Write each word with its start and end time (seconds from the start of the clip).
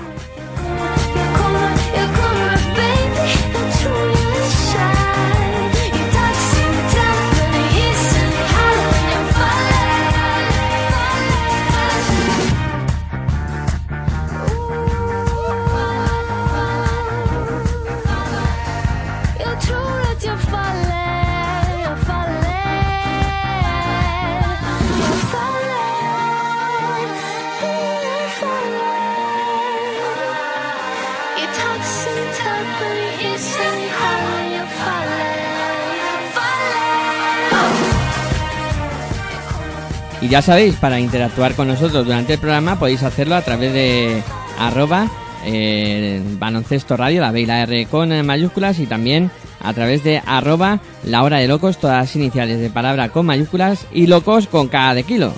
Y 40.26 40.28
ya 40.28 40.42
sabéis, 40.42 40.74
para 40.74 40.98
interactuar 40.98 41.54
con 41.54 41.68
nosotros 41.68 42.04
durante 42.04 42.32
el 42.32 42.40
programa 42.40 42.80
podéis 42.80 43.04
hacerlo 43.04 43.36
a 43.36 43.42
través 43.42 43.72
de 43.72 44.24
arroba 44.58 45.08
eh, 45.44 46.20
baloncesto 46.40 46.96
radio, 46.96 47.20
la 47.20 47.30
B 47.30 47.42
y 47.42 47.46
la 47.46 47.62
R 47.62 47.86
con 47.86 48.26
mayúsculas 48.26 48.80
y 48.80 48.86
también 48.86 49.30
a 49.60 49.72
través 49.72 50.02
de 50.02 50.20
arroba 50.26 50.80
la 51.04 51.22
hora 51.22 51.38
de 51.38 51.46
locos, 51.46 51.78
todas 51.78 52.16
iniciales 52.16 52.58
de 52.58 52.70
palabra 52.70 53.10
con 53.10 53.24
mayúsculas 53.24 53.86
y 53.92 54.08
locos 54.08 54.48
con 54.48 54.66
K 54.66 54.94
de 54.94 55.04
kilo. 55.04 55.32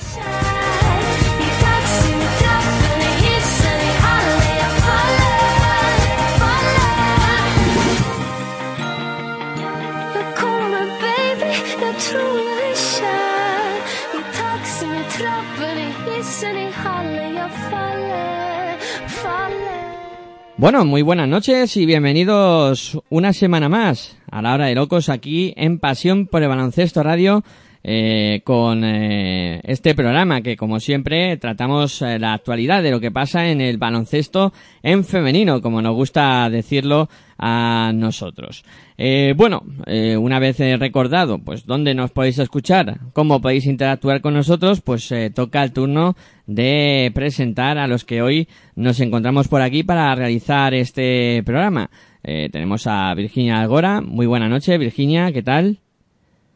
Bueno, 20.59 20.85
muy 20.85 21.03
buenas 21.03 21.29
noches 21.29 21.77
y 21.77 21.87
bienvenidos 21.87 22.99
una 23.11 23.33
semana 23.33 23.69
más 23.69 24.17
a 24.29 24.43
la 24.43 24.55
hora 24.55 24.67
de 24.67 24.75
locos 24.75 25.09
aquí 25.09 25.55
en 25.57 25.79
Pasión 25.79 26.27
por 26.27 26.43
el 26.43 26.49
Baloncesto 26.49 27.05
Radio 27.05 27.45
eh, 27.91 28.43
con 28.45 28.85
eh, 28.85 29.63
este 29.65 29.95
programa 29.95 30.43
que 30.43 30.59
como 30.59 30.79
siempre 30.79 31.39
tratamos 31.39 32.03
eh, 32.03 32.19
la 32.19 32.35
actualidad 32.35 32.83
de 32.83 32.91
lo 32.91 33.01
que 33.01 33.11
pasa 33.11 33.49
en 33.49 33.63
el 33.63 33.79
baloncesto 33.79 34.53
en 34.83 35.05
femenino, 35.05 35.63
como 35.63 35.81
nos 35.81 35.95
gusta 35.95 36.51
decirlo 36.51 37.09
a 37.39 37.93
nosotros. 37.95 38.63
Eh, 38.99 39.33
bueno, 39.35 39.63
eh, 39.87 40.19
una 40.19 40.39
vez 40.39 40.59
recordado, 40.79 41.39
pues 41.39 41.65
dónde 41.65 41.95
nos 41.95 42.11
podéis 42.11 42.39
escuchar, 42.39 42.99
cómo 43.15 43.41
podéis 43.41 43.65
interactuar 43.65 44.21
con 44.21 44.35
nosotros, 44.35 44.83
pues 44.83 45.11
toca 45.35 45.63
el 45.63 45.73
turno 45.73 46.15
de 46.47 47.11
presentar 47.15 47.79
a 47.79 47.87
los 47.87 48.05
que 48.05 48.21
hoy 48.21 48.49
nos 48.77 49.01
encontramos 49.01 49.49
por 49.49 49.63
aquí 49.63 49.83
para 49.83 50.15
realizar 50.15 50.75
este 50.75 51.43
programa. 51.47 51.89
Tenemos 52.23 52.87
a 52.87 53.15
Virginia 53.15 53.61
Algora. 53.61 54.03
Muy 54.03 54.27
buena 54.27 54.49
noche, 54.49 54.77
Virginia, 54.77 55.33
¿qué 55.33 55.43
tal? 55.43 55.79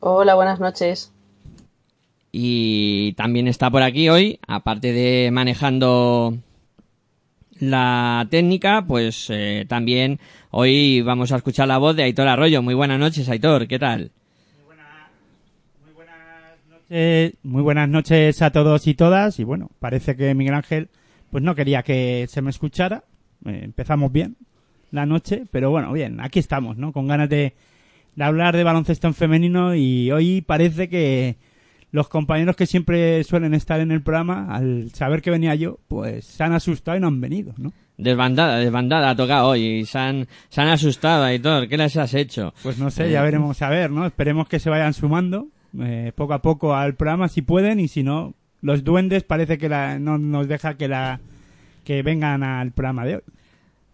Hola, 0.01 0.35
buenas 0.35 0.59
noches. 0.59 1.12
Y 2.35 3.13
también 3.13 3.47
está 3.47 3.71
por 3.71 3.83
aquí 3.83 4.09
hoy, 4.09 4.41
aparte 4.49 4.95
de 4.95 5.31
manejando 5.31 6.39
la 7.61 8.27
técnica, 8.31 8.87
pues 8.89 9.27
eh, 9.29 9.67
también 9.69 10.19
hoy 10.51 11.03
vamos 11.03 11.31
a 11.31 11.37
escuchar 11.37 11.69
la 11.69 11.77
voz 11.77 11.95
de 11.95 12.05
Aitor 12.05 12.27
Arroyo. 12.27 12.63
Muy 12.63 12.73
buenas 12.73 12.99
noches, 12.99 13.29
Aitor, 13.29 13.69
¿qué 13.69 13.79
tal? 13.79 14.13
Eh, 16.95 17.35
muy 17.43 17.63
buenas 17.63 17.89
noches 17.89 18.41
a 18.41 18.51
todos 18.51 18.87
y 18.87 18.95
todas. 18.95 19.39
Y 19.39 19.45
bueno, 19.45 19.71
parece 19.79 20.17
que 20.17 20.35
Miguel 20.35 20.55
Ángel 20.55 20.89
pues 21.31 21.45
no 21.45 21.55
quería 21.55 21.83
que 21.83 22.27
se 22.31 22.41
me 22.41 22.51
escuchara. 22.51 23.05
Eh, 23.45 23.61
empezamos 23.65 24.11
bien 24.11 24.37
la 24.91 25.05
noche, 25.05 25.45
pero 25.51 25.71
bueno, 25.71 25.93
bien, 25.93 26.19
aquí 26.21 26.39
estamos, 26.39 26.79
¿no? 26.79 26.93
Con 26.93 27.09
ganas 27.09 27.29
de, 27.29 27.55
de 28.17 28.25
hablar 28.25 28.57
de 28.57 28.65
baloncesto 28.65 29.07
en 29.07 29.15
femenino 29.15 29.75
y 29.75 30.11
hoy 30.11 30.41
parece 30.41 30.89
que 30.89 31.37
los 31.93 32.09
compañeros 32.09 32.57
que 32.57 32.67
siempre 32.67 33.23
suelen 33.23 33.55
estar 33.55 33.79
en 33.81 33.93
el 33.93 34.03
programa, 34.03 34.49
al 34.51 34.91
saber 34.95 35.23
que 35.23 35.31
venía 35.31 35.55
yo, 35.55 35.79
pues 35.89 36.25
se 36.25 36.43
han 36.43 36.55
asustado 36.55 36.97
y 36.97 37.01
no 37.01 37.07
han 37.07 37.21
venido, 37.21 37.55
¿no? 37.59 37.73
Desbandada, 37.99 38.57
desbandada 38.57 39.11
ha 39.11 39.17
tocado 39.17 39.49
hoy 39.49 39.65
y 39.65 39.85
se 39.85 39.99
han, 39.99 40.27
se 40.49 40.61
han 40.63 40.69
asustado, 40.69 41.25
Aitor. 41.25 41.69
¿Qué 41.69 41.77
les 41.77 41.97
has 41.99 42.15
hecho? 42.15 42.55
Pues 42.63 42.79
no 42.79 42.91
sé, 42.91 43.11
ya 43.11 43.23
veremos 43.23 43.61
a 43.61 43.69
ver, 43.69 43.91
¿no? 43.91 44.07
Esperemos 44.07 44.49
que 44.49 44.59
se 44.59 44.71
vayan 44.71 44.95
sumando 44.95 45.49
eh, 45.81 46.13
poco 46.17 46.33
a 46.33 46.43
poco 46.43 46.75
al 46.75 46.95
programa 46.95 47.29
si 47.29 47.43
pueden 47.43 47.79
y 47.79 47.89
si 47.89 48.03
no, 48.03 48.35
los 48.63 48.83
duendes 48.85 49.23
parece 49.23 49.59
que 49.59 49.69
la, 49.69 49.99
no 49.99 50.17
nos 50.17 50.49
deja 50.49 50.75
que 50.75 50.89
la 50.89 51.21
que 51.85 52.03
vengan 52.03 52.43
al 52.43 52.73
programa 52.73 53.05
de 53.05 53.17
hoy. 53.17 53.23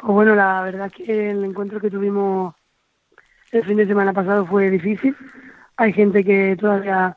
Pues 0.00 0.12
bueno, 0.12 0.34
la 0.34 0.62
verdad 0.62 0.90
que 0.90 1.30
el 1.30 1.44
encuentro 1.44 1.80
que 1.80 1.90
tuvimos 1.90 2.56
el 3.58 3.64
fin 3.64 3.76
de 3.76 3.86
semana 3.86 4.12
pasado 4.12 4.46
fue 4.46 4.70
difícil. 4.70 5.16
Hay 5.76 5.92
gente 5.92 6.24
que 6.24 6.56
todavía 6.58 7.16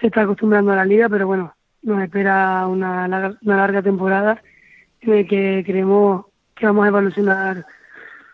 se 0.00 0.06
está 0.06 0.22
acostumbrando 0.22 0.72
a 0.72 0.76
la 0.76 0.84
liga, 0.84 1.08
pero 1.08 1.26
bueno, 1.26 1.54
nos 1.82 2.02
espera 2.02 2.66
una 2.66 3.08
larga, 3.08 3.38
una 3.42 3.56
larga 3.56 3.82
temporada 3.82 4.42
en 5.00 5.16
la 5.16 5.24
que 5.24 5.62
creemos 5.66 6.26
que 6.54 6.66
vamos 6.66 6.84
a 6.84 6.88
evolucionar 6.88 7.66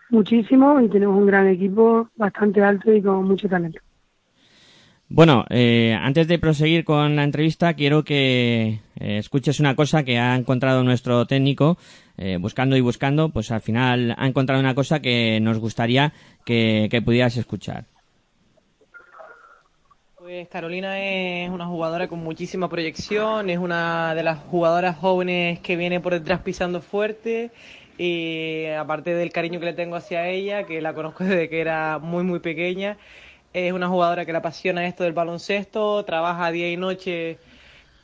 muchísimo 0.09 0.79
y 0.81 0.89
tenemos 0.89 1.17
un 1.17 1.27
gran 1.27 1.47
equipo 1.47 2.09
bastante 2.15 2.61
alto 2.63 2.91
y 2.93 3.01
con 3.01 3.25
mucho 3.25 3.47
talento. 3.47 3.79
Bueno, 5.07 5.45
eh, 5.49 5.95
antes 5.99 6.27
de 6.27 6.39
proseguir 6.39 6.83
con 6.83 7.15
la 7.15 7.23
entrevista, 7.23 7.75
quiero 7.75 8.03
que 8.03 8.79
eh, 8.99 9.17
escuches 9.17 9.59
una 9.59 9.75
cosa 9.75 10.03
que 10.03 10.17
ha 10.17 10.35
encontrado 10.35 10.83
nuestro 10.83 11.27
técnico, 11.27 11.77
eh, 12.17 12.37
buscando 12.39 12.75
y 12.75 12.81
buscando, 12.81 13.29
pues 13.29 13.51
al 13.51 13.61
final 13.61 14.15
ha 14.17 14.27
encontrado 14.27 14.61
una 14.61 14.75
cosa 14.75 14.99
que 14.99 15.39
nos 15.41 15.59
gustaría 15.59 16.13
que, 16.45 16.87
que 16.89 17.01
pudieras 17.01 17.37
escuchar. 17.37 17.85
Pues 20.25 20.47
Carolina 20.47 20.99
es 20.99 21.51
una 21.51 21.67
jugadora 21.67 22.07
con 22.07 22.17
muchísima 22.19 22.67
proyección, 22.67 23.49
es 23.51 23.59
una 23.59 24.15
de 24.15 24.23
las 24.23 24.39
jugadoras 24.39 24.97
jóvenes 24.97 25.59
que 25.59 25.75
viene 25.75 25.99
por 25.99 26.13
detrás 26.13 26.39
pisando 26.39 26.81
fuerte 26.81 27.51
y 27.97 28.65
aparte 28.65 29.13
del 29.13 29.31
cariño 29.31 29.59
que 29.59 29.67
le 29.67 29.73
tengo 29.73 29.95
hacia 29.95 30.27
ella, 30.27 30.63
que 30.63 30.81
la 30.81 30.93
conozco 30.93 31.23
desde 31.25 31.47
que 31.47 31.61
era 31.61 31.99
muy 31.99 32.23
muy 32.23 32.39
pequeña, 32.39 32.97
es 33.53 33.71
una 33.71 33.87
jugadora 33.87 34.25
que 34.25 34.31
le 34.31 34.39
apasiona 34.39 34.87
esto 34.87 35.03
del 35.03 35.13
baloncesto, 35.13 36.03
trabaja 36.05 36.51
día 36.51 36.71
y 36.71 36.77
noche 36.77 37.37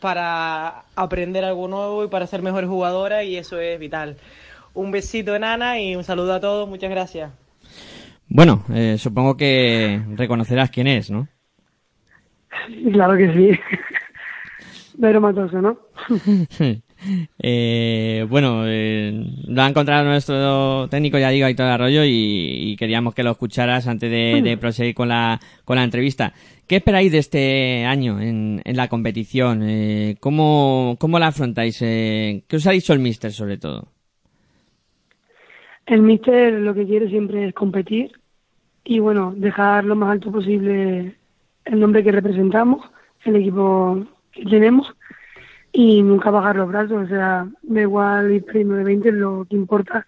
para 0.02 0.84
aprender 0.96 1.46
algo 1.46 1.70
nuevo 1.70 2.04
y 2.04 2.08
para 2.10 2.28
ser 2.28 2.42
mejor 2.42 2.66
jugadora 2.68 3.24
y 3.24 3.38
eso 3.38 3.60
es 3.62 3.80
vital. 3.80 4.18
Un 4.74 4.92
besito 4.92 5.36
enana 5.36 5.80
y 5.80 5.96
un 5.96 6.04
saludo 6.04 6.34
a 6.34 6.40
todos, 6.42 6.68
muchas 6.68 6.90
gracias. 6.90 7.32
Bueno, 8.28 8.64
eh, 8.74 8.98
supongo 8.98 9.38
que 9.38 10.02
reconocerás 10.16 10.70
quién 10.72 10.88
es, 10.88 11.10
¿no? 11.10 11.28
Claro 12.92 13.16
que 13.18 13.34
sí. 13.34 13.60
Pero 15.02 15.22
matoso, 15.22 15.62
¿no? 15.62 15.78
Eh, 17.40 18.26
bueno, 18.30 18.64
eh, 18.66 19.12
lo 19.48 19.62
ha 19.62 19.68
encontrado 19.68 20.06
nuestro 20.06 20.88
técnico, 20.90 21.18
ya 21.18 21.30
digo, 21.30 21.46
Aitor 21.46 21.66
Arroyo, 21.66 22.04
y, 22.06 22.72
y 22.72 22.76
queríamos 22.76 23.16
que 23.16 23.24
lo 23.24 23.32
escucharas 23.32 23.88
antes 23.88 24.12
de, 24.12 24.42
de 24.42 24.58
proseguir 24.58 24.94
con 24.94 25.10
la, 25.10 25.40
con 25.66 25.78
la 25.78 25.84
entrevista. 25.84 26.34
¿Qué 26.68 26.78
esperáis 26.78 27.12
de 27.12 27.18
este 27.18 27.86
año 27.86 28.22
en, 28.22 28.62
en 28.64 28.78
la 28.78 28.88
competición? 28.88 29.62
Eh, 29.64 30.16
¿cómo, 30.20 30.96
¿Cómo 31.00 31.20
la 31.20 31.28
afrontáis? 31.28 31.82
Eh, 31.82 32.44
¿Qué 32.48 32.56
os 32.56 32.68
ha 32.68 32.72
dicho 32.72 32.94
el 32.94 33.00
míster, 33.00 33.32
sobre 33.32 33.58
todo? 33.58 33.88
El 35.86 36.02
míster 36.04 36.54
lo 36.54 36.74
que 36.74 36.86
quiere 36.86 37.10
siempre 37.10 37.48
es 37.48 37.54
competir 37.54 38.12
y 38.86 39.00
bueno, 39.00 39.34
dejar 39.36 39.84
lo 39.84 39.96
más 39.96 40.12
alto 40.12 40.32
posible 40.32 41.16
el 41.66 41.80
nombre 41.80 42.04
que 42.04 42.12
representamos, 42.12 42.86
el 43.26 43.36
equipo 43.36 44.06
que 44.32 44.46
tenemos 44.46 44.88
y 45.74 46.02
nunca 46.04 46.32
bajar 46.32 46.56
los 46.58 46.68
brazos, 46.68 47.04
o 47.06 47.08
sea, 47.08 47.48
da 47.62 47.82
igual 47.82 48.32
ir 48.32 48.44
primero 48.46 48.78
de 48.78 48.84
20, 48.84 49.12
lo 49.12 49.46
que 49.50 49.56
importa 49.56 50.06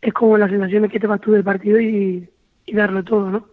es 0.00 0.12
como 0.12 0.38
las 0.38 0.50
sensaciones 0.50 0.90
que 0.90 1.00
te 1.00 1.06
vas 1.06 1.20
tú 1.20 1.32
del 1.32 1.44
partido 1.44 1.80
y, 1.80 2.28
y 2.66 2.72
darlo 2.74 3.02
todo, 3.04 3.30
¿no? 3.30 3.46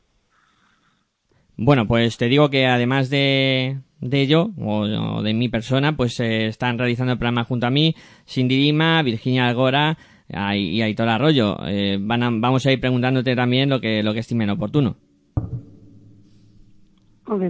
Bueno, 1.57 1.87
pues 1.87 2.17
te 2.17 2.27
digo 2.27 2.49
que 2.49 2.67
además 2.67 3.09
de, 3.09 3.79
de 3.99 4.21
ello, 4.21 4.51
o, 4.59 4.81
o 4.81 5.23
de 5.23 5.33
mi 5.33 5.49
persona, 5.49 5.97
pues 5.97 6.19
eh, 6.19 6.45
están 6.47 6.77
realizando 6.77 7.13
el 7.13 7.17
programa 7.17 7.43
junto 7.45 7.65
a 7.65 7.71
mí, 7.71 7.95
Cindy 8.27 8.57
Lima, 8.57 9.01
Virginia 9.01 9.47
Algora 9.47 9.97
y 10.29 10.81
Aitor 10.81 11.09
Arroyo. 11.09 11.57
Eh, 11.65 11.97
van 11.99 12.21
a- 12.21 12.29
vamos 12.31 12.65
a 12.65 12.71
ir 12.71 12.79
preguntándote 12.79 13.35
también 13.35 13.69
lo 13.69 13.81
que, 13.81 14.03
lo 14.03 14.13
que 14.13 14.19
estimen 14.19 14.49
oportuno. 14.51 14.97
Ok. 17.25 17.41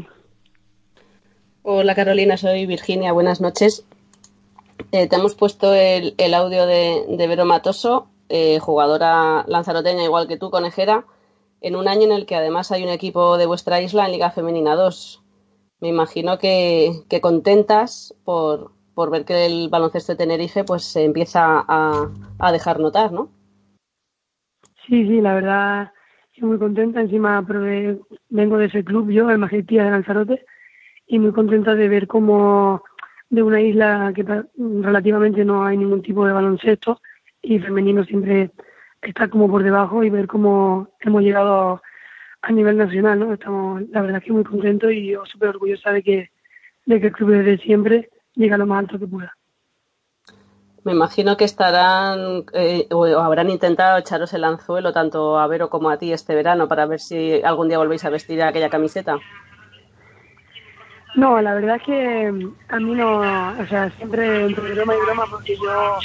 Hola 1.63 1.95
Carolina, 1.95 2.37
soy 2.37 2.65
Virginia, 2.65 3.11
buenas 3.11 3.41
noches. 3.41 3.85
Eh, 4.91 5.07
te 5.07 5.15
hemos 5.15 5.35
puesto 5.35 5.73
el, 5.73 6.13
el 6.17 6.33
audio 6.33 6.65
de, 6.65 7.05
de 7.09 7.27
Vero 7.27 7.45
Matoso, 7.45 8.07
eh, 8.29 8.59
jugadora 8.59 9.43
lanzaroteña 9.47 10.03
igual 10.03 10.27
que 10.27 10.37
tú, 10.37 10.49
conejera, 10.49 11.05
en 11.61 11.75
un 11.75 11.87
año 11.87 12.03
en 12.03 12.11
el 12.11 12.25
que 12.25 12.35
además 12.35 12.71
hay 12.71 12.83
un 12.83 12.89
equipo 12.89 13.37
de 13.37 13.45
vuestra 13.47 13.81
isla 13.81 14.05
en 14.05 14.11
Liga 14.13 14.31
Femenina 14.31 14.75
2. 14.75 15.23
Me 15.79 15.89
imagino 15.89 16.37
que, 16.37 17.03
contentas 17.21 18.15
por, 18.23 18.71
por 18.95 19.11
ver 19.11 19.25
que 19.25 19.45
el 19.45 19.69
baloncesto 19.69 20.13
de 20.13 20.17
Tenerife 20.17 20.63
pues 20.63 20.83
se 20.83 21.03
empieza 21.03 21.63
a, 21.67 22.09
a 22.39 22.51
dejar 22.51 22.79
notar, 22.79 23.11
¿no? 23.11 23.29
Sí, 24.87 25.05
sí, 25.05 25.21
la 25.21 25.33
verdad 25.35 25.91
estoy 26.33 26.49
muy 26.49 26.57
contenta. 26.59 27.01
Encima 27.01 27.41
probé- 27.41 27.99
vengo 28.29 28.57
de 28.57 28.65
ese 28.67 28.83
club 28.83 29.09
yo, 29.09 29.29
el 29.29 29.37
Majetía 29.37 29.83
de 29.83 29.91
Lanzarote, 29.91 30.45
y 31.05 31.19
muy 31.19 31.31
contenta 31.31 31.75
de 31.75 31.87
ver 31.89 32.07
cómo 32.07 32.83
de 33.29 33.43
una 33.43 33.61
isla 33.61 34.11
que 34.15 34.25
relativamente 34.57 35.43
no 35.43 35.65
hay 35.65 35.77
ningún 35.77 36.01
tipo 36.01 36.25
de 36.25 36.33
baloncesto 36.33 37.01
y 37.41 37.59
femenino 37.59 38.03
siempre 38.03 38.51
está 39.01 39.29
como 39.29 39.49
por 39.49 39.63
debajo 39.63 40.03
y 40.03 40.09
ver 40.09 40.27
cómo 40.27 40.89
hemos 40.99 41.21
llegado 41.21 41.81
a 42.41 42.51
nivel 42.51 42.77
nacional, 42.77 43.19
¿no? 43.19 43.33
Estamos, 43.33 43.83
la 43.89 44.01
verdad 44.01 44.21
que 44.21 44.31
muy 44.31 44.43
contentos 44.43 44.91
y 44.91 45.07
yo 45.07 45.25
súper 45.25 45.49
orgullosa 45.49 45.91
de 45.91 46.03
que, 46.03 46.31
de 46.85 47.01
que 47.01 47.07
el 47.07 47.13
club 47.13 47.31
desde 47.31 47.57
siempre 47.57 48.09
llega 48.35 48.57
lo 48.57 48.65
más 48.65 48.79
alto 48.79 48.99
que 48.99 49.07
pueda. 49.07 49.33
Me 50.83 50.93
imagino 50.93 51.35
que 51.35 51.43
estarán 51.43 52.45
eh, 52.53 52.87
o 52.91 53.05
habrán 53.05 53.49
intentado 53.49 53.97
echaros 53.97 54.33
el 54.33 54.45
anzuelo 54.45 54.93
tanto 54.93 55.37
a 55.37 55.45
Vero 55.47 55.69
como 55.69 55.89
a 55.89 55.97
ti 55.97 56.13
este 56.13 56.33
verano 56.33 56.69
para 56.69 56.85
ver 56.85 57.01
si 57.01 57.41
algún 57.43 57.67
día 57.67 57.77
volvéis 57.77 58.05
a 58.05 58.09
vestir 58.09 58.41
aquella 58.41 58.69
camiseta. 58.69 59.17
No, 61.17 61.41
la 61.41 61.55
verdad 61.55 61.77
es 61.77 61.83
que 61.83 62.31
mm, 62.31 62.55
a 62.69 62.79
mí 62.79 62.93
no, 62.93 63.19
o 63.59 63.67
sea, 63.67 63.89
siempre 63.97 64.45
entre 64.45 64.73
broma 64.75 64.93
y 64.95 65.05
broma 65.05 65.25
porque 65.31 65.55
yo 65.57 65.97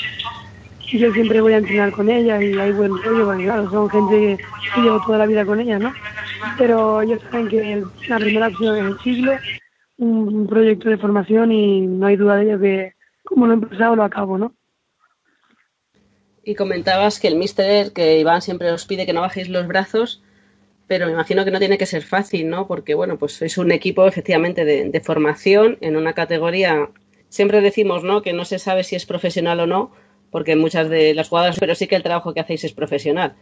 yo 0.98 1.12
siempre 1.12 1.40
voy 1.40 1.52
a 1.52 1.58
entrenar 1.58 1.92
con 1.92 2.10
ella 2.10 2.42
y 2.42 2.58
hay 2.58 2.72
buen 2.72 2.90
rollo, 3.02 3.26
porque 3.26 3.44
claro, 3.44 3.70
son 3.70 3.88
gente 3.90 4.38
que, 4.74 4.80
llevo 4.80 5.00
toda 5.06 5.18
la 5.18 5.26
vida 5.26 5.44
con 5.44 5.60
ella, 5.60 5.78
¿no? 5.78 5.92
Pero 6.58 7.02
ellos 7.02 7.20
saben 7.30 7.48
que 7.48 7.72
el- 7.74 7.84
la 8.08 8.16
primera 8.18 8.48
opción 8.48 8.88
es 8.88 9.02
siglo, 9.02 9.32
un, 9.98 10.34
un 10.34 10.46
proyecto 10.46 10.88
de 10.88 10.98
formación 10.98 11.52
y 11.52 11.82
no 11.82 12.06
hay 12.06 12.16
duda 12.16 12.36
de 12.36 12.44
ello 12.44 12.60
que 12.60 12.94
como 13.24 13.46
lo 13.46 13.52
he 13.52 13.56
empezado 13.56 13.96
lo 13.96 14.04
acabo, 14.04 14.38
¿no? 14.38 14.54
Y 16.44 16.54
comentabas 16.54 17.20
que 17.20 17.28
el 17.28 17.36
míster, 17.36 17.92
que 17.92 18.18
Iván 18.18 18.42
siempre 18.42 18.70
os 18.72 18.86
pide 18.86 19.06
que 19.06 19.12
no 19.12 19.20
bajéis 19.20 19.48
los 19.48 19.66
brazos, 19.66 20.22
pero 20.92 21.06
me 21.06 21.12
imagino 21.12 21.42
que 21.46 21.50
no 21.50 21.58
tiene 21.58 21.78
que 21.78 21.86
ser 21.86 22.02
fácil, 22.02 22.50
¿no? 22.50 22.66
Porque, 22.66 22.92
bueno, 22.92 23.16
pues 23.16 23.32
sois 23.32 23.56
un 23.56 23.72
equipo 23.72 24.06
efectivamente 24.06 24.66
de, 24.66 24.90
de 24.90 25.00
formación 25.00 25.78
en 25.80 25.96
una 25.96 26.12
categoría. 26.12 26.90
Siempre 27.30 27.62
decimos, 27.62 28.04
¿no? 28.04 28.20
Que 28.20 28.34
no 28.34 28.44
se 28.44 28.58
sabe 28.58 28.84
si 28.84 28.94
es 28.94 29.06
profesional 29.06 29.58
o 29.60 29.66
no, 29.66 29.92
porque 30.30 30.54
muchas 30.54 30.90
de 30.90 31.14
las 31.14 31.30
jugadoras, 31.30 31.58
pero 31.58 31.74
sí 31.74 31.86
que 31.86 31.96
el 31.96 32.02
trabajo 32.02 32.34
que 32.34 32.40
hacéis 32.40 32.64
es 32.64 32.74
profesional. 32.74 33.36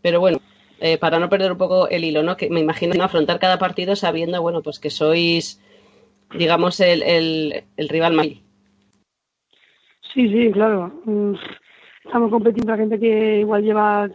Pero 0.00 0.20
bueno, 0.20 0.38
eh, 0.78 0.96
para 0.96 1.18
no 1.18 1.28
perder 1.28 1.50
un 1.50 1.58
poco 1.58 1.88
el 1.88 2.04
hilo, 2.04 2.22
¿no? 2.22 2.36
Que 2.36 2.48
me 2.50 2.60
imagino 2.60 2.94
¿no? 2.94 3.02
afrontar 3.02 3.40
cada 3.40 3.58
partido 3.58 3.96
sabiendo, 3.96 4.40
bueno, 4.40 4.62
pues 4.62 4.78
que 4.78 4.90
sois, 4.90 5.60
digamos, 6.38 6.78
el, 6.78 7.02
el, 7.02 7.64
el 7.76 7.88
rival 7.88 8.12
más. 8.12 8.28
Sí, 10.14 10.28
sí, 10.28 10.52
claro. 10.52 10.92
Mm, 11.04 11.34
Estamos 12.04 12.30
competiendo 12.30 12.72
a 12.72 12.76
gente 12.76 12.98
que 12.98 13.40
igual 13.40 13.62
lleva 13.62 14.08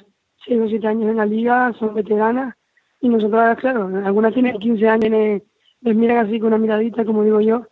6 0.45 0.61
o 0.61 0.67
7 0.69 0.87
años 0.87 1.09
en 1.09 1.17
la 1.17 1.25
liga, 1.25 1.73
son 1.79 1.93
veteranas, 1.93 2.55
y 2.99 3.09
nosotras, 3.09 3.57
claro, 3.59 3.89
algunas 4.03 4.33
tienen 4.33 4.57
15 4.57 4.87
años, 4.87 5.09
les, 5.81 5.95
miran 5.95 6.25
así 6.25 6.39
con 6.39 6.47
una 6.47 6.57
miradita, 6.57 7.05
como 7.05 7.23
digo 7.23 7.41
yo, 7.41 7.67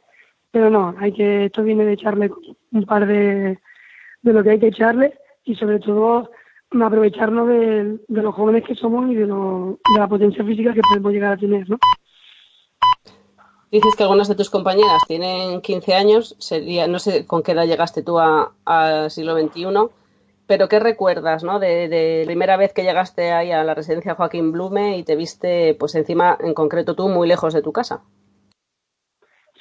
pero 0.51 0.69
no, 0.69 0.95
hay 0.99 1.11
que, 1.11 1.45
esto 1.45 1.63
viene 1.63 1.85
de 1.85 1.93
echarle 1.93 2.31
un 2.71 2.85
par 2.85 3.07
de, 3.07 3.59
de 4.21 4.33
lo 4.33 4.43
que 4.43 4.51
hay 4.51 4.59
que 4.59 4.67
echarle, 4.67 5.19
y 5.43 5.55
sobre 5.55 5.79
todo 5.79 6.29
aprovecharnos 6.71 7.47
de, 7.47 7.99
los 8.07 8.35
jóvenes 8.35 8.63
que 8.63 8.75
somos 8.75 9.09
y 9.09 9.15
de, 9.15 9.25
lo, 9.25 9.79
de 9.93 9.99
la 9.99 10.07
potencia 10.07 10.43
física 10.43 10.73
que 10.73 10.81
podemos 10.81 11.11
llegar 11.11 11.33
a 11.33 11.37
tener, 11.37 11.69
¿no? 11.69 11.77
Dices 13.71 13.95
que 13.95 14.03
algunas 14.03 14.27
de 14.27 14.35
tus 14.35 14.49
compañeras 14.49 15.03
tienen 15.07 15.61
15 15.61 15.95
años, 15.95 16.35
sería, 16.39 16.87
no 16.87 16.99
sé 16.99 17.25
con 17.25 17.43
qué 17.43 17.51
edad 17.51 17.65
llegaste 17.65 18.03
tú 18.03 18.19
al 18.19 19.11
siglo 19.11 19.37
XXI, 19.37 19.65
pero 20.47 20.67
¿qué 20.67 20.79
recuerdas, 20.79 21.43
no? 21.43 21.59
De, 21.59 21.87
de 21.87 22.23
primera 22.25 22.57
vez 22.57 22.73
que 22.73 22.83
llegaste 22.83 23.31
ahí 23.31 23.51
a 23.51 23.63
la 23.63 23.73
residencia 23.73 24.15
Joaquín 24.15 24.51
Blume 24.51 24.97
y 24.97 25.03
te 25.03 25.15
viste, 25.15 25.75
pues 25.79 25.95
encima, 25.95 26.37
en 26.39 26.53
concreto 26.53 26.95
tú, 26.95 27.09
muy 27.09 27.27
lejos 27.27 27.53
de 27.53 27.61
tu 27.61 27.71
casa. 27.71 28.03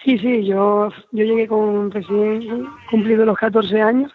Sí, 0.05 0.19
sí, 0.19 0.45
yo, 0.45 0.91
yo 1.13 1.25
llegué 1.25 1.49
con 1.49 1.91
recién 1.91 2.69
cumplido 2.91 3.25
los 3.25 3.39
14 3.39 3.81
años, 3.81 4.13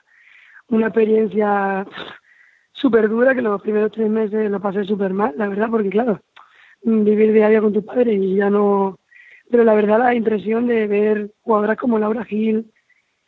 una 0.67 0.87
experiencia 0.87 1.87
súper 2.73 3.09
dura 3.09 3.33
que 3.33 3.41
los 3.41 3.59
primeros 3.61 3.91
tres 3.91 4.07
meses 4.07 4.51
lo 4.51 4.59
pasé 4.59 4.83
súper 4.83 5.13
mal, 5.13 5.33
la 5.35 5.47
verdad, 5.47 5.67
porque 5.71 5.89
claro, 5.89 6.21
vivir 6.83 7.33
diario 7.33 7.63
con 7.63 7.73
tus 7.73 7.83
padres 7.83 8.21
y 8.21 8.35
ya 8.35 8.49
no... 8.51 8.99
Pero 9.49 9.63
la 9.63 9.73
verdad 9.73 9.97
la 9.97 10.13
impresión 10.13 10.67
de 10.67 10.85
ver 10.85 11.31
jugadoras 11.41 11.77
como 11.77 11.97
Laura 11.97 12.23
Gil, 12.23 12.71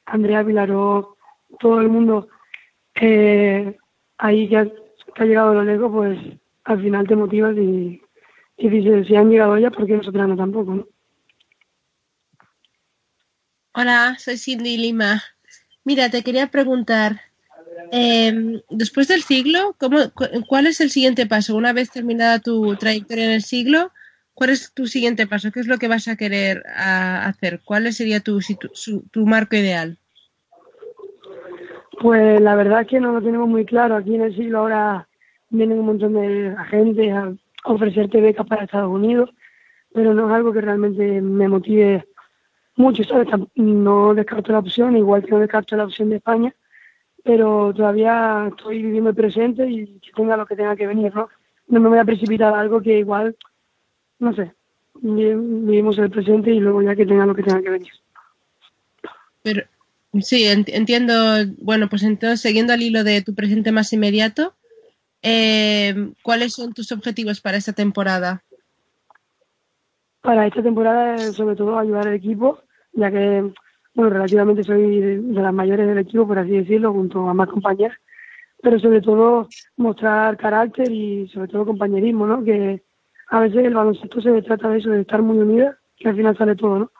Andrea 0.05 0.43
Vilaró, 0.43 1.17
todo 1.59 1.81
el 1.81 1.89
mundo 1.89 2.27
eh, 2.95 3.77
ahí 4.17 4.55
ha, 4.55 4.65
que 4.65 5.23
ha 5.23 5.25
llegado 5.25 5.53
lo 5.53 5.63
lejos, 5.63 5.91
pues 5.91 6.19
al 6.65 6.81
final 6.81 7.07
te 7.07 7.15
motivas 7.15 7.55
y, 7.57 8.01
dices, 8.57 9.07
si 9.07 9.15
han 9.15 9.29
llegado 9.29 9.57
ya, 9.57 9.71
¿por 9.71 9.85
qué 9.87 9.97
nosotras 9.97 10.27
no 10.27 10.35
tampoco? 10.37 10.87
Hola, 13.73 14.17
soy 14.19 14.37
Cindy 14.37 14.77
Lima. 14.77 15.23
Mira, 15.85 16.09
te 16.09 16.23
quería 16.23 16.51
preguntar, 16.51 17.21
eh, 17.91 18.61
después 18.71 19.07
del 19.09 19.23
siglo, 19.23 19.75
¿cómo, 19.79 20.11
cu- 20.13 20.45
¿cuál 20.47 20.67
es 20.67 20.81
el 20.81 20.91
siguiente 20.91 21.27
paso? 21.27 21.55
Una 21.57 21.73
vez 21.73 21.91
terminada 21.91 22.39
tu 22.39 22.77
trayectoria 22.77 23.25
en 23.27 23.31
el 23.33 23.43
siglo, 23.43 23.93
¿cuál 24.35 24.51
es 24.51 24.73
tu 24.73 24.87
siguiente 24.87 25.27
paso? 25.27 25.51
¿Qué 25.53 25.61
es 25.61 25.67
lo 25.67 25.79
que 25.79 25.89
vas 25.89 26.09
a 26.09 26.17
querer 26.17 26.63
hacer? 26.67 27.61
¿Cuál 27.65 27.93
sería 27.93 28.21
tu, 28.21 28.41
situ- 28.41 28.71
su- 28.75 29.03
tu 29.11 29.27
marco 29.27 29.57
ideal? 29.57 29.99
Pues 32.01 32.41
la 32.41 32.55
verdad 32.55 32.81
es 32.81 32.87
que 32.87 32.99
no 32.99 33.11
lo 33.11 33.21
tenemos 33.21 33.47
muy 33.47 33.63
claro. 33.65 33.95
Aquí 33.95 34.15
en 34.15 34.21
el 34.21 34.35
siglo 34.35 34.59
ahora 34.59 35.07
vienen 35.49 35.79
un 35.79 35.85
montón 35.85 36.13
de 36.13 36.49
agentes 36.57 37.13
a 37.13 37.31
ofrecerte 37.65 38.19
becas 38.21 38.47
para 38.47 38.63
Estados 38.63 38.91
Unidos, 38.91 39.29
pero 39.93 40.13
no 40.13 40.27
es 40.27 40.33
algo 40.33 40.51
que 40.51 40.61
realmente 40.61 41.21
me 41.21 41.47
motive 41.47 42.07
mucho, 42.77 43.03
¿sabes? 43.03 43.27
No 43.55 44.15
descarto 44.15 44.51
la 44.51 44.59
opción, 44.59 44.97
igual 44.97 45.23
que 45.23 45.31
no 45.31 45.39
descarto 45.39 45.75
la 45.75 45.83
opción 45.85 46.09
de 46.09 46.15
España, 46.15 46.55
pero 47.23 47.71
todavía 47.75 48.47
estoy 48.49 48.81
viviendo 48.81 49.11
el 49.11 49.15
presente 49.15 49.69
y 49.69 49.99
que 49.99 50.11
tenga 50.15 50.37
lo 50.37 50.45
que 50.47 50.55
tenga 50.55 50.75
que 50.75 50.87
venir, 50.87 51.13
¿no? 51.13 51.29
No 51.67 51.79
me 51.79 51.89
voy 51.89 51.99
a 51.99 52.05
precipitar 52.05 52.53
a 52.53 52.59
algo 52.61 52.81
que 52.81 52.97
igual, 52.97 53.35
no 54.19 54.33
sé, 54.33 54.53
vi- 55.01 55.35
vivimos 55.35 55.99
el 55.99 56.09
presente 56.09 56.51
y 56.51 56.59
luego 56.59 56.81
ya 56.81 56.95
que 56.95 57.05
tenga 57.05 57.25
lo 57.27 57.35
que 57.35 57.43
tenga 57.43 57.61
que 57.61 57.69
venir. 57.69 57.91
Pero 59.43 59.63
sí, 60.19 60.45
ent- 60.45 60.69
entiendo. 60.73 61.13
Bueno, 61.59 61.89
pues 61.89 62.03
entonces, 62.03 62.41
siguiendo 62.41 62.73
al 62.73 62.81
hilo 62.81 63.03
de 63.03 63.21
tu 63.21 63.33
presente 63.35 63.71
más 63.71 63.93
inmediato, 63.93 64.55
eh, 65.21 66.13
¿cuáles 66.23 66.53
son 66.53 66.73
tus 66.73 66.91
objetivos 66.91 67.41
para 67.41 67.57
esta 67.57 67.73
temporada? 67.73 68.43
para 70.21 70.47
esta 70.47 70.61
temporada 70.61 71.17
sobre 71.33 71.55
todo 71.55 71.77
ayudar 71.77 72.07
al 72.07 72.13
equipo, 72.13 72.59
ya 72.93 73.11
que 73.11 73.51
bueno 73.93 74.09
relativamente 74.11 74.63
soy 74.63 74.99
de, 74.99 75.41
las 75.41 75.53
mayores 75.53 75.87
del 75.87 75.97
equipo, 75.97 76.27
por 76.27 76.39
así 76.39 76.51
decirlo, 76.51 76.93
junto 76.93 77.27
a 77.27 77.33
más 77.33 77.49
compañeras, 77.49 77.97
pero 78.61 78.79
sobre 78.79 79.01
todo 79.01 79.49
mostrar 79.77 80.37
carácter 80.37 80.91
y 80.91 81.27
sobre 81.29 81.47
todo 81.47 81.65
compañerismo, 81.65 82.27
¿no? 82.27 82.43
Que 82.43 82.83
a 83.29 83.39
veces 83.39 83.65
el 83.65 83.73
baloncesto 83.73 84.21
se 84.21 84.41
trata 84.43 84.69
de 84.69 84.79
eso, 84.79 84.89
de 84.89 85.01
estar 85.01 85.21
muy 85.21 85.37
unidas, 85.39 85.75
que 85.97 86.09
al 86.09 86.15
final 86.15 86.37
sale 86.37 86.55
todo, 86.55 86.79
¿no? 86.79 86.91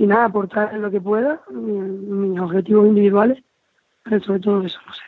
Y 0.00 0.06
nada, 0.06 0.26
aportar 0.26 0.72
en 0.74 0.80
lo 0.82 0.90
que 0.92 1.00
pueda, 1.00 1.42
mi- 1.50 1.72
mis 2.30 2.40
objetivos 2.40 2.86
individuales, 2.86 3.42
pero 4.04 4.20
sobre 4.22 4.38
todo 4.40 4.62
eso, 4.64 4.78
no 4.86 4.94
sé. 4.94 5.02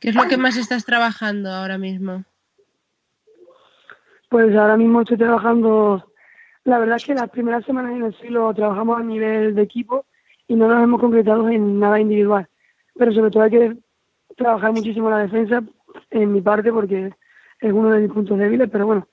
¿Qué 0.00 0.08
es 0.08 0.14
lo 0.14 0.26
que 0.28 0.38
más 0.38 0.56
estás 0.56 0.86
trabajando 0.86 1.50
ahora 1.50 1.76
mismo? 1.76 2.24
Pues 4.30 4.56
ahora 4.56 4.76
mismo 4.78 5.02
estoy 5.02 5.18
trabajando 5.18 6.06
la 6.64 6.78
verdad 6.78 6.96
es 6.96 7.04
que 7.04 7.14
las 7.14 7.30
primeras 7.30 7.64
semanas 7.64 7.92
en 7.92 8.04
el 8.04 8.18
siglo 8.18 8.52
trabajamos 8.54 8.98
a 8.98 9.02
nivel 9.02 9.54
de 9.54 9.62
equipo 9.62 10.04
y 10.46 10.54
no 10.54 10.68
nos 10.68 10.82
hemos 10.82 11.00
concretado 11.00 11.48
en 11.48 11.78
nada 11.80 11.98
individual. 12.00 12.48
Pero 12.96 13.12
sobre 13.12 13.30
todo 13.30 13.42
hay 13.44 13.50
que 13.50 13.76
trabajar 14.36 14.72
muchísimo 14.72 15.08
la 15.10 15.18
defensa 15.18 15.62
en 16.10 16.32
mi 16.32 16.40
parte 16.42 16.70
porque 16.72 17.12
es 17.60 17.72
uno 17.72 17.90
de 17.90 18.00
mis 18.00 18.12
puntos 18.12 18.38
débiles, 18.38 18.68
pero 18.70 18.86
bueno, 18.86 19.08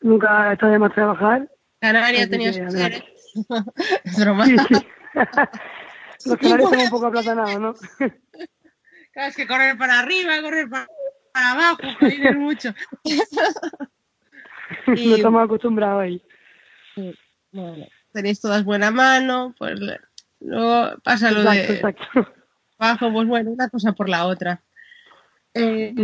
nunca 0.00 0.52
está 0.52 0.68
de 0.68 0.78
más 0.78 0.92
trabajar. 0.92 1.48
Canaria 1.80 2.28
que, 2.28 2.52
ser. 2.70 3.04
Es 4.04 4.18
broma. 4.20 4.46
Sí, 4.46 4.56
sí. 4.68 4.74
Los 6.26 6.38
canarios 6.38 6.70
son 6.70 6.78
un 6.80 6.90
poco 6.90 7.06
aplatanados, 7.06 7.60
¿no? 7.60 7.74
Claro, 9.12 9.30
es 9.30 9.36
que 9.36 9.46
correr 9.46 9.78
para 9.78 10.00
arriba, 10.00 10.42
correr 10.42 10.68
para, 10.68 10.86
para 11.32 11.52
abajo, 11.52 11.78
caminar 11.98 12.36
mucho. 12.36 12.74
no 14.86 14.94
Y- 14.94 15.14
estamos 15.14 15.42
acostumbrados 15.42 16.02
ahí. 16.02 16.22
Bueno, 17.50 17.86
tenéis 18.12 18.40
todas 18.42 18.62
buena 18.62 18.90
mano, 18.90 19.54
pues 19.58 19.80
luego 20.40 20.98
pasa 21.02 21.30
lo 21.30 21.40
Exacto, 21.40 21.72
de 21.72 21.78
exacto. 21.78 22.34
abajo, 22.78 23.10
pues 23.10 23.26
bueno, 23.26 23.50
una 23.52 23.70
cosa 23.70 23.92
por 23.92 24.10
la 24.10 24.26
otra. 24.26 24.62
Eh. 25.54 25.94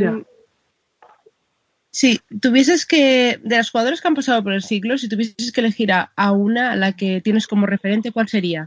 Si 1.92 2.20
tuvieses 2.40 2.86
que, 2.86 3.38
de 3.42 3.56
las 3.56 3.70
jugadoras 3.70 4.00
que 4.00 4.08
han 4.08 4.14
pasado 4.14 4.42
por 4.42 4.54
el 4.54 4.62
siglo, 4.62 4.98
si 4.98 5.08
tuvieses 5.08 5.52
que 5.52 5.60
elegir 5.60 5.92
a, 5.92 6.10
a 6.16 6.32
una 6.32 6.72
a 6.72 6.76
la 6.76 6.92
que 6.92 7.20
tienes 7.20 7.46
como 7.46 7.66
referente, 7.66 8.12
¿cuál 8.12 8.28
sería? 8.28 8.66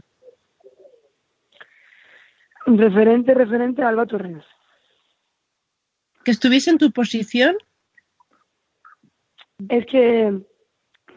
Referente, 2.66 3.34
referente 3.34 3.82
a 3.82 3.88
Alba 3.88 4.06
Torres. 4.06 4.44
Que 6.24 6.30
estuviese 6.30 6.70
en 6.70 6.78
tu 6.78 6.92
posición, 6.92 7.56
Es 9.68 9.86
que 9.86 10.38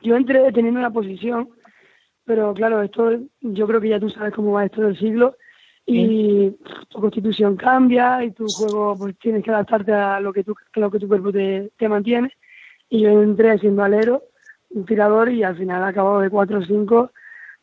yo 0.01 0.15
entré 0.15 0.51
teniendo 0.51 0.79
una 0.79 0.91
posición, 0.91 1.49
pero 2.25 2.53
claro, 2.53 2.81
esto 2.81 3.19
yo 3.41 3.67
creo 3.67 3.81
que 3.81 3.89
ya 3.89 3.99
tú 3.99 4.09
sabes 4.09 4.33
cómo 4.33 4.53
va 4.53 4.65
esto 4.65 4.81
del 4.81 4.97
siglo 4.97 5.35
y 5.91 6.57
tu 6.89 6.99
constitución 6.99 7.55
cambia 7.55 8.23
y 8.23 8.31
tu 8.31 8.45
juego 8.47 8.95
pues 8.97 9.17
tienes 9.17 9.43
que 9.43 9.51
adaptarte 9.51 9.91
a 9.91 10.19
lo 10.19 10.31
que 10.31 10.43
tu, 10.43 10.53
a 10.73 10.79
lo 10.79 10.91
que 10.91 10.99
tu 10.99 11.07
cuerpo 11.07 11.31
te, 11.31 11.71
te 11.77 11.89
mantiene. 11.89 12.31
Y 12.89 13.01
yo 13.01 13.21
entré 13.21 13.57
siendo 13.59 13.83
alero, 13.83 14.23
un 14.69 14.85
tirador 14.85 15.31
y 15.31 15.43
al 15.43 15.57
final 15.57 15.83
acabo 15.83 16.19
de 16.19 16.29
4 16.29 16.59
o 16.59 16.65
5, 16.65 17.11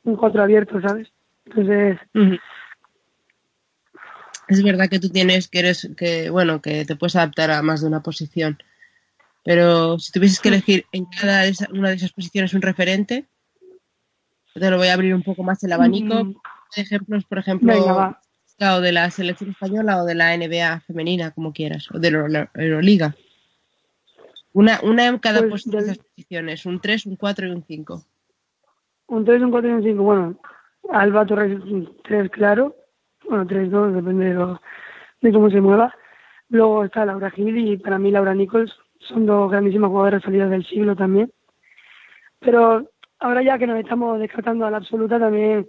un 0.05 0.17
4 0.17 0.43
abierto, 0.43 0.81
¿sabes? 0.81 1.09
Entonces, 1.47 1.99
es 4.49 4.63
verdad 4.63 4.89
que 4.89 4.99
tú 4.99 5.09
tienes 5.09 5.49
que 5.49 5.61
eres, 5.61 5.89
que 5.97 6.31
bueno, 6.31 6.61
que 6.61 6.85
te 6.85 6.97
puedes 6.97 7.17
adaptar 7.17 7.51
a 7.51 7.63
más 7.63 7.81
de 7.81 7.89
una 7.89 8.03
posición. 8.03 8.59
Pero 9.45 9.99
si 10.01 10.11
tuvieses 10.11 10.41
que 10.41 10.49
elegir 10.49 10.87
en 10.91 11.05
cada 11.05 11.45
una 11.73 11.91
de 11.91 11.95
esas 11.95 12.13
posiciones 12.13 12.55
un 12.55 12.63
referente, 12.63 13.27
te 14.55 14.71
lo 14.71 14.79
voy 14.79 14.89
a 14.89 14.95
abrir 14.95 15.15
un 15.15 15.23
poco 15.23 15.45
más 15.45 15.63
el 15.63 15.73
abanico. 15.73 16.25
Mm. 16.25 16.35
Ejemplos, 16.77 17.25
por 17.25 17.39
ejemplo, 17.39 17.73
Venga, 17.73 17.93
va. 17.93 18.21
o 18.77 18.81
de 18.81 18.93
la 18.93 19.11
selección 19.11 19.51
española 19.51 20.03
o 20.03 20.05
de 20.05 20.15
la 20.15 20.35
NBA 20.37 20.81
femenina, 20.81 21.31
como 21.33 21.53
quieras, 21.53 21.89
o 21.93 21.99
de 21.99 22.11
la 22.11 22.19
Euro- 22.19 22.51
Euroliga. 22.55 23.15
Una, 24.53 24.81
una 24.83 25.07
en 25.07 25.19
cada 25.19 25.41
Pues 25.41 25.65
pos- 25.65 25.71
de 25.71 25.79
esas 25.79 25.99
posiciones, 25.99 26.65
un 26.67 26.81
3, 26.81 27.07
un 27.07 27.17
4 27.17 27.47
y 27.47 27.51
un 27.51 27.63
5. 27.65 28.03
un 29.09 29.25
3, 29.25 29.43
un 29.43 29.51
4 29.51 29.71
y 29.71 29.73
un 29.75 29.83
5. 29.83 30.03
Bueno, 30.03 30.41
Alba 30.91 31.27
Torres 31.27 31.59
3, 32.05 32.31
claro. 32.31 32.75
Bueno, 33.29 33.47
3, 33.47 33.71
2, 33.71 33.95
depende 33.95 34.27
de, 34.27 34.35
lo- 34.35 34.61
de 35.21 35.33
cómo 35.33 35.51
se 35.51 35.61
mueva. 35.61 35.95
Luego 36.49 36.85
está 36.85 37.05
Laura 37.05 37.31
Gil 37.31 37.57
y 37.59 37.77
para 37.77 37.99
mí 37.99 38.11
Laura 38.11 38.35
Nichols 38.35 38.73
son 39.01 39.27
dos 39.27 39.51
grandísimas 39.51 39.89
jugadoras 39.91 40.23
salidas 40.23 40.49
del 40.51 40.65
siglo 40.67 40.95
también. 40.97 41.31
Pero 42.41 42.89
ahora 43.19 43.43
ya 43.43 43.59
que 43.59 43.67
nos 43.67 43.79
estamos 43.79 44.19
descartando 44.21 44.65
a 44.65 44.71
la 44.71 44.77
absoluta, 44.79 45.19
también 45.19 45.69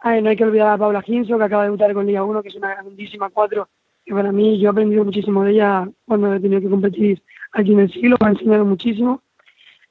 ay, 0.00 0.22
no 0.22 0.30
hay 0.30 0.36
que 0.36 0.44
olvidar 0.44 0.68
a 0.68 0.78
Paula 0.78 1.02
Ginso, 1.02 1.36
que 1.38 1.44
acaba 1.44 1.62
de 1.62 1.68
debutar 1.68 1.92
con 1.94 2.06
Liga 2.06 2.24
1, 2.24 2.42
que 2.42 2.48
es 2.48 2.54
una 2.56 2.74
grandísima 2.74 3.30
4. 3.30 3.68
Que 4.04 4.14
para 4.14 4.32
mí 4.32 4.58
yo 4.58 4.68
he 4.68 4.70
aprendido 4.70 5.04
muchísimo 5.04 5.44
de 5.44 5.52
ella 5.52 5.88
cuando 6.06 6.34
he 6.34 6.40
tenido 6.40 6.60
que 6.60 6.68
competir 6.70 7.22
aquí 7.52 7.72
en 7.72 7.80
el 7.80 7.92
siglo, 7.92 8.16
me 8.20 8.26
ha 8.28 8.30
enseñado 8.30 8.64
muchísimo. 8.64 9.22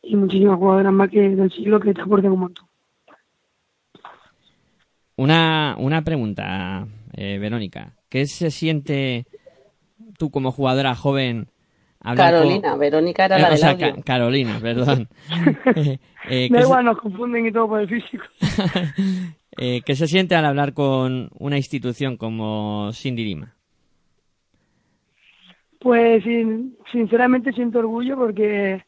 Y 0.01 0.15
muchísimas 0.15 0.57
jugadoras 0.57 0.93
más 0.93 1.09
que 1.09 1.19
del 1.29 1.51
siglo 1.51 1.79
que 1.79 1.93
te 1.93 2.01
aportan 2.01 2.31
un 2.31 2.39
montón. 2.39 2.65
Una, 5.17 5.75
una 5.77 6.01
pregunta, 6.03 6.87
eh, 7.13 7.37
Verónica. 7.39 7.93
¿Qué 8.07 8.25
se 8.25 8.49
siente 8.51 9.25
tú 10.17 10.31
como 10.31 10.51
jugadora 10.51 10.95
joven 10.95 11.49
con- 12.01 12.15
Carolina, 12.15 12.75
Verónica 12.77 13.25
era 13.25 13.37
Eh, 13.37 13.41
la 13.41 13.49
o 13.53 13.57
sea. 13.57 13.77
Ca- 13.77 14.01
Carolina, 14.03 14.59
perdón. 14.61 15.09
Eh, 16.29 16.45
eh, 16.45 16.47
Da 16.51 16.57
¿qué, 16.59 16.63
igual, 16.63 16.85
nos 16.85 16.97
confunden 16.97 17.45
y 17.47 17.51
todo 17.51 17.67
por 17.69 17.81
el 17.81 17.89
físico. 17.89 18.23
eh, 19.59 19.81
qué 19.85 19.95
se 19.95 20.07
siente 20.07 20.35
al 20.35 20.45
hablar 20.45 20.73
con 20.73 21.29
una 21.37 21.57
institución 21.57 22.17
como 22.17 22.91
Cindy 22.93 23.23
Lima? 23.25 23.55
Pues 25.79 26.23
sin- 26.23 26.77
sinceramente 26.91 27.53
siento 27.53 27.79
orgullo 27.79 28.17
porque 28.17 28.83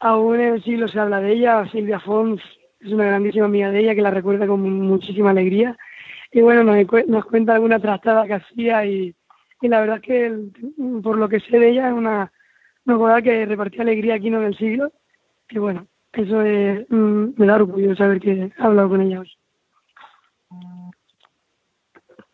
aún 0.00 0.36
en 0.40 0.54
el 0.54 0.62
siglo 0.64 0.88
se 0.88 0.98
habla 1.00 1.20
de 1.20 1.32
ella. 1.32 1.66
Silvia 1.70 2.00
Fons 2.00 2.40
es 2.80 2.92
una 2.92 3.06
grandísima 3.06 3.46
amiga 3.46 3.70
de 3.70 3.80
ella 3.80 3.94
que 3.94 4.02
la 4.02 4.10
recuerda 4.10 4.46
con 4.46 4.60
muchísima 4.62 5.30
alegría. 5.30 5.76
Y 6.32 6.42
bueno, 6.42 6.62
nos, 6.64 6.86
cu- 6.86 7.04
nos 7.08 7.24
cuenta 7.24 7.54
alguna 7.54 7.78
trastada 7.80 8.26
que 8.26 8.34
hacía 8.34 8.84
y, 8.86 9.14
y 9.62 9.68
la 9.68 9.80
verdad 9.80 9.96
es 9.96 10.02
que 10.02 10.26
el- 10.26 10.52
por 11.02 11.16
lo 11.18 11.28
que 11.28 11.40
sé 11.40 11.58
de 11.58 11.70
ella 11.70 11.88
es 11.88 11.94
una, 11.94 12.32
una 12.84 13.22
que 13.22 13.46
repartía 13.46 13.82
alegría 13.82 14.14
aquí 14.14 14.30
¿no? 14.30 14.38
en 14.40 14.46
el 14.48 14.56
siglo. 14.58 14.92
Y 15.50 15.58
bueno, 15.58 15.86
eso 16.12 16.42
es, 16.42 16.86
mm, 16.90 17.30
me 17.36 17.46
da 17.46 17.56
orgullo 17.56 17.96
saber 17.96 18.20
que 18.20 18.32
he 18.32 18.52
hablado 18.58 18.90
con 18.90 19.00
ella 19.00 19.20
hoy. 19.20 19.30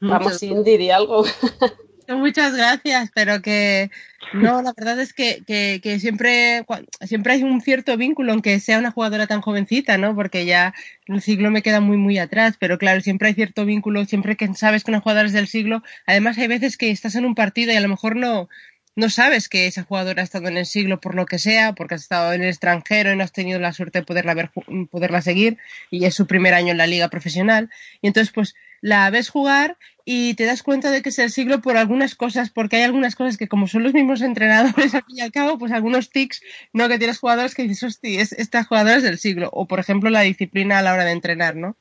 Vamos, 0.01 0.39
Cindy, 0.39 0.77
di 0.77 0.91
algo. 0.91 1.25
Muchas 2.09 2.55
gracias, 2.55 3.11
pero 3.15 3.43
que 3.43 3.91
no, 4.33 4.63
la 4.63 4.73
verdad 4.77 5.01
es 5.01 5.13
que, 5.13 5.43
que, 5.45 5.81
que 5.83 5.99
siempre, 5.99 6.65
siempre 7.01 7.33
hay 7.33 7.43
un 7.43 7.61
cierto 7.61 7.97
vínculo, 7.97 8.33
aunque 8.33 8.61
sea 8.61 8.79
una 8.79 8.93
jugadora 8.93 9.27
tan 9.27 9.41
jovencita, 9.41 9.99
¿no? 9.99 10.15
Porque 10.15 10.47
ya 10.47 10.73
el 11.07 11.21
siglo 11.21 11.51
me 11.51 11.63
queda 11.63 11.81
muy, 11.81 11.97
muy 11.97 12.19
atrás, 12.19 12.57
pero 12.61 12.79
claro, 12.79 13.01
siempre 13.01 13.29
hay 13.29 13.35
cierto 13.35 13.65
vínculo, 13.65 14.05
siempre 14.05 14.37
que 14.37 14.55
sabes 14.55 14.85
que 14.85 14.93
una 14.93 15.01
jugadora 15.01 15.27
es 15.27 15.33
del 15.33 15.49
siglo. 15.49 15.83
Además, 16.07 16.39
hay 16.39 16.47
veces 16.47 16.77
que 16.77 16.91
estás 16.91 17.17
en 17.17 17.25
un 17.25 17.35
partido 17.35 17.73
y 17.73 17.77
a 17.77 17.81
lo 17.81 17.89
mejor 17.89 18.15
no, 18.15 18.49
no 18.97 19.11
sabes 19.11 19.49
que 19.49 19.67
esa 19.67 19.85
jugadora 19.85 20.23
ha 20.23 20.25
estado 20.25 20.49
en 20.49 20.57
el 20.57 20.67
siglo 20.67 21.01
por 21.01 21.15
lo 21.15 21.27
que 21.27 21.39
sea, 21.39 21.75
porque 21.75 21.95
has 21.95 22.03
estado 22.03 22.33
en 22.33 22.43
el 22.43 22.49
extranjero 22.49 23.13
y 23.13 23.17
no 23.17 23.23
has 23.25 23.33
tenido 23.33 23.59
la 23.61 23.73
suerte 23.73 24.01
de 24.01 24.05
poderla 24.07 24.35
ver, 24.35 24.51
ju- 24.53 24.89
poderla 24.89 25.23
seguir, 25.23 25.59
y 25.91 26.05
es 26.07 26.15
su 26.15 26.27
primer 26.27 26.55
año 26.55 26.73
en 26.73 26.79
la 26.79 26.87
liga 26.87 27.09
profesional. 27.09 27.71
Y 28.03 28.09
entonces, 28.09 28.33
pues, 28.33 28.55
la 28.81 29.09
ves 29.11 29.29
jugar 29.31 29.77
y 30.05 30.35
te 30.35 30.45
das 30.45 30.63
cuenta 30.63 30.91
de 30.91 31.03
que 31.03 31.09
es 31.11 31.19
el 31.19 31.31
siglo 31.31 31.61
por 31.61 31.77
algunas 31.77 32.15
cosas, 32.15 32.51
porque 32.51 32.77
hay 32.77 32.83
algunas 32.83 33.17
cosas 33.17 33.37
que 33.37 33.49
como 33.49 33.67
son 33.69 33.83
los 33.83 33.95
mismos 33.95 34.21
entrenadores 34.23 34.95
al 34.95 35.05
fin 35.05 35.19
y 35.19 35.21
al 35.21 35.33
cabo, 35.33 35.59
pues 35.59 35.73
algunos 35.73 36.11
tics, 36.11 36.41
no 36.73 36.89
que 36.89 36.99
tienes 36.99 37.19
jugadores 37.19 37.55
que 37.55 37.63
dices, 37.65 37.83
hostia, 37.85 38.21
es, 38.23 38.33
esta 38.33 38.65
jugadora 38.65 38.97
es 38.97 39.03
del 39.03 39.19
siglo, 39.19 39.51
o 39.53 39.67
por 39.67 39.81
ejemplo 39.81 40.11
la 40.11 40.21
disciplina 40.23 40.79
a 40.79 40.83
la 40.83 40.93
hora 40.95 41.05
de 41.05 41.13
entrenar, 41.13 41.57
¿no? 41.57 41.77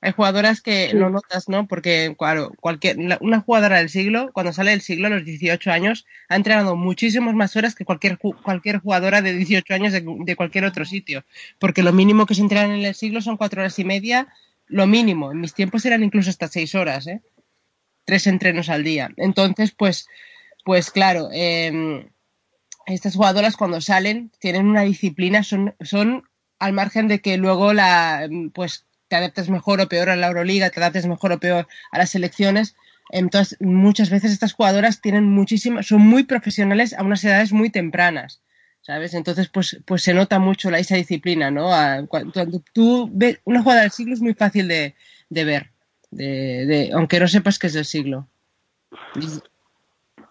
Hay 0.00 0.12
jugadoras 0.12 0.60
que 0.62 0.90
Sí. 0.90 0.96
no 0.96 1.10
notas, 1.10 1.48
¿no? 1.48 1.66
Porque, 1.66 2.14
claro, 2.18 2.52
cualquier, 2.60 2.96
una 3.20 3.40
jugadora 3.40 3.78
del 3.78 3.88
siglo, 3.88 4.30
cuando 4.32 4.52
sale 4.52 4.70
del 4.70 4.80
siglo 4.80 5.08
a 5.08 5.10
los 5.10 5.24
18 5.24 5.72
años, 5.72 6.06
ha 6.28 6.36
entrenado 6.36 6.76
muchísimas 6.76 7.34
más 7.34 7.56
horas 7.56 7.74
que 7.74 7.84
cualquier, 7.84 8.18
cualquier 8.18 8.78
jugadora 8.78 9.22
de 9.22 9.32
18 9.34 9.74
años 9.74 9.92
de, 9.92 10.04
de 10.06 10.36
cualquier 10.36 10.64
otro 10.66 10.84
sitio. 10.84 11.24
Porque 11.58 11.82
lo 11.82 11.92
mínimo 11.92 12.26
que 12.26 12.34
se 12.36 12.42
entrenan 12.42 12.70
en 12.72 12.84
el 12.84 12.94
siglo 12.94 13.20
son 13.20 13.36
cuatro 13.36 13.60
horas 13.60 13.78
y 13.80 13.84
media, 13.84 14.28
lo 14.68 14.86
mínimo. 14.86 15.32
En 15.32 15.40
mis 15.40 15.54
tiempos 15.54 15.84
eran 15.84 16.04
incluso 16.04 16.30
hasta 16.30 16.46
seis 16.48 16.74
horas, 16.76 17.06
¿eh? 17.08 17.20
Tres 18.04 18.26
entrenos 18.26 18.68
al 18.68 18.84
día. 18.84 19.10
Entonces, 19.16 19.72
pues, 19.72 20.08
pues 20.64 20.90
claro, 20.90 21.28
eh, 21.32 22.08
estas 22.86 23.16
jugadoras 23.16 23.56
cuando 23.56 23.80
salen 23.80 24.30
tienen 24.40 24.66
una 24.66 24.82
disciplina, 24.82 25.42
son, 25.42 25.74
son 25.80 26.24
al 26.58 26.72
margen 26.72 27.08
de 27.08 27.20
que 27.20 27.36
luego 27.36 27.72
la, 27.74 28.28
pues 28.54 28.86
te 29.08 29.16
adaptes 29.16 29.48
mejor 29.48 29.80
o 29.80 29.88
peor 29.88 30.10
a 30.10 30.16
la 30.16 30.28
Euroliga, 30.28 30.70
te 30.70 30.80
adaptes 30.80 31.06
mejor 31.06 31.32
o 31.32 31.38
peor 31.38 31.66
a 31.90 31.98
las 31.98 32.10
selecciones. 32.10 32.76
Entonces, 33.10 33.58
muchas 33.60 34.10
veces 34.10 34.32
estas 34.32 34.52
jugadoras 34.52 35.00
tienen 35.00 35.24
muchísimas, 35.24 35.86
son 35.86 36.02
muy 36.02 36.24
profesionales 36.24 36.92
a 36.92 37.02
unas 37.02 37.24
edades 37.24 37.52
muy 37.52 37.70
tempranas, 37.70 38.40
¿sabes? 38.82 39.14
Entonces, 39.14 39.48
pues, 39.48 39.80
pues 39.86 40.02
se 40.02 40.12
nota 40.12 40.38
mucho 40.38 40.70
la, 40.70 40.78
esa 40.78 40.96
disciplina, 40.96 41.50
¿no? 41.50 41.70
Cuando 42.08 42.62
tú 42.74 43.08
ves 43.10 43.40
una 43.44 43.62
jugada 43.62 43.82
del 43.82 43.92
siglo 43.92 44.12
es 44.12 44.20
muy 44.20 44.34
fácil 44.34 44.68
de, 44.68 44.94
de 45.30 45.44
ver, 45.44 45.70
de, 46.10 46.66
de, 46.66 46.90
aunque 46.92 47.18
no 47.18 47.28
sepas 47.28 47.58
que 47.58 47.68
es 47.68 47.72
del 47.72 47.86
siglo. 47.86 48.28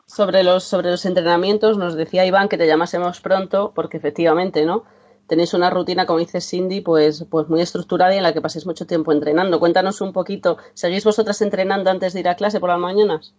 Sobre 0.06 0.44
los, 0.44 0.64
sobre 0.64 0.92
los 0.92 1.06
entrenamientos, 1.06 1.78
nos 1.78 1.96
decía 1.96 2.26
Iván 2.26 2.48
que 2.48 2.58
te 2.58 2.68
llamásemos 2.68 3.22
pronto, 3.22 3.74
porque 3.76 3.98
efectivamente, 3.98 4.66
¿no? 4.66 4.86
Tenéis 5.28 5.54
una 5.54 5.70
rutina, 5.70 6.06
como 6.06 6.20
dice 6.20 6.40
Cindy, 6.40 6.82
pues, 6.82 7.26
pues 7.30 7.50
muy 7.50 7.60
estructurada 7.60 8.14
y 8.14 8.18
en 8.18 8.24
la 8.24 8.34
que 8.34 8.42
paséis 8.42 8.66
mucho 8.66 8.88
tiempo 8.88 9.12
entrenando. 9.12 9.60
Cuéntanos 9.60 10.00
un 10.00 10.14
poquito, 10.14 10.58
¿seguís 10.74 11.04
vosotras 11.04 11.42
entrenando 11.42 11.90
antes 11.90 12.14
de 12.14 12.22
ir 12.22 12.30
a 12.30 12.36
clase 12.36 12.60
por 12.62 12.70
las 12.70 12.80
mañanas? 12.80 13.36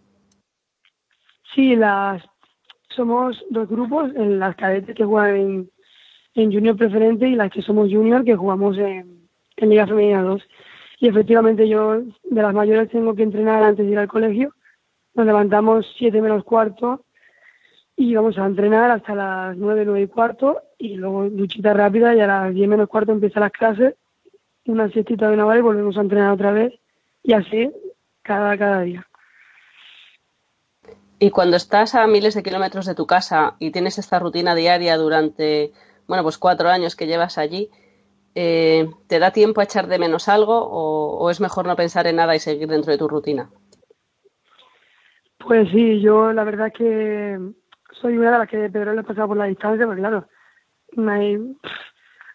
Sí, 1.55 1.75
las 1.75 2.23
somos 2.95 3.43
dos 3.49 3.67
grupos, 3.67 4.11
las 4.13 4.55
cadetes 4.55 4.95
que 4.95 5.05
juegan 5.05 5.35
en, 5.35 5.71
en 6.35 6.53
Junior 6.53 6.75
Preferente 6.75 7.27
y 7.27 7.35
las 7.35 7.51
que 7.51 7.61
somos 7.61 7.89
Junior, 7.91 8.23
que 8.23 8.35
jugamos 8.35 8.77
en, 8.77 9.27
en 9.57 9.69
Liga 9.69 9.87
Femenina 9.87 10.21
2. 10.21 10.41
Y 10.99 11.07
efectivamente 11.07 11.67
yo 11.67 12.01
de 12.01 12.41
las 12.41 12.53
mayores 12.53 12.89
tengo 12.91 13.15
que 13.15 13.23
entrenar 13.23 13.63
antes 13.63 13.85
de 13.85 13.91
ir 13.91 13.97
al 13.97 14.07
colegio. 14.07 14.53
Nos 15.15 15.25
levantamos 15.25 15.85
7 15.97 16.21
menos 16.21 16.43
cuarto 16.43 17.03
y 17.95 18.13
vamos 18.13 18.37
a 18.37 18.45
entrenar 18.45 18.91
hasta 18.91 19.15
las 19.15 19.57
9, 19.57 19.85
9 19.85 20.01
y 20.01 20.07
cuarto 20.07 20.61
y 20.79 20.95
luego 20.95 21.29
duchita 21.29 21.73
rápida 21.73 22.15
y 22.15 22.21
a 22.21 22.27
las 22.27 22.53
10 22.53 22.67
menos 22.67 22.87
cuarto 22.87 23.11
empiezan 23.11 23.43
las 23.43 23.51
clases, 23.51 23.95
una 24.65 24.89
siestita 24.89 25.27
de 25.27 25.33
una 25.33 25.45
hora 25.45 25.59
y 25.59 25.61
volvemos 25.61 25.97
a 25.97 26.01
entrenar 26.01 26.31
otra 26.31 26.51
vez 26.51 26.73
y 27.21 27.33
así 27.33 27.69
cada, 28.23 28.57
cada 28.57 28.81
día. 28.81 29.05
Y 31.19 31.31
cuando 31.31 31.57
estás 31.57 31.95
a 31.95 32.07
miles 32.07 32.33
de 32.33 32.43
kilómetros 32.43 32.85
de 32.85 32.95
tu 32.95 33.05
casa 33.05 33.57
y 33.59 33.71
tienes 33.71 33.97
esta 33.97 34.19
rutina 34.19 34.55
diaria 34.55 34.95
durante, 34.95 35.73
bueno, 36.07 36.23
pues 36.23 36.37
cuatro 36.37 36.69
años 36.69 36.95
que 36.95 37.07
llevas 37.07 37.37
allí, 37.37 37.69
eh, 38.35 38.89
¿te 39.07 39.19
da 39.19 39.31
tiempo 39.31 39.59
a 39.59 39.65
echar 39.65 39.87
de 39.87 39.99
menos 39.99 40.29
algo 40.29 40.57
o, 40.57 41.17
o 41.17 41.29
es 41.29 41.41
mejor 41.41 41.67
no 41.67 41.75
pensar 41.75 42.07
en 42.07 42.15
nada 42.15 42.35
y 42.35 42.39
seguir 42.39 42.69
dentro 42.69 42.93
de 42.93 42.97
tu 42.97 43.09
rutina? 43.09 43.49
Pues 45.39 45.69
sí, 45.71 45.99
yo 45.99 46.31
la 46.31 46.45
verdad 46.45 46.67
es 46.67 46.73
que 46.73 47.39
soy 47.99 48.17
una 48.17 48.31
de 48.31 48.37
las 48.37 48.47
que 48.47 48.69
Pedro 48.69 48.93
le 48.93 49.01
he 49.01 49.03
pasado 49.03 49.27
por 49.27 49.37
la 49.37 49.45
distancia, 49.45 49.85
porque 49.85 50.01
claro, 50.01 50.25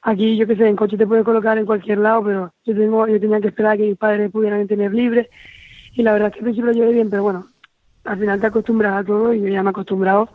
aquí 0.03 0.37
yo 0.37 0.47
qué 0.47 0.57
sé, 0.57 0.69
en 0.69 0.77
coche 0.77 0.97
te 0.97 1.07
puedes 1.07 1.25
colocar 1.25 1.59
en 1.59 1.67
cualquier 1.67 1.99
lado, 1.99 2.25
pero 2.25 2.53
yo 2.65 2.75
tengo, 2.75 3.07
yo 3.07 3.21
tenía 3.21 3.41
que 3.41 3.49
esperar 3.49 3.73
a 3.73 3.77
que 3.77 3.85
mis 3.85 3.97
padres 3.97 4.31
pudieran 4.31 4.67
tener 4.67 4.93
libre 4.93 5.31
y 5.95 6.03
la 6.03 6.13
verdad 6.13 6.29
es 6.29 6.35
que 6.35 6.41
al 6.41 6.45
principio 6.45 6.67
lo 6.67 6.73
llevé 6.73 6.93
bien, 6.93 7.11
pero 7.11 7.23
bueno, 7.23 7.47
al 8.05 8.19
final 8.19 8.41
te 8.41 8.47
acostumbras 8.47 8.95
a 8.95 9.05
todo 9.05 9.33
y 9.33 9.41
yo 9.41 9.49
ya 9.49 9.63
me 9.63 9.69
he 9.69 9.71
acostumbrado 9.71 10.29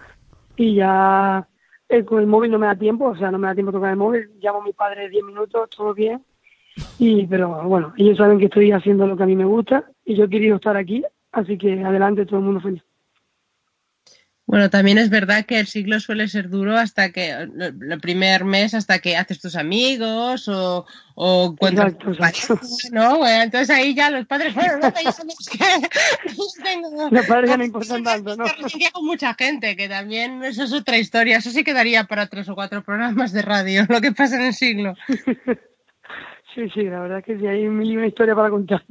y 0.55 0.75
ya 0.75 1.47
eh, 1.87 2.03
con 2.03 2.19
el 2.19 2.27
móvil 2.27 2.51
no 2.51 2.59
me 2.59 2.67
da 2.67 2.75
tiempo, 2.75 3.05
o 3.05 3.15
sea, 3.15 3.31
no 3.31 3.37
me 3.37 3.47
da 3.47 3.53
tiempo 3.53 3.71
tocar 3.71 3.91
el 3.91 3.97
móvil, 3.97 4.29
llamo 4.41 4.61
a 4.61 4.63
mi 4.63 4.73
padre 4.73 5.09
10 5.09 5.23
minutos, 5.23 5.69
todo 5.69 5.93
bien, 5.93 6.23
y 6.97 7.25
pero 7.27 7.63
bueno, 7.63 7.93
ellos 7.97 8.17
saben 8.17 8.39
que 8.39 8.45
estoy 8.45 8.71
haciendo 8.71 9.07
lo 9.07 9.15
que 9.15 9.23
a 9.23 9.27
mí 9.27 9.35
me 9.35 9.45
gusta 9.45 9.85
y 10.05 10.15
yo 10.15 10.25
he 10.25 10.29
querido 10.29 10.55
estar 10.55 10.77
aquí, 10.77 11.03
así 11.31 11.57
que 11.57 11.83
adelante 11.83 12.25
todo 12.25 12.39
el 12.39 12.45
mundo 12.45 12.61
feliz. 12.61 12.83
Bueno, 14.51 14.71
también 14.71 14.97
es 14.97 15.11
verdad 15.11 15.45
que 15.45 15.59
el 15.59 15.67
siglo 15.67 15.99
suele 15.99 16.27
ser 16.27 16.49
duro 16.49 16.75
hasta 16.75 17.11
que 17.11 17.29
el 17.29 17.99
primer 18.01 18.45
mes, 18.45 18.73
hasta 18.73 18.97
que 18.97 19.15
haces 19.15 19.39
tus 19.39 19.55
amigos 19.55 20.47
o, 20.47 20.87
o 21.13 21.55
pareja, 21.55 21.91
¿no? 22.91 23.19
Bueno, 23.19 23.43
entonces 23.43 23.69
ahí 23.69 23.93
ya 23.93 24.09
los 24.09 24.25
padres, 24.25 24.55
bueno, 24.55 24.79
no, 24.79 24.91
ya 25.03 25.11
sabes 25.11 25.35
que 25.51 25.59
tengo- 26.63 27.09
Los 27.11 27.27
padres 27.27 27.51
ya 27.51 27.57
no 27.57 27.63
importan 27.69 28.03
tanto, 28.03 28.35
¿no? 28.35 28.45
Con 28.91 29.05
mucha 29.05 29.35
gente, 29.35 29.75
que 29.75 29.87
también 29.87 30.43
eso 30.43 30.63
es 30.63 30.73
otra 30.73 30.97
historia. 30.97 31.37
Eso 31.37 31.51
sí 31.51 31.63
quedaría 31.63 32.05
para 32.05 32.25
tres 32.25 32.49
o 32.49 32.55
cuatro 32.55 32.83
programas 32.83 33.31
de 33.31 33.43
radio, 33.43 33.85
lo 33.87 34.01
que 34.01 34.13
pasa 34.13 34.37
en 34.37 34.47
el 34.47 34.53
siglo. 34.55 34.95
Sí, 36.55 36.67
sí, 36.73 36.85
la 36.85 37.01
verdad 37.01 37.19
es 37.19 37.25
que 37.25 37.37
sí, 37.37 37.45
hay 37.45 37.67
mil 37.67 37.91
y 37.91 37.97
una 37.97 38.07
historia 38.07 38.33
para 38.33 38.49
contar. 38.49 38.83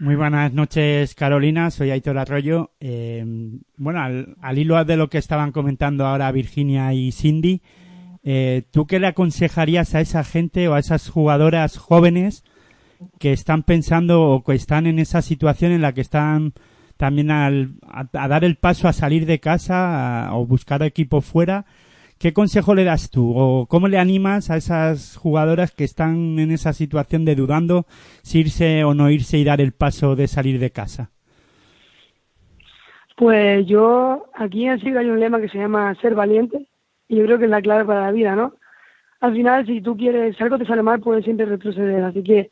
Muy 0.00 0.14
buenas 0.14 0.52
noches, 0.52 1.16
Carolina. 1.16 1.72
Soy 1.72 1.90
Aitor 1.90 2.18
Arroyo. 2.18 2.70
Eh, 2.78 3.24
bueno, 3.76 4.00
al, 4.00 4.36
al 4.40 4.56
hilo 4.56 4.84
de 4.84 4.96
lo 4.96 5.10
que 5.10 5.18
estaban 5.18 5.50
comentando 5.50 6.06
ahora 6.06 6.30
Virginia 6.30 6.94
y 6.94 7.10
Cindy, 7.10 7.62
eh, 8.22 8.62
¿tú 8.70 8.86
qué 8.86 9.00
le 9.00 9.08
aconsejarías 9.08 9.96
a 9.96 10.00
esa 10.00 10.22
gente 10.22 10.68
o 10.68 10.74
a 10.74 10.78
esas 10.78 11.08
jugadoras 11.08 11.78
jóvenes 11.78 12.44
que 13.18 13.32
están 13.32 13.64
pensando 13.64 14.22
o 14.22 14.44
que 14.44 14.54
están 14.54 14.86
en 14.86 15.00
esa 15.00 15.20
situación 15.20 15.72
en 15.72 15.82
la 15.82 15.92
que 15.94 16.00
están 16.00 16.52
también 16.96 17.32
al, 17.32 17.72
a, 17.88 18.28
dar 18.28 18.44
el 18.44 18.54
paso 18.54 18.86
a 18.86 18.92
salir 18.92 19.26
de 19.26 19.40
casa 19.40 20.28
o 20.32 20.46
buscar 20.46 20.80
equipo 20.84 21.22
fuera? 21.22 21.66
¿Qué 22.18 22.32
consejo 22.32 22.74
le 22.74 22.82
das 22.82 23.10
tú 23.10 23.32
o 23.36 23.66
cómo 23.66 23.86
le 23.86 23.98
animas 23.98 24.50
a 24.50 24.56
esas 24.56 25.16
jugadoras 25.16 25.70
que 25.70 25.84
están 25.84 26.38
en 26.40 26.50
esa 26.50 26.72
situación 26.72 27.24
de 27.24 27.36
dudando 27.36 27.86
si 28.22 28.40
irse 28.40 28.82
o 28.82 28.92
no 28.92 29.08
irse 29.08 29.38
y 29.38 29.44
dar 29.44 29.60
el 29.60 29.72
paso 29.72 30.16
de 30.16 30.26
salir 30.26 30.58
de 30.58 30.70
casa? 30.70 31.10
Pues 33.16 33.66
yo, 33.66 34.26
aquí 34.34 34.66
en 34.66 34.80
Siglo 34.80 34.98
hay 34.98 35.10
un 35.10 35.20
lema 35.20 35.40
que 35.40 35.48
se 35.48 35.58
llama 35.58 35.94
ser 36.00 36.16
valiente 36.16 36.66
y 37.06 37.16
yo 37.16 37.24
creo 37.24 37.38
que 37.38 37.44
es 37.44 37.50
la 37.50 37.62
clave 37.62 37.84
para 37.84 38.02
la 38.02 38.12
vida, 38.12 38.34
¿no? 38.34 38.54
Al 39.20 39.32
final, 39.32 39.66
si 39.66 39.80
tú 39.80 39.96
quieres, 39.96 40.40
algo 40.40 40.58
te 40.58 40.66
sale 40.66 40.82
mal, 40.82 41.00
puedes 41.00 41.24
siempre 41.24 41.46
retroceder, 41.46 42.02
así 42.02 42.22
que 42.22 42.50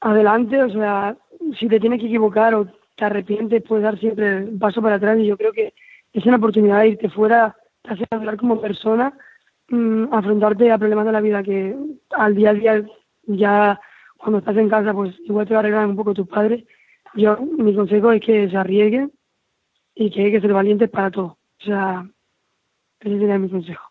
adelante, 0.00 0.62
o 0.62 0.70
sea, 0.70 1.16
si 1.58 1.68
te 1.68 1.80
tienes 1.80 2.00
que 2.00 2.06
equivocar 2.06 2.54
o 2.54 2.66
te 2.96 3.04
arrepientes, 3.04 3.62
puedes 3.62 3.84
dar 3.84 3.98
siempre 3.98 4.44
un 4.44 4.58
paso 4.58 4.80
para 4.80 4.96
atrás 4.96 5.18
y 5.18 5.26
yo 5.26 5.36
creo 5.36 5.52
que 5.52 5.74
es 6.12 6.24
una 6.24 6.36
oportunidad 6.36 6.80
de 6.80 6.88
irte 6.88 7.08
fuera, 7.10 7.56
te 7.86 7.94
hace 7.94 8.04
hablar 8.10 8.36
como 8.36 8.60
persona, 8.60 9.16
mm, 9.68 10.12
afrontarte 10.12 10.70
a 10.70 10.78
problemas 10.78 11.06
de 11.06 11.12
la 11.12 11.20
vida 11.20 11.42
que 11.42 11.76
al 12.10 12.34
día 12.34 12.50
a 12.50 12.54
día 12.54 12.84
ya 13.26 13.80
cuando 14.16 14.38
estás 14.38 14.56
en 14.56 14.68
casa 14.68 14.92
pues 14.92 15.14
igual 15.24 15.46
te 15.46 15.54
va 15.54 15.58
a 15.58 15.60
arreglar 15.60 15.86
un 15.86 15.96
poco 15.96 16.14
tus 16.14 16.28
padres. 16.28 16.64
Yo, 17.14 17.36
mi 17.38 17.74
consejo 17.74 18.12
es 18.12 18.20
que 18.20 18.48
se 18.50 18.56
arriesguen 18.56 19.12
y 19.94 20.10
que 20.10 20.24
hay 20.24 20.32
que 20.32 20.40
ser 20.40 20.52
valientes 20.52 20.90
para 20.90 21.10
todo. 21.10 21.38
O 21.60 21.64
sea, 21.64 22.06
ese 23.00 23.18
sería 23.18 23.38
mi 23.38 23.48
consejo. 23.48 23.84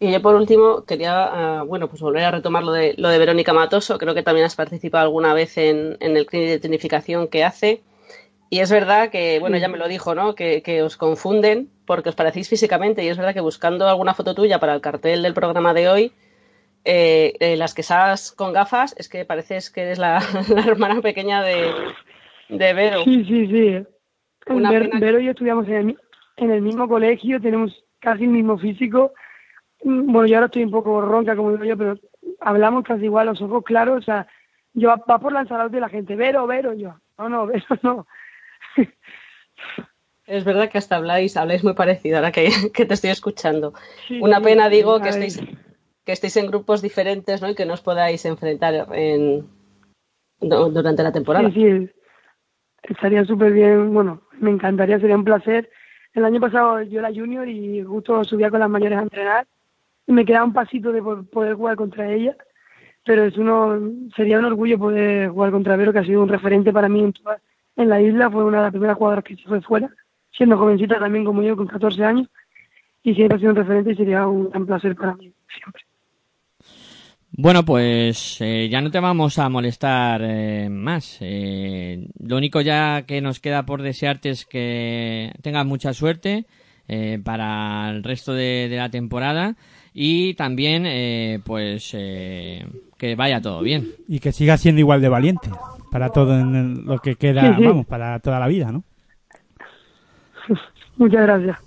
Y 0.00 0.12
yo 0.12 0.22
por 0.22 0.36
último 0.36 0.84
quería, 0.84 1.24
ah, 1.58 1.62
bueno, 1.64 1.88
pues 1.88 2.00
volver 2.00 2.22
a 2.22 2.30
retomar 2.30 2.62
lo 2.62 2.70
de, 2.70 2.94
lo 2.98 3.08
de 3.08 3.18
Verónica 3.18 3.52
Matoso. 3.52 3.98
Creo 3.98 4.14
que 4.14 4.22
también 4.22 4.46
has 4.46 4.54
participado 4.54 5.04
alguna 5.04 5.34
vez 5.34 5.58
en, 5.58 5.96
en 5.98 6.16
el 6.16 6.24
clínic 6.24 6.50
de 6.50 6.60
tonificación 6.60 7.26
que 7.26 7.42
hace. 7.42 7.82
Y 8.50 8.60
es 8.60 8.70
verdad 8.70 9.10
que, 9.10 9.38
bueno, 9.40 9.56
ya 9.58 9.68
me 9.68 9.76
lo 9.78 9.88
dijo, 9.88 10.14
¿no? 10.14 10.34
Que, 10.34 10.62
que 10.62 10.82
os 10.82 10.96
confunden 10.96 11.68
porque 11.86 12.08
os 12.08 12.14
parecéis 12.14 12.48
físicamente. 12.48 13.04
Y 13.04 13.08
es 13.08 13.16
verdad 13.18 13.34
que 13.34 13.40
buscando 13.40 13.86
alguna 13.88 14.14
foto 14.14 14.34
tuya 14.34 14.58
para 14.58 14.74
el 14.74 14.80
cartel 14.80 15.22
del 15.22 15.34
programa 15.34 15.74
de 15.74 15.88
hoy, 15.88 16.12
eh, 16.84 17.34
eh, 17.40 17.56
las 17.56 17.74
que 17.74 17.82
estás 17.82 18.32
con 18.32 18.52
gafas, 18.52 18.94
es 18.98 19.08
que 19.08 19.24
pareces 19.26 19.70
que 19.70 19.82
eres 19.82 19.98
la, 19.98 20.20
la 20.54 20.62
hermana 20.62 21.00
pequeña 21.02 21.42
de, 21.42 21.72
de 22.48 22.72
Vero. 22.72 23.04
Sí, 23.04 23.24
sí, 23.24 23.46
sí. 23.48 23.86
Una 24.46 24.70
Ver- 24.70 24.88
pena 24.88 25.00
Vero 25.00 25.20
y 25.20 25.24
yo 25.26 25.30
estudiamos 25.32 25.66
en 25.68 25.74
el, 25.90 25.98
en 26.38 26.50
el 26.50 26.62
mismo 26.62 26.88
colegio, 26.88 27.40
tenemos 27.40 27.84
casi 28.00 28.24
el 28.24 28.30
mismo 28.30 28.56
físico. 28.58 29.12
Mm, 29.84 30.10
Bueno, 30.10 30.26
yo 30.26 30.36
ahora 30.36 30.46
estoy 30.46 30.64
un 30.64 30.70
poco 30.70 31.02
ronca, 31.02 31.36
como 31.36 31.52
digo 31.52 31.64
yo, 31.64 31.76
pero 31.76 31.98
hablamos 32.40 32.84
casi 32.84 33.04
igual, 33.04 33.26
los 33.26 33.42
ojos 33.42 33.62
claros. 33.64 33.98
O 33.98 34.02
sea, 34.02 34.26
yo 34.72 34.88
va, 34.88 35.18
por 35.18 35.32
la 35.32 35.40
ensalada 35.42 35.68
de 35.68 35.80
la 35.80 35.90
gente, 35.90 36.16
Vero, 36.16 36.46
Vero, 36.46 36.72
yo. 36.72 36.94
No, 37.18 37.28
no, 37.28 37.46
Vero, 37.46 37.64
no. 37.82 38.06
Es 40.26 40.44
verdad 40.44 40.68
que 40.70 40.78
hasta 40.78 40.96
habláis, 40.96 41.36
habláis 41.36 41.64
muy 41.64 41.72
parecido 41.74 42.16
ahora 42.16 42.32
que, 42.32 42.48
que 42.74 42.84
te 42.84 42.94
estoy 42.94 43.10
escuchando. 43.10 43.72
Sí, 44.06 44.20
Una 44.20 44.40
pena, 44.40 44.68
digo, 44.68 45.00
que 45.00 45.08
estéis, 45.08 45.40
que 46.04 46.12
estéis 46.12 46.36
en 46.36 46.46
grupos 46.48 46.82
diferentes, 46.82 47.40
¿no? 47.40 47.48
Y 47.48 47.54
que 47.54 47.64
no 47.64 47.74
os 47.74 47.80
podáis 47.80 48.24
enfrentar 48.26 48.86
en, 48.92 49.46
du- 50.40 50.70
durante 50.70 51.02
la 51.02 51.12
temporada. 51.12 51.50
Sí, 51.50 51.54
sí, 51.54 51.90
estaría 52.82 53.24
súper 53.24 53.52
bien, 53.52 53.92
bueno, 53.92 54.22
me 54.38 54.50
encantaría, 54.50 54.98
sería 55.00 55.16
un 55.16 55.24
placer. 55.24 55.70
El 56.14 56.24
año 56.24 56.40
pasado 56.40 56.82
yo 56.82 57.00
era 57.00 57.08
junior 57.14 57.48
y 57.48 57.82
justo 57.82 58.24
subía 58.24 58.50
con 58.50 58.60
las 58.60 58.70
mayores 58.70 58.98
a 58.98 59.02
entrenar 59.02 59.46
y 60.06 60.12
me 60.12 60.24
quedaba 60.24 60.44
un 60.46 60.52
pasito 60.54 60.90
de 60.92 61.02
po- 61.02 61.22
poder 61.24 61.54
jugar 61.54 61.76
contra 61.76 62.10
ella, 62.12 62.34
pero 63.04 63.24
es 63.24 63.36
uno, 63.36 63.78
sería 64.16 64.38
un 64.38 64.46
orgullo 64.46 64.78
poder 64.78 65.28
jugar 65.30 65.50
contra 65.52 65.76
Vero, 65.76 65.92
que 65.92 65.98
ha 66.00 66.04
sido 66.04 66.22
un 66.22 66.28
referente 66.28 66.72
para 66.72 66.88
mí 66.88 67.00
en, 67.00 67.12
toda- 67.12 67.40
en 67.78 67.88
la 67.88 68.00
isla, 68.00 68.30
fue 68.30 68.44
una 68.44 68.58
de 68.58 68.62
las 68.64 68.72
primeras 68.72 68.96
jugadoras 68.96 69.24
que 69.24 69.36
se 69.36 69.42
fue 69.44 69.60
fuera, 69.62 69.90
siendo 70.36 70.58
jovencita 70.58 70.98
también 70.98 71.24
como 71.24 71.42
yo, 71.42 71.56
con 71.56 71.66
14 71.66 72.04
años, 72.04 72.28
y 73.02 73.14
siempre 73.14 73.36
ha 73.36 73.38
sido 73.40 73.50
un 73.50 73.56
referente 73.56 73.92
y 73.92 73.96
sería 73.96 74.26
un 74.26 74.50
gran 74.50 74.66
placer 74.66 74.94
para 74.94 75.14
mí, 75.14 75.32
siempre. 75.56 75.82
Bueno, 77.30 77.64
pues 77.64 78.40
eh, 78.40 78.68
ya 78.70 78.80
no 78.80 78.90
te 78.90 79.00
vamos 79.00 79.38
a 79.38 79.48
molestar 79.48 80.22
eh, 80.24 80.68
más. 80.70 81.18
Eh, 81.20 82.08
lo 82.18 82.36
único 82.36 82.60
ya 82.60 83.02
que 83.06 83.20
nos 83.20 83.38
queda 83.38 83.64
por 83.64 83.82
desearte 83.82 84.30
es 84.30 84.44
que 84.44 85.32
tengas 85.42 85.64
mucha 85.64 85.92
suerte 85.92 86.46
eh, 86.88 87.20
para 87.22 87.90
el 87.90 88.02
resto 88.02 88.32
de, 88.32 88.68
de 88.68 88.76
la 88.76 88.88
temporada 88.88 89.56
y 89.92 90.34
también 90.34 90.84
eh, 90.86 91.40
pues 91.44 91.90
eh, 91.92 92.64
que 92.96 93.14
vaya 93.14 93.40
todo 93.40 93.62
bien. 93.62 93.92
Y 94.08 94.20
que 94.20 94.32
siga 94.32 94.56
siendo 94.56 94.80
igual 94.80 95.00
de 95.00 95.08
valiente 95.08 95.50
para 95.90 96.10
todo 96.10 96.38
en 96.38 96.54
el- 96.54 96.84
lo 96.84 96.98
que 96.98 97.16
queda, 97.16 97.42
Sí, 97.54 97.54
sí. 97.58 97.64
vamos, 97.66 97.86
para 97.86 98.18
toda 98.20 98.38
la 98.38 98.46
vida, 98.48 98.70
¿no? 98.72 98.84
Muchas 100.96 101.22
gracias. 101.22 101.58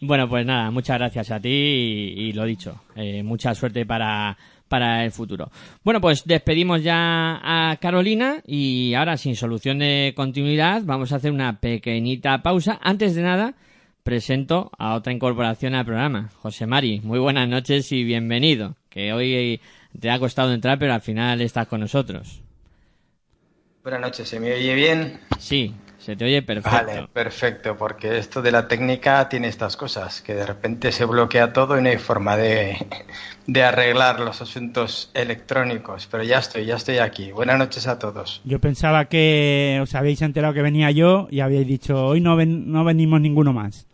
Bueno, 0.00 0.28
pues 0.28 0.44
nada, 0.44 0.70
muchas 0.70 0.98
gracias 0.98 1.30
a 1.30 1.40
ti 1.40 1.48
y, 1.48 2.20
y 2.28 2.32
lo 2.32 2.44
dicho, 2.44 2.80
eh, 2.94 3.22
mucha 3.22 3.54
suerte 3.54 3.86
para, 3.86 4.36
para 4.68 5.04
el 5.04 5.10
futuro. 5.10 5.50
Bueno, 5.84 6.00
pues 6.00 6.24
despedimos 6.24 6.82
ya 6.82 7.40
a 7.42 7.76
Carolina 7.76 8.36
y 8.46 8.94
ahora 8.94 9.16
sin 9.16 9.36
solución 9.36 9.78
de 9.78 10.12
continuidad 10.16 10.82
vamos 10.84 11.12
a 11.12 11.16
hacer 11.16 11.32
una 11.32 11.60
pequeñita 11.60 12.42
pausa. 12.42 12.78
Antes 12.82 13.14
de 13.14 13.22
nada, 13.22 13.54
presento 14.02 14.70
a 14.78 14.94
otra 14.94 15.12
incorporación 15.12 15.74
al 15.74 15.84
programa, 15.86 16.28
José 16.42 16.66
Mari. 16.66 17.00
Muy 17.00 17.18
buenas 17.18 17.48
noches 17.48 17.90
y 17.92 18.04
bienvenido, 18.04 18.76
que 18.90 19.12
hoy 19.12 19.60
te 19.98 20.10
ha 20.10 20.18
costado 20.18 20.52
entrar 20.52 20.78
pero 20.78 20.92
al 20.94 21.00
final 21.02 21.40
estás 21.40 21.66
con 21.68 21.80
nosotros. 21.80 22.42
Buenas 23.86 24.00
noches, 24.00 24.28
¿se 24.28 24.40
me 24.40 24.52
oye 24.52 24.74
bien? 24.74 25.20
Sí, 25.38 25.72
Se 26.00 26.16
te 26.16 26.24
oye 26.24 26.42
perfecto. 26.42 26.70
Vale, 26.86 27.06
perfecto, 27.12 27.76
porque 27.76 28.18
esto 28.18 28.42
de 28.42 28.50
la 28.50 28.66
técnica 28.66 29.28
tiene 29.28 29.46
estas 29.46 29.76
cosas, 29.76 30.22
que 30.22 30.34
de 30.34 30.44
repente 30.44 30.90
se 30.90 31.04
bloquea 31.04 31.52
todo 31.52 31.78
y 31.78 31.82
no 31.84 31.88
hay 31.90 31.96
forma 31.96 32.36
de, 32.36 32.84
de 33.46 33.62
arreglar 33.62 34.18
los 34.18 34.42
asuntos 34.42 35.12
electrónicos. 35.14 36.08
Pero 36.10 36.24
ya 36.24 36.38
estoy, 36.40 36.64
ya 36.66 36.74
estoy 36.74 36.98
aquí. 36.98 37.30
Buenas 37.30 37.58
noches 37.58 37.86
a 37.86 37.96
todos. 37.96 38.40
Yo 38.44 38.58
pensaba 38.58 39.04
que 39.04 39.78
os 39.80 39.94
habéis 39.94 40.20
enterado 40.20 40.52
que 40.52 40.62
venía 40.62 40.90
yo 40.90 41.28
y 41.30 41.38
habíais 41.38 41.68
dicho, 41.68 42.06
hoy 42.06 42.20
no, 42.20 42.34
ven- 42.34 42.72
no 42.72 42.82
venimos 42.82 43.20
ninguno 43.20 43.52
más. 43.52 43.86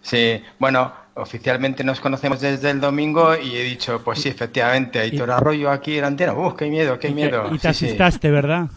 Sí, 0.00 0.42
bueno, 0.58 0.94
oficialmente 1.16 1.84
nos 1.84 2.00
conocemos 2.00 2.40
desde 2.40 2.70
el 2.70 2.80
domingo 2.80 3.36
y 3.36 3.54
he 3.54 3.64
dicho, 3.64 4.00
pues 4.02 4.20
sí, 4.20 4.30
efectivamente, 4.30 4.98
Aitor 4.98 5.30
Arroyo 5.30 5.70
aquí 5.70 5.96
en 5.96 6.00
la 6.00 6.06
antena. 6.06 6.32
¡Uf, 6.32 6.54
qué 6.54 6.70
miedo, 6.70 6.98
qué 6.98 7.08
Y 7.08 7.10
te- 7.10 7.14
miedo! 7.16 7.54
Y 7.54 7.58
te 7.58 7.74
Sí, 7.74 7.80
sí. 7.80 7.86
asustaste, 7.86 8.30
¿verdad? 8.30 8.68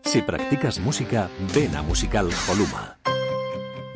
Si 0.03 0.21
practicas 0.23 0.79
música, 0.79 1.29
ven 1.53 1.75
a 1.75 1.83
Musical 1.83 2.29
Holuma. 2.49 2.98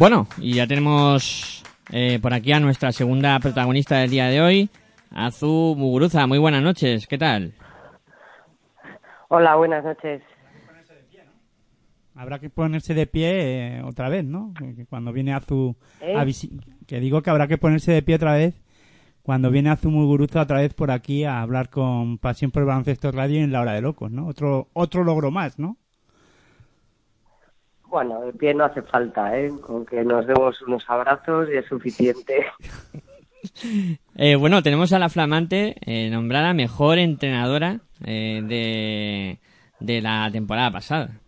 Bueno, 0.00 0.26
y 0.38 0.54
ya 0.54 0.66
tenemos 0.66 1.62
eh, 1.92 2.18
por 2.22 2.32
aquí 2.32 2.52
a 2.52 2.58
nuestra 2.58 2.90
segunda 2.90 3.38
protagonista 3.38 3.98
del 3.98 4.08
día 4.08 4.28
de 4.28 4.40
hoy, 4.40 4.70
Azu 5.10 5.74
Muguruza. 5.76 6.26
Muy 6.26 6.38
buenas 6.38 6.62
noches, 6.62 7.06
¿qué 7.06 7.18
tal? 7.18 7.52
Hola, 9.28 9.56
buenas 9.56 9.84
noches. 9.84 10.22
Habrá 12.14 12.38
que 12.38 12.48
ponerse 12.48 12.94
de 12.94 13.06
pie 13.06 13.76
eh, 13.76 13.82
otra 13.82 14.08
vez, 14.08 14.24
¿no? 14.24 14.54
Cuando 14.88 15.12
viene 15.12 15.34
Azu 15.34 15.76
¿Eh? 16.00 16.16
a 16.16 16.24
que 16.86 16.98
digo 16.98 17.20
que 17.20 17.28
habrá 17.28 17.46
que 17.46 17.58
ponerse 17.58 17.92
de 17.92 18.00
pie 18.00 18.14
otra 18.14 18.32
vez 18.32 18.54
cuando 19.22 19.50
viene 19.50 19.68
Azu 19.68 19.90
Muguruza 19.90 20.40
otra 20.40 20.60
vez 20.60 20.72
por 20.72 20.92
aquí 20.92 21.24
a 21.24 21.42
hablar 21.42 21.68
con 21.68 22.16
Pasión 22.16 22.52
por 22.52 22.62
el 22.62 22.68
Baloncesto 22.68 23.12
Radio 23.12 23.40
en 23.40 23.52
la 23.52 23.60
hora 23.60 23.74
de 23.74 23.82
locos, 23.82 24.10
¿no? 24.10 24.28
Otro 24.28 24.68
otro 24.72 25.04
logro 25.04 25.30
más, 25.30 25.58
¿no? 25.58 25.76
Bueno, 27.90 28.20
de 28.20 28.32
pie 28.32 28.54
no 28.54 28.64
hace 28.64 28.82
falta, 28.82 29.36
¿eh? 29.38 29.50
Con 29.60 29.84
que 29.84 30.04
nos 30.04 30.26
demos 30.26 30.60
unos 30.62 30.88
abrazos 30.88 31.48
y 31.52 31.56
es 31.56 31.66
suficiente. 31.66 32.46
Eh, 34.16 34.36
bueno, 34.36 34.62
tenemos 34.62 34.92
a 34.92 34.98
la 34.98 35.08
flamante 35.08 35.74
eh, 35.86 36.10
nombrada 36.10 36.52
mejor 36.52 36.98
entrenadora 36.98 37.80
eh, 38.04 38.42
de, 38.44 39.38
de 39.80 40.02
la 40.02 40.28
temporada 40.30 40.70
pasada. 40.70 41.20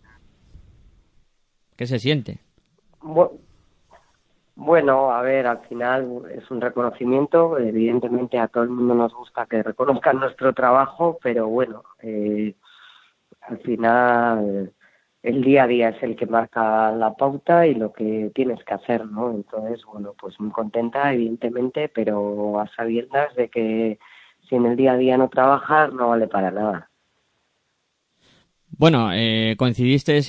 ¿Qué 1.75 1.87
se 1.87 1.97
siente? 1.97 2.37
Bu- 3.01 3.31
Bueno, 4.55 5.11
a 5.11 5.23
ver, 5.23 5.47
al 5.47 5.61
final 5.67 6.21
es 6.31 6.49
un 6.51 6.61
reconocimiento. 6.61 7.57
Evidentemente 7.57 8.37
a 8.37 8.47
todo 8.47 8.61
el 8.63 8.69
mundo 8.69 8.93
nos 8.93 9.11
gusta 9.15 9.47
que 9.47 9.63
reconozcan 9.63 10.19
nuestro 10.19 10.53
trabajo, 10.53 11.17
pero 11.23 11.47
bueno, 11.47 11.81
eh, 12.03 12.53
al 13.41 13.57
final 13.57 14.71
el 15.23 15.41
día 15.41 15.63
a 15.63 15.67
día 15.67 15.89
es 15.89 16.03
el 16.03 16.17
que 16.17 16.25
marca 16.25 16.91
la 16.91 17.13
pauta 17.13 17.65
y 17.65 17.73
lo 17.75 17.93
que 17.93 18.29
tienes 18.35 18.61
que 18.65 18.73
hacer, 18.73 19.05
¿no? 19.05 19.31
Entonces, 19.31 19.81
bueno, 19.91 20.13
pues 20.19 20.37
muy 20.39 20.51
contenta, 20.51 21.13
evidentemente, 21.13 21.87
pero 21.87 22.59
a 22.59 22.67
sabiendas 22.75 23.33
de 23.35 23.47
que 23.47 23.99
si 24.47 24.55
en 24.55 24.65
el 24.65 24.75
día 24.75 24.91
a 24.91 24.97
día 24.97 25.17
no 25.17 25.29
trabajas 25.29 25.93
no 25.93 26.09
vale 26.09 26.27
para 26.27 26.51
nada. 26.51 26.89
Bueno, 28.77 29.11
eh, 29.13 29.55
coincidiste 29.57 30.19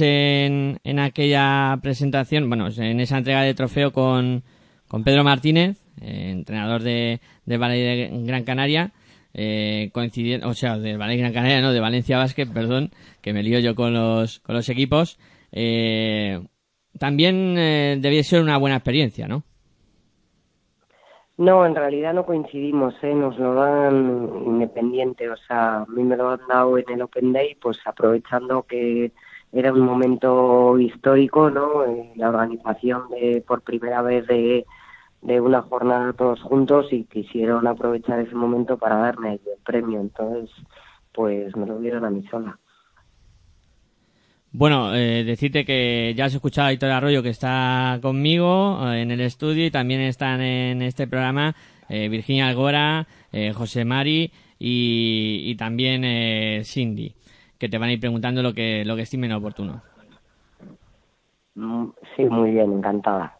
en, 0.46 0.78
en 0.84 0.98
aquella 1.00 1.76
presentación, 1.82 2.48
bueno, 2.48 2.68
en 2.76 3.00
esa 3.00 3.18
entrega 3.18 3.42
de 3.42 3.54
trofeo 3.54 3.92
con, 3.92 4.44
con 4.86 5.02
Pedro 5.02 5.24
Martínez, 5.24 5.82
eh, 6.00 6.30
entrenador 6.30 6.82
de, 6.82 7.20
de 7.46 7.56
Ballet 7.56 8.10
de 8.10 8.26
Gran 8.26 8.44
Canaria, 8.44 8.92
eh, 9.34 9.90
coincidiendo, 9.92 10.48
o 10.48 10.54
sea, 10.54 10.78
de 10.78 10.96
Canaria, 10.96 11.60
no, 11.60 11.72
de 11.72 11.80
Valencia 11.80 12.18
Basket, 12.18 12.46
perdón, 12.46 12.90
que 13.20 13.32
me 13.32 13.42
lío 13.42 13.58
yo 13.58 13.74
con 13.74 13.92
los, 13.92 14.40
con 14.40 14.54
los 14.54 14.68
equipos. 14.68 15.18
Eh, 15.52 16.40
también 16.98 17.58
eh, 17.58 17.98
debía 18.00 18.22
ser 18.22 18.40
una 18.40 18.58
buena 18.58 18.76
experiencia, 18.76 19.26
¿no? 19.26 19.42
No, 21.36 21.66
en 21.66 21.74
realidad 21.74 22.14
no 22.14 22.24
coincidimos, 22.24 22.94
¿eh? 23.02 23.12
nos 23.12 23.36
lo 23.40 23.54
dan 23.54 24.30
independiente, 24.46 25.28
o 25.28 25.36
sea, 25.36 25.78
a 25.78 25.86
mí 25.86 26.04
me 26.04 26.16
lo 26.16 26.30
han 26.30 26.46
dado 26.48 26.78
en 26.78 26.84
el 26.88 27.02
Open 27.02 27.32
Day, 27.32 27.56
pues 27.56 27.80
aprovechando 27.84 28.62
que 28.62 29.10
era 29.52 29.72
un 29.72 29.80
momento 29.80 30.78
histórico, 30.78 31.50
¿no? 31.50 31.84
Eh, 31.84 32.12
la 32.14 32.28
organización 32.28 33.08
de 33.10 33.42
por 33.44 33.62
primera 33.62 34.00
vez 34.02 34.28
de, 34.28 34.64
de 35.24 35.40
una 35.40 35.62
jornada 35.62 36.12
todos 36.12 36.40
juntos 36.42 36.86
y 36.92 37.04
quisieron 37.04 37.66
aprovechar 37.66 38.20
ese 38.20 38.34
momento 38.34 38.76
para 38.76 38.96
darme 38.96 39.32
el 39.32 39.40
premio, 39.64 40.00
entonces, 40.00 40.50
pues 41.12 41.56
me 41.56 41.66
lo 41.66 41.78
dieron 41.78 42.04
a 42.04 42.10
mí 42.10 42.22
sola. 42.30 42.58
Bueno, 44.52 44.94
eh, 44.94 45.24
decirte 45.24 45.64
que 45.64 46.14
ya 46.16 46.26
has 46.26 46.34
escuchado 46.34 46.68
a 46.68 46.72
Hitor 46.72 46.90
Arroyo 46.90 47.24
que 47.24 47.30
está 47.30 47.98
conmigo 48.00 48.78
eh, 48.86 49.02
en 49.02 49.10
el 49.10 49.20
estudio 49.20 49.66
y 49.66 49.70
también 49.70 50.00
están 50.02 50.40
en 50.40 50.82
este 50.82 51.08
programa 51.08 51.54
eh, 51.88 52.08
Virginia 52.08 52.48
Algora, 52.48 53.06
eh, 53.32 53.52
José 53.52 53.84
Mari 53.84 54.30
y, 54.58 55.42
y 55.44 55.56
también 55.56 56.04
eh, 56.04 56.62
Cindy, 56.64 57.14
que 57.58 57.68
te 57.68 57.78
van 57.78 57.88
a 57.88 57.92
ir 57.92 58.00
preguntando 58.00 58.42
lo 58.42 58.52
que, 58.52 58.84
lo 58.84 58.94
que 58.94 59.02
estimen 59.02 59.32
oportuno. 59.32 59.82
Mm, 61.54 61.86
Sí, 62.16 62.24
muy 62.24 62.52
bien, 62.52 62.74
encantada. 62.74 63.36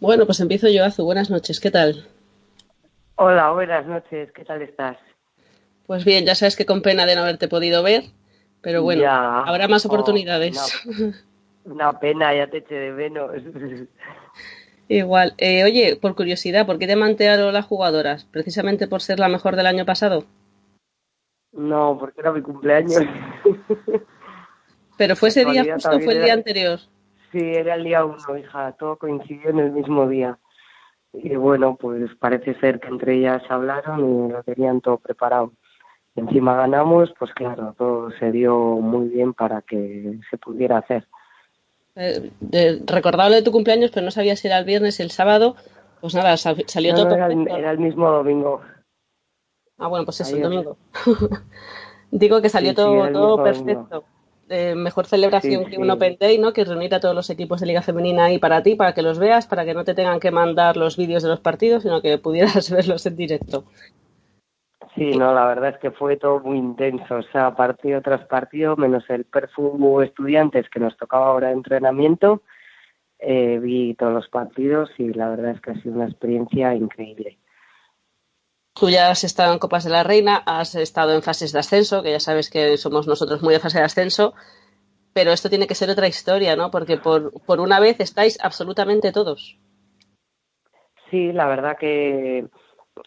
Bueno, 0.00 0.26
pues 0.26 0.40
empiezo 0.40 0.68
yo, 0.68 0.84
Azu. 0.84 1.04
Buenas 1.04 1.30
noches, 1.30 1.60
¿qué 1.60 1.70
tal? 1.70 2.06
Hola, 3.16 3.50
buenas 3.52 3.86
noches, 3.86 4.30
¿qué 4.32 4.44
tal 4.44 4.62
estás? 4.62 4.96
Pues 5.86 6.04
bien, 6.04 6.24
ya 6.24 6.34
sabes 6.34 6.56
que 6.56 6.66
con 6.66 6.82
pena 6.82 7.06
de 7.06 7.14
no 7.14 7.22
haberte 7.22 7.48
podido 7.48 7.82
ver, 7.82 8.04
pero 8.60 8.82
bueno, 8.82 9.02
Ya. 9.02 9.40
habrá 9.40 9.68
más 9.68 9.84
Oh, 9.84 9.88
oportunidades. 9.88 10.58
Una 11.64 11.92
pena, 12.00 12.34
ya 12.34 12.48
te 12.48 12.58
eché 12.58 12.74
de 12.74 12.90
menos. 12.92 13.30
Igual. 14.88 15.34
Eh, 15.38 15.64
oye, 15.64 15.96
por 15.96 16.14
curiosidad, 16.14 16.66
¿por 16.66 16.78
qué 16.78 16.86
te 16.86 16.96
mantearon 16.96 17.52
las 17.54 17.66
jugadoras? 17.66 18.24
¿Precisamente 18.24 18.86
por 18.88 19.00
ser 19.00 19.18
la 19.18 19.28
mejor 19.28 19.56
del 19.56 19.66
año 19.66 19.84
pasado? 19.86 20.26
No, 21.52 21.96
porque 21.98 22.20
era 22.20 22.32
mi 22.32 22.42
cumpleaños. 22.42 23.02
¿Pero 24.98 25.16
fue 25.16 25.28
ese 25.28 25.44
día 25.44 25.74
justo 25.74 25.96
o 25.96 26.00
fue 26.00 26.14
el 26.14 26.22
día 26.24 26.34
anterior? 26.34 26.80
Sí, 27.34 27.40
era 27.42 27.74
el 27.74 27.82
día 27.82 28.04
uno, 28.04 28.38
hija, 28.38 28.72
todo 28.78 28.96
coincidió 28.96 29.50
en 29.50 29.58
el 29.58 29.72
mismo 29.72 30.06
día. 30.06 30.38
Y 31.12 31.34
bueno, 31.34 31.74
pues 31.74 32.14
parece 32.20 32.54
ser 32.60 32.78
que 32.78 32.86
entre 32.86 33.14
ellas 33.16 33.42
hablaron 33.48 34.28
y 34.28 34.32
lo 34.32 34.42
tenían 34.44 34.80
todo 34.80 34.98
preparado. 34.98 35.52
Encima 36.14 36.54
ganamos, 36.54 37.12
pues 37.18 37.32
claro, 37.34 37.74
todo 37.76 38.12
se 38.12 38.30
dio 38.30 38.56
muy 38.56 39.08
bien 39.08 39.34
para 39.34 39.62
que 39.62 40.20
se 40.30 40.38
pudiera 40.38 40.78
hacer. 40.78 41.08
Eh, 41.96 42.30
eh, 42.52 42.80
recordaba 42.86 43.28
lo 43.28 43.34
de 43.34 43.42
tu 43.42 43.50
cumpleaños, 43.50 43.90
pero 43.92 44.04
no 44.04 44.12
sabía 44.12 44.36
si 44.36 44.46
era 44.46 44.58
el 44.60 44.64
viernes, 44.64 45.00
el 45.00 45.10
sábado. 45.10 45.56
Pues 46.00 46.14
nada, 46.14 46.36
sal- 46.36 46.64
salió 46.68 46.92
No, 46.92 46.98
todo 46.98 47.08
no, 47.08 47.14
era, 47.16 47.26
el, 47.26 47.32
perfecto. 47.34 47.56
era 47.58 47.70
el 47.72 47.78
mismo 47.80 48.08
domingo. 48.12 48.60
Ah, 49.78 49.88
bueno, 49.88 50.04
pues 50.04 50.20
eso, 50.20 50.36
el 50.36 50.42
domingo. 50.42 50.76
Digo 52.12 52.40
que 52.40 52.48
salió 52.48 52.70
Sí, 52.70 52.76
todo, 52.76 53.10
todo 53.10 53.36
domingo. 53.38 54.04
Eh, 54.48 54.74
mejor 54.74 55.06
celebración 55.06 55.64
Sí, 55.64 55.70
que 55.70 55.76
sí. 55.76 55.82
un 55.82 55.90
Open 55.90 56.16
Day, 56.20 56.38
¿no? 56.38 56.52
Que 56.52 56.64
reunir 56.64 56.94
a 56.94 57.00
todos 57.00 57.14
los 57.14 57.30
equipos 57.30 57.60
de 57.60 57.66
Liga 57.66 57.80
Femenina 57.80 58.26
ahí 58.26 58.38
para 58.38 58.62
ti, 58.62 58.74
para 58.74 58.92
que 58.92 59.02
los 59.02 59.18
veas, 59.18 59.46
para 59.46 59.64
que 59.64 59.72
no 59.72 59.84
te 59.84 59.94
tengan 59.94 60.20
que 60.20 60.30
mandar 60.30 60.76
los 60.76 60.96
vídeos 60.96 61.22
de 61.22 61.30
los 61.30 61.40
partidos, 61.40 61.82
sino 61.82 62.02
que 62.02 62.18
pudieras 62.18 62.70
verlos 62.70 63.06
en 63.06 63.16
directo. 63.16 63.64
Sí, 64.94 65.10
no, 65.16 65.34
la 65.34 65.46
verdad 65.46 65.70
es 65.70 65.78
que 65.78 65.90
fue 65.90 66.16
todo 66.16 66.40
muy 66.40 66.58
intenso, 66.58 67.16
o 67.16 67.22
sea, 67.22 67.54
partido 67.56 68.00
tras 68.00 68.24
partido, 68.26 68.76
menos 68.76 69.08
el 69.10 69.24
perfume 69.24 70.04
estudiantes 70.04 70.68
que 70.68 70.78
nos 70.78 70.96
tocaba 70.96 71.26
ahora 71.26 71.48
de 71.48 71.54
entrenamiento, 71.54 72.42
eh, 73.18 73.58
vi 73.60 73.94
todos 73.94 74.12
los 74.12 74.28
partidos 74.28 74.90
y 74.98 75.12
la 75.12 75.30
verdad 75.30 75.52
es 75.52 75.60
que 75.60 75.72
ha 75.72 75.82
sido 75.82 75.96
una 75.96 76.04
experiencia 76.04 76.74
increíble. 76.74 77.38
Tú 78.74 78.90
ya 78.90 79.10
has 79.10 79.22
estado 79.22 79.52
en 79.52 79.60
Copas 79.60 79.84
de 79.84 79.90
la 79.90 80.02
Reina, 80.02 80.42
has 80.46 80.74
estado 80.74 81.14
en 81.14 81.22
fases 81.22 81.52
de 81.52 81.60
ascenso, 81.60 82.02
que 82.02 82.10
ya 82.10 82.20
sabes 82.20 82.50
que 82.50 82.76
somos 82.76 83.06
nosotros 83.06 83.40
muy 83.40 83.54
de 83.54 83.60
fase 83.60 83.78
de 83.78 83.84
ascenso, 83.84 84.34
pero 85.12 85.30
esto 85.30 85.48
tiene 85.48 85.68
que 85.68 85.76
ser 85.76 85.90
otra 85.90 86.08
historia, 86.08 86.56
¿no? 86.56 86.72
Porque 86.72 86.96
por, 86.96 87.32
por 87.46 87.60
una 87.60 87.78
vez 87.78 88.00
estáis 88.00 88.36
absolutamente 88.42 89.12
todos. 89.12 89.56
Sí, 91.08 91.32
la 91.32 91.46
verdad 91.46 91.76
que 91.78 92.46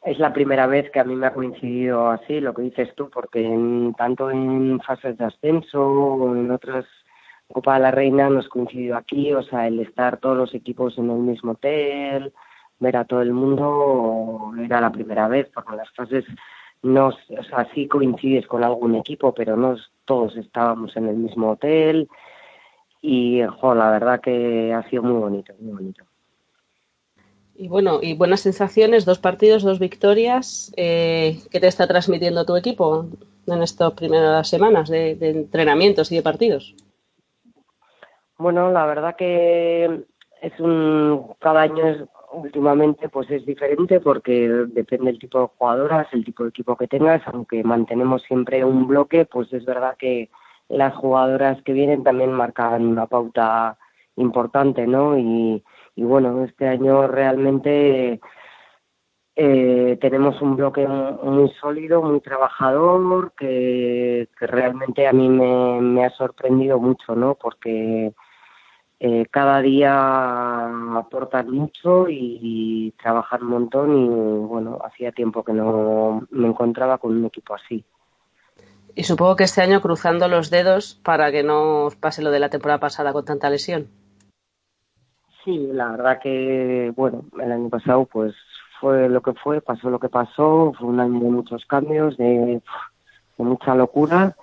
es 0.04 0.20
la 0.20 0.32
primera 0.32 0.68
vez 0.68 0.90
que 0.90 1.02
a 1.02 1.04
mí 1.04 1.16
me 1.16 1.28
ha 1.28 1.34
coincidido 1.34 2.10
así, 2.10 2.40
lo 2.40 2.54
que 2.54 2.62
dices 2.62 2.96
tú, 2.96 3.10
porque 3.10 3.44
en, 3.44 3.94
tanto 3.96 4.32
en 4.32 4.80
fases 4.80 5.18
de 5.18 5.26
ascenso 5.26 5.82
o 5.82 6.34
en 6.34 6.50
otras 6.50 6.86
Copa 7.52 7.76
de 7.76 7.80
la 7.80 7.92
Reina 7.92 8.30
nos 8.30 8.50
coincidió 8.50 8.98
aquí, 8.98 9.34
o 9.34 9.42
sea, 9.42 9.68
el 9.68 9.80
estar 9.80 10.18
todos 10.18 10.38
los 10.38 10.54
equipos 10.54 10.98
en 10.98 11.10
el 11.10 11.20
mismo 11.20 11.54
hotel, 11.54 12.34
ver 12.80 12.98
a 12.98 13.06
todo 13.06 13.22
el 13.22 13.34
mundo, 13.34 14.52
era 14.64 14.82
la 14.82 14.92
primera 14.92 15.28
vez, 15.28 15.50
porque 15.54 15.72
en 15.72 15.78
las 15.78 15.92
fases 15.92 16.26
no, 16.84 17.08
o 17.08 17.44
sea, 17.44 17.68
sí 17.74 17.88
coincides 17.88 18.48
con 18.48 18.64
algún 18.64 18.96
equipo, 18.96 19.34
pero 19.34 19.56
no 19.58 19.76
todos 20.06 20.36
estábamos 20.38 20.96
en 20.96 21.08
el 21.08 21.16
mismo 21.16 21.52
hotel 21.52 22.08
y, 23.02 23.42
jo, 23.44 23.76
la 23.76 23.92
verdad 23.92 24.22
que 24.22 24.74
ha 24.74 24.88
sido 24.90 25.04
muy 25.04 25.20
bonito, 25.20 25.54
muy 25.60 25.74
bonito. 25.74 26.04
Y 27.56 27.68
bueno, 27.68 28.00
y 28.02 28.14
buenas 28.14 28.42
sensaciones, 28.42 29.06
dos 29.06 29.18
partidos, 29.18 29.64
dos 29.64 29.80
victorias. 29.80 30.72
Eh, 30.78 31.40
¿Qué 31.50 31.60
te 31.60 31.68
está 31.68 31.88
transmitiendo 31.88 32.46
tu 32.46 32.56
equipo 32.56 33.08
en 33.48 33.64
estas 33.64 33.94
primeras 33.94 34.48
semanas 34.48 34.90
de, 34.90 35.16
de 35.16 35.32
entrenamientos 35.32 36.12
y 36.12 36.18
de 36.18 36.22
partidos? 36.22 36.76
Bueno, 38.38 38.72
la 38.72 38.86
verdad 38.86 39.16
que 39.16 40.06
es 40.42 40.60
un 40.60 41.34
cada 41.40 41.62
año 41.62 41.88
es 41.88 41.98
últimamente 42.32 43.10
pues 43.10 43.30
es 43.32 43.46
diferente 43.46 44.00
porque 44.00 44.48
depende 44.68 45.08
del 45.08 45.20
tipo 45.20 45.40
de 45.40 45.48
jugadoras, 45.58 46.08
el 46.14 46.26
tipo 46.26 46.44
de 46.44 46.50
equipo 46.50 46.76
que 46.76 46.88
tengas, 46.88 47.22
aunque 47.28 47.64
mantenemos 47.64 48.24
siempre 48.24 48.64
un 48.66 48.88
bloque, 48.88 49.26
pues 49.26 49.52
es 49.54 49.66
verdad 49.66 49.96
que 49.98 50.30
las 50.70 50.94
jugadoras 50.96 51.62
que 51.64 51.74
vienen 51.74 52.04
también 52.04 52.32
marcan 52.32 52.86
una 52.86 53.06
pauta 53.08 53.78
importante, 54.18 54.86
¿no? 54.88 55.18
Y, 55.18 55.64
y 55.96 56.04
bueno, 56.04 56.44
este 56.44 56.68
año 56.68 57.08
realmente 57.08 58.20
eh, 59.36 59.98
tenemos 60.02 60.42
un 60.42 60.56
bloque 60.56 60.88
muy 60.88 61.50
sólido, 61.62 62.02
muy 62.02 62.20
trabajador, 62.22 63.34
que, 63.38 64.28
realmente 64.40 65.08
a 65.08 65.14
mí 65.14 65.30
me, 65.30 65.80
me 65.82 66.06
ha 66.06 66.10
sorprendido 66.10 66.80
mucho, 66.80 67.16
¿no? 67.16 67.36
Porque 67.36 68.14
eh, 69.00 69.28
cada 69.30 69.62
día 69.62 70.66
aportan 70.98 71.52
mucho 71.52 72.10
y, 72.10 72.40
y 72.42 72.92
trabajan 72.92 73.44
un 73.44 73.50
montón 73.50 73.96
y 73.96 74.08
bueno, 74.08 74.80
hacía 74.84 75.12
tiempo 75.12 75.44
que 75.44 75.54
no 75.54 76.26
me 76.32 76.48
encontraba 76.48 76.98
con 76.98 77.16
un 77.16 77.26
equipo 77.26 77.54
así. 77.54 77.86
Y 78.96 79.04
supongo 79.04 79.36
que 79.36 79.44
este 79.44 79.62
año 79.62 79.80
cruzando 79.82 80.28
los 80.28 80.50
dedos 80.50 81.00
para 81.04 81.32
que 81.32 81.44
no 81.44 81.86
os 81.86 81.96
pase 81.96 82.24
lo 82.24 82.32
de 82.32 82.40
la 82.40 82.50
temporada 82.50 82.80
pasada 82.80 83.14
con 83.14 83.24
tanta 83.24 83.52
lesión. 83.52 83.88
Sí, 85.46 85.70
la 85.72 85.92
verdad 85.92 86.20
que, 86.20 86.92
bueno, 86.96 87.26
el 87.40 87.52
año 87.52 87.70
pasado 87.70 88.06
pues 88.06 88.34
fue 88.82 89.08
lo 89.08 89.22
que 89.22 89.34
fue, 89.34 89.62
pasó 89.62 89.92
lo 89.92 90.00
que 90.00 90.10
pasó, 90.10 90.74
fue 90.78 90.88
un 90.88 91.00
año 91.00 91.20
de 91.20 91.30
muchos 91.30 91.66
cambios, 91.68 92.18
de, 92.18 92.26
de 93.38 93.44
mucha 93.44 93.76
locura 93.76 94.36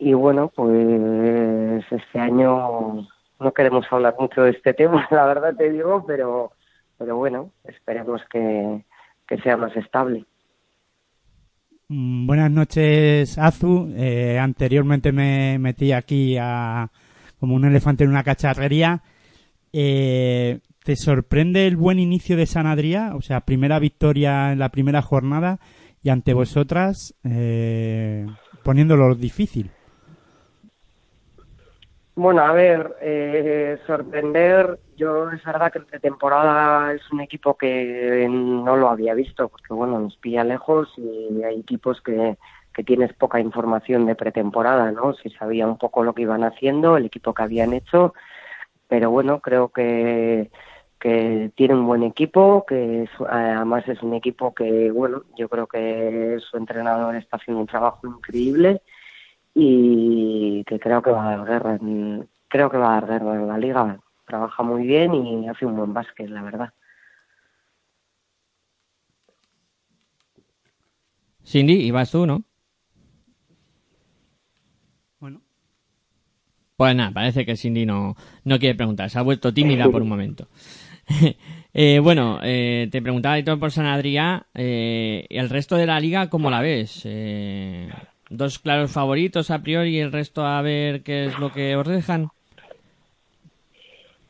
y 0.00 0.12
bueno, 0.12 0.48
pues 0.48 1.84
este 1.88 2.18
año 2.18 3.06
no 3.40 3.52
queremos 3.52 3.86
hablar 3.90 4.14
mucho 4.18 4.42
de 4.42 4.50
este 4.50 4.74
tema, 4.74 5.06
la 5.10 5.26
verdad 5.26 5.54
te 5.56 5.70
digo, 5.70 6.04
pero, 6.06 6.52
pero 6.98 7.16
bueno, 7.16 7.50
esperemos 7.64 8.22
que, 8.30 8.84
que 9.26 9.38
sea 9.38 9.56
más 9.56 9.76
estable. 9.76 10.24
Mm, 11.88 12.26
Buenas 12.26 12.50
noches, 12.50 13.38
Azu. 13.38 13.92
Eh, 13.96 14.38
anteriormente 14.38 15.12
me 15.12 15.58
metí 15.58 15.92
aquí 15.92 16.36
a, 16.40 16.90
como 17.38 17.54
un 17.54 17.64
elefante 17.64 18.04
en 18.04 18.10
una 18.10 18.24
cacharrería. 18.24 19.02
Eh, 19.72 20.60
¿Te 20.82 20.96
sorprende 20.96 21.66
el 21.66 21.76
buen 21.76 21.98
inicio 21.98 22.36
de 22.36 22.46
San 22.46 22.66
Adrià? 22.66 23.14
O 23.16 23.22
sea, 23.22 23.40
primera 23.42 23.78
victoria 23.78 24.52
en 24.52 24.58
la 24.58 24.70
primera 24.70 25.02
jornada 25.02 25.58
y 26.02 26.10
ante 26.10 26.34
vosotras 26.34 27.14
eh, 27.24 28.26
poniéndolo 28.62 29.14
difícil. 29.14 29.70
Bueno, 32.16 32.42
a 32.42 32.52
ver, 32.52 32.94
eh, 33.00 33.76
sorprender, 33.88 34.78
yo 34.96 35.30
es 35.32 35.42
verdad 35.44 35.72
que 35.72 35.78
en 35.78 35.86
pretemporada 35.86 36.92
es 36.92 37.02
un 37.10 37.20
equipo 37.20 37.56
que 37.56 38.28
no 38.30 38.76
lo 38.76 38.88
había 38.88 39.14
visto, 39.14 39.48
porque 39.48 39.74
bueno, 39.74 39.98
nos 39.98 40.16
pilla 40.18 40.44
lejos 40.44 40.92
y 40.96 41.42
hay 41.42 41.58
equipos 41.58 42.00
que, 42.02 42.38
que 42.72 42.84
tienes 42.84 43.12
poca 43.14 43.40
información 43.40 44.06
de 44.06 44.14
pretemporada, 44.14 44.92
¿no? 44.92 45.14
Si 45.14 45.30
sabía 45.30 45.66
un 45.66 45.76
poco 45.76 46.04
lo 46.04 46.14
que 46.14 46.22
iban 46.22 46.44
haciendo, 46.44 46.96
el 46.96 47.06
equipo 47.06 47.34
que 47.34 47.42
habían 47.42 47.72
hecho, 47.72 48.14
pero 48.88 49.10
bueno, 49.10 49.40
creo 49.40 49.70
que, 49.70 50.50
que 51.00 51.50
tiene 51.56 51.74
un 51.74 51.86
buen 51.86 52.02
equipo, 52.02 52.64
que 52.66 53.04
es- 53.04 53.10
además 53.28 53.86
es 53.88 54.02
un 54.02 54.14
equipo 54.14 54.54
que, 54.54 54.90
bueno, 54.90 55.22
yo 55.36 55.48
creo 55.48 55.66
que 55.66 56.38
su 56.50 56.56
entrenador 56.56 57.16
está 57.16 57.36
haciendo 57.36 57.60
un 57.60 57.66
trabajo 57.66 58.06
increíble 58.06 58.82
y 59.54 60.64
que 60.64 60.78
creo 60.80 61.02
que 61.02 61.10
va 61.10 61.28
a 61.32 61.36
dar 61.36 61.46
guerra, 61.46 61.74
en- 61.76 62.28
creo 62.48 62.70
que 62.70 62.76
va 62.76 62.96
a 62.96 63.00
dar 63.00 63.06
guerra 63.08 63.34
en 63.34 63.46
la 63.48 63.58
liga. 63.58 64.00
Trabaja 64.26 64.62
muy 64.62 64.86
bien 64.86 65.14
y 65.14 65.48
hace 65.48 65.66
un 65.66 65.76
buen 65.76 65.92
básquet, 65.92 66.28
la 66.30 66.42
verdad. 66.42 66.72
Cindy, 71.44 71.74
ibas 71.86 72.10
tú, 72.10 72.26
¿no? 72.26 72.42
Bueno. 75.20 75.42
Pues 76.76 76.96
nada, 76.96 77.12
parece 77.12 77.44
que 77.46 77.56
Cindy 77.56 77.86
no, 77.86 78.16
no 78.44 78.58
quiere 78.58 78.74
preguntar. 78.74 79.10
Se 79.10 79.18
ha 79.18 79.22
vuelto 79.22 79.52
tímida 79.54 79.88
por 79.90 80.02
un 80.02 80.08
momento. 80.08 80.48
Eh, 81.76 81.98
bueno, 81.98 82.38
eh, 82.44 82.88
te 82.92 83.02
preguntaba 83.02 83.34
Aitor 83.34 83.58
por 83.58 83.72
San 83.72 83.86
Adrià. 83.86 84.46
Eh, 84.54 85.26
¿El 85.28 85.50
resto 85.50 85.74
de 85.74 85.86
la 85.86 85.98
liga 85.98 86.30
cómo 86.30 86.48
la 86.48 86.60
ves? 86.60 87.02
Eh, 87.04 87.90
¿Dos 88.36 88.58
claros 88.58 88.92
favoritos 88.92 89.52
a 89.52 89.60
priori 89.60 89.90
y 89.90 90.00
el 90.00 90.10
resto 90.10 90.44
a 90.44 90.60
ver 90.60 91.04
qué 91.04 91.26
es 91.26 91.38
lo 91.38 91.52
que 91.52 91.76
os 91.76 91.86
dejan? 91.86 92.30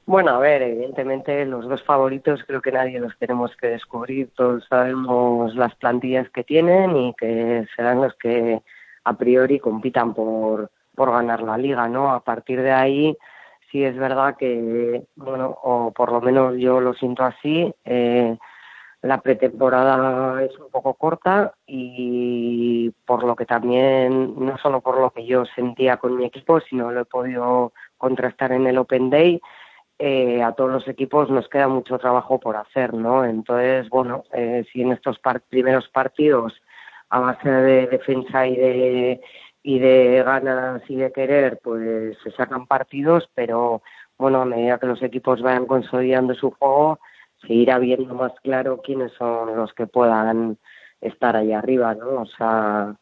Bueno, 0.05 0.33
a 0.33 0.39
ver, 0.39 0.61
evidentemente 0.61 1.47
los 1.47 1.67
dos 1.67 1.83
favoritos 1.83 2.45
creo 2.47 2.61
que 2.61 2.71
nadie 2.71 3.01
los 3.01 3.17
tenemos 3.17 3.57
que 3.57 3.69
descubrir. 3.69 4.29
Todos 4.37 4.67
sabemos 4.69 5.55
las 5.55 5.75
plantillas 5.77 6.29
que 6.29 6.45
tienen 6.45 6.95
y 6.95 7.15
que 7.15 7.67
serán 7.75 8.03
los 8.03 8.15
que 8.17 8.61
a 9.05 9.13
priori 9.15 9.59
compitan 9.59 10.13
por, 10.13 10.71
por 10.95 11.11
ganar 11.11 11.43
la 11.43 11.57
liga, 11.57 11.89
¿no? 11.89 12.13
A 12.13 12.21
partir 12.21 12.61
de 12.61 12.73
ahí, 12.73 13.17
sí 13.73 13.83
es 13.83 13.97
verdad 13.97 14.37
que, 14.37 15.03
bueno, 15.17 15.57
o 15.63 15.93
por 15.93 16.13
lo 16.13 16.21
menos 16.21 16.57
yo 16.59 16.79
lo 16.83 16.93
siento 16.93 17.25
así, 17.25 17.73
eh, 17.87 18.37
la 19.05 19.21
pretemporada 19.21 20.43
es 20.43 20.59
un 20.59 20.71
poco 20.71 20.95
corta 20.95 21.53
y 21.67 22.91
por 23.05 23.23
lo 23.23 23.37
que 23.37 23.45
también, 23.45 24.35
no 24.39 24.57
solo 24.57 24.81
por 24.81 24.99
lo 24.99 25.11
que 25.11 25.27
yo 25.27 25.45
sentía 25.45 25.99
con 25.99 26.17
mi 26.17 26.25
equipo, 26.25 26.59
sino 26.61 26.91
lo 26.91 27.03
he 27.03 27.05
podido 27.05 27.75
contrastar 27.99 28.53
en 28.53 28.67
el 28.67 28.79
Open 28.79 29.11
Day, 29.11 29.43
eh, 29.99 30.43
a 30.43 30.53
todos 30.53 30.71
los 30.71 30.89
equipos 30.89 31.29
nos 31.29 31.49
queda 31.51 31.69
mucho 31.69 31.99
trabajo 31.99 32.41
por 32.41 32.57
hacer, 32.57 32.95
¿no? 32.95 33.27
Entonces, 33.27 33.91
bueno, 33.91 34.25
eh, 34.33 34.65
si 34.73 34.81
en 34.81 34.93
estos 34.93 35.19
par- 35.19 35.43
primeros 35.43 35.87
partidos, 35.91 36.55
a 37.11 37.21
base 37.21 37.51
de 37.51 37.87
defensa 37.89 38.47
y 38.47 38.57
de, 38.57 39.21
y 39.63 39.79
de 39.81 40.23
ganas 40.25 40.83
y 40.89 40.97
de 40.97 41.13
querer, 41.13 41.61
pues 41.63 42.17
se 42.25 42.31
sacan 42.31 42.67
partidos, 42.67 43.29
pero 43.35 43.83
bueno, 44.17 44.41
a 44.41 44.45
medida 44.47 44.79
que 44.79 44.87
los 44.87 45.03
equipos 45.03 45.43
vayan 45.43 45.67
consolidando 45.67 46.35
su 46.35 46.51
juego, 46.53 46.99
se 47.47 47.55
irá 47.55 47.79
viendo 47.79 48.15
más 48.15 48.33
claro 48.43 48.81
quiénes 48.83 49.13
son 49.13 49.57
los 49.57 49.73
que 49.75 49.87
puedan 49.87 50.59
estar 51.01 51.37
ahí 51.37 51.53
arriba, 51.53 51.95
¿no? 51.95 52.23
O 52.23 52.27
sea, 52.27 52.97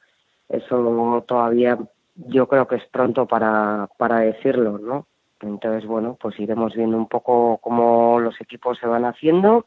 eso 0.49 1.24
todavía 1.26 1.78
yo 2.14 2.49
creo 2.49 2.66
que 2.66 2.76
es 2.76 2.84
pronto 2.86 3.26
para, 3.26 3.88
para 3.97 4.20
decirlo, 4.20 4.78
¿no? 4.78 5.07
Entonces, 5.40 5.86
bueno, 5.86 6.16
pues 6.20 6.38
iremos 6.38 6.74
viendo 6.74 6.97
un 6.97 7.09
poco 7.09 7.59
cómo 7.59 8.20
los 8.20 8.40
equipos 8.40 8.78
se 8.78 8.86
van 8.86 9.05
haciendo 9.05 9.66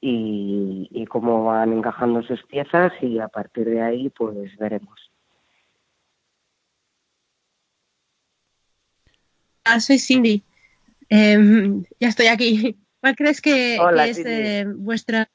y, 0.00 1.06
cómo 1.08 1.44
van 1.44 1.72
encajando 1.72 2.22
sus 2.22 2.42
piezas 2.44 2.92
y 3.00 3.18
a 3.18 3.28
partir 3.28 3.66
de 3.66 3.80
ahí, 3.80 4.10
pues 4.10 4.56
veremos. 4.58 5.10
Ah, 9.64 9.80
soy 9.80 9.98
Cindy. 9.98 10.42
Em, 11.08 11.84
ya 12.00 12.08
estoy 12.08 12.26
aquí. 12.26 12.76
¿Cuál 13.06 13.14
crees 13.14 13.40
que, 13.40 13.78
Hola, 13.80 14.02
que 14.02 14.10
es 14.10 14.18
eh, 14.26 14.64
vuestra... 14.66 15.30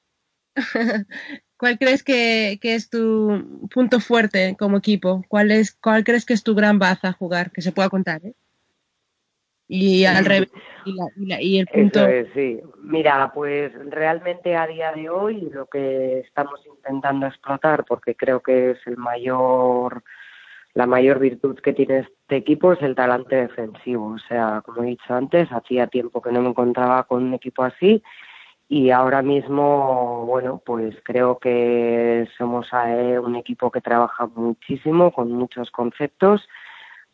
¿Cuál 1.55 1.77
crees 1.79 2.03
que, 2.03 2.59
que 2.61 2.75
es 2.75 2.89
tu 2.89 3.69
punto 3.73 4.01
fuerte 4.01 4.57
como 4.59 4.75
equipo? 4.79 5.23
¿Cuál, 5.29 5.51
es, 5.51 5.71
¿Cuál 5.81 6.03
crees 6.03 6.25
que 6.25 6.33
es 6.33 6.43
tu 6.43 6.53
gran 6.53 6.79
baza 6.79 7.07
a 7.07 7.13
jugar? 7.13 7.49
Que 7.51 7.61
se 7.61 7.71
pueda 7.71 7.87
contar, 7.87 8.25
¿eh? 8.25 8.33
Y 9.69 10.03
al 10.03 10.25
revés. 10.25 10.49
Y, 10.83 10.95
la- 10.97 11.07
y 11.15 11.25
la- 11.27 11.41
y 11.41 11.59
el 11.59 11.67
punto... 11.67 12.05
Es, 12.05 12.27
sí. 12.33 12.59
Mira, 12.83 13.31
pues 13.33 13.71
realmente 13.89 14.57
a 14.57 14.67
día 14.67 14.91
de 14.91 15.09
hoy 15.09 15.49
lo 15.49 15.67
que 15.67 16.19
estamos 16.19 16.59
intentando 16.65 17.25
explotar, 17.27 17.85
porque 17.85 18.15
creo 18.15 18.41
que 18.41 18.71
es 18.71 18.79
el 18.85 18.97
mayor, 18.97 20.03
la 20.73 20.85
mayor 20.85 21.19
virtud 21.19 21.59
que 21.59 21.73
tiene 21.73 21.99
este 21.99 22.35
equipo 22.37 22.73
es 22.73 22.81
el 22.81 22.95
talante 22.95 23.35
defensivo. 23.35 24.13
O 24.13 24.19
sea, 24.19 24.61
como 24.65 24.83
he 24.83 24.87
dicho 24.87 25.13
antes, 25.13 25.51
hacía 25.51 25.87
tiempo 25.87 26.21
que 26.21 26.31
no 26.31 26.41
me 26.41 26.49
encontraba 26.49 27.03
con 27.03 27.23
un 27.23 27.33
equipo 27.33 27.63
así 27.63 28.01
y 28.73 28.89
ahora 28.89 29.21
mismo, 29.21 30.25
bueno, 30.25 30.61
pues 30.65 30.95
creo 31.03 31.39
que 31.39 32.25
somos 32.37 32.69
eh, 32.87 33.19
un 33.19 33.35
equipo 33.35 33.69
que 33.69 33.81
trabaja 33.81 34.27
muchísimo 34.27 35.11
con 35.11 35.29
muchos 35.29 35.69
conceptos 35.71 36.47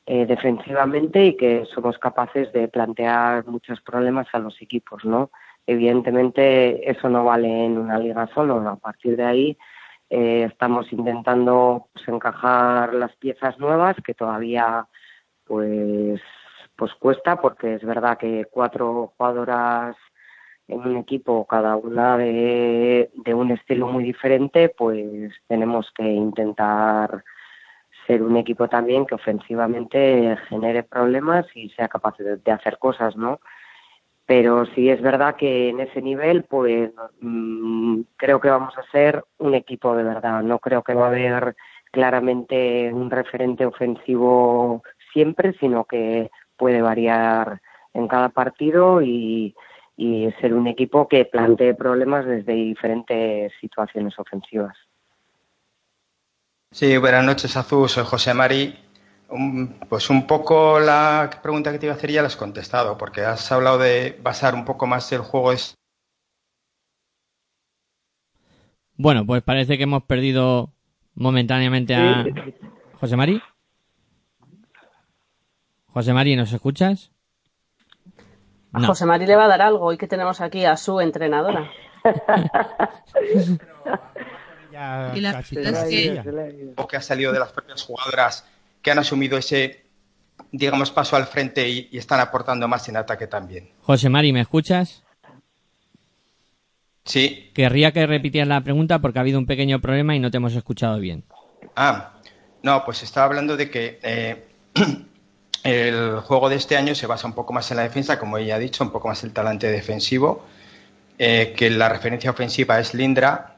eh, 0.06 0.28
defensivamente 0.28 1.26
y 1.26 1.36
que 1.36 1.66
somos 1.74 1.98
capaces 1.98 2.54
de 2.54 2.68
plantear 2.68 3.48
muchos 3.48 3.82
problemas 3.82 4.28
a 4.34 4.40
los 4.40 4.62
equipos, 4.62 5.04
¿no? 5.04 5.32
Evidentemente 5.66 6.88
eso 6.90 7.10
no 7.10 7.26
vale 7.26 7.66
en 7.66 7.80
una 7.80 7.98
liga 7.98 8.30
solo, 8.36 8.60
a 8.60 8.76
partir 8.76 9.18
de 9.18 9.26
ahí 9.26 9.58
eh, 10.10 10.48
estamos 10.50 10.92
intentando 10.94 11.88
pues, 11.94 12.08
encajar 12.08 12.94
las 12.94 13.16
piezas 13.18 13.60
nuevas 13.60 13.96
que 14.06 14.14
todavía 14.14 14.88
pues 15.46 16.22
pues 16.76 16.94
cuesta 16.96 17.42
porque 17.42 17.76
es 17.76 17.84
verdad 17.84 18.18
que 18.18 18.46
cuatro 18.52 19.14
jugadoras 19.18 19.98
en 20.68 20.80
un 20.80 20.98
equipo 20.98 21.46
cada 21.48 21.76
una 21.76 22.18
de, 22.18 23.10
un 23.34 23.52
estilo 23.52 23.88
muy 23.88 24.04
diferente 24.04 24.70
pues 24.70 25.34
tenemos 25.48 25.92
que 25.92 26.04
intentar 26.04 27.24
ser 28.06 28.24
un 28.24 28.38
equipo 28.38 28.70
también 28.70 29.06
que 29.06 29.16
ofensivamente 29.16 30.38
genere 30.48 30.84
problemas 30.84 31.46
y 31.56 31.70
sea 31.72 31.90
capaz 31.90 32.16
de 32.18 32.52
hacer 32.52 32.78
cosas, 32.78 33.18
¿no? 33.18 33.42
Pero 34.28 34.66
sí 34.76 34.90
es 34.90 35.02
verdad 35.02 35.38
que 35.38 35.70
en 35.70 35.80
ese 35.80 36.02
nivel, 36.02 36.44
pues 36.44 36.92
mm, 37.22 38.02
creo 38.18 38.40
que 38.40 38.50
vamos 38.50 38.78
a 38.78 38.84
ser 38.92 39.24
un 39.40 39.56
equipo 39.56 39.96
de 39.96 40.04
verdad. 40.04 40.44
No 40.44 40.60
creo 40.60 40.84
que 40.84 40.94
va 40.94 41.06
a 41.06 41.10
haber 41.10 41.56
claramente 41.92 42.92
un 42.94 43.10
referente 43.10 43.66
ofensivo 43.66 44.84
siempre, 45.14 45.56
sino 45.60 45.86
que 45.86 46.30
puede 46.58 46.82
variar 46.82 47.62
en 47.94 48.08
cada 48.08 48.30
partido 48.30 49.02
y, 49.02 49.56
ser 50.40 50.54
un 50.54 50.68
equipo 50.68 51.08
que 51.08 51.26
plantee 51.26 51.74
problemas 51.74 52.24
desde 52.24 52.54
diferentes 52.54 53.52
situaciones 53.60 54.14
ofensivas. 54.20 54.78
Sí, 56.70 56.98
buenas 56.98 57.24
noches, 57.24 57.58
Azul. 57.58 57.90
Soy 57.90 58.04
José 58.06 58.36
Mari. 58.36 58.76
Un- 59.30 59.76
pues 59.90 60.10
un 60.10 60.26
poco 60.26 60.80
la 60.80 61.30
pregunta 61.42 61.72
que 61.72 61.80
te 61.80 61.86
iba 61.88 61.94
a 61.94 61.98
hacer 61.98 62.12
ya 62.12 62.22
la 62.22 62.28
has 62.28 62.38
contestado, 62.38 62.98
porque 62.98 63.22
has 63.22 63.52
hablado 63.52 63.78
de 63.78 64.18
basar 64.24 64.56
un 64.56 64.64
poco 64.66 64.88
más 64.88 65.12
el 65.12 65.20
juego. 65.22 65.52
Es... 65.52 65.76
Bueno, 68.96 69.26
pues 69.26 69.44
parece 69.44 69.78
que 69.78 69.84
hemos 69.84 70.04
perdido 70.04 70.72
momentáneamente 71.14 71.94
a 71.96 72.26
José 73.00 73.16
Mari. 73.18 73.42
José 75.88 76.14
Mari, 76.14 76.36
¿nos 76.36 76.54
escuchas? 76.54 77.12
A 78.72 78.80
No. 78.80 78.88
José 78.88 79.06
Mari 79.06 79.26
le 79.26 79.36
va 79.36 79.46
a 79.46 79.50
dar 79.50 79.62
algo 79.62 79.86
hoy 79.86 79.98
que 79.98 80.08
tenemos 80.08 80.42
aquí 80.42 80.66
a 80.66 80.78
su 80.78 81.00
entrenadora. 81.02 81.70
Ya 84.72 85.14
Y 85.16 85.22
la 85.22 85.40
es 85.40 85.50
que- 85.50 86.74
o 86.76 86.88
que 86.88 86.98
ha 86.98 87.02
salido 87.02 87.32
de 87.32 87.40
las 87.40 87.52
propias 87.52 87.82
jugadoras 87.84 88.46
que 88.82 88.92
han 88.92 89.00
asumido 89.00 89.38
ese, 89.38 89.86
digamos, 90.52 90.92
paso 90.92 91.16
al 91.16 91.28
frente 91.28 91.68
y, 91.68 91.90
y 91.92 91.98
están 91.98 92.20
aportando 92.20 92.68
más 92.68 92.88
en 92.90 92.98
ataque 92.98 93.28
también. 93.28 93.70
José 93.82 94.10
Mari, 94.10 94.34
¿me 94.34 94.42
escuchas? 94.42 95.04
Sí, 97.08 97.52
Querría 97.54 97.94
que 97.94 98.06
repitieras 98.06 98.50
la 98.50 98.62
pregunta 98.62 99.00
porque 99.00 99.20
ha 99.20 99.22
habido 99.22 99.40
un 99.40 99.46
pequeño 99.46 99.80
problema 99.80 100.16
y 100.16 100.20
no 100.20 100.30
te 100.30 100.38
hemos 100.38 100.54
escuchado 100.54 101.00
bien. 101.00 101.24
Ah, 101.76 102.14
no, 102.64 102.84
pues 102.84 103.02
estaba 103.02 103.28
hablando 103.28 103.56
de 103.56 103.70
que 103.70 104.00
eh, 104.04 104.46
el 105.64 106.20
juego 106.20 106.50
de 106.50 106.58
este 106.58 106.76
año 106.76 106.94
se 106.96 107.08
basa 107.08 107.26
un 107.26 107.34
poco 107.34 107.54
más 107.54 107.72
en 107.72 107.78
la 107.78 107.84
defensa, 107.84 108.20
como 108.20 108.38
ella 108.38 108.56
ha 108.56 108.60
dicho, 108.60 108.84
un 108.84 108.92
poco 108.92 109.08
más 109.08 109.24
el 109.24 109.32
talante 109.32 109.72
defensivo, 109.72 110.46
eh, 111.18 111.54
que 111.56 111.70
la 111.70 111.88
referencia 111.88 112.30
ofensiva 112.30 112.78
es 112.78 112.94
Lindra, 112.94 113.57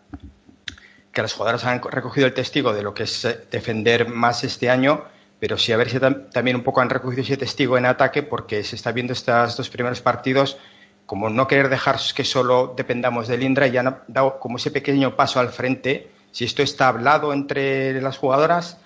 que 1.12 1.22
los 1.22 1.34
jugadores 1.34 1.66
han 1.66 1.82
recogido 1.82 2.28
el 2.28 2.34
testigo 2.34 2.74
de 2.74 2.84
lo 2.84 2.94
que 2.94 3.04
es 3.04 3.26
eh, 3.26 3.40
defender 3.52 4.08
más 4.08 4.44
este 4.44 4.70
año, 4.70 5.04
pero 5.40 5.58
sí 5.58 5.72
a 5.72 5.78
ver 5.78 5.90
si 5.90 5.98
tam- 5.98 6.30
también 6.30 6.58
un 6.58 6.64
poco 6.64 6.82
han 6.82 6.90
recogido 6.90 7.22
ese 7.22 7.38
testigo 7.38 7.78
en 7.78 7.86
ataque, 7.86 8.24
porque 8.24 8.64
se 8.64 8.76
está 8.76 8.92
viendo 8.92 9.14
estos 9.14 9.58
dos 9.58 9.70
primeros 9.70 10.02
partidos 10.02 10.58
como 11.06 11.32
no 11.32 11.48
querer 11.48 11.70
dejar 11.70 11.98
que 12.16 12.24
solo 12.24 12.76
dependamos 12.78 13.28
de 13.28 13.38
Lindra 13.38 13.66
y 13.66 13.76
han 13.78 14.04
dado 14.08 14.40
como 14.40 14.58
ese 14.58 14.70
pequeño 14.70 15.16
paso 15.16 15.40
al 15.40 15.50
frente, 15.50 16.12
si 16.32 16.46
esto 16.46 16.62
está 16.62 16.88
hablado 16.88 17.34
entre 17.34 18.00
las 18.00 18.20
jugadoras 18.20 18.78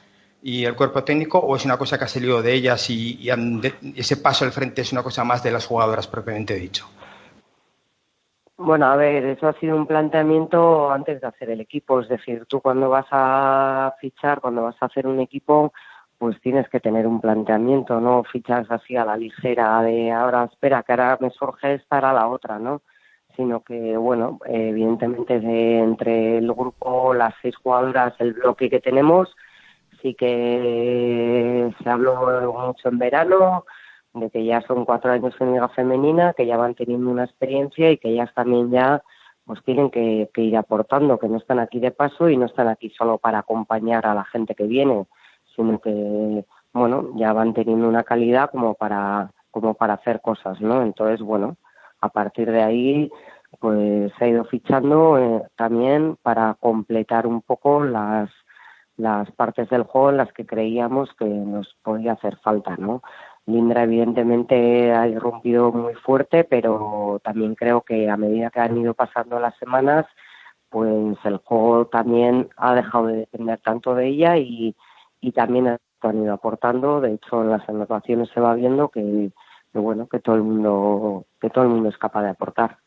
y 0.42 0.64
el 0.64 0.76
cuerpo 0.76 1.04
técnico 1.04 1.40
o 1.40 1.54
es 1.58 1.66
una 1.66 1.76
cosa 1.78 1.98
que 1.98 2.06
ha 2.06 2.08
salido 2.08 2.42
de 2.42 2.54
ellas 2.54 2.90
y, 2.90 3.30
ese 3.98 4.16
paso 4.16 4.46
al 4.46 4.54
frente 4.54 4.82
es 4.84 4.94
una 4.94 5.04
cosa 5.04 5.26
más 5.26 5.44
de 5.44 5.52
las 5.52 5.66
jugadoras 5.66 6.08
propiamente 6.08 6.56
dicho. 6.56 6.88
Bueno, 8.58 8.86
a 8.86 8.96
ver, 8.96 9.26
eso 9.26 9.48
ha 9.48 9.54
sido 9.60 9.76
un 9.76 9.88
planteamiento 9.88 10.92
antes 10.92 11.20
de 11.20 11.28
hacer 11.28 11.50
el 11.50 11.62
equipo. 11.62 12.00
Es 12.00 12.08
decir, 12.10 12.46
tú 12.46 12.62
cuando 12.62 12.90
vas 12.90 13.08
a 13.12 13.96
fichar, 14.00 14.42
cuando 14.42 14.64
vas 14.64 14.76
a 14.82 14.86
hacer 14.86 15.08
un 15.08 15.20
equipo, 15.20 15.74
pues 16.18 16.40
tienes 16.42 16.70
que 16.70 16.80
tener 16.80 17.08
un 17.08 17.20
planteamiento, 17.20 18.00
no 18.00 18.24
fichas 18.24 18.70
así 18.72 18.96
a 18.96 19.06
la 19.06 19.18
ligera 19.18 19.82
de 19.82 20.12
ahora 20.12 20.44
espera 20.46 20.84
que 20.84 20.94
ahora 20.94 21.18
me 21.20 21.32
surge 21.32 21.74
esta, 21.76 21.96
ahora 21.98 22.14
la 22.14 22.28
otra, 22.28 22.60
¿no? 22.60 22.82
Sino 23.36 23.64
que, 23.64 23.98
bueno, 23.98 24.40
evidentemente 24.46 25.40
de- 25.40 25.80
entre 25.80 26.38
el 26.38 26.54
grupo, 26.54 27.14
las 27.14 27.34
seis 27.42 27.56
jugadoras, 27.58 28.14
el 28.20 28.34
bloque 28.34 28.70
que 28.70 28.80
tenemos, 28.80 29.36
sí 30.02 30.14
que 30.16 31.74
se 31.84 31.90
habló 31.90 32.52
mucho 32.54 32.90
en 32.90 32.98
verano, 33.00 33.66
de 34.14 34.30
que 34.30 34.46
ya 34.46 34.62
son 34.62 34.86
cuatro 34.86 35.12
años 35.12 35.34
en 35.40 35.54
Liga 35.54 35.70
Femenina, 35.70 36.34
que 36.34 36.46
ya 36.46 36.58
van 36.58 36.76
teniendo 36.76 37.10
una 37.10 37.24
experiencia 37.24 37.92
y 37.92 37.98
que 37.98 38.10
ellas 38.10 38.32
también 38.34 38.70
ya 38.72 39.04
pues 39.46 39.62
tienen 39.64 39.90
que, 39.90 40.30
ir 40.36 40.58
aportando, 40.58 41.20
que 41.20 41.28
no 41.28 41.38
están 41.38 41.60
aquí 41.60 41.80
de 41.80 41.92
paso 41.92 42.30
y 42.30 42.38
no 42.38 42.46
están 42.46 42.68
aquí 42.70 42.90
solo 42.92 43.18
para 43.18 43.40
acompañar 43.40 44.06
a 44.06 44.14
la 44.14 44.24
gente 44.24 44.56
que 44.56 44.66
viene, 44.66 45.06
sino 45.56 45.80
que 45.80 46.46
bueno 46.72 47.10
ya 47.16 47.34
van 47.34 47.54
teniendo 47.54 47.88
una 47.88 48.04
calidad 48.04 48.50
como 48.52 48.76
para 48.76 49.32
como 49.52 49.74
para 49.74 49.96
hacer 49.96 50.22
cosas, 50.22 50.60
¿no? 50.62 50.82
Entonces 50.82 51.22
bueno 51.22 51.58
a 52.02 52.10
partir 52.10 52.52
de 52.52 52.64
ahí 52.64 53.12
pues 53.60 54.12
se 54.18 54.26
ha 54.26 54.28
ido 54.28 54.46
fichando 54.46 55.18
eh, 55.18 55.44
también 55.56 56.18
para 56.22 56.56
completar 56.56 57.28
un 57.28 57.42
poco 57.42 57.84
las 57.84 58.30
las 58.96 59.30
partes 59.32 59.70
del 59.70 59.84
juego 59.84 60.12
en 60.12 60.18
las 60.18 60.32
que 60.34 60.46
creíamos 60.46 61.10
que 61.18 61.26
nos 61.26 61.76
podía 61.84 62.14
hacer 62.14 62.38
falta, 62.38 62.76
¿no? 62.78 63.02
Lindra 63.46 63.84
evidentemente 63.84 64.94
ha 64.94 65.08
irrumpido 65.08 65.72
muy 65.72 65.94
fuerte, 65.96 66.44
pero 66.44 67.20
también 67.24 67.56
creo 67.56 67.82
que 67.82 68.10
a 68.10 68.18
medida 68.18 68.50
que 68.50 68.62
han 68.62 68.78
ido 68.78 68.94
pasando 68.94 69.40
las 69.40 69.58
semanas, 69.58 70.06
pues 70.70 71.18
el 71.26 71.38
juego 71.38 71.88
también 71.88 72.50
ha 72.58 72.74
dejado 72.74 73.08
de 73.08 73.18
depender 73.18 73.60
tanto 73.60 73.96
de 73.96 74.08
ella 74.08 74.38
y, 74.38 74.76
y 75.20 75.32
también 75.34 75.68
han 75.68 76.24
ido 76.24 76.34
aportando. 76.34 77.02
De 77.02 77.14
hecho, 77.14 77.42
en 77.42 77.52
las 77.52 77.68
anotaciones 77.68 78.30
se 78.34 78.40
va 78.40 78.56
viendo 78.56 78.90
que, 78.90 79.32
bueno 79.74 80.08
que 80.08 80.20
todo 80.20 80.36
el 80.36 80.44
mundo 80.44 81.26
que 81.42 81.50
todo 81.50 81.66
el 81.66 81.70
mundo 81.70 81.90
es 81.90 81.98
capaz 81.98 82.24
de 82.24 82.30
aportar. 82.30 82.78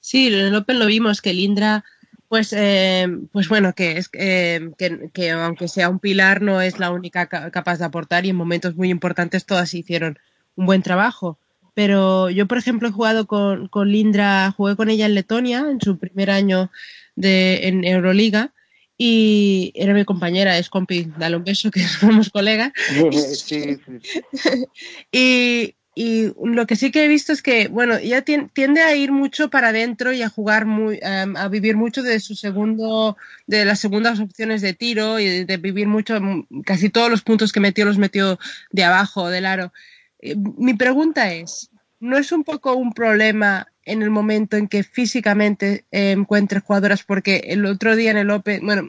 Sí, 0.00 0.28
en 0.32 0.52
lo 0.52 0.86
vimos 0.86 1.20
que 1.20 1.32
Lindra, 1.32 1.82
pues, 2.28 2.52
eh, 2.56 3.06
pues 3.32 3.48
bueno, 3.48 3.72
que 3.74 3.98
es 3.98 4.08
eh, 4.12 4.70
que, 4.78 5.10
que 5.12 5.30
aunque 5.30 5.68
sea 5.68 5.88
un 5.88 5.98
pilar, 5.98 6.42
no 6.42 6.60
es 6.60 6.78
la 6.78 6.90
única 6.90 7.26
ca- 7.26 7.50
capaz 7.50 7.78
de 7.78 7.84
aportar 7.84 8.26
y 8.26 8.30
en 8.30 8.36
momentos 8.36 8.76
muy 8.76 8.90
importantes 8.90 9.46
todas 9.46 9.72
hicieron 9.74 10.18
un 10.54 10.66
buen 10.66 10.82
trabajo. 10.82 11.38
Pero 11.74 12.30
yo, 12.30 12.46
por 12.46 12.58
ejemplo, 12.58 12.88
he 12.88 12.92
jugado 12.92 13.26
con, 13.26 13.68
con 13.68 13.90
Lindra, 13.92 14.50
jugué 14.56 14.76
con 14.76 14.88
ella 14.88 15.06
en 15.06 15.14
Letonia 15.14 15.66
en 15.70 15.80
su 15.80 15.98
primer 15.98 16.30
año 16.30 16.70
de, 17.16 17.68
en 17.68 17.84
Euroliga 17.84 18.52
y 18.98 19.72
era 19.74 19.92
mi 19.92 20.04
compañera, 20.06 20.56
es 20.56 20.70
compi, 20.70 21.06
dale 21.18 21.36
un 21.36 21.44
beso 21.44 21.70
que 21.70 21.80
somos 21.86 22.30
colegas. 22.30 22.72
sí, 23.12 23.76
sí. 23.76 23.78
Y, 25.12 25.74
y 25.98 26.32
lo 26.44 26.66
que 26.66 26.76
sí 26.76 26.90
que 26.92 27.04
he 27.04 27.08
visto 27.08 27.32
es 27.32 27.42
que, 27.42 27.68
bueno, 27.68 27.96
ella 27.96 28.22
tien- 28.24 28.50
tiende 28.52 28.82
a 28.82 28.94
ir 28.94 29.12
mucho 29.12 29.48
para 29.50 29.68
adentro 29.70 30.12
y 30.12 30.22
a 30.22 30.28
jugar 30.28 30.66
muy, 30.66 30.98
em, 31.02 31.34
a 31.36 31.48
vivir 31.48 31.76
mucho 31.76 32.02
de 32.02 32.20
su 32.20 32.34
segundo, 32.36 33.16
de 33.46 33.64
las 33.64 33.80
segundas 33.80 34.20
opciones 34.20 34.60
de 34.62 34.74
tiro 34.74 35.18
y 35.18 35.44
de, 35.44 35.56
vivir 35.56 35.86
mucho, 35.88 36.20
mm, 36.20 36.62
casi 36.66 36.90
todos 36.90 37.10
los 37.10 37.22
puntos 37.22 37.50
que 37.52 37.60
metió 37.60 37.86
los 37.86 37.98
metió 37.98 38.38
de 38.70 38.84
abajo, 38.84 39.30
del 39.30 39.46
aro. 39.46 39.72
Eh, 40.20 40.36
Mi 40.58 40.74
pregunta 40.74 41.32
es, 41.32 41.70
¿no 42.00 42.18
es 42.18 42.30
un 42.32 42.44
poco 42.44 42.74
un 42.74 42.92
problema 42.92 43.66
en 43.84 44.02
el 44.02 44.10
momento 44.10 44.56
en 44.58 44.68
que 44.68 44.82
físicamente 44.84 45.86
eh, 45.90 46.10
encuentres 46.12 46.62
jugadoras? 46.62 47.02
Porque 47.04 47.36
el 47.48 47.64
otro 47.66 47.96
día 47.96 48.10
en 48.10 48.18
el 48.18 48.30
Open, 48.30 48.60
bueno, 48.66 48.88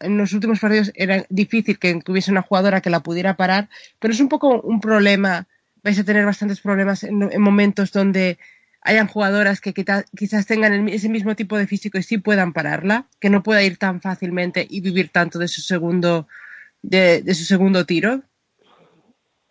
en 0.00 0.18
los 0.18 0.32
últimos 0.32 0.58
partidos 0.60 0.90
era 0.94 1.24
difícil 1.28 1.78
que 1.78 2.00
tuviese 2.04 2.30
una 2.30 2.42
jugadora 2.42 2.80
que 2.80 2.90
la 2.90 3.00
pudiera 3.00 3.36
parar, 3.36 3.68
pero 3.98 4.12
es 4.12 4.20
un 4.20 4.28
poco 4.28 4.60
un 4.60 4.80
problema. 4.80 5.46
Vais 5.82 5.98
a 5.98 6.04
tener 6.04 6.24
bastantes 6.24 6.60
problemas 6.60 7.04
en, 7.04 7.22
en 7.30 7.40
momentos 7.40 7.92
donde 7.92 8.38
hayan 8.82 9.06
jugadoras 9.06 9.60
que 9.60 9.74
quizás 9.74 10.46
tengan 10.46 10.88
ese 10.88 11.08
mismo 11.08 11.34
tipo 11.34 11.56
de 11.58 11.66
físico 11.66 11.98
y 11.98 12.02
sí 12.02 12.18
puedan 12.18 12.52
pararla, 12.52 13.06
que 13.20 13.30
no 13.30 13.42
pueda 13.42 13.62
ir 13.62 13.76
tan 13.76 14.00
fácilmente 14.00 14.66
y 14.68 14.80
vivir 14.80 15.10
tanto 15.10 15.38
de 15.38 15.48
su 15.48 15.60
segundo, 15.60 16.26
de, 16.82 17.22
de 17.22 17.34
su 17.34 17.44
segundo 17.44 17.84
tiro. 17.84 18.22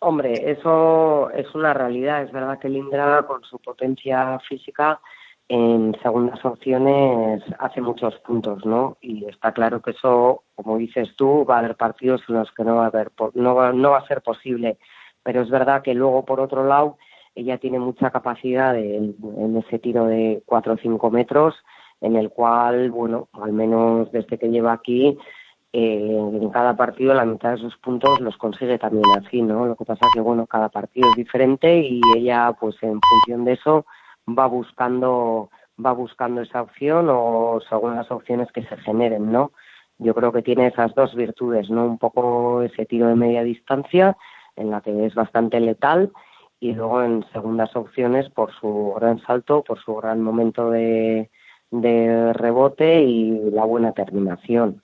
Hombre, 0.00 0.50
eso 0.50 1.30
es 1.30 1.52
una 1.54 1.74
realidad. 1.74 2.22
Es 2.22 2.32
verdad 2.32 2.58
que 2.58 2.68
Lindra, 2.68 3.24
con 3.26 3.42
su 3.42 3.58
potencia 3.58 4.38
física, 4.48 5.00
en 5.48 5.96
segundas 6.02 6.44
opciones 6.44 7.42
hace 7.58 7.80
muchos 7.80 8.14
puntos, 8.18 8.64
¿no? 8.66 8.98
Y 9.00 9.24
está 9.24 9.52
claro 9.52 9.80
que 9.80 9.92
eso, 9.92 10.44
como 10.54 10.78
dices 10.78 11.16
tú, 11.16 11.44
va 11.44 11.56
a 11.56 11.58
haber 11.60 11.76
partidos 11.76 12.22
en 12.28 12.36
los 12.36 12.52
que 12.52 12.64
no 12.64 12.76
va 12.76 12.84
a 12.84 12.88
haber, 12.88 13.10
no 13.34 13.54
va, 13.54 13.72
no 13.72 13.90
va 13.90 13.98
a 13.98 14.06
ser 14.06 14.22
posible. 14.22 14.78
Pero 15.28 15.42
es 15.42 15.50
verdad 15.50 15.82
que 15.82 15.92
luego, 15.92 16.24
por 16.24 16.40
otro 16.40 16.64
lado, 16.66 16.96
ella 17.34 17.58
tiene 17.58 17.78
mucha 17.78 18.08
capacidad 18.10 18.72
de- 18.72 18.96
en 18.96 19.56
ese 19.58 19.78
tiro 19.78 20.06
de 20.06 20.42
4 20.46 20.72
o 20.72 20.76
5 20.78 21.10
metros, 21.10 21.54
en 22.00 22.16
el 22.16 22.30
cual, 22.30 22.90
bueno, 22.90 23.28
al 23.34 23.52
menos 23.52 24.10
desde 24.10 24.38
que 24.38 24.48
lleva 24.48 24.72
aquí, 24.72 25.18
eh, 25.74 26.16
en 26.18 26.48
cada 26.48 26.74
partido 26.78 27.12
la 27.12 27.26
mitad 27.26 27.50
de 27.50 27.58
sus 27.58 27.76
puntos 27.76 28.18
los 28.22 28.38
consigue 28.38 28.78
también 28.78 29.04
así, 29.18 29.42
¿no? 29.42 29.66
Lo 29.66 29.76
que 29.76 29.84
pasa 29.84 30.06
que, 30.14 30.20
bueno, 30.22 30.46
cada 30.46 30.70
partido 30.70 31.10
es 31.10 31.16
diferente 31.16 31.78
y 31.78 32.00
ella, 32.16 32.56
pues 32.58 32.82
en 32.82 32.98
función 32.98 33.44
de 33.44 33.52
eso, 33.52 33.84
va 34.26 34.46
buscando, 34.46 35.50
va 35.84 35.92
buscando 35.92 36.40
esa 36.40 36.62
opción 36.62 37.08
o 37.10 37.60
según 37.68 37.96
las 37.96 38.10
opciones 38.10 38.50
que 38.50 38.62
se 38.62 38.78
generen, 38.78 39.30
¿no? 39.30 39.52
Yo 39.98 40.14
creo 40.14 40.32
que 40.32 40.40
tiene 40.40 40.68
esas 40.68 40.94
dos 40.94 41.14
virtudes, 41.14 41.68
¿no? 41.68 41.84
Un 41.84 41.98
poco 41.98 42.62
ese 42.62 42.86
tiro 42.86 43.08
de 43.08 43.14
media 43.14 43.42
distancia, 43.42 44.16
en 44.58 44.70
la 44.70 44.80
que 44.80 45.06
es 45.06 45.14
bastante 45.14 45.60
letal, 45.60 46.12
y 46.60 46.72
luego 46.72 47.02
en 47.02 47.24
segundas 47.32 47.74
opciones 47.76 48.28
por 48.30 48.52
su 48.52 48.94
gran 48.96 49.20
salto, 49.20 49.62
por 49.62 49.78
su 49.80 49.94
gran 49.94 50.20
momento 50.20 50.70
de, 50.70 51.30
rebote 51.70 53.02
y 53.02 53.50
la 53.50 53.64
buena 53.64 53.92
terminación. 53.92 54.82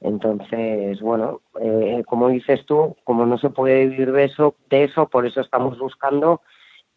Entonces, 0.00 1.00
bueno, 1.00 1.40
eh, 1.60 2.02
como 2.06 2.28
dices 2.28 2.64
tú, 2.66 2.96
como 3.04 3.24
no 3.26 3.38
se 3.38 3.50
puede 3.50 3.86
vivir 3.86 4.12
de 4.12 4.24
eso, 4.24 4.54
de 4.68 4.84
eso, 4.84 5.08
por 5.08 5.26
eso 5.26 5.40
estamos 5.40 5.78
buscando 5.78 6.42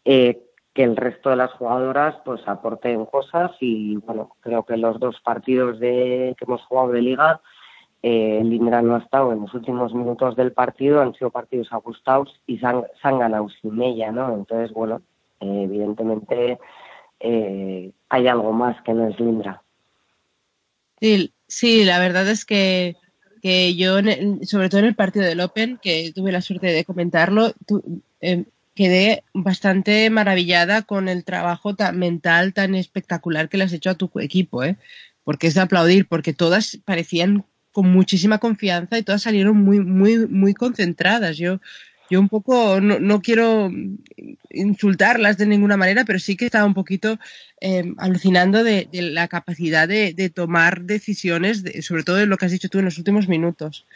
eh, 0.04 0.42
que 0.74 0.84
el 0.84 0.96
resto 0.96 1.30
de 1.30 1.36
las 1.36 1.52
jugadoras 1.52 2.16
pues 2.24 2.46
aporten 2.46 3.06
cosas 3.06 3.52
y 3.60 3.96
bueno, 3.96 4.36
creo 4.40 4.64
que 4.64 4.76
los 4.76 5.00
dos 5.00 5.20
partidos 5.24 5.80
de 5.80 6.34
que 6.38 6.44
hemos 6.44 6.62
jugado 6.66 6.92
de 6.92 7.02
liga, 7.02 7.40
eh, 8.02 8.40
Lindra 8.44 8.82
no 8.82 8.94
ha 8.96 9.00
estado 9.00 9.32
en 9.32 9.40
los 9.40 9.52
últimos 9.54 9.94
minutos 9.94 10.36
del 10.36 10.52
partido, 10.52 11.00
han 11.00 11.14
sido 11.14 11.30
partidos 11.30 11.68
ajustados 11.72 12.40
y 12.46 12.58
se 12.58 12.66
han, 12.66 12.84
ganado 13.18 13.48
sin 13.60 13.80
ella, 13.82 14.10
¿no? 14.10 14.34
Entonces, 14.34 14.72
bueno, 14.72 15.02
eh, 15.40 15.62
evidentemente 15.64 16.58
eh, 17.20 17.92
hay 18.08 18.28
algo 18.28 18.52
más 18.52 18.80
que 18.82 18.94
no 18.94 19.08
es 19.08 19.18
Lindra. 19.20 19.62
Sí, 21.00 21.32
sí, 21.46 21.84
la 21.84 21.98
verdad 21.98 22.28
es 22.28 22.44
que, 22.44 22.96
que 23.42 23.74
yo, 23.74 23.98
sobre 24.42 24.68
todo 24.68 24.80
en 24.80 24.86
el 24.86 24.94
partido 24.94 25.24
del 25.24 25.40
Open, 25.40 25.78
que 25.82 26.12
tuve 26.14 26.32
la 26.32 26.42
suerte 26.42 26.68
de 26.68 26.84
comentarlo, 26.84 27.52
tu- 27.66 28.02
eh, 28.20 28.44
quedé 28.74 29.24
bastante 29.34 30.08
maravillada 30.10 30.82
con 30.82 31.08
el 31.08 31.24
trabajo 31.24 31.74
tan 31.74 31.98
mental 31.98 32.54
tan 32.54 32.74
espectacular 32.74 33.48
que 33.48 33.58
le 33.58 33.64
has 33.64 33.72
hecho 33.72 33.90
a 33.90 33.94
tu 33.94 34.10
equipo, 34.20 34.62
¿eh? 34.64 34.76
porque 35.24 35.48
es 35.48 35.54
de 35.54 35.60
aplaudir, 35.60 36.06
porque 36.08 36.32
todas 36.32 36.78
parecían 36.84 37.44
con 37.72 37.90
muchísima 37.92 38.38
confianza 38.38 38.98
y 38.98 39.02
todas 39.02 39.22
salieron 39.22 39.56
muy, 39.58 39.80
muy, 39.80 40.26
muy 40.26 40.54
concentradas. 40.54 41.36
Yo, 41.38 41.60
yo 42.10 42.20
un 42.20 42.28
poco, 42.28 42.80
no, 42.80 42.98
no 42.98 43.20
quiero 43.22 43.70
insultarlas 44.50 45.36
de 45.38 45.46
ninguna 45.46 45.76
manera, 45.76 46.04
pero 46.04 46.18
sí 46.18 46.36
que 46.36 46.46
estaba 46.46 46.64
un 46.64 46.74
poquito 46.74 47.18
eh, 47.60 47.84
alucinando 47.98 48.64
de, 48.64 48.88
de 48.90 49.02
la 49.02 49.28
capacidad 49.28 49.86
de, 49.86 50.12
de 50.14 50.30
tomar 50.30 50.82
decisiones, 50.82 51.62
de- 51.62 51.82
sobre 51.82 52.02
todo 52.02 52.16
de 52.16 52.26
lo 52.26 52.36
que 52.36 52.46
has 52.46 52.52
dicho 52.52 52.68
tú 52.68 52.78
en 52.78 52.86
los 52.86 52.98
últimos 52.98 53.28
minutos, 53.28 53.86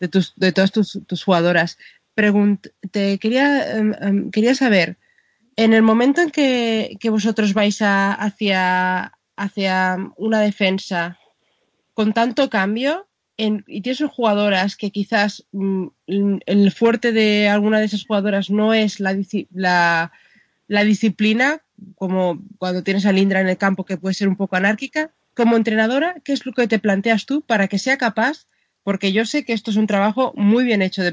de, 0.00 0.08
tus, 0.08 0.32
de 0.36 0.52
todas 0.52 0.72
tus, 0.72 1.00
tus 1.06 1.24
jugadoras. 1.24 1.78
Pregunt 2.14 2.68
te 2.90 3.18
quería, 3.18 3.76
em, 3.76 4.30
quería 4.30 4.54
saber, 4.54 4.96
en 5.56 5.72
el 5.72 5.82
momento 5.82 6.20
en 6.22 6.30
que, 6.30 6.96
que 7.00 7.10
vosotros 7.10 7.52
vais 7.52 7.82
a, 7.82 8.12
hacia, 8.14 9.12
hacia 9.36 9.96
una 10.16 10.40
defensa 10.40 11.18
con 11.94 12.12
tanto 12.12 12.48
cambio 12.48 13.07
y 13.38 13.80
tienes 13.82 14.02
jugadoras 14.10 14.76
que 14.76 14.90
quizás 14.90 15.46
mm, 15.52 15.86
el 16.06 16.72
fuerte 16.72 17.12
de 17.12 17.48
alguna 17.48 17.78
de 17.78 17.84
esas 17.86 18.04
jugadoras 18.04 18.50
no 18.50 18.74
es 18.74 18.98
la, 18.98 19.14
disci- 19.14 19.46
la, 19.52 20.10
la 20.66 20.82
disciplina, 20.84 21.62
como 21.94 22.42
cuando 22.58 22.82
tienes 22.82 23.06
a 23.06 23.12
Lindra 23.12 23.40
en 23.40 23.48
el 23.48 23.56
campo 23.56 23.84
que 23.84 23.96
puede 23.96 24.14
ser 24.14 24.28
un 24.28 24.36
poco 24.36 24.56
anárquica, 24.56 25.12
como 25.34 25.56
entrenadora, 25.56 26.16
¿qué 26.24 26.32
es 26.32 26.44
lo 26.44 26.52
que 26.52 26.66
te 26.66 26.80
planteas 26.80 27.24
tú 27.26 27.42
para 27.42 27.68
que 27.68 27.78
sea 27.78 27.96
capaz 27.96 28.48
Porque 28.82 29.12
yo 29.12 29.24
sé 29.24 29.44
que 29.44 29.52
esto 29.52 29.70
es 29.70 29.76
un 29.76 29.86
trabajo 29.86 30.32
muy 30.34 30.64
bien 30.64 30.82
hecho 30.82 31.02
de 31.04 31.12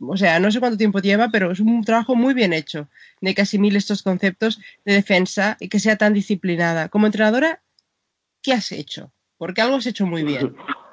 o 0.00 0.16
sea, 0.16 0.40
no 0.40 0.50
sé 0.50 0.60
cuánto 0.60 0.78
tiempo 0.78 1.00
lleva, 1.00 1.28
pero 1.28 1.52
es 1.52 1.60
un 1.60 1.84
trabajo 1.84 2.14
muy 2.14 2.32
bien 2.32 2.54
hecho 2.54 2.88
de 3.20 3.34
que 3.34 3.42
asimile 3.42 3.76
estos 3.78 4.02
conceptos 4.02 4.60
de 4.86 4.94
defensa 4.94 5.56
y 5.60 5.68
que 5.68 5.78
sea 5.78 5.96
tan 5.96 6.14
disciplinada. 6.14 6.88
Como 6.88 7.04
entrenadora, 7.06 7.60
¿qué 8.42 8.54
has 8.54 8.72
hecho? 8.72 9.12
Porque 9.36 9.60
algo 9.60 9.76
has 9.76 9.86
hecho 9.86 10.06
muy 10.06 10.22
bien. 10.22 10.54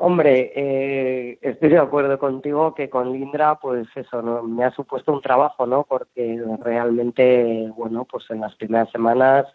Hombre, 0.00 0.52
eh, 0.54 1.38
estoy 1.42 1.70
de 1.70 1.78
acuerdo 1.78 2.20
contigo 2.20 2.72
que 2.72 2.88
con 2.88 3.12
Lindra, 3.12 3.56
pues 3.56 3.88
eso, 3.96 4.22
¿no? 4.22 4.44
me 4.44 4.62
ha 4.64 4.70
supuesto 4.70 5.12
un 5.12 5.20
trabajo, 5.20 5.66
¿no? 5.66 5.82
Porque 5.82 6.40
realmente, 6.62 7.68
bueno, 7.74 8.04
pues 8.04 8.30
en 8.30 8.40
las 8.42 8.54
primeras 8.54 8.88
semanas, 8.92 9.46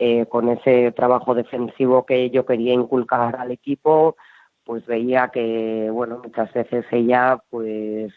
eh, 0.00 0.26
con 0.26 0.48
ese 0.48 0.90
trabajo 0.90 1.36
defensivo 1.36 2.04
que 2.04 2.30
yo 2.30 2.44
quería 2.44 2.74
inculcar 2.74 3.36
al 3.36 3.52
equipo, 3.52 4.16
pues 4.64 4.84
veía 4.86 5.28
que, 5.28 5.88
bueno, 5.92 6.20
muchas 6.20 6.52
veces 6.52 6.84
ella, 6.90 7.40
pues, 7.48 8.12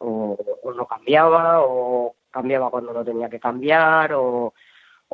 o, 0.00 0.36
o 0.62 0.72
no 0.74 0.86
cambiaba, 0.86 1.62
o 1.62 2.16
cambiaba 2.30 2.70
cuando 2.70 2.92
no 2.92 3.02
tenía 3.02 3.30
que 3.30 3.40
cambiar, 3.40 4.12
o, 4.12 4.52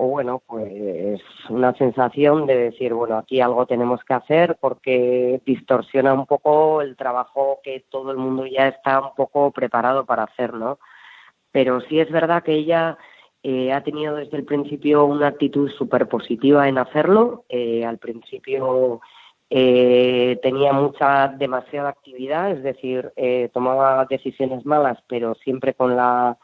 o 0.01 0.07
bueno, 0.07 0.42
pues 0.46 1.20
una 1.51 1.74
sensación 1.74 2.46
de 2.46 2.57
decir, 2.57 2.94
bueno, 2.94 3.18
aquí 3.18 3.42
algo 3.42 3.66
tenemos 3.66 4.03
que 4.03 4.14
hacer 4.14 4.57
porque 4.59 5.42
distorsiona 5.44 6.14
un 6.14 6.24
poco 6.24 6.80
el 6.80 6.96
trabajo 6.96 7.61
que 7.62 7.84
todo 7.90 8.11
el 8.11 8.16
mundo 8.16 8.46
ya 8.46 8.68
está 8.68 8.98
un 9.01 9.14
poco 9.14 9.51
preparado 9.51 10.07
para 10.07 10.22
hacer, 10.22 10.55
¿no? 10.55 10.78
Pero 11.53 11.82
sí 11.82 12.01
es 12.01 12.11
verdad 12.11 12.42
que 12.42 12.55
ella 12.55 12.96
eh, 13.42 13.74
ha 13.74 13.82
tenido 13.82 14.14
desde 14.14 14.38
el 14.38 14.44
principio 14.44 15.05
una 15.05 15.26
actitud 15.26 15.70
súper 15.70 16.09
positiva 16.09 16.66
en 16.66 16.78
hacerlo. 16.78 17.44
Eh, 17.51 17.84
al 17.84 17.98
principio 17.98 19.03
eh, 19.51 20.38
tenía 20.42 20.72
mucha, 20.72 21.28
demasiada 21.28 21.90
actividad, 21.90 22.53
es 22.53 22.62
decir, 22.62 23.12
eh, 23.16 23.51
tomaba 23.53 24.07
decisiones 24.07 24.64
malas, 24.64 24.98
pero 25.09 25.34
siempre 25.34 25.74
con 25.74 25.94
la 25.94 26.38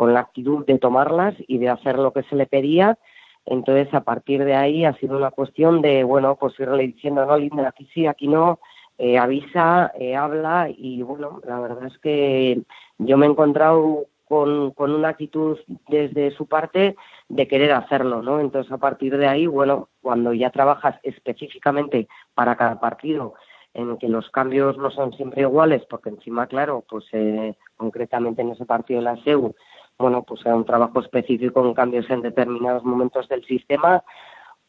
con 0.00 0.14
la 0.14 0.20
actitud 0.20 0.64
de 0.64 0.78
tomarlas 0.78 1.34
y 1.46 1.58
de 1.58 1.68
hacer 1.68 1.98
lo 1.98 2.14
que 2.14 2.22
se 2.22 2.34
le 2.34 2.46
pedía. 2.46 2.96
Entonces, 3.44 3.92
a 3.92 4.00
partir 4.00 4.42
de 4.46 4.54
ahí 4.54 4.86
ha 4.86 4.94
sido 4.94 5.14
una 5.14 5.30
cuestión 5.30 5.82
de, 5.82 6.04
bueno, 6.04 6.36
pues 6.36 6.58
irle 6.58 6.86
diciendo, 6.86 7.26
no, 7.26 7.36
Linda, 7.36 7.68
aquí 7.68 7.86
sí, 7.92 8.06
aquí 8.06 8.26
no, 8.26 8.60
eh, 8.96 9.18
avisa, 9.18 9.92
eh, 9.98 10.16
habla 10.16 10.70
y, 10.74 11.02
bueno, 11.02 11.42
la 11.46 11.60
verdad 11.60 11.84
es 11.84 11.98
que 11.98 12.62
yo 12.96 13.18
me 13.18 13.26
he 13.26 13.28
encontrado 13.28 14.06
con, 14.26 14.70
con 14.70 14.90
una 14.90 15.08
actitud 15.08 15.58
desde 15.88 16.30
su 16.30 16.46
parte 16.46 16.96
de 17.28 17.46
querer 17.46 17.72
hacerlo, 17.72 18.22
¿no? 18.22 18.40
Entonces, 18.40 18.72
a 18.72 18.78
partir 18.78 19.18
de 19.18 19.28
ahí, 19.28 19.46
bueno, 19.46 19.90
cuando 20.00 20.32
ya 20.32 20.48
trabajas 20.48 20.98
específicamente 21.02 22.08
para 22.32 22.56
cada 22.56 22.80
partido, 22.80 23.34
en 23.74 23.98
que 23.98 24.08
los 24.08 24.30
cambios 24.30 24.76
no 24.78 24.90
son 24.90 25.12
siempre 25.12 25.42
iguales, 25.42 25.82
porque 25.88 26.08
encima, 26.08 26.46
claro, 26.46 26.84
pues 26.88 27.04
eh, 27.12 27.54
concretamente 27.76 28.42
en 28.42 28.50
ese 28.50 28.66
partido 28.66 29.00
de 29.00 29.04
la 29.04 29.16
SEU, 29.22 29.54
bueno, 30.00 30.22
pues 30.22 30.40
era 30.44 30.56
un 30.56 30.64
trabajo 30.64 31.00
específico 31.00 31.64
en 31.64 31.74
cambios 31.74 32.08
en 32.10 32.22
determinados 32.22 32.82
momentos 32.84 33.28
del 33.28 33.44
sistema, 33.44 34.02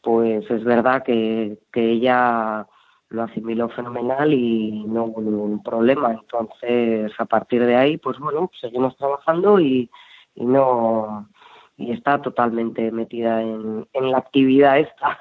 pues 0.00 0.48
es 0.50 0.64
verdad 0.64 1.02
que, 1.02 1.58
que 1.72 1.92
ella 1.92 2.66
lo 3.08 3.22
asimiló 3.22 3.68
fenomenal 3.68 4.32
y 4.32 4.84
no 4.86 5.04
hubo 5.04 5.20
ningún 5.20 5.62
problema. 5.62 6.12
Entonces, 6.12 7.12
a 7.18 7.24
partir 7.24 7.64
de 7.64 7.76
ahí, 7.76 7.98
pues 7.98 8.18
bueno, 8.18 8.50
seguimos 8.60 8.96
trabajando 8.96 9.58
y, 9.60 9.90
y 10.34 10.44
no 10.44 11.28
y 11.76 11.92
está 11.92 12.20
totalmente 12.20 12.90
metida 12.92 13.42
en, 13.42 13.88
en 13.92 14.10
la 14.10 14.18
actividad 14.18 14.78
esta. 14.78 15.18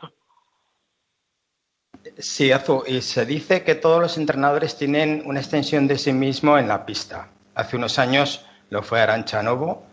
Sí, 2.17 2.51
Azu, 2.51 2.83
y 2.87 3.01
se 3.01 3.25
dice 3.25 3.63
que 3.63 3.75
todos 3.75 4.01
los 4.01 4.17
entrenadores 4.17 4.77
tienen 4.77 5.23
una 5.25 5.39
extensión 5.39 5.87
de 5.87 5.97
sí 5.97 6.13
mismo 6.13 6.57
en 6.57 6.67
la 6.67 6.85
pista. 6.85 7.29
Hace 7.55 7.77
unos 7.77 7.99
años 7.99 8.45
lo 8.69 8.81
fue 8.81 9.01
Arancha 9.01 9.43
Novo. 9.43 9.83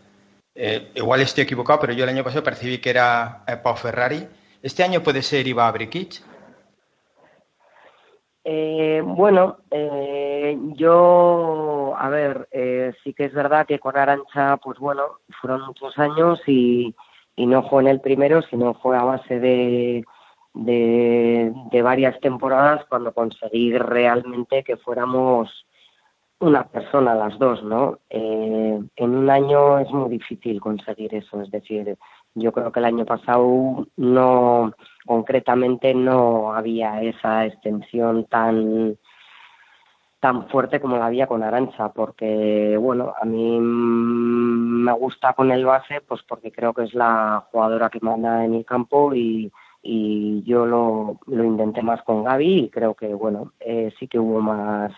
Eh, 0.61 0.91
igual 0.97 1.21
estoy 1.21 1.45
equivocado, 1.45 1.79
pero 1.79 1.93
yo 1.93 2.03
el 2.03 2.11
año 2.11 2.25
pasado 2.25 2.43
percibí 2.43 2.79
que 2.79 2.91
era 2.91 3.45
eh, 3.47 3.57
Pau 3.63 3.77
Ferrari. 3.77 4.27
¿Este 4.61 4.83
año 4.83 5.05
puede 5.05 5.23
ser 5.23 5.47
Iva 5.47 5.71
Brikic? 5.71 6.21
Eh, 8.43 9.01
bueno, 9.05 9.59
eh, 9.71 10.59
yo, 10.75 11.95
a 11.97 12.09
ver, 12.09 12.49
eh, 12.51 12.93
sí 13.05 13.15
que 13.15 13.27
es 13.27 13.33
verdad 13.33 13.67
que 13.69 13.79
con 13.79 13.97
Arancha, 13.97 14.57
pues 14.57 14.81
bueno, 14.81 15.21
fueron 15.41 15.65
muchos 15.65 15.97
años 15.97 16.41
y, 16.49 16.93
no 17.37 17.69
fue 17.69 17.83
en 17.83 17.89
el 17.89 18.01
primero, 18.01 18.43
sino 18.43 18.75
fue 18.75 18.97
a 18.97 19.05
base 19.05 19.39
de, 19.39 20.05
de 20.55 21.83
varias 21.83 22.19
temporadas 22.19 22.85
cuando 22.89 23.15
conseguí 23.15 23.79
realmente 23.79 24.65
que 24.65 24.77
fuéramos 24.77 25.68
una 26.41 26.65
persona 26.69 27.15
las 27.15 27.39
dos, 27.39 27.63
¿no? 27.65 27.99
Eh, 28.11 28.81
en 28.97 29.17
un 29.17 29.29
año 29.31 29.79
es 29.79 29.91
muy 29.91 30.09
difícil 30.11 30.61
conseguir 30.61 31.15
eso, 31.15 31.41
es 31.43 31.51
decir, 31.51 31.97
yo 32.35 32.53
creo 32.53 32.71
que 32.71 32.79
el 32.79 32.87
año 32.87 33.05
pasado 33.05 33.87
no, 33.97 34.73
concretamente 35.05 35.95
no 35.95 36.53
había 36.55 37.03
esa 37.03 37.47
extensión 37.47 38.27
tan 38.27 38.97
tan 40.21 40.49
fuerte 40.49 40.81
como 40.81 40.97
la 40.97 41.07
había 41.07 41.29
con 41.29 41.45
Arancha, 41.45 41.91
porque 41.93 42.77
bueno, 42.77 43.15
a 43.21 43.25
mí 43.25 43.59
me 43.61 44.93
gusta 44.93 45.33
con 45.35 45.53
el 45.53 45.65
base, 45.65 46.01
pues 46.01 46.23
porque 46.29 46.51
creo 46.51 46.75
que 46.75 46.85
es 46.85 46.95
la 46.95 47.47
jugadora 47.53 47.89
que 47.89 48.01
manda 48.01 48.45
en 48.45 48.55
el 48.55 48.65
campo 48.65 49.15
y, 49.15 49.53
y 49.81 50.43
yo 50.43 50.67
lo, 50.67 51.21
lo 51.27 51.45
intenté 51.45 51.83
más 51.83 52.03
con 52.03 52.25
Gaby 52.25 52.65
y 52.65 52.69
creo 52.71 52.95
que 52.95 53.15
bueno, 53.15 53.53
eh, 53.61 53.93
sí 53.99 54.09
que 54.09 54.19
hubo 54.19 54.41
más 54.41 54.93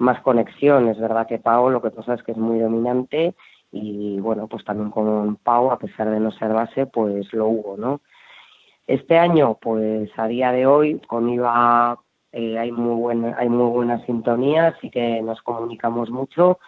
más 0.00 0.20
conexión. 0.22 0.88
Es 0.88 0.98
verdad 0.98 1.26
que 1.26 1.38
Pau 1.38 1.70
lo 1.70 1.82
que 1.82 1.90
pasa 1.90 2.14
es 2.14 2.22
que 2.22 2.32
es 2.32 2.38
muy 2.38 2.58
dominante 2.58 3.34
y 3.70 4.18
bueno, 4.18 4.48
pues 4.48 4.64
también 4.64 4.90
con 4.90 5.36
Pau, 5.36 5.70
a 5.70 5.78
pesar 5.78 6.10
de 6.10 6.18
no 6.18 6.32
ser 6.32 6.52
base, 6.52 6.86
pues 6.86 7.32
lo 7.32 7.46
hubo, 7.46 7.76
¿no? 7.76 8.00
Este 8.86 9.18
año, 9.18 9.58
pues 9.60 10.10
a 10.16 10.26
día 10.26 10.50
de 10.52 10.66
hoy, 10.66 11.00
con 11.06 11.28
Iva 11.28 11.98
eh, 12.32 12.58
hay 12.58 12.72
muy 12.72 12.96
buena, 12.96 13.36
hay 13.38 13.48
muy 13.48 13.70
buena 13.70 14.04
sintonía, 14.06 14.68
así 14.68 14.90
que 14.90 15.22
nos 15.22 15.40
comunicamos 15.42 16.10
mucho. 16.10 16.58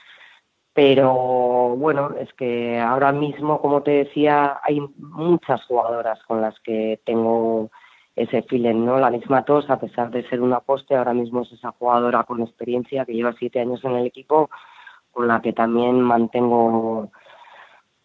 Pero 0.74 1.74
bueno, 1.76 2.14
es 2.18 2.32
que 2.34 2.78
ahora 2.80 3.12
mismo, 3.12 3.60
como 3.60 3.82
te 3.82 3.90
decía, 4.04 4.60
hay 4.62 4.80
muchas 4.98 5.64
jugadoras 5.66 6.22
con 6.24 6.40
las 6.40 6.58
que 6.60 7.00
tengo 7.04 7.70
ese 8.16 8.42
feeling, 8.42 8.84
¿no? 8.84 8.98
La 8.98 9.10
misma 9.10 9.44
Tos, 9.44 9.68
a 9.70 9.78
pesar 9.80 10.10
de 10.10 10.28
ser 10.28 10.40
una 10.40 10.60
poste, 10.60 10.94
ahora 10.94 11.14
mismo 11.14 11.42
es 11.42 11.52
esa 11.52 11.72
jugadora 11.72 12.24
con 12.24 12.42
experiencia 12.42 13.04
que 13.04 13.14
lleva 13.14 13.34
siete 13.38 13.60
años 13.60 13.82
en 13.84 13.92
el 13.92 14.06
equipo, 14.06 14.50
con 15.10 15.28
la 15.28 15.40
que 15.40 15.52
también 15.52 16.00
mantengo 16.00 17.10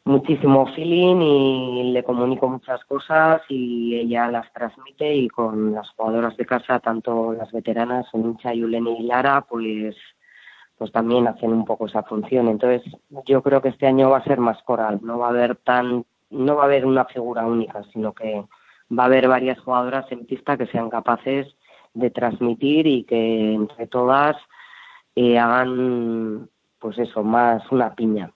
muchísimo 0.06 0.66
feeling 0.74 1.22
y 1.22 1.92
le 1.92 2.04
comunico 2.04 2.48
muchas 2.48 2.84
cosas 2.86 3.42
y 3.50 3.96
ella 3.96 4.30
las 4.30 4.52
transmite 4.54 5.14
y 5.14 5.28
con 5.28 5.74
las 5.74 5.90
jugadoras 5.92 6.38
de 6.38 6.46
casa, 6.46 6.80
tanto 6.80 7.34
las 7.34 7.52
veteranas, 7.52 8.08
Onincha, 8.14 8.54
Yuleni 8.54 9.00
y 9.00 9.04
Lara, 9.04 9.42
pues 9.42 9.96
pues 10.78 10.92
también 10.92 11.28
hacen 11.28 11.52
un 11.52 11.66
poco 11.66 11.88
esa 11.88 12.04
función. 12.04 12.48
Entonces, 12.48 12.84
yo 13.26 13.42
creo 13.42 13.64
que 13.64 13.70
este 13.70 13.88
año 13.88 14.12
va 14.12 14.20
a 14.20 14.24
ser 14.24 14.40
más 14.40 14.62
coral, 14.62 15.00
no 15.02 15.18
va 15.18 15.28
a 15.28 15.30
haber 15.32 15.56
tan 15.56 16.06
no 16.30 16.56
va 16.56 16.64
a 16.64 16.66
haber 16.66 16.86
una 16.86 17.06
figura 17.06 17.46
única, 17.46 17.84
sino 17.94 18.14
que 18.14 18.46
va 18.92 19.04
a 19.04 19.06
haber 19.08 19.28
varias 19.28 19.60
jugadoras 19.60 20.12
en 20.12 20.26
pista 20.26 20.58
que 20.58 20.68
sean 20.68 20.90
capaces 20.90 21.48
de 21.94 22.10
transmitir 22.10 22.88
y 22.88 23.04
que 23.04 23.54
entre 23.54 23.88
todas 23.88 24.36
eh, 25.16 25.38
hagan 25.40 26.50
pues 26.80 26.98
eso, 27.00 27.24
más 27.24 27.64
una 27.72 27.96
piña. 27.96 28.32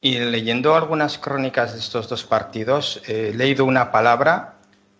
Y 0.00 0.18
leyendo 0.18 0.74
algunas 0.76 1.18
crónicas 1.18 1.72
de 1.74 1.80
estos 1.80 2.08
dos 2.08 2.24
partidos, 2.24 3.02
eh, 3.08 3.30
he 3.32 3.36
leído 3.36 3.64
una 3.64 3.90
palabra 3.90 4.54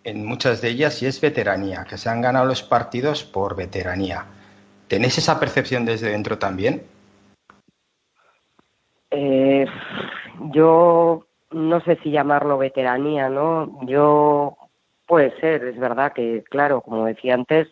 en 0.04 0.26
muchas 0.26 0.61
de 0.61 0.70
ellas 0.70 1.02
y 1.02 1.06
es 1.06 1.20
veteranía, 1.20 1.84
que 1.88 1.98
se 1.98 2.09
han 2.09 2.20
ganado 2.20 2.46
los 2.46 2.62
partidos 2.62 3.24
por 3.24 3.54
veteranía. 3.54 4.26
¿Tenéis 4.88 5.18
esa 5.18 5.38
percepción 5.38 5.84
desde 5.84 6.11
dentro 6.11 6.38
también? 6.38 6.82
Eh, 9.11 9.66
yo 10.50 11.27
no 11.51 11.80
sé 11.80 11.99
si 12.03 12.11
llamarlo 12.11 12.59
veteranía, 12.59 13.28
¿no? 13.28 13.80
Yo 13.86 14.57
puede 15.07 15.38
ser, 15.40 15.64
es 15.64 15.78
verdad 15.78 16.12
que, 16.12 16.44
claro, 16.51 16.82
como 16.82 17.07
decía 17.07 17.34
antes, 17.34 17.68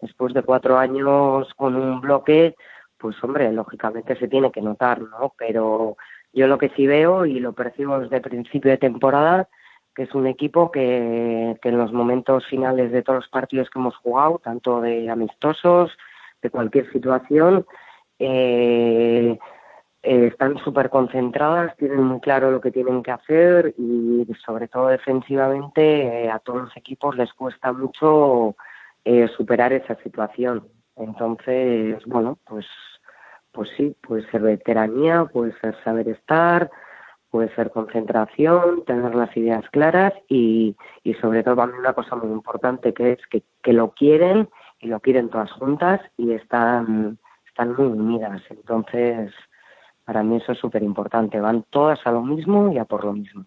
después 0.00 0.34
de 0.34 0.42
cuatro 0.42 0.78
años 0.78 1.52
con 1.56 1.76
un 1.76 2.00
bloque, 2.00 2.54
pues 2.98 3.22
hombre, 3.22 3.52
lógicamente 3.52 4.16
se 4.16 4.28
tiene 4.28 4.50
que 4.50 4.62
notar, 4.62 5.00
¿no? 5.00 5.34
Pero 5.36 5.96
yo 6.32 6.46
lo 6.46 6.58
que 6.58 6.70
sí 6.70 6.86
veo 6.86 7.26
y 7.26 7.40
lo 7.40 7.52
percibo 7.52 7.98
desde 7.98 8.20
principio 8.20 8.70
de 8.70 8.78
temporada, 8.78 9.48
que 9.94 10.04
es 10.04 10.14
un 10.14 10.26
equipo 10.26 10.70
que, 10.70 11.56
que 11.62 11.68
en 11.70 11.78
los 11.78 11.92
momentos 11.92 12.46
finales 12.46 12.92
de 12.92 13.02
todos 13.02 13.20
los 13.20 13.28
partidos 13.28 13.70
que 13.70 13.78
hemos 13.78 13.96
jugado, 13.96 14.40
tanto 14.44 14.80
de 14.80 15.10
amistosos, 15.10 15.96
de 16.42 16.50
cualquier 16.50 16.90
situación, 16.92 17.66
eh, 18.18 19.38
eh, 20.08 20.28
están 20.28 20.56
súper 20.58 20.88
concentradas, 20.88 21.76
tienen 21.78 22.00
muy 22.04 22.20
claro 22.20 22.52
lo 22.52 22.60
que 22.60 22.70
tienen 22.70 23.02
que 23.02 23.10
hacer 23.10 23.74
y 23.76 24.24
sobre 24.44 24.68
todo 24.68 24.86
defensivamente 24.86 25.82
eh, 26.26 26.30
a 26.30 26.38
todos 26.38 26.62
los 26.62 26.76
equipos 26.76 27.16
les 27.16 27.32
cuesta 27.32 27.72
mucho 27.72 28.54
eh, 29.04 29.26
superar 29.36 29.72
esa 29.72 29.96
situación. 30.04 30.68
Entonces, 30.94 32.00
bueno, 32.06 32.38
pues, 32.44 32.66
pues 33.50 33.68
sí, 33.76 33.96
puede 34.00 34.30
ser 34.30 34.42
veteranía, 34.42 35.24
puede 35.24 35.58
ser 35.58 35.74
saber 35.82 36.08
estar, 36.08 36.70
puede 37.28 37.52
ser 37.56 37.72
concentración, 37.72 38.84
tener 38.84 39.12
las 39.12 39.36
ideas 39.36 39.68
claras 39.70 40.12
y, 40.28 40.76
y 41.02 41.14
sobre 41.14 41.42
todo 41.42 41.56
también 41.56 41.80
una 41.80 41.94
cosa 41.94 42.14
muy 42.14 42.30
importante 42.30 42.94
que 42.94 43.10
es 43.14 43.26
que, 43.26 43.42
que 43.60 43.72
lo 43.72 43.90
quieren 43.90 44.48
y 44.78 44.86
lo 44.86 45.00
quieren 45.00 45.30
todas 45.30 45.50
juntas 45.50 46.00
y 46.16 46.30
están, 46.30 47.18
están 47.48 47.74
muy 47.74 47.86
unidas. 47.86 48.40
Entonces, 48.50 49.32
para 50.06 50.22
mí 50.22 50.36
eso 50.36 50.52
es 50.52 50.58
súper 50.58 50.82
importante. 50.84 51.40
Van 51.40 51.64
todas 51.68 51.98
a 52.04 52.12
lo 52.12 52.22
mismo 52.22 52.72
y 52.72 52.78
a 52.78 52.84
por 52.84 53.04
lo 53.04 53.12
mismo. 53.12 53.44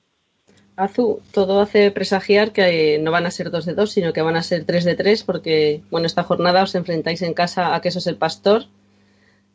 Azu, 0.76 1.20
todo 1.34 1.62
hace 1.62 1.89
presagiar 1.91 2.51
que 2.51 2.95
eh, 2.95 2.99
no 2.99 3.12
van 3.12 3.26
a 3.26 3.32
ser 3.32 3.49
dos 3.49 3.66
de 3.66 3.74
dos, 3.74 3.91
sino 3.91 4.14
que 4.14 4.22
van 4.22 4.36
a 4.36 4.43
ser 4.43 4.66
tres 4.66 4.84
de 4.84 4.95
tres, 4.95 5.24
porque, 5.24 5.82
bueno, 5.89 6.05
esta 6.05 6.24
jornada 6.24 6.64
os 6.64 6.76
enfrentáis 6.76 7.22
en 7.22 7.34
casa 7.34 7.74
a 7.74 7.82
Quesos 7.82 8.07
el 8.07 8.18
Pastor. 8.18 8.66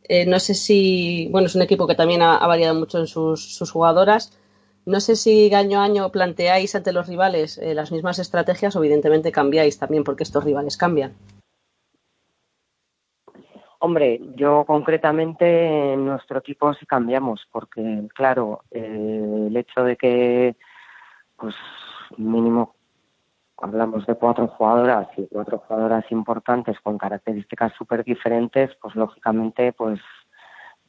Eh, 0.05 0.27
no 0.27 0.39
sé 0.41 0.55
si, 0.55 1.29
bueno, 1.31 1.47
es 1.47 1.55
un 1.55 1.63
equipo 1.63 1.87
que 1.87 1.95
también 1.95 2.23
ha, 2.23 2.37
ha 2.37 2.47
variado 2.47 2.75
mucho 2.75 2.99
en 2.99 3.07
sus, 3.07 3.55
sus, 3.55 3.71
jugadoras. 3.71 4.33
No 4.87 5.01
sé 5.01 5.17
si 5.17 5.53
año 5.55 5.81
a 5.81 5.85
año 5.85 6.11
planteáis 6.11 6.75
ante 6.75 6.93
los 6.93 7.07
rivales 7.07 7.59
eh, 7.59 7.75
las 7.75 7.93
mismas 7.93 8.19
estrategias 8.19 8.77
o 8.77 8.81
evidentemente 8.81 9.33
cambiáis 9.33 9.79
también 9.79 10.05
porque 10.05 10.25
estos 10.25 10.45
rivales 10.45 10.77
cambian. 10.77 11.15
Hombre, 13.85 14.19
yo 14.35 14.65
concretamente 14.65 15.93
en 15.93 16.07
nuestro 16.07 16.39
equipo 16.39 16.73
sí 16.73 16.87
cambiamos, 16.87 17.47
porque 17.53 18.09
claro, 18.15 18.63
eh, 18.71 19.45
el 19.49 19.55
hecho 19.55 19.85
de 19.85 19.99
que, 19.99 20.57
pues 21.37 21.55
mínimo, 22.17 22.77
hablamos 23.59 24.07
de 24.07 24.15
cuatro 24.15 24.49
jugadoras 24.49 25.09
y 25.19 25.27
cuatro 25.27 25.59
jugadoras 25.59 26.11
importantes 26.11 26.81
con 26.81 26.97
características 26.97 27.75
súper 27.75 28.05
diferentes, 28.05 28.75
pues 28.81 28.95
lógicamente, 28.95 29.75
pues 29.75 30.01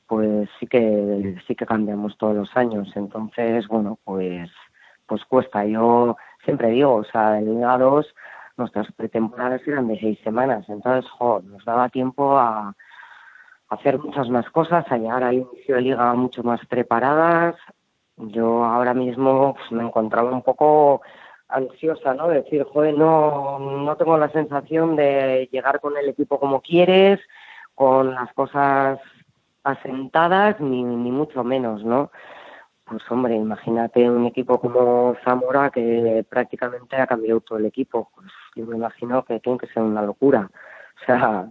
pues 0.08 0.48
sí 0.58 0.66
que 0.66 1.36
sí 1.46 1.54
que 1.54 1.66
cambiamos 1.66 2.18
todos 2.18 2.34
los 2.34 2.56
años. 2.56 2.88
Entonces, 2.96 3.68
bueno, 3.68 4.00
pues 4.06 4.50
pues 5.06 5.26
cuesta. 5.26 5.66
Yo 5.66 6.16
siempre 6.46 6.70
digo, 6.70 6.96
o 6.96 7.04
sea, 7.04 7.40
en 7.40 7.56
Liga 7.56 7.78
2 7.78 8.08
nuestras 8.58 8.90
pretemporadas 8.94 9.62
eran 9.68 9.90
de 9.90 10.00
seis 10.00 10.18
semanas, 10.24 10.66
entonces, 10.70 11.10
jo, 11.12 11.42
nos 11.42 11.66
daba 11.66 11.90
tiempo 11.90 12.38
a 12.38 12.74
hacer 13.76 14.00
muchas 14.00 14.30
más 14.30 14.50
cosas, 14.50 14.86
a 14.90 14.98
llegar 14.98 15.24
al 15.24 15.36
inicio 15.36 15.76
de 15.76 15.82
liga 15.82 16.14
mucho 16.14 16.44
más 16.44 16.66
preparadas. 16.66 17.56
Yo 18.18 18.64
ahora 18.64 18.94
mismo 18.94 19.56
pues, 19.56 19.72
me 19.72 19.84
encontraba 19.84 20.32
un 20.32 20.42
poco 20.42 21.02
ansiosa, 21.48 22.14
¿no? 22.14 22.28
De 22.28 22.42
decir, 22.42 22.64
joder, 22.64 22.98
no, 22.98 23.60
no 23.60 23.96
tengo 23.98 24.18
la 24.18 24.30
sensación 24.30 24.96
de 24.96 25.48
llegar 25.52 25.80
con 25.80 25.98
el 25.98 26.10
equipo 26.10 26.40
como 26.40 26.62
quieres, 26.62 27.20
con 27.76 28.14
las 28.16 28.34
cosas 28.34 29.00
asentadas, 29.64 30.60
ni, 30.60 30.84
ni 30.84 31.12
mucho 31.12 31.44
menos, 31.44 31.84
¿no? 31.84 32.12
Pues 32.86 33.02
hombre, 33.10 33.36
imagínate 33.36 34.08
un 34.10 34.28
equipo 34.28 34.60
como 34.60 35.16
Zamora 35.24 35.72
que 35.72 36.24
prácticamente 36.30 36.96
ha 36.96 37.08
cambiado 37.08 37.42
todo 37.42 37.58
el 37.58 37.66
equipo. 37.66 38.12
Pues 38.14 38.28
yo 38.56 38.66
me 38.68 38.76
imagino 38.76 39.26
que 39.26 39.40
tiene 39.40 39.58
que 39.58 39.68
ser 39.68 39.82
una 39.82 40.04
locura. 40.04 40.50
O 41.02 41.06
sea, 41.06 41.50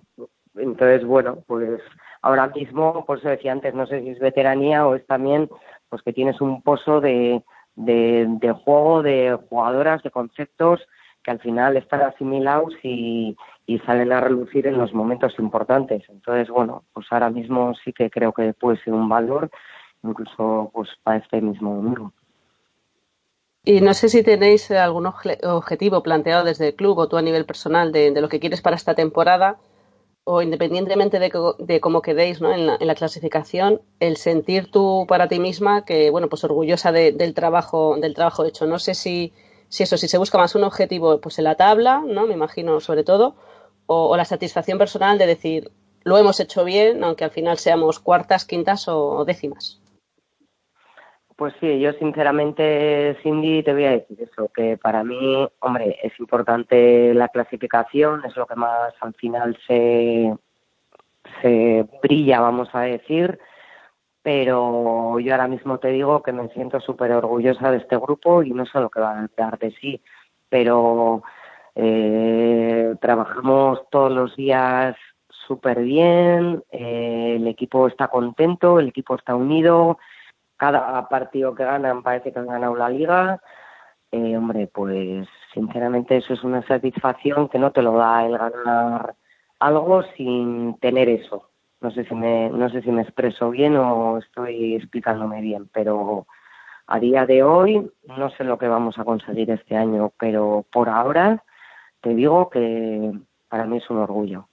entonces, 0.55 1.05
bueno, 1.05 1.39
pues 1.47 1.81
ahora 2.25 2.47
mismo, 2.49 3.05
por 3.05 3.19
eso 3.19 3.29
decía 3.29 3.53
antes, 3.53 3.75
no 3.75 3.87
sé 3.87 4.01
si 4.01 4.09
es 4.09 4.19
veteranía 4.19 4.87
o 4.87 4.95
es 4.95 5.07
también 5.07 5.51
pues 5.91 6.01
que 6.03 6.15
tienes 6.15 6.41
un 6.41 6.63
pozo 6.63 7.03
de, 7.03 7.43
de, 7.77 8.55
juego, 8.65 9.03
de 9.03 9.39
jugadoras, 9.51 10.03
de 10.03 10.11
conceptos 10.11 10.81
que 11.23 11.31
al 11.31 11.41
final 11.41 11.77
están 11.77 12.01
asimilados 12.01 12.73
y, 12.83 13.37
y 13.67 13.79
salen 13.81 14.11
a 14.11 14.23
relucir 14.23 14.67
en 14.67 14.79
los 14.79 14.95
momentos 14.95 15.35
importantes. 15.39 16.03
Entonces, 16.09 16.49
bueno, 16.49 16.85
pues 16.95 17.07
ahora 17.11 17.29
mismo 17.29 17.75
sí 17.85 17.93
que 17.93 18.09
creo 18.09 18.33
que 18.33 18.55
puede 18.55 18.79
ser 18.79 18.95
un 18.95 19.09
valor, 19.09 19.51
incluso 20.03 20.71
pues 20.73 20.89
para 21.03 21.19
este 21.19 21.43
mismo 21.43 21.77
domingo. 21.77 22.13
Y 23.65 23.83
no 23.83 23.93
sé 23.93 24.09
si 24.09 24.23
tenéis 24.23 24.71
algún 24.71 25.07
objetivo 25.07 26.03
planteado 26.03 26.45
desde 26.45 26.69
el 26.69 26.75
club 26.75 26.97
o 26.99 27.09
tú 27.09 27.19
a 27.19 27.23
nivel 27.23 27.45
personal 27.45 27.93
de, 27.93 28.13
de 28.13 28.21
lo 28.23 28.31
que 28.31 28.41
quieres 28.41 28.63
para 28.63 28.77
esta 28.77 28.95
temporada 28.95 29.59
o 30.25 30.41
independientemente 30.41 31.19
de, 31.19 31.31
de 31.59 31.81
cómo 31.81 32.01
quedéis 32.01 32.41
¿no? 32.41 32.53
en, 32.53 32.67
la, 32.67 32.95
clasificación, 32.95 33.83
el 34.01 34.17
sentir 34.17 34.71
tú 34.71 35.05
para 35.07 35.29
ti 35.29 35.39
misma 35.39 35.85
que, 35.85 36.11
bueno, 36.11 36.29
pues 36.29 36.45
orgullosa 36.45 36.93
de, 36.93 37.13
del 37.13 37.35
trabajo, 37.35 37.97
del 38.01 38.15
trabajo 38.15 38.45
hecho. 38.45 38.67
No 38.67 38.79
sé 38.79 38.95
si, 38.95 39.33
si 39.69 39.83
eso, 39.83 39.99
si 39.99 40.09
se 40.09 40.19
busca 40.19 40.39
más 40.39 40.55
un 40.55 40.65
objetivo, 40.65 41.21
pues 41.21 41.39
en 41.39 41.45
la 41.45 41.57
tabla, 41.57 42.03
¿no? 42.07 42.27
Me 42.27 42.35
imagino, 42.35 42.81
sobre 42.81 43.05
todo, 43.05 43.37
o 43.87 44.17
la 44.17 44.25
satisfacción 44.25 44.79
personal 44.79 45.19
de 45.19 45.27
decir, 45.27 45.71
lo 46.05 46.17
hemos 46.17 46.41
hecho 46.41 46.65
bien, 46.65 47.05
aunque 47.05 47.25
al 47.25 47.31
final 47.31 47.59
seamos 47.59 48.01
cuartas, 48.01 48.47
quintas 48.47 48.89
o 48.89 49.25
décimas. 49.27 49.81
Pues 51.37 51.53
sí, 51.59 51.81
yo 51.81 51.93
sinceramente, 51.95 53.17
Cindy, 53.23 53.65
te 53.65 53.73
voy 53.73 53.85
a 53.87 53.91
decir 53.91 54.23
eso, 54.23 54.49
que 54.55 54.77
para 54.77 55.03
mí, 55.03 55.49
hombre, 55.59 55.99
es 56.03 56.19
importante 56.21 57.13
la 57.13 57.29
clasificación, 57.29 58.25
es 58.25 58.37
lo 58.37 58.47
que 58.47 58.55
más 58.55 58.95
al 59.01 59.15
final 59.15 59.59
se, 59.67 60.33
se 61.43 61.89
brilla, 62.03 62.41
vamos 62.41 62.69
a 62.73 62.83
decir, 62.83 63.41
pero 64.23 65.19
yo 65.19 65.33
ahora 65.33 65.49
mismo 65.49 65.79
te 65.79 65.89
digo 65.89 66.23
que 66.23 66.33
me 66.33 66.49
siento 66.51 66.79
súper 66.81 67.11
orgullosa 67.11 67.73
de 67.73 67.79
este 67.79 67.97
grupo 67.97 68.45
y 68.45 68.53
no 68.53 68.65
sé 68.65 68.79
lo 68.79 68.89
que 68.89 69.01
va 69.01 69.19
a 69.19 69.29
dar 69.37 69.59
de 69.59 69.73
sí, 69.73 70.01
pero 70.49 71.25
eh, 71.75 72.95
trabajamos 73.01 73.81
todos 73.91 74.13
los 74.13 74.37
días 74.37 74.97
súper 75.49 75.83
bien, 75.83 76.63
eh, 76.71 77.35
el 77.37 77.49
equipo 77.49 77.89
está 77.89 78.07
contento, 78.07 78.79
el 78.79 78.89
equipo 78.89 79.17
está 79.17 79.35
unido, 79.35 79.99
cada 80.57 81.09
partido 81.09 81.55
que 81.55 81.65
ganan 81.65 82.03
parece 82.03 82.33
que 82.33 82.39
han 82.39 82.47
ganado 82.47 82.77
la 82.77 82.89
liga. 82.89 83.41
Eh, 84.11 84.37
hombre, 84.37 84.69
pues 84.69 85.27
sinceramente 85.53 86.17
eso 86.17 86.35
es 86.35 86.45
una 86.45 86.63
satisfacción 86.67 87.49
que 87.49 87.59
no 87.59 87.73
te 87.73 87.83
lo 87.83 87.97
da 87.97 88.25
el 88.25 88.39
ganar 88.39 89.15
algo 89.59 90.03
sin 90.17 90.79
tener 90.79 91.09
eso. 91.09 91.51
No 91.81 91.91
sé 91.91 92.05
si 92.05 92.15
me, 92.15 92.49
no 92.51 92.69
sé 92.71 92.83
si 92.83 92.91
me 92.91 93.03
expreso 93.03 93.51
bien 93.51 93.77
o 93.77 94.19
estoy 94.19 94.75
explicándome 94.77 95.41
bien, 95.41 95.69
pero 95.73 96.27
a 96.87 96.99
día 96.99 97.27
de 97.27 97.43
hoy 97.43 97.91
no 98.17 98.31
sé 98.31 98.45
lo 98.45 98.59
que 98.59 98.69
vamos 98.69 98.99
a 98.99 99.05
conseguir 99.05 99.51
este 99.51 99.77
año, 99.77 100.13
pero 100.19 100.65
por 100.71 100.89
ahora 100.89 101.43
te 102.01 102.15
digo 102.15 102.51
que 102.51 103.13
para 103.49 103.65
mí 103.65 103.79
es 103.79 103.91
un 103.91 103.99
orgullo. 103.99 104.49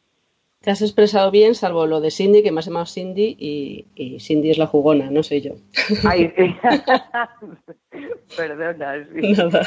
Te 0.62 0.70
has 0.70 0.82
expresado 0.84 1.32
bien, 1.32 1.56
salvo 1.56 1.88
lo 1.88 2.02
de 2.02 2.12
Cindy, 2.12 2.44
que 2.44 2.52
me 2.52 2.60
has 2.60 2.68
llamado 2.68 2.86
Cindy, 2.86 3.36
y, 3.40 3.86
y 3.96 4.20
Cindy 4.20 4.52
es 4.52 4.60
la 4.60 4.68
jugona, 4.68 5.10
no 5.10 5.24
soy 5.24 5.42
yo. 5.42 5.54
Ay, 6.08 6.32
sí. 6.38 6.56
Perdona, 8.38 9.08
sí. 9.12 9.32
Nada. 9.34 9.62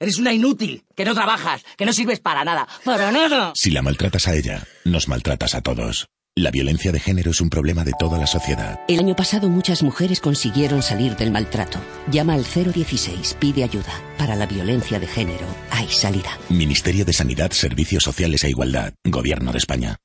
Eres 0.00 0.18
una 0.18 0.32
inútil, 0.32 0.84
que 0.94 1.04
no 1.04 1.12
trabajas, 1.12 1.64
que 1.76 1.84
no 1.84 1.92
sirves 1.92 2.20
para 2.20 2.44
nada. 2.44 2.68
¡Para 2.84 3.10
nada! 3.10 3.52
Si 3.56 3.70
la 3.70 3.82
maltratas 3.82 4.28
a 4.28 4.34
ella, 4.36 4.62
nos 4.84 5.08
maltratas 5.08 5.56
a 5.56 5.60
todos. 5.60 6.06
La 6.36 6.52
violencia 6.52 6.92
de 6.92 7.00
género 7.00 7.32
es 7.32 7.40
un 7.40 7.50
problema 7.50 7.82
de 7.82 7.90
toda 7.98 8.16
la 8.16 8.28
sociedad. 8.28 8.78
El 8.86 9.00
año 9.00 9.16
pasado 9.16 9.48
muchas 9.48 9.82
mujeres 9.82 10.20
consiguieron 10.20 10.82
salir 10.82 11.16
del 11.16 11.32
maltrato. 11.32 11.80
Llama 12.12 12.34
al 12.34 12.44
016, 12.44 13.38
pide 13.40 13.64
ayuda. 13.64 13.92
Para 14.18 14.36
la 14.36 14.46
violencia 14.46 15.00
de 15.00 15.08
género 15.08 15.46
hay 15.72 15.88
salida. 15.88 16.38
Ministerio 16.48 17.04
de 17.04 17.12
Sanidad, 17.12 17.50
Servicios 17.50 18.04
Sociales 18.04 18.44
e 18.44 18.50
Igualdad. 18.50 18.94
Gobierno 19.02 19.50
de 19.50 19.58
España. 19.58 19.96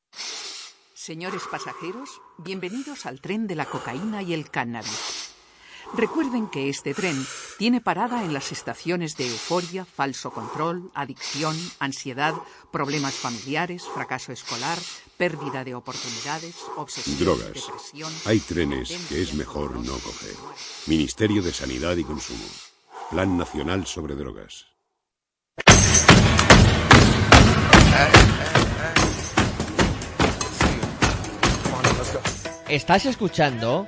Señores 0.96 1.44
pasajeros, 1.52 2.10
bienvenidos 2.40 3.06
al 3.06 3.22
tren 3.22 3.46
de 3.46 3.54
la 3.54 3.66
cocaína 3.66 4.24
y 4.24 4.34
el 4.34 4.50
cannabis. 4.50 5.33
Recuerden 5.96 6.48
que 6.48 6.70
este 6.70 6.96
tren 6.96 7.16
tiene 7.60 7.80
parada 7.80 8.24
en 8.24 8.34
las 8.34 8.52
estaciones 8.52 9.16
de 9.16 9.28
euforia, 9.28 9.86
falso 9.86 10.32
control, 10.32 10.90
adicción, 10.96 11.56
ansiedad, 11.80 12.34
problemas 12.72 13.14
familiares, 13.14 13.84
fracaso 13.94 14.32
escolar, 14.32 14.80
pérdida 15.18 15.64
de 15.64 15.76
oportunidades, 15.76 16.56
obsesión, 16.78 17.20
Drogas. 17.20 17.54
depresión. 17.54 18.12
Hay 18.26 18.40
trenes 18.40 18.90
que 19.08 19.22
es 19.22 19.36
mejor 19.36 19.76
no 19.76 19.94
coger. 20.00 20.36
Ministerio 20.88 21.44
de 21.44 21.54
Sanidad 21.54 21.96
y 21.96 22.04
Consumo. 22.04 22.46
Plan 23.12 23.38
Nacional 23.38 23.86
sobre 23.86 24.16
Drogas. 24.16 24.66
Estás 32.68 33.06
escuchando 33.06 33.88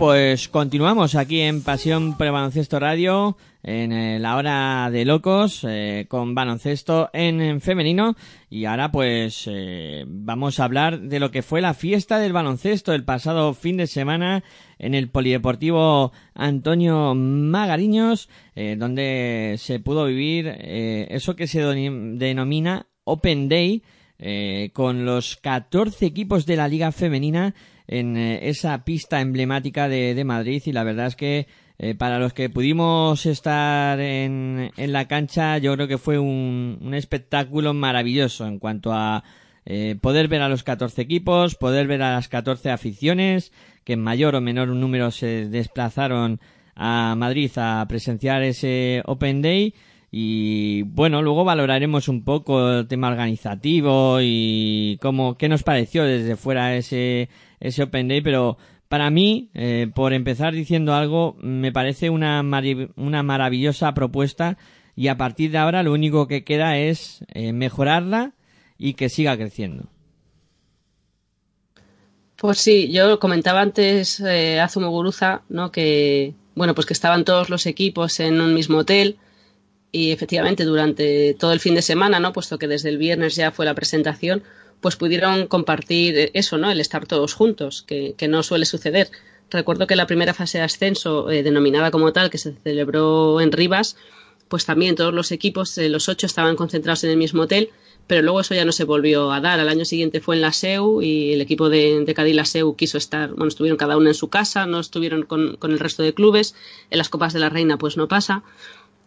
Pues 0.00 0.48
continuamos 0.48 1.14
aquí 1.14 1.42
en 1.42 1.62
Pasión 1.62 2.16
por 2.16 2.32
Baloncesto 2.32 2.80
Radio, 2.80 3.36
en 3.62 3.92
eh, 3.92 4.18
la 4.18 4.36
hora 4.36 4.88
de 4.90 5.04
locos, 5.04 5.62
eh, 5.68 6.06
con 6.08 6.34
baloncesto 6.34 7.10
en, 7.12 7.42
en 7.42 7.60
femenino. 7.60 8.16
Y 8.48 8.64
ahora 8.64 8.90
pues 8.92 9.44
eh, 9.46 10.06
vamos 10.08 10.58
a 10.58 10.64
hablar 10.64 11.02
de 11.02 11.20
lo 11.20 11.30
que 11.30 11.42
fue 11.42 11.60
la 11.60 11.74
fiesta 11.74 12.18
del 12.18 12.32
baloncesto 12.32 12.94
el 12.94 13.04
pasado 13.04 13.52
fin 13.52 13.76
de 13.76 13.86
semana 13.86 14.42
en 14.78 14.94
el 14.94 15.10
Polideportivo 15.10 16.12
Antonio 16.32 17.14
Magariños, 17.14 18.30
donde 18.78 19.56
se 19.58 19.80
pudo 19.80 20.06
vivir 20.06 20.46
eso 20.48 21.36
que 21.36 21.46
se 21.46 21.60
denomina 21.60 22.86
Open 23.04 23.50
Day, 23.50 23.82
con 24.72 25.04
los 25.04 25.36
14 25.36 26.06
equipos 26.06 26.46
de 26.46 26.56
la 26.56 26.68
Liga 26.68 26.90
Femenina 26.90 27.54
en 27.90 28.16
eh, 28.16 28.48
esa 28.48 28.84
pista 28.84 29.20
emblemática 29.20 29.88
de, 29.88 30.14
de 30.14 30.24
Madrid. 30.24 30.62
Y 30.64 30.72
la 30.72 30.84
verdad 30.84 31.08
es 31.08 31.16
que 31.16 31.48
eh, 31.78 31.94
para 31.94 32.18
los 32.18 32.32
que 32.32 32.48
pudimos 32.48 33.26
estar 33.26 33.98
en, 34.00 34.70
en 34.76 34.92
la 34.92 35.08
cancha 35.08 35.58
yo 35.58 35.74
creo 35.74 35.88
que 35.88 35.98
fue 35.98 36.18
un, 36.18 36.78
un 36.80 36.94
espectáculo 36.94 37.74
maravilloso 37.74 38.46
en 38.46 38.58
cuanto 38.58 38.92
a 38.92 39.24
eh, 39.66 39.96
poder 40.00 40.28
ver 40.28 40.40
a 40.42 40.48
los 40.48 40.62
14 40.62 41.02
equipos, 41.02 41.56
poder 41.56 41.88
ver 41.88 42.02
a 42.02 42.12
las 42.12 42.28
14 42.28 42.70
aficiones 42.70 43.52
que 43.84 43.94
en 43.94 44.02
mayor 44.02 44.36
o 44.36 44.40
menor 44.40 44.68
número 44.68 45.10
se 45.10 45.48
desplazaron 45.48 46.40
a 46.76 47.14
Madrid 47.16 47.50
a 47.56 47.84
presenciar 47.88 48.42
ese 48.42 49.02
Open 49.04 49.42
Day. 49.42 49.74
Y 50.12 50.82
bueno, 50.82 51.22
luego 51.22 51.44
valoraremos 51.44 52.08
un 52.08 52.24
poco 52.24 52.72
el 52.72 52.88
tema 52.88 53.08
organizativo 53.08 54.18
y 54.20 54.98
cómo, 55.00 55.36
qué 55.36 55.48
nos 55.48 55.62
pareció 55.62 56.04
desde 56.04 56.36
fuera 56.36 56.76
ese, 56.76 57.28
ese 57.60 57.84
Open 57.84 58.08
Day, 58.08 58.20
pero 58.22 58.58
Para 58.90 59.08
mí, 59.08 59.50
eh, 59.54 59.86
por 59.94 60.12
empezar 60.12 60.52
diciendo 60.52 60.94
algo, 60.94 61.36
me 61.40 61.70
parece 61.70 62.10
una, 62.10 62.42
una 62.96 63.22
maravillosa 63.22 63.94
propuesta 63.94 64.58
y 64.96 65.06
a 65.06 65.16
partir 65.16 65.52
de 65.52 65.58
ahora 65.58 65.84
lo 65.84 65.92
único 65.92 66.26
que 66.26 66.42
queda 66.42 66.76
es 66.76 67.24
eh, 67.32 67.52
mejorarla 67.52 68.32
y 68.78 68.94
que 68.94 69.08
siga 69.08 69.36
creciendo. 69.36 69.84
Pues 72.34 72.58
sí, 72.58 72.90
yo 72.90 73.20
comentaba 73.20 73.60
antes 73.60 74.18
eh, 74.18 74.58
a 74.58 74.68
Zumoguruza, 74.68 75.42
¿no? 75.48 75.70
Que, 75.70 76.34
bueno, 76.56 76.74
pues 76.74 76.84
que 76.84 76.94
estaban 76.94 77.24
todos 77.24 77.48
los 77.48 77.66
equipos 77.66 78.18
en 78.18 78.40
un 78.40 78.54
mismo 78.54 78.78
hotel 78.78 79.18
y 79.92 80.10
efectivamente 80.10 80.64
durante 80.64 81.34
todo 81.34 81.52
el 81.52 81.60
fin 81.60 81.76
de 81.76 81.82
semana, 81.82 82.18
¿no? 82.18 82.32
Puesto 82.32 82.58
que 82.58 82.66
desde 82.66 82.88
el 82.88 82.98
viernes 82.98 83.36
ya 83.36 83.52
fue 83.52 83.66
la 83.66 83.74
presentación, 83.74 84.42
pues 84.80 84.96
pudieron 84.96 85.46
compartir 85.46 86.30
eso, 86.34 86.58
¿no? 86.58 86.70
El 86.70 86.80
estar 86.80 87.06
todos 87.06 87.34
juntos, 87.34 87.82
que, 87.82 88.14
que 88.16 88.28
no 88.28 88.42
suele 88.42 88.64
suceder. 88.64 89.10
Recuerdo 89.50 89.86
que 89.86 89.96
la 89.96 90.06
primera 90.06 90.32
fase 90.32 90.58
de 90.58 90.64
ascenso, 90.64 91.30
eh, 91.30 91.42
denominada 91.42 91.90
como 91.90 92.12
tal, 92.12 92.30
que 92.30 92.38
se 92.38 92.52
celebró 92.62 93.40
en 93.40 93.52
Rivas, 93.52 93.96
pues 94.48 94.64
también 94.64 94.94
todos 94.94 95.12
los 95.12 95.32
equipos, 95.32 95.76
eh, 95.78 95.88
los 95.88 96.08
ocho, 96.08 96.26
estaban 96.26 96.56
concentrados 96.56 97.04
en 97.04 97.10
el 97.10 97.16
mismo 97.16 97.42
hotel, 97.42 97.70
pero 98.06 98.22
luego 98.22 98.40
eso 98.40 98.54
ya 98.54 98.64
no 98.64 98.72
se 98.72 98.84
volvió 98.84 99.32
a 99.32 99.40
dar. 99.40 99.60
Al 99.60 99.68
año 99.68 99.84
siguiente 99.84 100.20
fue 100.20 100.36
en 100.36 100.42
la 100.42 100.52
SEU 100.52 101.02
y 101.02 101.32
el 101.32 101.40
equipo 101.40 101.68
de, 101.68 102.04
de 102.04 102.14
Cádiz 102.14 102.48
SEU 102.48 102.74
quiso 102.74 102.98
estar, 102.98 103.30
bueno, 103.30 103.48
estuvieron 103.48 103.76
cada 103.76 103.96
uno 103.96 104.08
en 104.08 104.14
su 104.14 104.28
casa, 104.28 104.66
no 104.66 104.80
estuvieron 104.80 105.24
con, 105.24 105.56
con 105.56 105.72
el 105.72 105.78
resto 105.78 106.02
de 106.02 106.14
clubes. 106.14 106.54
En 106.90 106.98
las 106.98 107.08
Copas 107.08 107.32
de 107.32 107.40
la 107.40 107.48
Reina, 107.48 107.76
pues 107.76 107.96
no 107.96 108.08
pasa. 108.08 108.42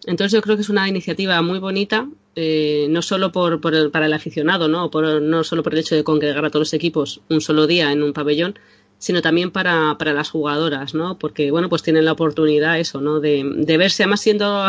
Entonces 0.06 0.34
yo 0.34 0.42
creo 0.42 0.56
que 0.56 0.62
es 0.62 0.70
una 0.70 0.88
iniciativa 0.88 1.42
muy 1.42 1.60
bonita, 1.60 2.08
eh, 2.36 2.88
no 2.90 3.02
solo 3.02 3.32
por, 3.32 3.62
por 3.62 3.76
el- 3.76 3.92
para 3.92 4.06
el 4.08 4.14
aficionado, 4.14 4.68
¿no? 4.68 4.90
Por- 4.92 5.22
no 5.22 5.44
solo 5.44 5.64
por 5.64 5.74
el 5.74 5.80
hecho 5.80 5.96
de 5.96 6.04
congregar 6.04 6.44
a 6.46 6.50
todos 6.50 6.62
los 6.68 6.74
equipos 6.74 7.22
un 7.30 7.42
solo 7.42 7.68
día 7.68 7.92
en 7.92 8.02
un 8.04 8.14
pabellón, 8.14 8.58
sino 8.98 9.22
también 9.22 9.52
para, 9.52 9.98
para 9.98 10.14
las 10.14 10.30
jugadoras, 10.30 10.94
¿no? 10.94 11.20
Porque, 11.20 11.52
bueno, 11.52 11.70
pues 11.70 11.84
tienen 11.84 12.06
la 12.06 12.14
oportunidad 12.14 12.80
eso, 12.80 13.02
¿no? 13.02 13.20
De, 13.20 13.44
de 13.56 13.78
verse, 13.78 14.04
además 14.04 14.22
siendo, 14.22 14.66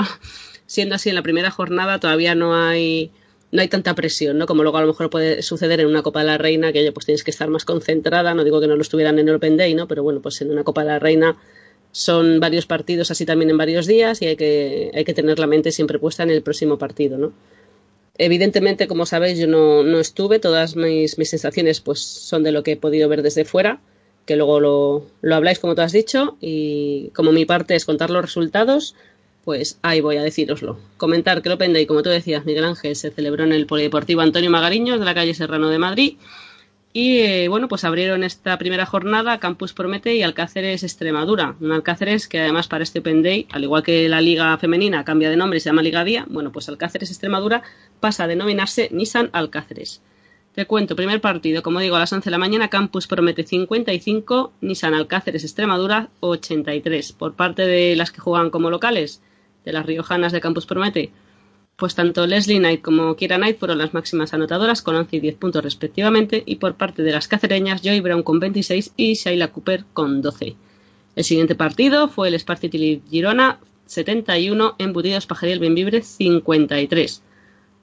siendo 0.66 0.94
así 0.96 1.08
en 1.08 1.14
la 1.14 1.22
primera 1.22 1.50
jornada, 1.50 2.00
todavía 2.00 2.34
no 2.34 2.54
hay, 2.54 3.10
no 3.52 3.60
hay 3.62 3.68
tanta 3.68 3.94
presión, 3.94 4.36
¿no? 4.38 4.46
Como 4.46 4.62
luego 4.62 4.78
a 4.78 4.80
lo 4.82 4.88
mejor 4.88 5.08
puede 5.10 5.42
suceder 5.42 5.80
en 5.80 5.86
una 5.86 6.02
Copa 6.02 6.20
de 6.20 6.26
la 6.26 6.38
Reina, 6.38 6.72
que 6.72 6.80
oye, 6.80 6.92
pues 6.92 7.06
tienes 7.06 7.22
que 7.24 7.30
estar 7.30 7.48
más 7.48 7.64
concentrada, 7.64 8.34
no 8.34 8.44
digo 8.44 8.60
que 8.60 8.66
no 8.66 8.74
lo 8.76 8.82
estuvieran 8.82 9.18
en 9.18 9.28
el 9.28 9.36
Open 9.36 9.56
Day, 9.56 9.74
¿no? 9.74 9.86
Pero 9.86 10.02
bueno, 10.02 10.20
pues 10.20 10.40
en 10.42 10.50
una 10.50 10.64
Copa 10.64 10.82
de 10.82 10.88
la 10.88 10.98
Reina 10.98 11.36
son 11.94 12.40
varios 12.40 12.66
partidos 12.66 13.12
así 13.12 13.24
también 13.24 13.50
en 13.50 13.56
varios 13.56 13.86
días 13.86 14.20
y 14.20 14.26
hay 14.26 14.34
que, 14.34 14.90
hay 14.92 15.04
que 15.04 15.14
tener 15.14 15.38
la 15.38 15.46
mente 15.46 15.70
siempre 15.70 16.00
puesta 16.00 16.24
en 16.24 16.30
el 16.30 16.42
próximo 16.42 16.76
partido, 16.76 17.18
¿no? 17.18 17.32
Evidentemente, 18.18 18.88
como 18.88 19.06
sabéis, 19.06 19.38
yo 19.38 19.46
no, 19.46 19.84
no 19.84 20.00
estuve, 20.00 20.40
todas 20.40 20.74
mis, 20.74 21.18
mis 21.18 21.30
sensaciones 21.30 21.80
pues 21.80 22.00
son 22.00 22.42
de 22.42 22.50
lo 22.50 22.64
que 22.64 22.72
he 22.72 22.76
podido 22.76 23.08
ver 23.08 23.22
desde 23.22 23.44
fuera, 23.44 23.80
que 24.26 24.34
luego 24.34 24.58
lo, 24.58 25.06
lo 25.22 25.34
habláis 25.36 25.60
como 25.60 25.76
tú 25.76 25.82
has 25.82 25.92
dicho, 25.92 26.36
y 26.40 27.10
como 27.14 27.30
mi 27.30 27.44
parte 27.44 27.76
es 27.76 27.84
contar 27.84 28.10
los 28.10 28.22
resultados, 28.22 28.96
pues 29.44 29.78
ahí 29.82 30.00
voy 30.00 30.16
a 30.16 30.22
decíroslo. 30.22 30.80
Comentar 30.96 31.42
que 31.42 31.48
el 31.48 31.54
Open 31.54 31.74
Day, 31.74 31.86
como 31.86 32.02
tú 32.02 32.10
decías, 32.10 32.44
Miguel 32.44 32.64
Ángel, 32.64 32.96
se 32.96 33.12
celebró 33.12 33.44
en 33.44 33.52
el 33.52 33.66
Polideportivo 33.66 34.20
Antonio 34.20 34.50
Magariños 34.50 34.98
de 34.98 35.04
la 35.04 35.14
calle 35.14 35.32
Serrano 35.32 35.68
de 35.68 35.78
Madrid. 35.78 36.16
Y 36.96 37.18
eh, 37.18 37.48
bueno, 37.48 37.66
pues 37.66 37.82
abrieron 37.82 38.22
esta 38.22 38.56
primera 38.56 38.86
jornada 38.86 39.40
Campus 39.40 39.72
Promete 39.72 40.14
y 40.14 40.22
Alcáceres 40.22 40.84
Extremadura. 40.84 41.56
Un 41.58 41.72
Alcáceres 41.72 42.28
que 42.28 42.38
además 42.38 42.68
para 42.68 42.84
este 42.84 43.00
Open 43.00 43.20
Day, 43.20 43.48
al 43.50 43.64
igual 43.64 43.82
que 43.82 44.08
la 44.08 44.20
Liga 44.20 44.56
Femenina 44.58 45.04
cambia 45.04 45.28
de 45.28 45.36
nombre 45.36 45.56
y 45.56 45.60
se 45.60 45.70
llama 45.70 45.82
Liga 45.82 46.04
Día, 46.04 46.24
bueno, 46.30 46.52
pues 46.52 46.68
Alcáceres 46.68 47.10
Extremadura 47.10 47.64
pasa 47.98 48.22
a 48.22 48.26
denominarse 48.28 48.90
Nissan 48.92 49.28
Alcáceres. 49.32 50.02
Te 50.54 50.66
cuento, 50.66 50.94
primer 50.94 51.20
partido, 51.20 51.64
como 51.64 51.80
digo, 51.80 51.96
a 51.96 51.98
las 51.98 52.12
11 52.12 52.26
de 52.26 52.30
la 52.30 52.38
mañana, 52.38 52.70
Campus 52.70 53.08
Promete 53.08 53.42
55, 53.42 54.52
Nissan 54.60 54.94
Alcáceres 54.94 55.42
Extremadura 55.42 56.10
83. 56.20 57.10
Por 57.10 57.34
parte 57.34 57.62
de 57.66 57.96
las 57.96 58.12
que 58.12 58.20
juegan 58.20 58.50
como 58.50 58.70
locales, 58.70 59.20
de 59.64 59.72
las 59.72 59.84
riojanas 59.84 60.30
de 60.30 60.40
Campus 60.40 60.64
Promete, 60.64 61.10
pues 61.76 61.94
tanto 61.94 62.26
Leslie 62.26 62.58
Knight 62.58 62.82
como 62.82 63.16
Kira 63.16 63.36
Knight 63.36 63.58
fueron 63.58 63.78
las 63.78 63.94
máximas 63.94 64.32
anotadoras 64.32 64.82
con 64.82 64.94
11 64.94 65.16
y 65.16 65.20
10 65.20 65.36
puntos 65.36 65.64
respectivamente 65.64 66.42
y 66.46 66.56
por 66.56 66.74
parte 66.76 67.02
de 67.02 67.12
las 67.12 67.28
cacereñas 67.28 67.82
Joy 67.82 68.00
Brown 68.00 68.22
con 68.22 68.38
26 68.38 68.92
y 68.96 69.14
Shaila 69.14 69.48
Cooper 69.48 69.84
con 69.92 70.22
12. 70.22 70.54
El 71.16 71.24
siguiente 71.24 71.54
partido 71.54 72.08
fue 72.08 72.28
el 72.28 72.38
Spartity 72.38 73.02
Girona 73.10 73.58
71, 73.86 74.76
Embutidos 74.78 75.26
Pajariel 75.26 75.58
Benvibre 75.58 76.02
53. 76.02 77.22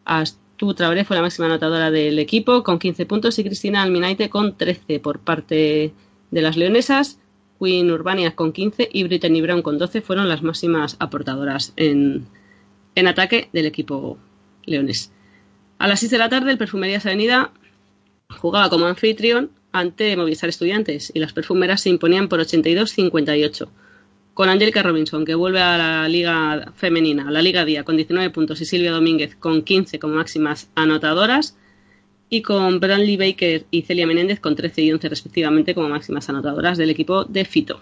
Astu 0.06 0.74
Traoré 0.74 1.06
fue 1.06 1.16
la 1.16 1.22
máxima 1.22 1.48
anotadora 1.48 1.92
del 1.92 2.18
equipo 2.20 2.64
con 2.64 2.80
15 2.80 3.06
puntos 3.06 3.38
y 3.40 3.44
Cristina 3.44 3.82
Alminaite 3.82 4.30
con 4.30 4.58
13 4.58 5.00
por 5.00 5.20
parte 5.20 5.94
de 6.32 6.42
las 6.42 6.58
leonesas. 6.58 7.20
Queen 7.60 7.92
Urbania 7.92 8.36
con 8.36 8.54
15 8.54 8.90
y 8.92 9.04
Brittany 9.04 9.42
Brown 9.42 9.62
con 9.62 9.78
12 9.78 10.02
fueron 10.02 10.28
las 10.28 10.42
máximas 10.42 10.96
aportadoras 11.00 11.74
en, 11.76 12.26
en 12.96 13.08
ataque 13.08 13.50
del 13.54 13.66
equipo 13.66 14.18
leones. 14.66 15.12
A 15.80 15.88
las 15.88 16.00
6 16.00 16.12
de 16.12 16.18
la 16.18 16.30
tarde, 16.30 16.52
el 16.52 16.58
Perfumerías 16.58 17.06
Avenida 17.06 17.52
jugaba 18.30 18.70
como 18.70 18.86
anfitrión 18.86 19.52
ante 19.72 20.16
Movistar 20.16 20.50
Estudiantes 20.50 21.12
y 21.14 21.20
las 21.20 21.34
perfumeras 21.34 21.82
se 21.82 21.90
imponían 21.90 22.28
por 22.28 22.40
82-58. 22.40 23.68
Con 24.34 24.50
Angélica 24.50 24.84
Robinson, 24.84 25.26
que 25.26 25.36
vuelve 25.36 25.62
a 25.62 25.78
la 25.78 26.08
Liga 26.08 26.72
Femenina, 26.76 27.28
a 27.28 27.32
la 27.32 27.42
Liga 27.42 27.66
Día, 27.66 27.84
con 27.84 27.98
19 27.98 28.30
puntos, 28.30 28.62
y 28.62 28.66
Silvia 28.66 28.92
Domínguez 28.92 29.36
con 29.36 29.64
15 29.64 30.00
como 30.00 30.16
máximas 30.16 30.70
anotadoras, 30.76 31.58
y 32.30 32.42
con 32.42 32.80
Bradley 32.80 33.18
Baker 33.18 33.66
y 33.72 33.82
Celia 33.82 34.08
Menéndez 34.08 34.40
con 34.40 34.56
13 34.56 34.84
y 34.84 34.92
11 34.94 35.10
respectivamente 35.10 35.76
como 35.76 35.90
máximas 35.90 36.30
anotadoras 36.30 36.78
del 36.78 36.90
equipo 36.90 37.26
de 37.26 37.44
Fito. 37.44 37.82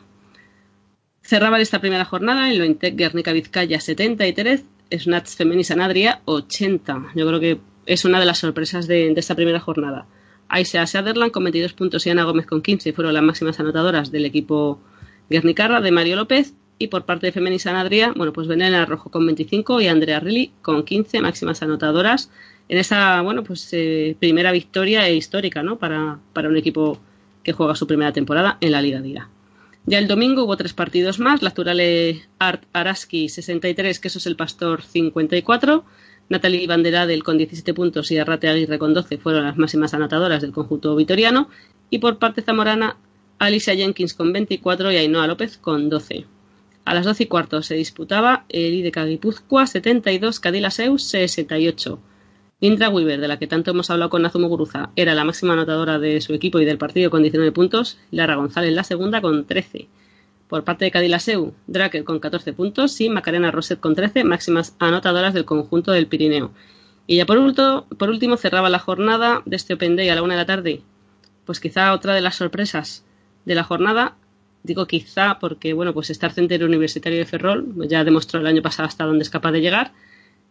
Cerraba 1.21 1.61
esta 1.61 1.79
primera 1.79 2.03
jornada 2.03 2.49
en 2.49 2.57
Lointec 2.57 2.95
Guernica 2.95 3.31
Vizcaya 3.31 3.79
73, 3.79 4.65
Snatch 4.91 5.35
Femení 5.35 5.63
Sanadria 5.63 6.21
80. 6.25 7.11
Yo 7.15 7.27
creo 7.27 7.39
que 7.39 7.59
es 7.85 8.05
una 8.05 8.19
de 8.19 8.25
las 8.25 8.39
sorpresas 8.39 8.87
de, 8.87 9.11
esta 9.15 9.35
primera 9.35 9.59
jornada. 9.59 10.05
Aisha 10.47 10.85
Sutherland 10.87 11.31
con 11.31 11.43
22 11.43 11.73
puntos 11.73 12.05
y 12.05 12.09
Ana 12.09 12.23
Gómez 12.23 12.45
con 12.45 12.61
15 12.61 12.93
fueron 12.93 13.13
las 13.13 13.23
máximas 13.23 13.59
anotadoras 13.59 14.11
del 14.11 14.25
equipo 14.25 14.79
Guernicarra 15.29 15.81
de 15.81 15.91
Mario 15.91 16.15
López. 16.15 16.53
Y 16.81 16.87
por 16.87 17.03
parte 17.03 17.27
de 17.27 17.33
Femení 17.33 17.59
Sanadria, 17.59 18.13
bueno, 18.15 18.31
pues 18.31 18.47
Venena 18.47 18.85
Rojo 18.85 19.11
con 19.11 19.25
25 19.25 19.81
y 19.81 19.87
Andrea 19.87 20.21
Rilly 20.21 20.53
con 20.61 20.83
15 20.83 21.19
máximas 21.19 21.61
anotadoras 21.61 22.31
en 22.69 22.77
esa, 22.77 23.21
bueno, 23.21 23.43
pues 23.43 23.67
eh, 23.73 24.15
primera 24.17 24.53
victoria 24.53 25.09
histórica, 25.09 25.61
¿no? 25.61 25.77
Para, 25.77 26.19
para 26.31 26.47
un 26.47 26.55
equipo 26.55 26.99
que 27.43 27.51
juega 27.51 27.75
su 27.75 27.85
primera 27.87 28.13
temporada 28.13 28.57
en 28.61 28.71
la 28.71 28.81
Liga 28.81 29.01
Día. 29.01 29.27
Ya 29.89 29.97
el 29.97 30.07
domingo 30.07 30.43
hubo 30.43 30.55
tres 30.55 30.73
partidos 30.73 31.17
más, 31.17 31.41
la 31.41 31.49
Turale 31.49 32.21
Art 32.37 32.61
Araski 32.73 33.27
63, 33.27 33.99
Quesos 33.99 34.27
el 34.27 34.35
Pastor 34.35 34.83
54, 34.83 35.83
Natalie 36.29 36.67
Banderadel 36.67 37.23
con 37.23 37.39
17 37.39 37.73
puntos 37.73 38.11
y 38.11 38.19
Arrate 38.19 38.49
Aguirre 38.49 38.77
con 38.77 38.93
12 38.93 39.17
fueron 39.17 39.45
las 39.45 39.57
máximas 39.57 39.95
anotadoras 39.95 40.43
del 40.43 40.51
conjunto 40.51 40.95
vitoriano 40.95 41.49
y 41.89 41.97
por 41.97 42.19
parte 42.19 42.43
zamorana 42.43 42.97
Alicia 43.39 43.73
Jenkins 43.73 44.13
con 44.13 44.31
24 44.31 44.91
y 44.91 44.97
Ainhoa 44.97 45.25
López 45.25 45.57
con 45.57 45.89
12. 45.89 46.27
A 46.85 46.93
las 46.93 47.05
12 47.05 47.23
y 47.23 47.25
cuarto 47.25 47.63
se 47.63 47.73
disputaba 47.73 48.45
el 48.49 48.75
IDK 48.75 49.05
Guipúzcoa 49.05 49.65
72, 49.65 50.39
Cadila 50.39 50.69
Seus 50.69 51.01
68. 51.05 51.99
Indra 52.61 52.89
Weaver, 52.89 53.21
de 53.21 53.27
la 53.29 53.39
que 53.39 53.47
tanto 53.47 53.71
hemos 53.71 53.89
hablado 53.89 54.09
con 54.09 54.21
Nazumo 54.21 54.49
Guruza, 54.49 54.89
era 54.97 55.13
la 55.13 55.23
máxima 55.23 55.53
anotadora 55.53 55.97
de 55.97 56.19
su 56.19 56.33
equipo 56.33 56.59
y 56.59 56.65
del 56.65 56.77
partido 56.77 57.09
con 57.09 57.21
19 57.21 57.53
puntos. 57.53 57.97
Lara 58.11 58.35
González 58.35 58.73
la 58.73 58.83
segunda 58.83 59.21
con 59.21 59.45
13. 59.45 59.87
Por 60.49 60.65
parte 60.65 60.83
de 60.83 60.91
Cadilaseu, 60.91 61.53
Draker 61.67 62.03
con 62.03 62.19
14 62.19 62.51
puntos 62.51 62.99
y 62.99 63.09
Macarena 63.09 63.51
Roset 63.51 63.79
con 63.79 63.95
13, 63.95 64.25
máximas 64.25 64.75
anotadoras 64.79 65.33
del 65.33 65.45
conjunto 65.45 65.93
del 65.93 66.07
Pirineo. 66.07 66.51
Y 67.07 67.15
ya 67.15 67.25
por 67.25 67.37
último, 67.37 67.85
por 67.97 68.09
último 68.09 68.35
cerraba 68.35 68.69
la 68.69 68.79
jornada 68.79 69.41
de 69.45 69.55
este 69.55 69.75
Open 69.75 69.95
Day 69.95 70.09
a 70.09 70.15
la 70.15 70.21
una 70.23 70.33
de 70.33 70.39
la 70.39 70.45
tarde. 70.45 70.81
Pues 71.45 71.61
quizá 71.61 71.93
otra 71.93 72.13
de 72.13 72.21
las 72.21 72.35
sorpresas 72.35 73.05
de 73.45 73.55
la 73.55 73.63
jornada, 73.63 74.17
digo 74.63 74.85
quizá 74.85 75.39
porque 75.39 75.71
bueno, 75.71 75.93
pues 75.93 76.09
Star 76.09 76.33
Center 76.33 76.61
Universitario 76.65 77.19
de 77.19 77.25
Ferrol 77.25 77.87
ya 77.87 78.03
demostró 78.03 78.41
el 78.41 78.47
año 78.47 78.61
pasado 78.61 78.87
hasta 78.87 79.05
dónde 79.05 79.23
es 79.23 79.29
capaz 79.29 79.53
de 79.53 79.61
llegar. 79.61 79.93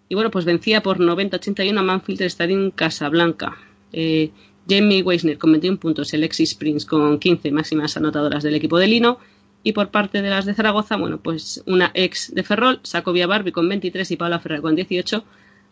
Y 0.09 0.15
bueno, 0.15 0.31
pues 0.31 0.45
vencía 0.45 0.83
por 0.83 0.99
90-81 0.99 1.79
a 1.79 1.83
Manfield 1.83 2.23
Stadium 2.23 2.71
Casablanca. 2.71 3.57
Eh, 3.93 4.31
Jamie 4.69 5.03
Weisner 5.03 5.39
con 5.39 5.53
21 5.53 5.79
puntos, 5.79 6.13
Alexis 6.13 6.55
Prince 6.55 6.87
con 6.87 7.19
15 7.19 7.51
máximas 7.53 7.97
anotadoras 7.97 8.43
del 8.43 8.55
equipo 8.55 8.79
de 8.79 8.87
Lino. 8.87 9.19
Y 9.63 9.73
por 9.73 9.91
parte 9.91 10.23
de 10.23 10.31
las 10.31 10.47
de 10.47 10.55
Zaragoza, 10.55 10.97
bueno, 10.97 11.19
pues 11.19 11.63
una 11.67 11.91
ex 11.95 12.33
de 12.35 12.43
Ferrol, 12.43 12.81
Sacovia 12.85 13.27
Barbie 13.27 13.53
con 13.53 13.69
23 13.69 14.11
y 14.13 14.17
Paula 14.17 14.39
Ferrer 14.39 14.63
con 14.63 14.77
18, 14.77 15.25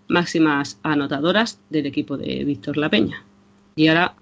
máximas 0.08 0.78
anotadoras 0.82 1.60
del 1.70 1.86
equipo 1.86 2.16
de 2.16 2.44
Víctor 2.44 2.76
La 2.76 2.90
Peña. 2.90 3.22
Y 3.76 3.86
ahora 3.86 4.16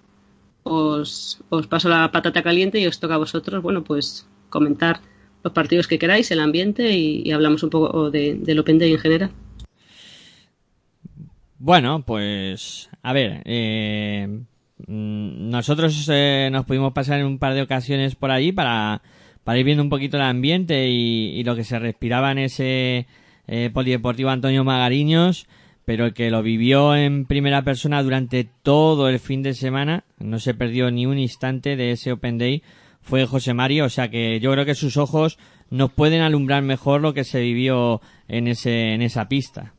os, 0.65 1.41
os 1.49 1.67
paso 1.67 1.89
la 1.89 2.11
patata 2.13 2.43
caliente 2.43 2.79
y 2.79 2.87
os 2.87 3.01
toca 3.01 3.15
a 3.15 3.19
vosotros, 3.19 3.63
bueno, 3.63 3.85
pues 3.85 4.27
comentar 4.51 5.01
los 5.43 5.53
partidos 5.53 5.89
que 5.89 5.99
queráis, 5.99 6.31
el 6.31 6.41
ambiente 6.41 6.93
y, 6.93 7.23
y 7.25 7.33
hablamos 7.33 7.63
un 7.63 7.71
poco 7.71 8.11
de, 8.11 8.35
del 8.35 8.59
Open 8.59 8.79
Day 8.79 8.93
en 8.93 8.99
general. 8.99 9.31
Bueno, 11.59 12.05
pues 12.05 12.91
a 13.03 13.13
ver, 13.13 13.43
eh, 13.45 14.29
Mm, 14.87 15.51
Nosotros 15.51 16.09
eh, 16.13 16.49
nos 16.53 16.67
pudimos 16.67 16.93
pasar 16.93 17.21
en 17.21 17.27
un 17.27 17.39
par 17.39 17.55
de 17.55 17.63
ocasiones 17.63 18.15
por 18.17 18.31
allí 18.31 18.53
para, 18.53 19.03
ir 19.55 19.65
viendo 19.65 19.83
un 19.83 19.89
poquito 19.91 20.17
el 20.17 20.25
ambiente 20.25 20.89
y, 20.89 21.31
y 21.39 21.45
lo 21.45 21.55
que 21.55 21.65
se 21.65 21.79
respiraba 21.79 22.33
en 22.33 22.39
ese 22.39 23.07
eh, 23.47 23.71
polideportivo 23.73 24.31
Antonio 24.31 24.65
Magariños, 24.65 25.47
pero 25.85 26.07
el 26.07 26.15
que 26.15 26.31
lo 26.31 26.43
vivió 26.43 26.97
en 26.97 27.27
primera 27.27 27.63
persona 27.63 28.03
durante 28.03 28.49
todo 28.63 29.09
el 29.09 29.21
fin 29.21 29.43
de 29.43 29.55
semana, 29.55 30.05
no 30.19 30.39
se 30.39 30.55
perdió 30.55 30.91
ni 30.91 31.07
un 31.07 31.19
instante 31.19 31.77
de 31.77 31.93
ese 31.93 32.13
Open 32.13 32.39
Day, 32.39 32.63
fue 33.01 33.27
José 33.27 33.55
Mario, 33.55 33.85
o 33.85 33.91
sea 33.91 34.11
que 34.11 34.41
yo 34.41 34.51
creo 34.53 34.65
que 34.65 34.75
sus 34.75 34.97
ojos 34.97 35.39
nos 35.71 35.93
pueden 35.93 36.23
alumbrar 36.23 36.63
mejor 36.63 37.03
lo 37.03 37.13
que 37.13 37.25
se 37.25 37.41
vivió 37.41 38.01
en 38.29 38.49
ese 38.49 38.95
en 38.95 39.03
esa 39.03 39.29
pista. 39.29 39.75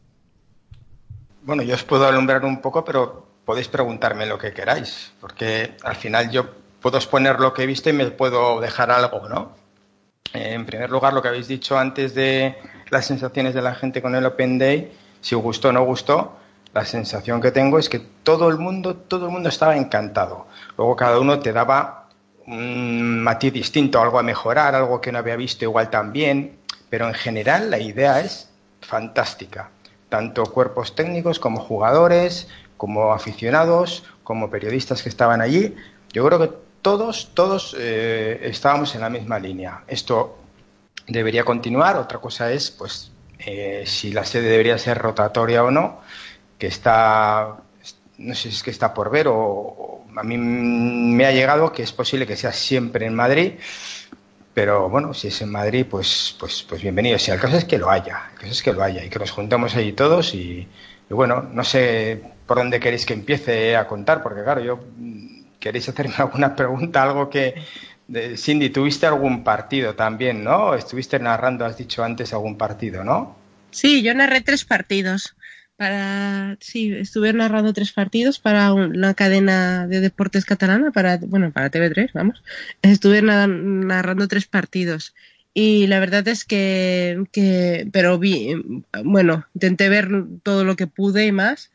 Bueno, 1.45 1.61
yo 1.61 1.75
os 1.75 1.83
puedo 1.83 2.07
alumbrar 2.07 2.43
un 2.43 2.59
poco, 2.59 2.83
pero 2.83 3.23
podéis 3.45 3.67
preguntarme 3.67 4.25
lo 4.25 4.39
que 4.39 4.51
queráis, 4.51 5.13
porque 5.21 5.77
al 5.83 5.95
final 5.95 6.31
yo 6.31 6.49
puedo 6.81 6.97
exponer 6.97 7.39
lo 7.39 7.53
que 7.53 7.61
he 7.61 7.65
visto 7.67 7.87
y 7.87 7.93
me 7.93 8.07
puedo 8.09 8.59
dejar 8.59 8.89
algo, 8.89 9.29
¿no? 9.29 9.51
Eh, 10.33 10.53
en 10.53 10.65
primer 10.65 10.89
lugar, 10.89 11.13
lo 11.13 11.21
que 11.21 11.27
habéis 11.27 11.47
dicho 11.47 11.77
antes 11.77 12.15
de 12.15 12.55
las 12.89 13.05
sensaciones 13.05 13.53
de 13.53 13.61
la 13.61 13.75
gente 13.75 14.01
con 14.01 14.15
el 14.15 14.25
Open 14.25 14.57
Day, 14.57 14.91
si 15.21 15.35
gustó 15.35 15.69
o 15.69 15.71
no 15.71 15.85
gustó, 15.85 16.35
la 16.73 16.83
sensación 16.83 17.39
que 17.41 17.51
tengo 17.51 17.77
es 17.77 17.89
que 17.89 17.99
todo 17.99 18.49
el 18.49 18.57
mundo, 18.57 18.95
todo 18.95 19.27
el 19.27 19.31
mundo 19.31 19.49
estaba 19.49 19.77
encantado. 19.77 20.47
Luego 20.79 20.95
cada 20.95 21.19
uno 21.19 21.37
te 21.37 21.53
daba 21.53 22.09
un 22.47 23.21
matiz 23.21 23.53
distinto, 23.53 24.01
algo 24.01 24.17
a 24.17 24.23
mejorar, 24.23 24.73
algo 24.73 24.99
que 24.99 25.11
no 25.11 25.19
había 25.19 25.35
visto 25.35 25.63
igual 25.63 25.91
también, 25.91 26.57
pero 26.89 27.07
en 27.07 27.13
general 27.13 27.69
la 27.69 27.77
idea 27.77 28.19
es 28.19 28.49
fantástica. 28.81 29.69
Tanto 30.09 30.43
cuerpos 30.45 30.95
técnicos 30.95 31.39
como 31.39 31.59
jugadores, 31.59 32.47
como 32.77 33.13
aficionados, 33.13 34.03
como 34.23 34.49
periodistas 34.49 35.01
que 35.03 35.09
estaban 35.09 35.41
allí. 35.41 35.75
Yo 36.11 36.25
creo 36.25 36.39
que 36.39 36.51
todos, 36.81 37.31
todos 37.33 37.75
eh, 37.79 38.39
estábamos 38.43 38.93
en 38.95 39.01
la 39.01 39.09
misma 39.09 39.39
línea. 39.39 39.83
Esto 39.87 40.37
debería 41.07 41.43
continuar. 41.43 41.97
Otra 41.97 42.19
cosa 42.19 42.51
es, 42.51 42.71
pues, 42.71 43.11
eh, 43.39 43.83
si 43.85 44.11
la 44.11 44.23
sede 44.23 44.49
debería 44.49 44.77
ser 44.77 44.97
rotatoria 44.97 45.63
o 45.63 45.71
no, 45.71 46.01
que 46.57 46.67
está, 46.67 47.57
no 48.17 48.35
sé 48.35 48.49
si 48.49 48.55
es 48.55 48.63
que 48.63 48.71
está 48.71 48.93
por 48.93 49.09
ver 49.09 49.27
o, 49.27 49.35
o 49.35 50.05
a 50.15 50.23
mí 50.23 50.37
me 50.37 51.25
ha 51.25 51.31
llegado 51.31 51.71
que 51.71 51.83
es 51.83 51.91
posible 51.91 52.25
que 52.25 52.37
sea 52.37 52.53
siempre 52.53 53.05
en 53.05 53.15
Madrid. 53.15 53.53
Pero 54.55 54.89
bueno, 54.89 55.13
si 55.13 55.27
es 55.27 55.41
en 55.41 55.51
Madrid, 55.51 55.85
pues, 55.87 56.35
pues, 56.39 56.63
pues 56.63 56.81
bienvenido. 56.81 57.19
Si 57.19 57.29
el 57.29 57.39
caso 57.39 57.57
es 57.57 57.65
que 57.65 57.77
lo 57.77 57.91
haya, 57.91 58.29
el 58.33 58.39
caso 58.39 58.51
es 58.53 58.63
que 58.63 58.73
lo 58.73 58.81
haya 58.81 59.03
y 59.03 59.09
que 59.09 59.19
nos 59.19 59.29
juntemos 59.29 59.75
allí 59.75 59.91
todos 59.91 60.33
y, 60.33 60.67
y 61.09 61.13
bueno, 61.13 61.41
no 61.51 61.63
sé 61.65 62.23
por 62.47 62.57
dónde 62.57 62.79
queréis 62.79 63.05
que 63.05 63.13
empiece 63.13 63.75
a 63.75 63.85
contar, 63.85 64.23
porque 64.23 64.43
claro, 64.43 64.61
yo 64.61 64.77
mm, 64.97 65.59
queréis 65.59 65.89
hacerme 65.89 66.15
alguna 66.19 66.55
pregunta, 66.55 67.03
algo 67.03 67.29
que 67.29 67.55
Cindy, 68.37 68.69
tuviste 68.69 69.05
algún 69.05 69.43
partido 69.43 69.95
también, 69.95 70.43
¿no? 70.43 70.73
Estuviste 70.73 71.19
narrando, 71.19 71.65
has 71.65 71.77
dicho 71.77 72.03
antes 72.03 72.31
algún 72.33 72.57
partido, 72.57 73.03
¿no? 73.03 73.35
Sí, 73.71 74.03
yo 74.03 74.13
narré 74.13 74.39
tres 74.39 74.63
partidos. 74.63 75.35
Para, 75.77 76.57
sí, 76.61 76.93
estuve 76.93 77.33
narrando 77.33 77.73
tres 77.73 77.91
partidos 77.91 78.39
para 78.39 78.71
una 78.71 79.13
cadena 79.13 79.87
de 79.87 79.99
deportes 79.99 80.45
catalana, 80.45 80.91
para, 80.91 81.17
bueno, 81.17 81.51
para 81.51 81.69
TV3, 81.69 82.13
vamos. 82.13 82.41
Estuve 82.81 83.21
na- 83.21 83.45
narrando 83.47 84.27
tres 84.29 84.45
partidos. 84.47 85.13
Y 85.53 85.87
la 85.87 85.99
verdad 85.99 86.25
es 86.29 86.45
que, 86.45 87.25
que, 87.33 87.89
pero 87.91 88.17
vi, 88.19 88.53
bueno, 89.03 89.45
intenté 89.53 89.89
ver 89.89 90.07
todo 90.43 90.63
lo 90.63 90.75
que 90.77 90.87
pude 90.87 91.25
y 91.25 91.31
más. 91.33 91.71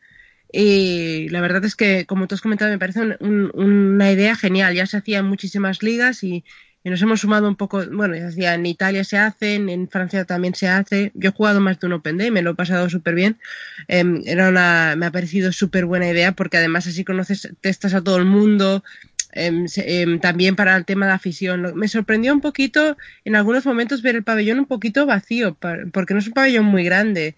Y 0.51 1.29
la 1.29 1.41
verdad 1.41 1.63
es 1.65 1.75
que, 1.75 2.05
como 2.05 2.27
tú 2.27 2.35
has 2.35 2.41
comentado, 2.41 2.71
me 2.71 2.79
parece 2.79 3.01
un- 3.01 3.17
un- 3.21 3.51
una 3.55 4.11
idea 4.11 4.35
genial. 4.35 4.73
Ya 4.75 4.85
se 4.87 4.97
hacían 4.97 5.27
muchísimas 5.27 5.81
ligas 5.83 6.23
y, 6.23 6.43
y 6.83 6.89
nos 6.89 7.01
hemos 7.01 7.21
sumado 7.21 7.47
un 7.47 7.55
poco, 7.55 7.85
bueno, 7.91 8.15
decía, 8.15 8.55
en 8.55 8.65
Italia 8.65 9.03
se 9.03 9.17
hacen, 9.17 9.69
en 9.69 9.87
Francia 9.87 10.25
también 10.25 10.55
se 10.55 10.67
hace. 10.67 11.11
Yo 11.13 11.29
he 11.29 11.33
jugado 11.33 11.59
más 11.59 11.79
de 11.79 11.87
un 11.87 11.93
Open 11.93 12.17
Day, 12.17 12.31
me 12.31 12.41
lo 12.41 12.51
he 12.51 12.55
pasado 12.55 12.89
súper 12.89 13.13
bien. 13.15 13.37
Em, 13.87 14.21
era 14.25 14.49
una, 14.49 14.95
me 14.97 15.05
ha 15.05 15.11
parecido 15.11 15.51
súper 15.51 15.85
buena 15.85 16.09
idea 16.09 16.31
porque 16.31 16.57
además 16.57 16.87
así 16.87 17.03
conoces, 17.03 17.49
testas 17.61 17.93
a 17.93 18.03
todo 18.03 18.17
el 18.17 18.25
mundo. 18.25 18.83
em, 19.33 19.65
em, 19.77 20.19
también 20.19 20.55
para 20.57 20.75
el 20.75 20.83
tema 20.85 21.05
de 21.05 21.13
afición. 21.13 21.73
Me 21.75 21.87
sorprendió 21.87 22.33
un 22.33 22.41
poquito 22.41 22.97
en 23.23 23.35
algunos 23.37 23.65
momentos 23.65 24.01
ver 24.01 24.15
el 24.17 24.23
pabellón 24.23 24.59
un 24.59 24.65
poquito 24.65 25.05
vacío, 25.05 25.55
porque 25.93 26.13
no 26.13 26.19
es 26.19 26.27
un 26.27 26.33
pabellón 26.33 26.65
muy 26.65 26.83
grande. 26.83 27.35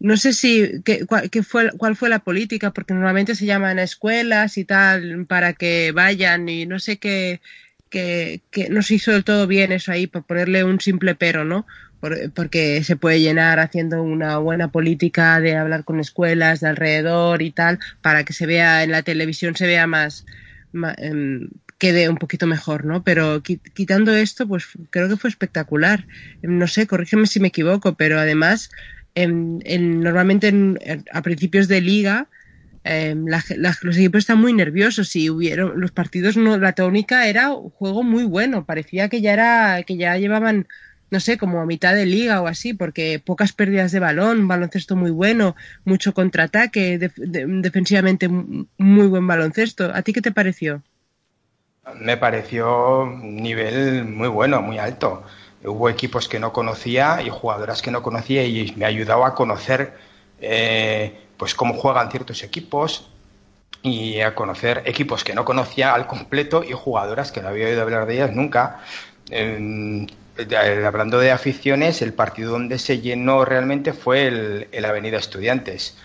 No 0.00 0.16
sé 0.16 0.32
si 0.32 0.80
qué, 0.82 1.04
cuál, 1.06 1.28
qué 1.30 1.42
fue, 1.42 1.70
cuál 1.76 1.94
fue 1.94 2.08
la 2.08 2.20
política, 2.20 2.72
porque 2.72 2.94
normalmente 2.94 3.34
se 3.34 3.44
llaman 3.44 3.78
escuelas 3.78 4.56
y 4.56 4.64
tal 4.64 5.26
para 5.26 5.52
que 5.52 5.92
vayan 5.92 6.48
y 6.48 6.64
no 6.64 6.78
sé 6.80 6.96
qué, 6.98 7.40
que, 7.90 8.42
que 8.50 8.68
no 8.70 8.82
se 8.82 8.94
hizo 8.94 9.12
del 9.12 9.24
todo 9.24 9.46
bien 9.46 9.72
eso 9.72 9.92
ahí, 9.92 10.06
por 10.06 10.24
ponerle 10.24 10.64
un 10.64 10.80
simple 10.80 11.14
pero, 11.14 11.44
¿no? 11.44 11.66
Por- 12.00 12.32
porque 12.32 12.82
se 12.84 12.96
puede 12.96 13.20
llenar 13.20 13.58
haciendo 13.60 14.02
una 14.02 14.38
buena 14.38 14.70
política 14.72 15.40
de 15.40 15.56
hablar 15.56 15.84
con 15.84 16.00
escuelas 16.00 16.60
de 16.60 16.68
alrededor 16.68 17.42
y 17.42 17.52
tal, 17.52 17.78
para 18.00 18.24
que 18.24 18.32
se 18.32 18.46
vea 18.46 18.82
en 18.84 18.92
la 18.92 19.02
televisión, 19.02 19.56
se 19.56 19.66
vea 19.66 19.86
más, 19.86 20.24
ma- 20.72 20.94
em, 20.98 21.48
quede 21.78 22.08
un 22.08 22.16
poquito 22.16 22.46
mejor, 22.46 22.84
¿no? 22.84 23.02
Pero 23.04 23.42
qui- 23.42 23.60
quitando 23.74 24.14
esto, 24.14 24.46
pues 24.48 24.66
creo 24.90 25.08
que 25.08 25.16
fue 25.16 25.30
espectacular. 25.30 26.06
Em, 26.42 26.58
No 26.58 26.66
sé, 26.68 26.86
corrígeme 26.86 27.26
si 27.26 27.40
me 27.40 27.48
equivoco, 27.48 27.96
pero 27.96 28.18
además, 28.18 28.70
en- 29.14 29.60
en- 29.64 30.00
normalmente 30.00 30.48
en- 30.48 30.78
en- 30.82 31.04
a 31.12 31.22
principios 31.22 31.68
de 31.68 31.80
liga, 31.80 32.28
em, 32.84 33.26
los 33.82 33.96
equipos 33.96 34.20
están 34.20 34.40
muy 34.40 34.52
nerviosos 34.52 35.14
y 35.16 35.30
hubieron 35.30 35.80
los 35.80 35.92
partidos 35.92 36.36
no 36.36 36.56
la 36.58 36.72
tónica 36.74 37.26
era 37.28 37.52
un 37.54 37.70
juego 37.70 38.02
muy 38.02 38.24
bueno 38.24 38.64
parecía 38.66 39.08
que 39.08 39.20
ya 39.20 39.32
era 39.34 39.82
que 39.86 39.96
ya 39.96 40.16
llevaban 40.16 40.66
no 41.10 41.20
sé 41.20 41.38
como 41.38 41.60
a 41.60 41.66
mitad 41.66 41.94
de 41.94 42.06
liga 42.06 42.40
o 42.40 42.46
así 42.46 42.72
porque 42.74 43.20
pocas 43.24 43.52
pérdidas 43.52 43.92
de 43.92 44.00
balón 44.00 44.48
baloncesto 44.48 44.96
muy 44.96 45.10
bueno 45.10 45.56
mucho 45.84 46.14
contraataque 46.14 46.98
def- 46.98 47.14
de- 47.16 47.46
defensivamente 47.46 48.28
muy 48.28 49.06
buen 49.08 49.26
baloncesto 49.26 49.90
a 49.94 50.02
ti 50.02 50.12
qué 50.12 50.22
te 50.22 50.32
pareció 50.32 50.82
Me 51.96 52.16
pareció 52.16 53.00
un 53.02 53.36
nivel 53.36 54.04
muy 54.04 54.28
bueno, 54.28 54.62
muy 54.62 54.78
alto. 54.78 55.22
Hubo 55.64 55.88
equipos 55.90 56.28
que 56.28 56.38
no 56.38 56.52
conocía 56.52 57.20
y 57.22 57.30
jugadoras 57.30 57.82
que 57.82 57.90
no 57.90 58.02
conocía 58.02 58.44
y 58.44 58.72
me 58.76 58.84
ayudaba 58.86 59.28
a 59.28 59.34
conocer 59.34 59.94
eh, 60.40 61.18
pues 61.40 61.54
cómo 61.54 61.72
juegan 61.72 62.10
ciertos 62.10 62.42
equipos 62.42 63.08
y 63.82 64.20
a 64.20 64.34
conocer 64.34 64.82
equipos 64.84 65.24
que 65.24 65.32
no 65.34 65.46
conocía 65.46 65.94
al 65.94 66.06
completo 66.06 66.62
y 66.62 66.72
jugadoras 66.72 67.32
que 67.32 67.40
no 67.40 67.48
había 67.48 67.68
oído 67.68 67.80
hablar 67.80 68.04
de 68.04 68.16
ellas 68.16 68.32
nunca. 68.34 68.80
Hablando 70.86 71.18
de 71.18 71.30
aficiones, 71.30 72.02
el 72.02 72.12
partido 72.12 72.52
donde 72.52 72.78
se 72.78 73.00
llenó 73.00 73.46
realmente 73.46 73.94
fue 73.94 74.26
el, 74.26 74.68
el 74.70 74.84
Avenida 74.84 75.16
Estudiantes 75.16 75.96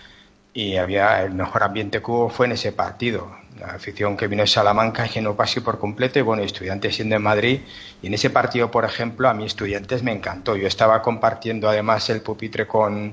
y 0.54 0.76
había 0.76 1.22
el 1.22 1.34
mejor 1.34 1.64
ambiente 1.64 2.00
que 2.00 2.10
hubo 2.10 2.30
fue 2.30 2.46
en 2.46 2.52
ese 2.52 2.72
partido. 2.72 3.30
La 3.60 3.66
afición 3.74 4.16
que 4.16 4.28
vino 4.28 4.40
de 4.40 4.46
Salamanca 4.46 5.04
llenó 5.04 5.36
casi 5.36 5.60
por 5.60 5.78
completo 5.78 6.18
y 6.18 6.22
bueno, 6.22 6.44
estudiantes 6.44 6.96
siendo 6.96 7.14
en 7.14 7.22
Madrid. 7.22 7.60
Y 8.00 8.06
en 8.06 8.14
ese 8.14 8.30
partido, 8.30 8.70
por 8.70 8.86
ejemplo, 8.86 9.28
a 9.28 9.34
mí 9.34 9.44
estudiantes 9.44 10.02
me 10.02 10.12
encantó. 10.12 10.56
Yo 10.56 10.66
estaba 10.66 11.02
compartiendo 11.02 11.68
además 11.68 12.08
el 12.08 12.22
pupitre 12.22 12.66
con, 12.66 13.12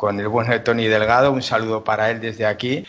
con 0.00 0.18
el 0.18 0.28
bueno 0.28 0.52
de 0.52 0.60
Tony 0.60 0.86
Delgado. 0.86 1.30
Un 1.30 1.42
saludo 1.42 1.84
para 1.84 2.10
él 2.10 2.22
desde 2.22 2.46
aquí. 2.46 2.86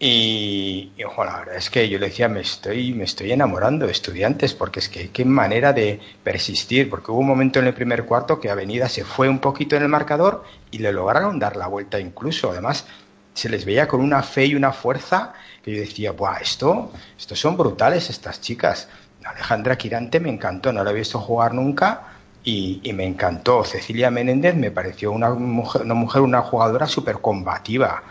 Y, 0.00 0.90
y, 0.96 1.04
ojo, 1.04 1.24
la 1.24 1.38
verdad 1.38 1.54
es 1.54 1.70
que 1.70 1.88
yo 1.88 2.00
le 2.00 2.06
decía, 2.06 2.28
me 2.28 2.40
estoy, 2.40 2.92
me 2.94 3.04
estoy 3.04 3.30
enamorando 3.30 3.86
estudiantes, 3.86 4.54
porque 4.54 4.80
es 4.80 4.88
que 4.88 5.10
qué 5.10 5.24
manera 5.24 5.72
de 5.72 6.00
persistir, 6.24 6.90
porque 6.90 7.12
hubo 7.12 7.20
un 7.20 7.28
momento 7.28 7.60
en 7.60 7.68
el 7.68 7.74
primer 7.74 8.04
cuarto 8.06 8.40
que 8.40 8.50
Avenida 8.50 8.88
se 8.88 9.04
fue 9.04 9.28
un 9.28 9.38
poquito 9.38 9.76
en 9.76 9.84
el 9.84 9.88
marcador 9.88 10.42
y 10.72 10.78
le 10.78 10.90
lograron 10.90 11.38
dar 11.38 11.54
la 11.56 11.68
vuelta 11.68 12.00
incluso. 12.00 12.50
Además, 12.50 12.86
se 13.34 13.48
les 13.48 13.64
veía 13.64 13.86
con 13.86 14.00
una 14.00 14.24
fe 14.24 14.46
y 14.46 14.56
una 14.56 14.72
fuerza 14.72 15.34
que 15.62 15.72
yo 15.72 15.80
decía, 15.80 16.10
Buah, 16.10 16.38
esto, 16.38 16.90
estos 17.16 17.38
son 17.38 17.56
brutales 17.56 18.10
estas 18.10 18.40
chicas. 18.40 18.88
Alejandra 19.24 19.78
Quirante 19.78 20.18
me 20.18 20.30
encantó, 20.30 20.72
no 20.72 20.82
la 20.82 20.90
he 20.90 20.94
visto 20.94 21.20
jugar 21.20 21.54
nunca 21.54 22.17
y, 22.48 22.80
y 22.82 22.94
me 22.94 23.04
encantó. 23.04 23.62
Cecilia 23.62 24.10
Menéndez 24.10 24.54
me 24.54 24.70
pareció 24.70 25.12
una 25.12 25.28
mujer, 25.28 25.82
una, 25.82 25.92
mujer, 25.92 26.22
una 26.22 26.40
jugadora 26.40 26.86
súper 26.86 27.18
combativa. 27.18 28.02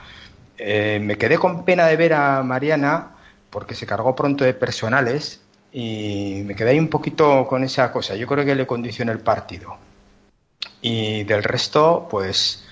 Eh, 0.60 1.00
me 1.02 1.18
quedé 1.18 1.40
con 1.40 1.66
pena 1.66 1.88
de 1.88 1.96
ver 1.96 2.14
a 2.14 2.44
Mariana 2.44 3.16
porque 3.50 3.74
se 3.74 3.88
cargó 3.88 4.16
pronto 4.16 4.44
de 4.44 4.54
personales 4.54 5.42
y 5.74 6.44
me 6.46 6.54
quedé 6.54 6.70
ahí 6.72 6.80
un 6.80 6.88
poquito 6.88 7.48
con 7.48 7.64
esa 7.64 7.92
cosa. 7.92 8.16
Yo 8.16 8.28
creo 8.28 8.46
que 8.46 8.54
le 8.54 8.68
condicionó 8.68 9.12
el 9.12 9.22
partido. 9.22 9.76
Y 10.82 11.24
del 11.24 11.42
resto, 11.44 12.08
pues, 12.08 12.64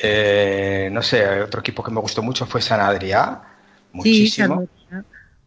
eh, 0.00 0.88
no 0.90 1.02
sé, 1.02 1.40
otro 1.40 1.60
equipo 1.60 1.84
que 1.84 1.92
me 1.92 2.00
gustó 2.00 2.24
mucho 2.24 2.46
fue 2.46 2.60
San 2.60 2.80
Adrià. 2.80 3.42
Muchísimo. 3.92 4.62
Sí, 4.62 4.68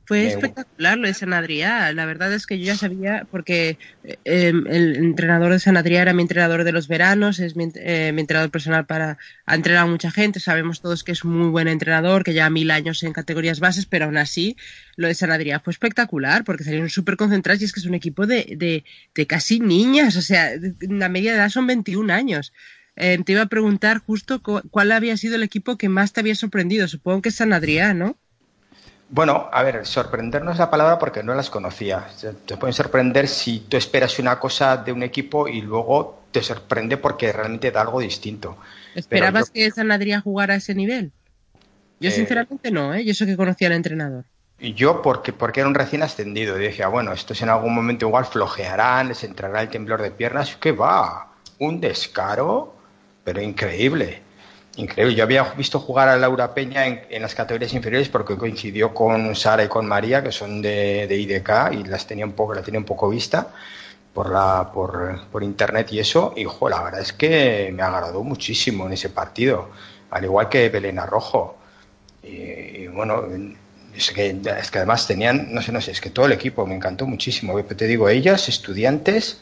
Fue 0.08 0.26
espectacular 0.28 1.00
lo 1.00 1.08
de 1.08 1.16
San 1.16 1.34
Adrià. 1.34 1.92
La 1.92 2.06
verdad 2.06 2.32
es 2.32 2.46
que 2.46 2.60
yo 2.60 2.66
ya 2.66 2.78
sabía, 2.78 3.28
porque 3.32 3.80
eh, 4.04 4.54
el 4.68 4.96
entrenador 4.98 5.52
de 5.52 5.60
San 5.60 5.78
Adrià 5.78 6.02
era 6.02 6.14
mi 6.14 6.22
entrenador 6.22 6.64
de 6.64 6.72
los 6.72 6.88
veranos, 6.88 7.40
es 7.40 7.56
mi, 7.56 7.72
eh, 7.76 8.12
mi 8.14 8.22
entrenador 8.22 8.52
personal 8.52 8.86
para. 8.86 9.18
Ha 9.48 9.56
entrenado 9.56 9.88
a 9.88 9.90
mucha 9.90 10.12
gente, 10.12 10.40
sabemos 10.40 10.82
todos 10.82 11.04
que 11.04 11.12
es 11.12 11.26
muy 11.26 11.48
buen 11.50 11.68
entrenador, 11.68 12.24
que 12.24 12.34
lleva 12.34 12.52
mil 12.52 12.70
años 12.70 13.02
en 13.02 13.14
categorías 13.14 13.60
bases, 13.60 13.88
pero 13.88 14.06
aún 14.06 14.18
así 14.18 14.56
lo 14.96 15.08
de 15.08 15.16
San 15.16 15.32
Adrià 15.32 15.60
fue 15.64 15.72
espectacular, 15.72 16.44
porque 16.44 16.64
salieron 16.64 16.90
súper 16.92 17.18
concentrados 17.18 17.62
y 17.64 17.66
es 17.66 17.74
que 17.74 17.80
es 17.80 17.86
un 17.88 17.96
equipo 17.96 18.28
de, 18.28 18.54
de, 18.58 18.86
de 19.16 19.28
casi 19.28 19.60
niñas, 19.60 20.16
o 20.18 20.22
sea, 20.22 20.52
la 20.82 21.10
media 21.10 21.32
de 21.32 21.38
edad 21.40 21.50
son 21.50 21.66
21 21.68 22.12
años. 22.12 22.54
Eh, 22.96 23.18
te 23.26 23.32
iba 23.34 23.42
a 23.42 23.48
preguntar 23.48 23.98
justo 24.00 24.42
cu- 24.42 24.62
cuál 24.70 24.92
había 24.92 25.18
sido 25.18 25.36
el 25.36 25.44
equipo 25.44 25.78
que 25.78 25.90
más 25.90 26.14
te 26.14 26.22
había 26.22 26.36
sorprendido. 26.36 26.88
Supongo 26.88 27.22
que 27.24 27.30
es 27.30 27.36
San 27.36 27.52
Adrià, 27.54 27.94
¿no? 27.96 28.18
Bueno, 29.10 29.50
a 29.52 29.64
ver, 29.64 29.86
sorprendernos 29.86 30.54
es 30.54 30.60
la 30.60 30.70
palabra 30.70 30.98
porque 30.98 31.24
no 31.24 31.36
las 31.36 31.50
conocía. 31.50 32.08
Te 32.46 32.58
pueden 32.58 32.74
sorprender 32.74 33.28
si 33.28 33.60
tú 33.60 33.78
esperas 33.78 34.18
una 34.20 34.40
cosa 34.40 34.78
de 34.78 34.92
un 34.92 35.04
equipo 35.04 35.48
y 35.48 35.62
luego 35.62 36.24
te 36.32 36.42
sorprende 36.42 36.98
porque 36.98 37.32
realmente 37.32 37.72
da 37.72 37.82
algo 37.82 38.00
distinto. 38.00 38.58
¿Esperabas 38.96 39.50
que 39.52 39.70
San 39.72 39.92
Adrià 39.92 40.22
jugara 40.22 40.56
a 40.56 40.58
ese 40.58 40.74
nivel? 40.74 41.12
Yo 42.00 42.10
Eh, 42.10 42.12
sinceramente 42.12 42.72
no, 42.72 42.94
¿eh? 42.94 43.06
Yo 43.06 43.14
sé 43.14 43.26
que 43.26 43.38
conocía 43.38 43.68
al 43.68 43.74
entrenador. 43.74 44.26
Y 44.60 44.74
yo 44.74 45.02
porque, 45.02 45.34
porque 45.34 45.62
era 45.62 45.70
un 45.70 45.76
recién 45.76 46.04
ascendido. 46.04 46.60
Y 46.60 46.68
dije, 46.68 46.84
ah, 46.84 46.88
bueno, 46.88 47.14
estos 47.14 47.42
en 47.42 47.50
algún 47.50 47.74
momento 47.74 48.08
igual 48.08 48.26
flojearán, 48.26 49.10
les 49.10 49.24
entrará 49.24 49.62
el 49.62 49.70
temblor 49.70 50.02
de 50.02 50.12
piernas. 50.12 50.56
¿Qué 50.58 50.72
va? 50.72 51.34
Un 51.60 51.80
descaro, 51.80 52.74
pero 53.24 53.42
increíble. 53.42 54.25
Increíble. 54.78 55.16
Yo 55.16 55.24
había 55.24 55.44
visto 55.54 55.80
jugar 55.80 56.10
a 56.10 56.18
Laura 56.18 56.54
Peña 56.54 56.86
en, 56.86 57.02
en 57.10 57.22
las 57.22 57.34
categorías 57.34 57.74
inferiores 57.74 58.10
porque 58.10 58.38
coincidió 58.38 58.94
con 58.94 59.34
Sara 59.36 59.64
y 59.64 59.68
con 59.70 59.86
María, 59.86 60.22
que 60.22 60.32
son 60.32 60.62
de, 60.62 61.08
de 61.08 61.16
IDK, 61.16 61.72
y 61.74 61.84
las 61.86 62.06
tenía 62.08 62.26
un 62.26 62.34
poco, 62.34 62.54
la 62.54 62.62
tenía 62.62 62.80
un 62.80 62.86
poco 62.86 63.10
vista 63.10 63.54
por 64.14 64.32
la 64.32 64.72
por, 64.74 65.28
por 65.32 65.44
internet 65.44 65.92
y 65.94 66.00
eso. 66.00 66.34
Y 66.36 66.44
jo, 66.46 66.70
la 66.70 66.82
verdad 66.84 67.02
es 67.02 67.14
que 67.14 67.72
me 67.74 67.84
agradó 67.84 68.24
muchísimo 68.24 68.86
en 68.88 68.94
ese 68.94 69.10
partido. 69.10 69.70
Al 70.12 70.26
igual 70.26 70.50
que 70.50 70.70
Belén 70.70 71.00
Arrojo. 71.00 71.58
Y, 72.24 72.28
y 72.84 72.88
bueno, 72.88 73.24
es 73.96 74.12
que, 74.12 74.30
es 74.60 74.72
que 74.72 74.78
además 74.80 75.08
tenían, 75.08 75.54
no 75.54 75.62
sé, 75.62 75.72
no 75.72 75.80
sé, 75.82 75.92
es 75.92 76.02
que 76.02 76.10
todo 76.10 76.26
el 76.26 76.34
equipo 76.34 76.66
me 76.66 76.76
encantó 76.76 77.06
muchísimo. 77.08 77.62
Te 77.64 77.88
digo, 77.88 78.10
ellas, 78.10 78.50
estudiantes, 78.50 79.42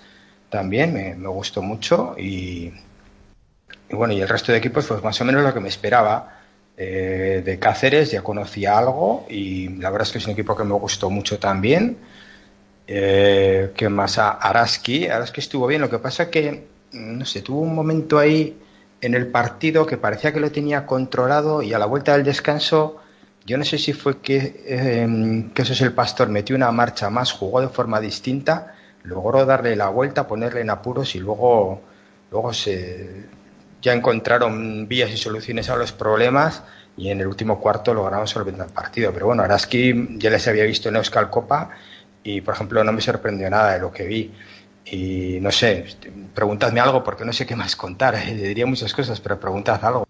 también 0.50 0.94
me, 0.94 1.16
me 1.16 1.28
gustó 1.30 1.62
mucho 1.64 2.16
y, 2.20 2.72
y 3.94 3.95
bueno, 3.95 4.14
y 4.14 4.22
el 4.22 4.28
resto 4.28 4.52
de 4.52 4.57
equipos, 4.57 4.88
pues 4.88 5.03
más 5.03 5.22
o 5.22 5.26
menos 5.26 5.44
lo 5.44 5.53
que 5.53 5.60
me 5.60 5.70
esperaba. 5.70 6.40
Eh, 6.76 7.44
de 7.45 7.60
Cáceres 7.60 8.10
ya 8.10 8.24
conocía 8.24 8.76
algo 8.76 9.28
y 9.30 9.70
la 9.78 9.91
verdad 9.91 10.07
es 10.07 10.11
que 10.14 10.18
es 10.18 10.26
un 10.26 10.32
equipo 10.32 10.57
que 10.57 10.64
me 10.64 10.74
gustó 10.74 11.11
mucho 11.11 11.38
también. 11.38 11.98
Eh, 12.88 13.72
¿Qué 13.76 13.90
más? 13.90 14.18
A 14.18 14.32
Araski. 14.32 15.07
Araski 15.07 15.41
estuvo 15.41 15.68
bien, 15.68 15.82
lo 15.82 15.91
que 15.91 15.99
pasa 15.99 16.32
que, 16.32 16.65
no 16.94 17.26
sé, 17.26 17.44
tuvo 17.44 17.61
un 17.61 17.76
momento 17.76 18.18
ahí 18.18 18.57
en 19.02 19.14
el 19.14 19.28
partido 19.28 19.86
que 19.86 19.98
parecía 19.98 20.34
que 20.34 20.40
lo 20.40 20.52
tenía 20.52 20.88
controlado 20.88 21.61
y 21.61 21.74
a 21.74 21.78
la 21.78 21.86
vuelta 21.86 22.14
del 22.14 22.24
descanso, 22.24 22.99
yo 23.45 23.60
no 23.60 23.64
sé 23.65 23.78
si 23.78 23.94
fue 23.94 24.22
que, 24.22 24.64
eh, 24.65 25.45
que 25.53 25.61
eso 25.61 25.74
es 25.74 25.82
el 25.82 25.94
pastor, 25.94 26.30
metió 26.30 26.56
una 26.56 26.72
marcha 26.72 27.11
más, 27.11 27.32
jugó 27.32 27.61
de 27.61 27.70
forma 27.70 27.99
distinta, 27.99 28.74
logró 29.03 29.45
darle 29.45 29.76
la 29.76 29.90
vuelta, 29.90 30.26
ponerle 30.26 30.61
en 30.61 30.72
apuros 30.72 31.14
y 31.15 31.20
luego, 31.20 31.82
luego 32.32 32.53
se, 32.53 33.26
ya 33.84 33.94
encontraron 33.94 34.88
vías 34.88 35.12
y 35.12 35.18
soluciones 35.18 35.70
a 35.70 35.76
los 35.76 35.92
problemas 35.92 36.64
y 36.96 37.10
en 37.10 37.20
el 37.20 37.28
último 37.28 37.60
cuarto 37.60 37.94
lograron 37.94 38.28
solventar 38.28 38.68
el 38.68 38.74
partido. 38.74 39.12
Pero 39.14 39.28
bueno, 39.28 39.44
Araski 39.44 40.18
ya 40.18 40.30
les 40.30 40.48
había 40.48 40.64
visto 40.64 40.90
en 40.90 40.96
Euskal 40.96 41.30
Copa 41.30 41.70
y, 42.24 42.42
por 42.42 42.56
ejemplo, 42.56 42.84
no 42.84 42.94
me 42.94 43.02
sorprendió 43.02 43.50
nada 43.50 43.74
de 43.74 43.80
lo 43.80 43.92
que 43.92 44.06
vi. 44.06 44.32
Y 44.86 45.40
no 45.42 45.52
sé, 45.52 45.86
preguntadme 46.34 46.80
algo 46.80 47.04
porque 47.04 47.26
no 47.26 47.34
sé 47.34 47.46
qué 47.46 47.56
más 47.56 47.76
contar. 47.76 48.14
Le 48.14 48.34
diría 48.48 48.66
muchas 48.66 48.94
cosas, 48.94 49.20
pero 49.20 49.40
preguntad 49.40 49.84
algo. 49.84 50.08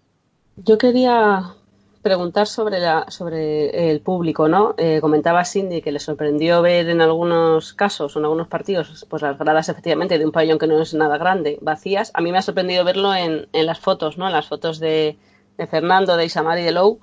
Yo 0.56 0.78
quería 0.78 1.54
preguntar 2.04 2.46
sobre, 2.46 2.78
la, 2.78 3.06
sobre 3.08 3.90
el 3.90 4.00
público, 4.00 4.46
¿no? 4.46 4.74
Eh, 4.78 5.00
comentaba 5.00 5.44
Cindy 5.44 5.82
que 5.82 5.90
le 5.90 5.98
sorprendió 5.98 6.62
ver 6.62 6.88
en 6.88 7.00
algunos 7.00 7.72
casos, 7.72 8.14
en 8.14 8.22
algunos 8.22 8.46
partidos, 8.46 9.06
pues 9.08 9.22
las 9.22 9.36
gradas 9.36 9.68
efectivamente 9.68 10.18
de 10.18 10.24
un 10.24 10.30
pabellón 10.30 10.60
que 10.60 10.68
no 10.68 10.80
es 10.80 10.94
nada 10.94 11.18
grande, 11.18 11.58
vacías. 11.62 12.12
A 12.14 12.20
mí 12.20 12.30
me 12.30 12.38
ha 12.38 12.42
sorprendido 12.42 12.84
verlo 12.84 13.12
en, 13.14 13.48
en 13.52 13.66
las 13.66 13.80
fotos, 13.80 14.18
¿no? 14.18 14.26
En 14.26 14.32
las 14.32 14.46
fotos 14.46 14.78
de, 14.78 15.16
de 15.58 15.66
Fernando, 15.66 16.16
de 16.16 16.26
Isamar 16.26 16.60
y 16.60 16.62
de 16.62 16.70
Lou. 16.70 17.00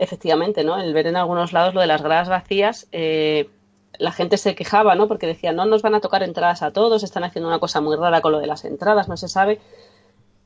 Efectivamente, 0.00 0.64
¿no? 0.64 0.78
El 0.78 0.94
ver 0.94 1.06
en 1.06 1.16
algunos 1.16 1.52
lados 1.52 1.74
lo 1.74 1.80
de 1.80 1.86
las 1.86 2.02
gradas 2.02 2.28
vacías, 2.28 2.88
eh, 2.90 3.50
la 3.98 4.12
gente 4.12 4.36
se 4.36 4.54
quejaba, 4.54 4.94
¿no? 4.94 5.08
Porque 5.08 5.26
decía, 5.26 5.52
no 5.52 5.66
nos 5.66 5.82
van 5.82 5.94
a 5.94 6.00
tocar 6.00 6.22
entradas 6.22 6.62
a 6.62 6.72
todos, 6.72 7.02
están 7.02 7.24
haciendo 7.24 7.48
una 7.48 7.58
cosa 7.58 7.80
muy 7.80 7.96
rara 7.96 8.20
con 8.20 8.32
lo 8.32 8.38
de 8.38 8.46
las 8.46 8.64
entradas, 8.64 9.08
no 9.08 9.16
se 9.16 9.28
sabe. 9.28 9.60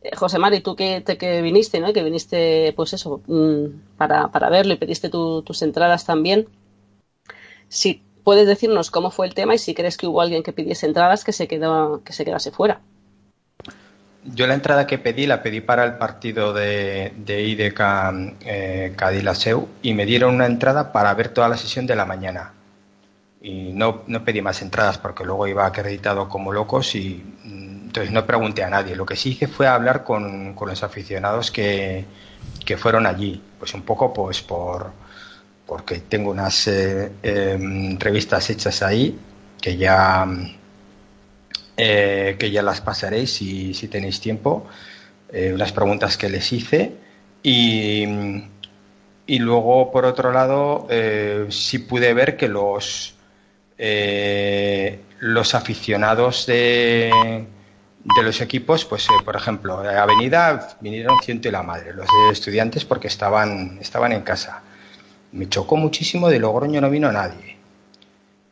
Eh, 0.04 0.16
José 0.16 0.38
Mari, 0.38 0.60
tú 0.60 0.74
que, 0.76 1.00
te, 1.00 1.16
que 1.18 1.42
viniste, 1.42 1.80
¿no? 1.80 1.92
Que 1.92 2.02
viniste, 2.02 2.72
pues 2.76 2.92
eso, 2.92 3.22
mm, 3.26 3.96
para, 3.96 4.28
para 4.30 4.50
verlo 4.50 4.72
y 4.74 4.76
pediste 4.76 5.08
tu- 5.10 5.42
tus 5.42 5.62
entradas 5.62 6.04
también. 6.04 6.48
Si 7.68 8.00
puedes 8.22 8.46
decirnos 8.46 8.92
cómo 8.92 9.10
fue 9.10 9.26
el 9.26 9.34
tema 9.34 9.54
y 9.54 9.58
si 9.58 9.74
crees 9.74 9.96
que 9.96 10.06
hubo 10.06 10.20
alguien 10.20 10.44
que 10.44 10.52
pidiese 10.52 10.86
entradas 10.86 11.24
que 11.24 11.32
se 11.32 11.48
quedó, 11.48 12.02
que 12.04 12.12
se 12.12 12.24
quedase 12.24 12.52
fuera. 12.52 12.80
Yo 14.24 14.46
la 14.46 14.54
entrada 14.54 14.86
que 14.86 14.98
pedí 14.98 15.26
la 15.26 15.42
pedí 15.42 15.60
para 15.60 15.84
el 15.84 15.94
partido 15.98 16.52
de, 16.52 17.12
de 17.16 17.42
IDK 17.42 18.12
eh, 18.44 18.92
Cadillaceu 18.96 19.68
y 19.82 19.94
me 19.94 20.06
dieron 20.06 20.36
una 20.36 20.46
entrada 20.46 20.92
para 20.92 21.12
ver 21.14 21.30
toda 21.30 21.48
la 21.48 21.56
sesión 21.56 21.86
de 21.86 21.96
la 21.96 22.04
mañana. 22.04 22.52
Y 23.42 23.72
no, 23.72 24.02
no 24.06 24.24
pedí 24.24 24.42
más 24.42 24.62
entradas 24.62 24.98
porque 24.98 25.24
luego 25.24 25.48
iba 25.48 25.66
acreditado 25.66 26.28
como 26.28 26.52
locos 26.52 26.94
y 26.94 27.22
entonces 27.92 28.10
no 28.10 28.24
pregunté 28.24 28.64
a 28.64 28.70
nadie. 28.70 28.96
Lo 28.96 29.04
que 29.04 29.16
sí 29.16 29.30
hice 29.32 29.46
fue 29.48 29.66
hablar 29.66 30.02
con, 30.02 30.54
con 30.54 30.70
los 30.70 30.82
aficionados 30.82 31.50
que, 31.50 32.06
que 32.64 32.78
fueron 32.78 33.06
allí. 33.06 33.42
Pues 33.58 33.74
un 33.74 33.82
poco 33.82 34.14
pues 34.14 34.40
por 34.40 34.92
porque 35.66 36.00
tengo 36.00 36.30
unas 36.30 36.68
eh, 36.68 37.12
eh, 37.22 37.56
entrevistas 37.60 38.48
hechas 38.48 38.82
ahí 38.82 39.18
que 39.60 39.76
ya 39.76 40.26
eh, 41.76 42.36
que 42.38 42.50
ya 42.50 42.62
las 42.62 42.80
pasaréis 42.80 43.30
si, 43.34 43.74
si 43.74 43.88
tenéis 43.88 44.20
tiempo, 44.20 44.66
eh, 45.30 45.52
unas 45.54 45.72
preguntas 45.72 46.16
que 46.16 46.30
les 46.30 46.50
hice 46.52 46.92
y, 47.42 48.04
y 49.26 49.38
luego 49.38 49.90
por 49.92 50.06
otro 50.06 50.32
lado 50.32 50.86
eh, 50.90 51.46
sí 51.50 51.78
pude 51.78 52.14
ver 52.14 52.38
que 52.38 52.48
los 52.48 53.16
los 55.18 55.54
aficionados 55.56 56.46
de, 56.46 57.10
de 58.04 58.22
los 58.22 58.40
equipos, 58.40 58.84
pues 58.84 59.04
eh, 59.06 59.22
por 59.24 59.36
ejemplo, 59.36 59.78
a 59.78 60.02
Avenida 60.02 60.76
vinieron 60.80 61.18
ciento 61.22 61.48
y 61.48 61.52
la 61.52 61.62
madre, 61.62 61.92
los 61.94 62.06
estudiantes 62.32 62.84
porque 62.84 63.06
estaban, 63.06 63.78
estaban 63.80 64.12
en 64.12 64.22
casa. 64.22 64.62
Me 65.32 65.48
chocó 65.48 65.76
muchísimo, 65.76 66.28
de 66.28 66.38
Logroño 66.38 66.80
no 66.80 66.90
vino 66.90 67.10
nadie. 67.12 67.56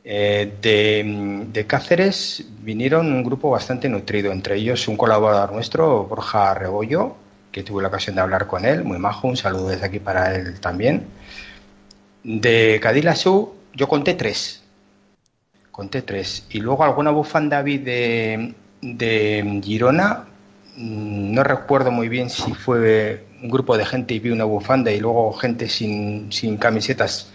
Eh, 0.02 0.54
de, 0.62 1.46
de 1.52 1.66
Cáceres 1.66 2.44
vinieron 2.60 3.12
un 3.12 3.22
grupo 3.22 3.50
bastante 3.50 3.88
nutrido, 3.88 4.32
entre 4.32 4.56
ellos 4.56 4.88
un 4.88 4.96
colaborador 4.96 5.52
nuestro, 5.52 6.04
Borja 6.04 6.54
Rebollo, 6.54 7.16
que 7.52 7.62
tuve 7.62 7.82
la 7.82 7.88
ocasión 7.88 8.16
de 8.16 8.22
hablar 8.22 8.46
con 8.46 8.64
él, 8.64 8.84
muy 8.84 8.98
majo, 8.98 9.28
un 9.28 9.36
saludo 9.36 9.68
desde 9.68 9.86
aquí 9.86 9.98
para 9.98 10.34
él 10.34 10.60
también. 10.60 11.06
De 12.22 12.78
Cadillacú 12.80 13.54
yo 13.74 13.88
conté 13.88 14.14
tres, 14.14 14.62
conté 15.70 16.02
tres, 16.02 16.46
y 16.50 16.60
luego 16.60 16.84
alguna 16.84 17.10
bufanda 17.10 17.62
vi 17.62 17.78
de, 17.78 18.54
de 18.80 19.60
Girona, 19.62 20.24
mm, 20.76 21.32
no 21.34 21.44
recuerdo 21.44 21.90
muy 21.90 22.08
bien 22.08 22.30
si 22.30 22.54
fue 22.54 23.24
un 23.42 23.50
grupo 23.50 23.76
de 23.76 23.86
gente 23.86 24.14
y 24.14 24.20
vi 24.20 24.30
una 24.30 24.44
bufanda 24.44 24.90
y 24.90 25.00
luego 25.00 25.32
gente 25.32 25.68
sin, 25.68 26.32
sin 26.32 26.56
camisetas 26.56 27.30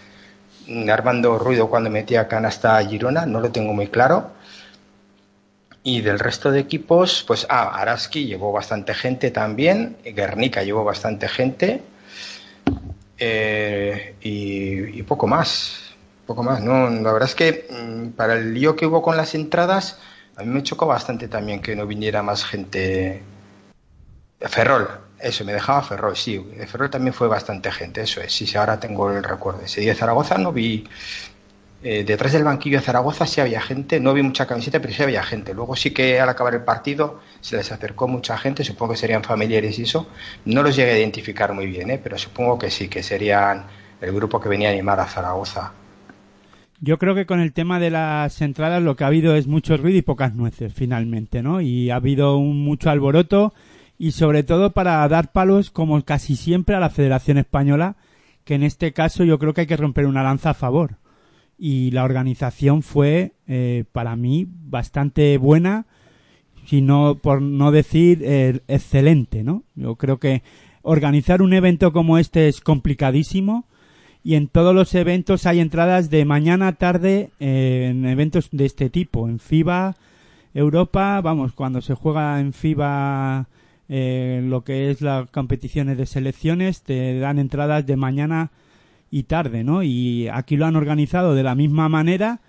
mm, 0.68 0.90
armando 0.90 1.38
ruido 1.38 1.70
cuando 1.70 1.90
metía 1.90 2.28
canasta 2.28 2.78
a 2.78 2.86
Girona, 2.86 3.26
no 3.26 3.40
lo 3.40 3.52
tengo 3.52 3.74
muy 3.74 3.88
claro. 3.88 4.32
Y 5.84 6.02
del 6.02 6.18
resto 6.18 6.50
de 6.52 6.60
equipos, 6.60 7.24
pues 7.28 7.46
ah, 7.48 7.80
Araski 7.80 8.26
llevó 8.26 8.52
bastante 8.52 8.96
gente 8.96 9.30
también, 9.30 9.98
Guernica 10.04 10.64
llevó 10.64 10.84
bastante 10.84 11.28
gente 11.28 11.84
eh, 13.20 14.16
y, 14.22 15.00
y 15.00 15.04
poco 15.04 15.28
más, 15.28 15.94
poco 16.26 16.42
más. 16.42 16.62
No, 16.64 16.90
la 16.90 17.14
verdad 17.14 17.30
es 17.30 17.36
que 17.36 17.68
mm, 17.70 18.10
para 18.16 18.34
el 18.34 18.56
lío 18.56 18.76
que 18.76 18.88
hubo 18.88 19.04
con 19.04 19.16
las 19.16 19.36
entradas, 19.36 20.00
a 20.38 20.44
mí 20.44 20.48
me 20.54 20.64
chocó 20.64 20.86
bastante 20.86 21.28
también 21.28 21.62
que 21.62 21.76
no 21.76 21.88
viniera 21.88 22.22
más 22.24 22.44
gente. 22.46 23.24
Ferrol, 24.40 24.88
eso, 25.20 25.44
me 25.46 25.54
dejaba 25.54 25.82
Ferrol, 25.82 26.16
sí. 26.16 26.40
Ferrol 26.68 26.90
también 26.90 27.14
fue 27.14 27.28
bastante 27.28 27.72
gente, 27.72 28.02
eso 28.02 28.22
es. 28.22 28.32
Sí, 28.34 28.46
sí, 28.46 28.58
ahora 28.58 28.80
tengo 28.80 29.12
el 29.12 29.24
recuerdo. 29.24 29.62
Ese 29.62 29.82
día 29.82 29.94
de 29.94 30.00
Zaragoza 30.00 30.38
no 30.38 30.52
vi. 30.52 30.88
eh, 31.84 32.04
detrás 32.04 32.32
del 32.34 32.44
banquillo 32.44 32.80
de 32.80 32.86
Zaragoza 32.86 33.26
sí 33.28 33.42
había 33.42 33.62
gente, 33.62 34.00
no 34.00 34.14
vi 34.14 34.24
mucha 34.24 34.48
camiseta, 34.48 34.80
pero 34.82 34.94
sí 34.94 35.04
había 35.04 35.24
gente. 35.24 35.54
Luego 35.54 35.76
sí 35.76 35.92
que 35.92 36.20
al 36.20 36.30
acabar 36.30 36.56
el 36.56 36.64
partido 36.64 37.22
se 37.42 37.58
les 37.58 37.72
acercó 37.72 38.08
mucha 38.08 38.38
gente, 38.38 38.64
supongo 38.64 38.94
que 38.94 38.98
serían 39.00 39.24
familiares 39.24 39.78
y 39.80 39.84
eso. 39.84 40.08
No 40.46 40.64
los 40.64 40.76
llegué 40.76 40.92
a 40.94 40.98
identificar 41.00 41.54
muy 41.54 41.68
bien, 41.68 41.92
¿eh? 41.92 42.00
pero 42.04 42.18
supongo 42.18 42.58
que 42.60 42.72
sí, 42.72 42.88
que 42.90 43.04
serían 43.04 43.68
el 44.02 44.12
grupo 44.14 44.40
que 44.40 44.50
venía 44.50 44.70
a 44.70 44.72
animar 44.72 45.00
a 45.00 45.06
Zaragoza. 45.08 45.74
Yo 46.82 46.98
creo 47.00 47.16
que 47.16 47.26
con 47.26 47.40
el 47.40 47.54
tema 47.54 47.80
de 47.80 47.90
las 47.90 48.42
entradas 48.42 48.84
lo 48.84 48.96
que 48.96 49.06
ha 49.06 49.08
habido 49.08 49.36
es 49.36 49.48
mucho 49.48 49.78
ruido 49.78 49.98
y 49.98 50.02
pocas 50.02 50.36
nueces 50.36 50.74
finalmente, 50.74 51.42
¿no? 51.42 51.62
Y 51.62 51.90
ha 51.90 51.96
habido 51.96 52.38
un 52.38 52.64
mucho 52.64 52.90
alboroto 52.90 53.54
y 53.98 54.12
sobre 54.12 54.44
todo 54.44 54.72
para 54.72 55.08
dar 55.08 55.32
palos 55.32 55.72
como 55.72 56.02
casi 56.04 56.36
siempre 56.36 56.76
a 56.76 56.82
la 56.82 56.90
Federación 56.90 57.38
Española, 57.38 57.96
que 58.44 58.56
en 58.56 58.64
este 58.64 58.92
caso 58.92 59.24
yo 59.24 59.40
creo 59.40 59.54
que 59.54 59.62
hay 59.62 59.68
que 59.68 59.78
romper 59.78 60.06
una 60.06 60.24
lanza 60.24 60.52
a 60.52 60.54
favor. 60.54 60.98
Y 61.58 61.92
la 61.92 62.04
organización 62.04 62.84
fue 62.84 63.32
eh, 63.48 63.86
para 63.94 64.18
mí 64.18 64.46
bastante 64.50 65.38
buena, 65.38 65.86
sino 66.66 67.16
por 67.16 67.42
no 67.42 67.72
decir 67.72 68.20
eh, 68.22 68.60
excelente, 68.68 69.44
¿no? 69.44 69.64
Yo 69.76 69.96
creo 69.96 70.20
que 70.20 70.44
organizar 70.82 71.42
un 71.42 71.54
evento 71.54 71.94
como 71.94 72.18
este 72.18 72.50
es 72.50 72.60
complicadísimo 72.60 73.66
y 74.26 74.34
en 74.34 74.48
todos 74.48 74.74
los 74.74 74.96
eventos 74.96 75.46
hay 75.46 75.60
entradas 75.60 76.10
de 76.10 76.26
mañana 76.26 76.70
a 76.70 76.72
tarde 76.74 77.30
en 77.40 78.08
eventos 78.08 78.50
de 78.52 78.66
este 78.66 78.90
tipo, 78.90 79.30
en 79.30 79.38
FIBA 79.38 79.96
Europa, 80.56 81.22
vamos, 81.22 81.54
cuando 81.54 81.80
se 81.80 81.94
juega 81.94 82.40
en 82.40 82.52
FIBA 82.52 83.48
eh, 83.88 84.42
lo 84.44 84.64
que 84.64 84.90
es 84.90 85.02
las 85.02 85.30
competiciones 85.30 86.00
de 86.00 86.08
selecciones, 86.08 86.82
te 86.82 87.20
dan 87.20 87.38
entradas 87.38 87.86
de 87.86 87.98
mañana 87.98 88.50
y 89.12 89.24
tarde, 89.24 89.64
¿no? 89.64 89.84
Y 89.84 90.28
aquí 90.30 90.58
lo 90.58 90.66
han 90.66 90.76
organizado 90.76 91.36
de 91.36 91.44
la 91.44 91.54
misma 91.54 91.88
manera 91.88 92.40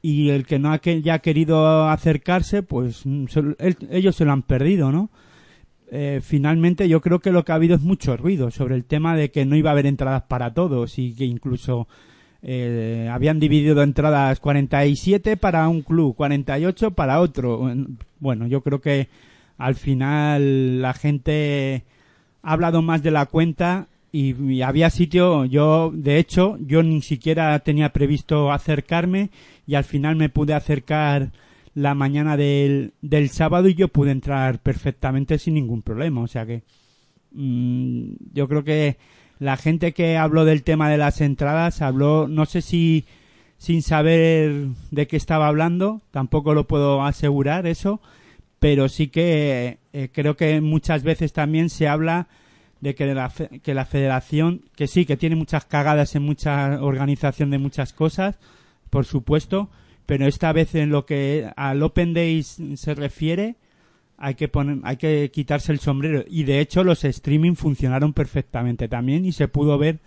y 0.00 0.30
el 0.30 0.46
que 0.46 0.58
no 0.58 0.72
ha 0.72 0.78
que, 0.78 1.02
ya 1.02 1.18
querido 1.18 1.86
acercarse, 1.90 2.62
pues 2.62 3.04
ellos 3.90 4.16
se 4.16 4.24
lo 4.24 4.32
han 4.32 4.42
perdido, 4.42 4.90
¿no? 4.90 5.10
Eh, 5.92 6.20
finalmente 6.22 6.88
yo 6.88 7.00
creo 7.00 7.18
que 7.18 7.32
lo 7.32 7.44
que 7.44 7.50
ha 7.50 7.56
habido 7.56 7.74
es 7.74 7.82
mucho 7.82 8.16
ruido 8.16 8.52
sobre 8.52 8.76
el 8.76 8.84
tema 8.84 9.16
de 9.16 9.32
que 9.32 9.44
no 9.44 9.56
iba 9.56 9.70
a 9.70 9.72
haber 9.72 9.86
entradas 9.86 10.22
para 10.22 10.54
todos 10.54 11.00
y 11.00 11.14
que 11.14 11.24
incluso 11.24 11.88
eh, 12.42 13.08
habían 13.10 13.40
dividido 13.40 13.82
entradas 13.82 14.38
47 14.38 15.36
para 15.36 15.68
un 15.68 15.82
club, 15.82 16.14
48 16.14 16.92
para 16.92 17.20
otro. 17.20 17.74
Bueno, 18.20 18.46
yo 18.46 18.62
creo 18.62 18.80
que 18.80 19.08
al 19.58 19.74
final 19.74 20.80
la 20.80 20.94
gente 20.94 21.82
ha 22.42 22.52
hablado 22.52 22.82
más 22.82 23.02
de 23.02 23.10
la 23.10 23.26
cuenta 23.26 23.88
y, 24.12 24.40
y 24.52 24.62
había 24.62 24.90
sitio, 24.90 25.44
yo 25.44 25.90
de 25.92 26.18
hecho, 26.18 26.56
yo 26.60 26.84
ni 26.84 27.02
siquiera 27.02 27.58
tenía 27.58 27.92
previsto 27.92 28.52
acercarme 28.52 29.30
y 29.66 29.74
al 29.74 29.84
final 29.84 30.14
me 30.14 30.28
pude 30.28 30.54
acercar 30.54 31.32
la 31.80 31.94
mañana 31.94 32.36
del, 32.36 32.92
del 33.00 33.30
sábado 33.30 33.68
y 33.68 33.74
yo 33.74 33.88
pude 33.88 34.10
entrar 34.10 34.58
perfectamente 34.58 35.38
sin 35.38 35.54
ningún 35.54 35.80
problema. 35.80 36.20
O 36.20 36.26
sea 36.26 36.44
que 36.44 36.62
mm, 37.32 38.12
yo 38.34 38.48
creo 38.48 38.64
que 38.64 38.98
la 39.38 39.56
gente 39.56 39.92
que 39.92 40.18
habló 40.18 40.44
del 40.44 40.62
tema 40.62 40.90
de 40.90 40.98
las 40.98 41.22
entradas 41.22 41.80
habló, 41.80 42.28
no 42.28 42.44
sé 42.44 42.60
si 42.60 43.06
sin 43.56 43.82
saber 43.82 44.68
de 44.90 45.06
qué 45.06 45.16
estaba 45.16 45.48
hablando, 45.48 46.02
tampoco 46.10 46.54
lo 46.54 46.66
puedo 46.66 47.02
asegurar 47.02 47.66
eso, 47.66 48.00
pero 48.58 48.88
sí 48.88 49.08
que 49.08 49.78
eh, 49.92 50.08
creo 50.12 50.36
que 50.36 50.60
muchas 50.60 51.02
veces 51.02 51.32
también 51.32 51.70
se 51.70 51.88
habla 51.88 52.28
de 52.80 52.94
que 52.94 53.06
la, 53.14 53.32
que 53.62 53.74
la 53.74 53.86
federación, 53.86 54.62
que 54.76 54.86
sí, 54.86 55.06
que 55.06 55.16
tiene 55.16 55.36
muchas 55.36 55.64
cagadas 55.64 56.14
en 56.14 56.22
mucha 56.22 56.82
organización 56.82 57.50
de 57.50 57.58
muchas 57.58 57.92
cosas, 57.92 58.38
por 58.90 59.04
supuesto, 59.06 59.70
pero 60.10 60.26
esta 60.26 60.52
vez 60.52 60.74
en 60.74 60.90
lo 60.90 61.06
que 61.06 61.48
al 61.54 61.80
Open 61.84 62.14
Days 62.14 62.60
se 62.74 62.96
refiere, 62.96 63.54
hay 64.18 64.34
que 64.34 64.48
poner, 64.48 64.78
hay 64.82 64.96
que 64.96 65.30
quitarse 65.32 65.70
el 65.70 65.78
sombrero. 65.78 66.24
Y 66.28 66.42
de 66.42 66.58
hecho 66.58 66.82
los 66.82 67.04
streaming 67.04 67.54
funcionaron 67.54 68.12
perfectamente 68.12 68.88
también 68.88 69.24
y 69.24 69.30
se 69.30 69.46
pudo 69.46 69.78
ver. 69.78 70.00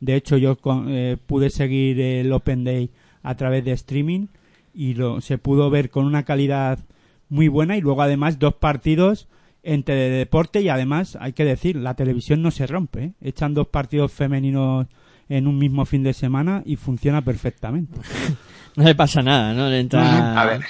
De 0.00 0.16
hecho 0.16 0.36
yo 0.36 0.58
eh, 0.88 1.16
pude 1.24 1.48
seguir 1.48 1.98
el 1.98 2.30
Open 2.30 2.62
Day 2.62 2.90
a 3.22 3.36
través 3.36 3.64
de 3.64 3.72
streaming 3.72 4.26
y 4.74 4.92
lo, 4.92 5.22
se 5.22 5.38
pudo 5.38 5.70
ver 5.70 5.88
con 5.88 6.04
una 6.04 6.26
calidad 6.26 6.80
muy 7.30 7.48
buena 7.48 7.78
y 7.78 7.80
luego 7.80 8.02
además 8.02 8.38
dos 8.38 8.52
partidos 8.52 9.28
entre 9.62 10.10
deporte 10.10 10.60
y 10.60 10.68
además 10.68 11.16
hay 11.18 11.32
que 11.32 11.46
decir 11.46 11.76
la 11.76 11.94
televisión 11.94 12.42
no 12.42 12.50
se 12.50 12.66
rompe 12.66 13.02
¿eh? 13.02 13.12
echan 13.22 13.54
dos 13.54 13.68
partidos 13.68 14.12
femeninos 14.12 14.88
en 15.28 15.46
un 15.46 15.58
mismo 15.58 15.84
fin 15.86 16.02
de 16.02 16.12
semana 16.14 16.62
y 16.64 16.76
funciona 16.76 17.22
perfectamente 17.22 17.98
No 18.76 18.84
le 18.84 18.94
pasa 18.94 19.22
nada, 19.22 19.54
¿no? 19.54 19.68
Le 19.68 19.80
entra... 19.80 20.40
A 20.40 20.44
ver, 20.44 20.60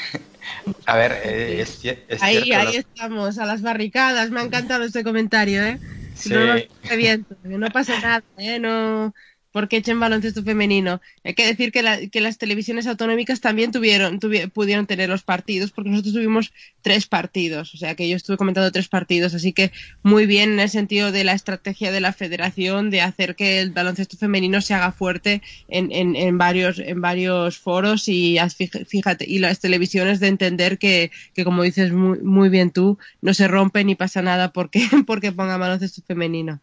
a 0.86 0.97
ver, 0.97 1.12
eh, 1.24 1.60
es, 1.60 1.85
es 1.85 2.22
Ahí, 2.22 2.43
cierto. 2.43 2.68
ahí 2.68 2.76
estamos, 2.76 3.39
a 3.39 3.44
las 3.44 3.60
barricadas. 3.60 4.30
Me 4.30 4.40
ha 4.40 4.44
encantado 4.44 4.85
este 4.85 5.05
comentario, 5.05 5.62
¿eh? 5.62 5.78
Sí. 6.14 6.30
No 6.30 6.55
que 6.82 7.22
no 7.44 7.68
pasa 7.70 8.01
nada, 8.01 8.22
¿eh? 8.39 8.59
No, 8.59 9.14
porque 9.53 9.77
echen 9.79 10.01
baloncesto 10.01 10.43
femenino. 10.43 11.01
Hay 11.25 11.35
que 11.35 11.47
decir 11.47 11.73
que, 11.73 11.83
la- 11.83 12.07
que 12.09 12.20
las 12.20 12.39
televisiones 12.39 12.87
autonómicas 12.87 13.41
también 13.41 13.73
tuvieron, 13.73 14.20
tuvi- 14.20 14.51
pudieron 14.51 14.87
tener 14.87 15.09
los 15.09 15.23
partidos, 15.23 15.70
porque 15.73 15.91
nosotros 15.91 16.15
tuvimos 16.15 16.53
tres 16.83 17.07
partidos, 17.07 17.75
o 17.75 17.77
sea 17.79 17.95
que 17.95 18.09
yo 18.09 18.16
estuve 18.16 18.37
comentando 18.37 18.70
tres 18.73 18.89
partidos, 18.89 19.35
así 19.35 19.53
que 19.53 19.73
muy 20.03 20.27
bien 20.27 20.53
en 20.53 20.61
el 20.61 20.70
sentido 20.70 21.12
de 21.12 21.25
la 21.25 21.33
estrategia 21.33 21.93
de 21.93 22.01
la 22.01 22.12
federación 22.12 22.91
de 22.91 23.01
hacer 23.01 23.37
que 23.37 23.61
el 23.61 23.70
baloncesto 23.73 24.16
femenino 24.16 24.61
se 24.61 24.75
haga 24.75 24.93
fuerte 24.93 25.43
en, 25.69 25.93
en, 25.93 26.16
en 26.16 26.39
varios, 26.39 26.79
en 26.79 27.01
varios 27.01 27.59
foros 27.59 28.09
y 28.09 28.39
fíjate, 28.87 29.25
y 29.29 29.39
las 29.39 29.61
televisiones 29.61 30.20
de 30.20 30.29
entender 30.29 30.79
que, 30.79 31.11
que 31.35 31.45
como 31.45 31.62
dices 31.62 31.93
muy, 31.93 32.19
muy 32.20 32.49
bien 32.49 32.70
tú, 32.70 32.99
no 33.20 33.35
se 33.35 33.49
rompe 33.49 33.85
ni 33.85 33.95
pasa 33.95 34.23
nada 34.23 34.53
porque, 34.53 34.81
porque 35.07 35.33
ponga 35.33 35.57
baloncesto 35.57 36.03
femenino. 36.03 36.61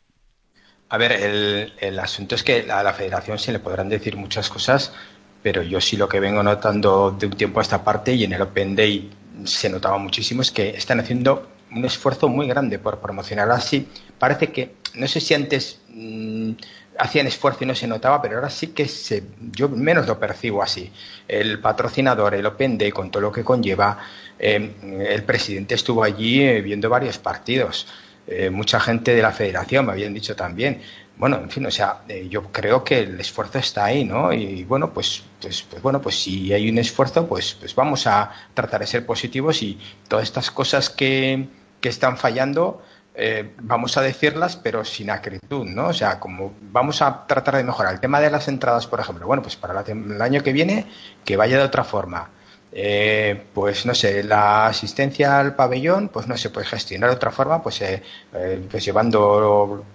A 0.89 0.97
ver, 0.97 1.11
el, 1.13 1.73
el 1.79 1.99
asunto 1.99 2.35
es 2.35 2.43
que 2.43 2.71
a 2.71 2.83
la 2.83 2.93
federación 2.93 3.39
se 3.39 3.51
le 3.51 3.59
podrán 3.59 3.89
decir 3.89 4.15
muchas 4.15 4.49
cosas, 4.49 4.93
pero 5.41 5.61
yo 5.63 5.81
sí 5.81 5.97
lo 5.97 6.07
que 6.07 6.19
vengo 6.19 6.43
notando 6.43 7.11
de 7.11 7.25
un 7.27 7.33
tiempo 7.33 7.59
a 7.59 7.63
esta 7.63 7.83
parte 7.83 8.13
y 8.13 8.23
en 8.23 8.33
el 8.33 8.41
Open 8.41 8.75
Day 8.75 9.09
se 9.43 9.69
notaba 9.69 9.97
muchísimo 9.97 10.41
es 10.41 10.51
que 10.51 10.69
están 10.69 10.99
haciendo 10.99 11.47
un 11.71 11.85
esfuerzo 11.85 12.29
muy 12.29 12.47
grande 12.47 12.79
por 12.79 12.99
promocionar 12.99 13.51
así. 13.51 13.87
Parece 14.17 14.51
que, 14.51 14.75
no 14.93 15.07
sé 15.07 15.19
si 15.19 15.33
antes 15.33 15.79
mm, 15.89 16.51
hacían 16.97 17.27
esfuerzo 17.27 17.63
y 17.63 17.67
no 17.67 17.75
se 17.75 17.87
notaba, 17.87 18.21
pero 18.21 18.35
ahora 18.35 18.49
sí 18.49 18.67
que 18.67 18.87
se, 18.87 19.23
yo 19.51 19.67
menos 19.69 20.07
lo 20.07 20.19
percibo 20.19 20.63
así. 20.63 20.91
El 21.27 21.59
patrocinador, 21.59 22.33
el 22.35 22.45
Open 22.45 22.77
Day, 22.77 22.91
con 22.91 23.11
todo 23.11 23.21
lo 23.21 23.31
que 23.31 23.43
conlleva, 23.43 23.99
eh, 24.39 24.71
el 25.07 25.23
presidente 25.23 25.75
estuvo 25.75 26.03
allí 26.03 26.41
eh, 26.41 26.61
viendo 26.61 26.89
varios 26.89 27.17
partidos. 27.17 27.87
Eh, 28.27 28.49
mucha 28.49 28.79
gente 28.79 29.13
de 29.13 29.21
la 29.21 29.31
federación 29.31 29.85
me 29.85 29.91
habían 29.91 30.13
dicho 30.13 30.35
también. 30.35 30.81
Bueno, 31.17 31.37
en 31.37 31.49
fin, 31.49 31.65
o 31.65 31.71
sea, 31.71 32.01
eh, 32.09 32.27
yo 32.29 32.51
creo 32.51 32.83
que 32.83 32.99
el 32.99 33.19
esfuerzo 33.19 33.59
está 33.59 33.85
ahí, 33.85 34.03
¿no? 34.03 34.33
Y 34.33 34.63
bueno, 34.63 34.91
pues, 34.91 35.23
pues, 35.41 35.61
pues 35.63 35.81
bueno, 35.81 36.01
pues 36.01 36.15
si 36.23 36.51
hay 36.51 36.69
un 36.69 36.77
esfuerzo, 36.77 37.27
pues, 37.27 37.53
pues 37.53 37.73
vamos 37.75 38.05
a 38.07 38.31
tratar 38.53 38.81
de 38.81 38.87
ser 38.87 39.05
positivos 39.05 39.61
y 39.61 39.79
todas 40.07 40.23
estas 40.23 40.51
cosas 40.51 40.89
que, 40.89 41.47
que 41.79 41.89
están 41.89 42.17
fallando, 42.17 42.81
eh, 43.17 43.53
vamos 43.61 43.95
a 43.95 44.01
decirlas, 44.01 44.57
pero 44.57 44.83
sin 44.83 45.09
acritud, 45.09 45.65
¿no? 45.65 45.87
O 45.87 45.93
sea, 45.93 46.19
como 46.19 46.53
vamos 46.61 47.01
a 47.01 47.25
tratar 47.27 47.55
de 47.55 47.63
mejorar 47.63 47.93
el 47.93 48.01
tema 48.01 48.19
de 48.19 48.29
las 48.29 48.49
entradas, 48.49 48.87
por 48.87 48.99
ejemplo, 48.99 49.25
bueno, 49.25 49.41
pues 49.41 49.55
para 49.55 49.73
la 49.73 49.81
el 49.81 50.21
año 50.21 50.43
que 50.43 50.51
viene, 50.51 50.85
que 51.23 51.37
vaya 51.37 51.57
de 51.57 51.63
otra 51.63 51.85
forma. 51.85 52.29
Eh, 52.77 53.41
pues 53.53 53.85
no 53.85 53.95
sé, 53.95 54.21
la 54.23 54.67
asistencia 54.67 55.39
al 55.39 55.55
pabellón, 55.55 56.09
pues 56.09 56.27
no 56.27 56.35
se 56.35 56.49
puede 56.49 56.67
gestionar 56.67 57.09
de 57.09 57.15
otra 57.15 57.31
forma, 57.31 57.63
pues, 57.63 57.81
eh, 57.81 58.03
eh, 58.33 58.61
pues 58.69 58.83
llevando, 58.83 59.85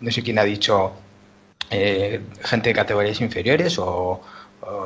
no 0.00 0.10
sé 0.12 0.22
quién 0.22 0.38
ha 0.38 0.44
dicho, 0.44 0.92
eh, 1.70 2.20
gente 2.42 2.70
de 2.70 2.74
categorías 2.74 3.20
inferiores 3.20 3.78
o, 3.78 4.20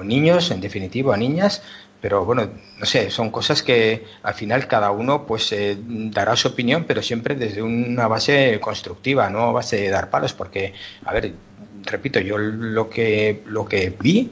niños, 0.04 0.50
en 0.50 0.60
definitiva, 0.60 1.16
niñas, 1.16 1.62
pero 2.00 2.24
bueno, 2.24 2.50
no 2.78 2.86
sé, 2.86 3.10
son 3.10 3.30
cosas 3.30 3.62
que 3.62 4.04
al 4.22 4.34
final 4.34 4.68
cada 4.68 4.90
uno 4.90 5.26
pues 5.26 5.50
eh, 5.52 5.76
dará 6.10 6.36
su 6.36 6.48
opinión, 6.48 6.84
pero 6.86 7.02
siempre 7.02 7.34
desde 7.34 7.62
una 7.62 8.06
base 8.06 8.60
constructiva, 8.60 9.28
no 9.30 9.52
base 9.52 9.76
de 9.76 9.90
dar 9.90 10.10
palos, 10.10 10.32
porque, 10.34 10.74
a 11.04 11.12
ver, 11.12 11.34
repito, 11.84 12.20
yo 12.20 12.38
lo 12.38 12.88
que, 12.90 13.42
lo 13.46 13.64
que 13.66 13.94
vi, 13.98 14.30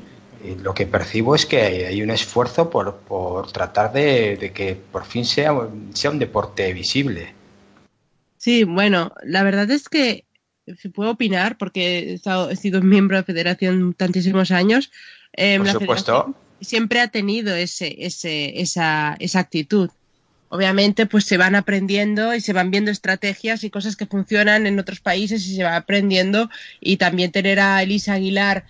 lo 0.63 0.75
que 0.75 0.87
percibo 0.87 1.35
es 1.35 1.47
que 1.47 1.61
hay, 1.63 1.83
hay 1.83 2.03
un 2.03 2.11
esfuerzo 2.11 2.71
por, 2.71 2.97
por 2.99 3.51
tratar 3.53 3.93
de, 3.93 4.37
de 4.37 4.53
que 4.53 4.75
por 4.75 5.05
fin 5.05 5.25
sea, 5.25 5.53
sea 5.95 6.11
un 6.11 6.19
deporte 6.19 6.73
visible. 6.73 7.35
Sí, 8.39 8.65
bueno, 8.65 9.13
la 9.23 9.43
verdad 9.43 9.71
es 9.71 9.89
que 9.89 10.25
si 10.79 10.89
puedo 10.89 11.11
opinar, 11.11 11.59
porque 11.59 11.99
he, 11.99 12.15
estado- 12.15 12.51
he 12.51 12.57
sido 12.57 12.81
miembro 12.81 13.17
de 13.17 13.21
la 13.23 13.27
federación 13.27 13.95
tantísimos 13.95 14.51
años. 14.51 14.91
eh, 15.37 15.59
Por 15.59 15.67
la 15.67 15.73
supuesto. 15.73 16.35
siempre 16.61 17.01
ha 17.01 17.09
tenido 17.09 17.55
ese, 17.55 17.97
ese, 18.07 18.61
esa, 18.61 19.17
esa 19.21 19.41
actitud. 19.41 19.91
Obviamente, 20.49 21.07
pues 21.07 21.25
se 21.25 21.37
van 21.37 21.55
aprendiendo 21.55 22.35
y 22.35 22.41
se 22.41 22.53
van 22.53 22.71
viendo 22.73 22.91
estrategias 22.91 23.63
y 23.63 23.71
cosas 23.71 23.95
que 23.97 24.07
funcionan 24.07 24.67
en 24.67 24.79
otros 24.81 25.01
países 25.01 25.47
y 25.47 25.55
se 25.55 25.63
va 25.63 25.77
aprendiendo. 25.77 26.51
Y 26.81 26.97
también 26.97 27.31
tener 27.31 27.61
a 27.61 27.83
Elisa 27.83 28.15
Aguilar 28.15 28.65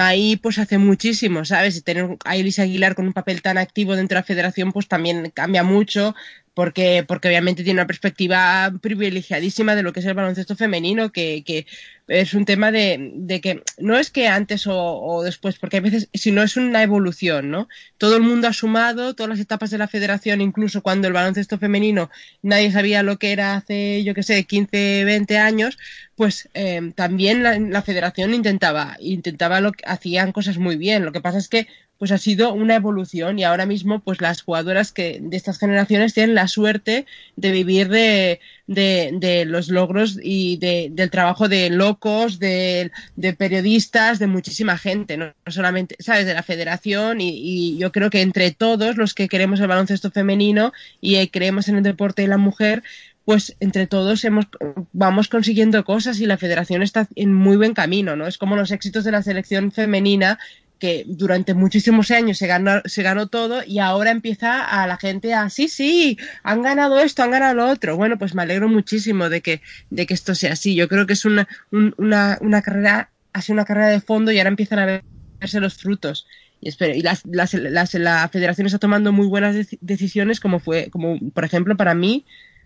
ahí, 0.00 0.36
pues 0.36 0.58
hace 0.58 0.78
muchísimo, 0.78 1.44
¿sabes? 1.44 1.76
Y 1.76 1.82
tener 1.82 2.16
a 2.24 2.36
Elisa 2.36 2.62
Aguilar 2.62 2.94
con 2.94 3.06
un 3.06 3.12
papel 3.12 3.42
tan 3.42 3.58
activo 3.58 3.96
dentro 3.96 4.16
de 4.16 4.20
la 4.20 4.26
federación, 4.26 4.72
pues 4.72 4.88
también 4.88 5.30
cambia 5.34 5.62
mucho 5.62 6.14
porque, 6.58 7.04
porque 7.06 7.28
obviamente 7.28 7.62
tiene 7.62 7.78
una 7.78 7.86
perspectiva 7.86 8.72
privilegiadísima 8.82 9.76
de 9.76 9.84
lo 9.84 9.92
que 9.92 10.00
es 10.00 10.06
el 10.06 10.14
baloncesto 10.14 10.56
femenino, 10.56 11.12
que, 11.12 11.44
que 11.46 11.68
es 12.08 12.34
un 12.34 12.46
tema 12.46 12.72
de, 12.72 13.12
de 13.14 13.40
que 13.40 13.62
no 13.78 13.96
es 13.96 14.10
que 14.10 14.26
antes 14.26 14.64
o, 14.66 15.22
después, 15.22 15.56
porque 15.56 15.76
a 15.76 15.80
veces, 15.80 16.08
sino 16.12 16.42
es 16.42 16.56
una 16.56 16.82
evolución, 16.82 17.52
¿no? 17.52 17.68
Todo 17.96 18.16
el 18.16 18.24
mundo 18.24 18.48
ha 18.48 18.52
sumado, 18.52 19.14
todas 19.14 19.30
las 19.30 19.38
etapas 19.38 19.70
de 19.70 19.78
la 19.78 19.86
federación, 19.86 20.40
incluso 20.40 20.82
cuando 20.82 21.06
el 21.06 21.14
baloncesto 21.14 21.58
femenino 21.58 22.10
nadie 22.42 22.72
sabía 22.72 23.04
lo 23.04 23.20
que 23.20 23.30
era 23.30 23.54
hace, 23.54 24.02
yo 24.02 24.12
qué 24.12 24.24
sé, 24.24 24.42
15, 24.42 25.04
20 25.04 25.38
años, 25.38 25.78
pues 26.16 26.48
eh, 26.54 26.90
también 26.96 27.44
la, 27.44 27.56
la 27.56 27.82
federación 27.82 28.34
intentaba, 28.34 28.96
intentaba 28.98 29.60
lo 29.60 29.70
que 29.70 29.84
hacían 29.86 30.32
cosas 30.32 30.58
muy 30.58 30.74
bien. 30.74 31.04
Lo 31.04 31.12
que 31.12 31.20
pasa 31.20 31.38
es 31.38 31.48
que 31.48 31.68
pues 31.98 32.12
ha 32.12 32.18
sido 32.18 32.52
una 32.52 32.76
evolución 32.76 33.38
y 33.38 33.44
ahora 33.44 33.66
mismo 33.66 34.00
pues 34.00 34.20
las 34.20 34.42
jugadoras 34.42 34.92
que 34.92 35.18
de 35.20 35.36
estas 35.36 35.58
generaciones 35.58 36.14
tienen 36.14 36.34
la 36.34 36.46
suerte 36.46 37.06
de 37.36 37.50
vivir 37.50 37.88
de, 37.88 38.40
de, 38.68 39.44
los 39.46 39.68
logros 39.68 40.18
y 40.22 40.58
de, 40.58 40.88
del 40.92 41.10
trabajo 41.10 41.48
de 41.48 41.70
locos, 41.70 42.38
de, 42.38 42.90
periodistas, 43.36 44.18
de 44.20 44.28
muchísima 44.28 44.78
gente, 44.78 45.16
no, 45.16 45.26
no 45.44 45.52
solamente, 45.52 45.96
¿sabes?, 45.98 46.26
de 46.26 46.34
la 46.34 46.42
federación 46.44 47.20
y, 47.20 47.30
y, 47.30 47.78
yo 47.78 47.90
creo 47.90 48.10
que 48.10 48.22
entre 48.22 48.52
todos 48.52 48.96
los 48.96 49.12
que 49.14 49.28
queremos 49.28 49.58
el 49.60 49.66
baloncesto 49.66 50.10
femenino 50.10 50.72
y 51.00 51.16
eh, 51.16 51.30
creemos 51.30 51.68
en 51.68 51.76
el 51.76 51.82
deporte 51.82 52.22
de 52.22 52.28
la 52.28 52.38
mujer, 52.38 52.82
pues 53.28 53.54
entre 53.60 53.86
todos 53.86 54.24
hemos, 54.24 54.46
vamos 54.92 55.28
consiguiendo 55.28 55.84
cosas 55.84 56.18
y 56.18 56.24
la 56.24 56.38
federación 56.38 56.82
está 56.82 57.08
en 57.14 57.34
muy 57.34 57.58
buen 57.58 57.74
camino, 57.74 58.16
¿no? 58.16 58.26
Es 58.26 58.38
como 58.38 58.56
los 58.56 58.70
éxitos 58.70 59.04
de 59.04 59.12
la 59.12 59.22
selección 59.22 59.70
femenina 59.70 60.38
que 60.78 61.04
durante 61.06 61.54
muchísimos 61.54 62.10
años 62.10 62.38
se 62.38 62.46
ganó, 62.46 62.80
se 62.84 63.02
ganó 63.02 63.26
todo 63.26 63.62
y 63.66 63.78
ahora 63.78 64.10
empieza 64.10 64.64
a 64.64 64.86
la 64.86 64.96
gente 64.96 65.34
a, 65.34 65.50
sí, 65.50 65.68
sí, 65.68 66.18
han 66.42 66.62
ganado 66.62 66.98
esto, 66.98 67.22
han 67.22 67.32
ganado 67.32 67.54
lo 67.54 67.68
otro. 67.68 67.96
Bueno, 67.96 68.18
pues 68.18 68.34
me 68.34 68.42
alegro 68.42 68.68
muchísimo 68.68 69.28
de 69.28 69.40
que, 69.40 69.60
de 69.90 70.06
que 70.06 70.14
esto 70.14 70.34
sea 70.34 70.52
así. 70.52 70.74
Yo 70.74 70.88
creo 70.88 71.06
que 71.06 71.14
es 71.14 71.24
una, 71.24 71.48
un, 71.72 71.94
una, 71.98 72.38
una 72.40 72.62
carrera, 72.62 73.10
ha 73.32 73.42
sido 73.42 73.54
una 73.54 73.64
carrera 73.64 73.88
de 73.88 74.00
fondo 74.00 74.30
y 74.30 74.38
ahora 74.38 74.50
empiezan 74.50 74.78
a 74.78 75.02
verse 75.40 75.60
los 75.60 75.74
frutos. 75.74 76.26
Y, 76.60 76.68
espero, 76.68 76.94
y 76.94 77.02
las, 77.02 77.22
las, 77.26 77.54
las, 77.54 77.94
la 77.94 78.28
federación 78.28 78.66
está 78.66 78.78
tomando 78.78 79.12
muy 79.12 79.26
buenas 79.26 79.54
de 79.54 79.66
decisiones, 79.80 80.40
como 80.40 80.60
fue, 80.60 80.90
como 80.90 81.18
por 81.32 81.44
ejemplo, 81.44 81.76
para 81.76 81.94
mí, 81.94 82.24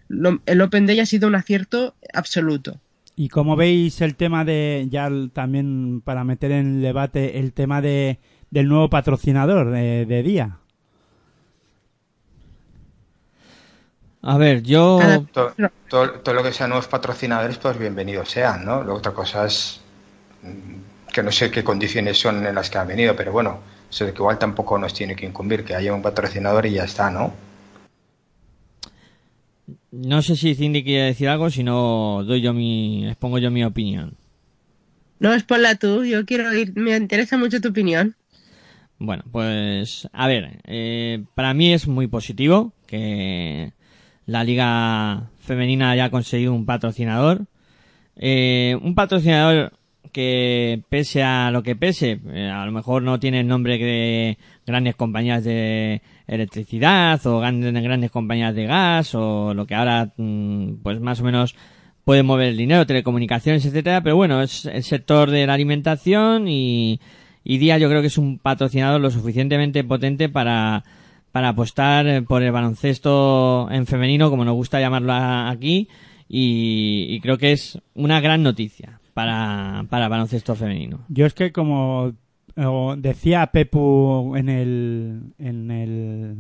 lo, 0.09 0.43
el 0.47 0.61
Open 0.61 0.87
Day 0.87 1.01
ha 1.01 1.07
sido 1.07 1.29
un 1.29 1.35
acierto 1.35 1.95
absoluto. 2.13 2.81
Y 3.15 3.29
como 3.29 3.57
veis 3.57 4.01
el 4.01 4.17
tema 4.17 4.45
de, 4.45 4.87
ya 4.91 5.11
también 5.33 6.01
para 6.01 6.25
meter 6.25 6.51
en 6.53 6.77
el 6.77 6.83
debate, 6.83 7.39
el 7.39 7.53
tema 7.53 7.81
de, 7.83 8.19
del 8.51 8.69
nuevo 8.69 8.89
patrocinador 8.89 9.71
de, 9.71 10.07
de 10.07 10.23
Día. 10.23 10.59
A 14.23 14.39
ver, 14.39 14.63
yo... 14.63 15.01
Todo, 15.33 15.53
todo, 15.89 16.11
todo, 16.13 16.35
lo 16.35 16.43
que 16.43 16.53
sean 16.53 16.71
nuevos 16.71 16.87
patrocinadores, 16.87 17.59
pues 17.59 17.77
bienvenidos 17.77 18.31
sean, 18.31 18.65
¿no? 18.65 18.85
La 18.85 18.95
otra 18.95 19.13
cosa 19.13 19.47
es 19.47 19.81
que 21.13 21.23
no 21.23 21.33
sé 21.33 21.51
qué 21.51 21.63
condiciones 21.65 22.19
son 22.19 22.47
en 22.47 22.55
las 22.55 22.71
que 22.71 22.79
han 22.79 22.87
venido, 22.87 23.15
pero 23.17 23.33
bueno, 23.33 23.59
eso 23.91 24.07
de 24.07 24.13
que 24.13 24.19
igual 24.19 24.39
tampoco 24.39 24.79
nos 24.79 24.95
tiene 24.95 25.17
que 25.17 25.27
incumbir 25.27 25.65
que 25.65 25.75
haya 25.75 25.93
un 25.93 26.03
patrocinador 26.03 26.67
y 26.67 26.73
ya 26.75 26.85
está, 26.85 27.11
¿no? 27.11 27.33
No 29.93 30.23
sé 30.23 30.37
si 30.37 30.55
Cindy 30.55 30.83
quiere 30.83 31.05
decir 31.05 31.29
algo, 31.29 31.51
si 31.51 31.63
no 31.63 32.25
doy 32.25 32.41
yo 32.41 32.55
mi, 32.55 33.07
expongo 33.07 33.39
yo 33.39 33.51
mi 33.51 33.63
opinión. 33.63 34.17
No, 35.19 35.35
exponla 35.35 35.75
tú, 35.75 36.05
yo 36.05 36.25
quiero 36.25 36.53
ir, 36.55 36.75
me 36.75 36.97
interesa 36.97 37.37
mucho 37.37 37.61
tu 37.61 37.69
opinión. 37.69 38.17
Bueno, 38.99 39.23
pues 39.31 40.09
a 40.13 40.27
ver, 40.27 40.61
eh, 40.65 41.23
para 41.35 41.53
mí 41.53 41.75
es 41.75 41.87
muy 41.89 42.07
positivo 42.07 42.73
que 42.87 43.75
la 44.25 44.45
liga 44.45 45.31
femenina 45.41 45.91
haya 45.91 46.11
conseguido 46.11 46.55
un 46.55 46.65
patrocinador. 46.65 47.47
Eh, 48.17 48.79
un 48.81 48.95
patrocinador 48.95 49.73
que 50.11 50.83
pese 50.89 51.23
a 51.23 51.51
lo 51.51 51.63
que 51.63 51.77
pese, 51.77 52.21
eh, 52.33 52.49
a 52.49 52.65
lo 52.65 52.73
mejor 52.73 53.03
no 53.03 53.21
tiene 53.21 53.41
el 53.41 53.47
nombre 53.47 53.77
de 53.79 54.39
grandes 54.67 54.95
compañías 54.97 55.45
de 55.45 56.01
electricidad 56.35 57.25
o 57.27 57.41
grandes, 57.41 57.73
grandes 57.83 58.11
compañías 58.11 58.55
de 58.55 58.67
gas 58.67 59.15
o 59.15 59.55
lo 59.55 59.67
que 59.67 59.75
ahora 59.75 60.13
mm, 60.17 60.77
pues 60.83 61.01
más 61.01 61.21
o 61.21 61.25
menos 61.25 61.55
puede 62.05 62.23
mover 62.23 62.49
el 62.49 62.57
dinero, 62.57 62.87
telecomunicaciones, 62.87 63.65
etcétera, 63.65 64.03
pero 64.03 64.17
bueno, 64.17 64.43
es 64.43 64.67
el 64.67 64.83
sector 64.83 65.31
de 65.31 65.47
la 65.47 65.55
alimentación 65.55 66.49
y, 66.49 67.01
y 67.45 67.59
Día 67.59 67.79
yo 67.79 67.89
creo 67.89 68.01
que 68.01 68.09
es 68.09 68.19
un 68.19 68.39
patrocinador 68.39 69.01
lo 69.01 69.11
suficientemente 69.11 69.85
potente 69.85 70.29
para, 70.29 70.85
para 71.31 71.51
apostar 71.51 72.25
por 72.25 72.43
el 72.43 72.51
baloncesto 72.51 73.69
en 73.71 73.87
femenino, 73.87 74.31
como 74.31 74.45
nos 74.45 74.55
gusta 74.55 74.81
llamarlo 74.81 75.13
aquí, 75.13 75.89
y, 76.29 77.07
y 77.11 77.21
creo 77.21 77.39
que 77.39 77.53
es 77.53 77.79
una 77.95 78.21
gran 78.21 78.43
noticia 78.43 79.01
para, 79.15 79.85
para 79.89 80.09
baloncesto 80.09 80.55
femenino. 80.57 81.05
Yo 81.09 81.27
es 81.27 81.35
que 81.35 81.53
como 81.53 82.13
decía 82.97 83.47
Pepu 83.47 84.35
en 84.37 84.49
el, 84.49 85.35
en 85.39 85.71
el 85.71 86.37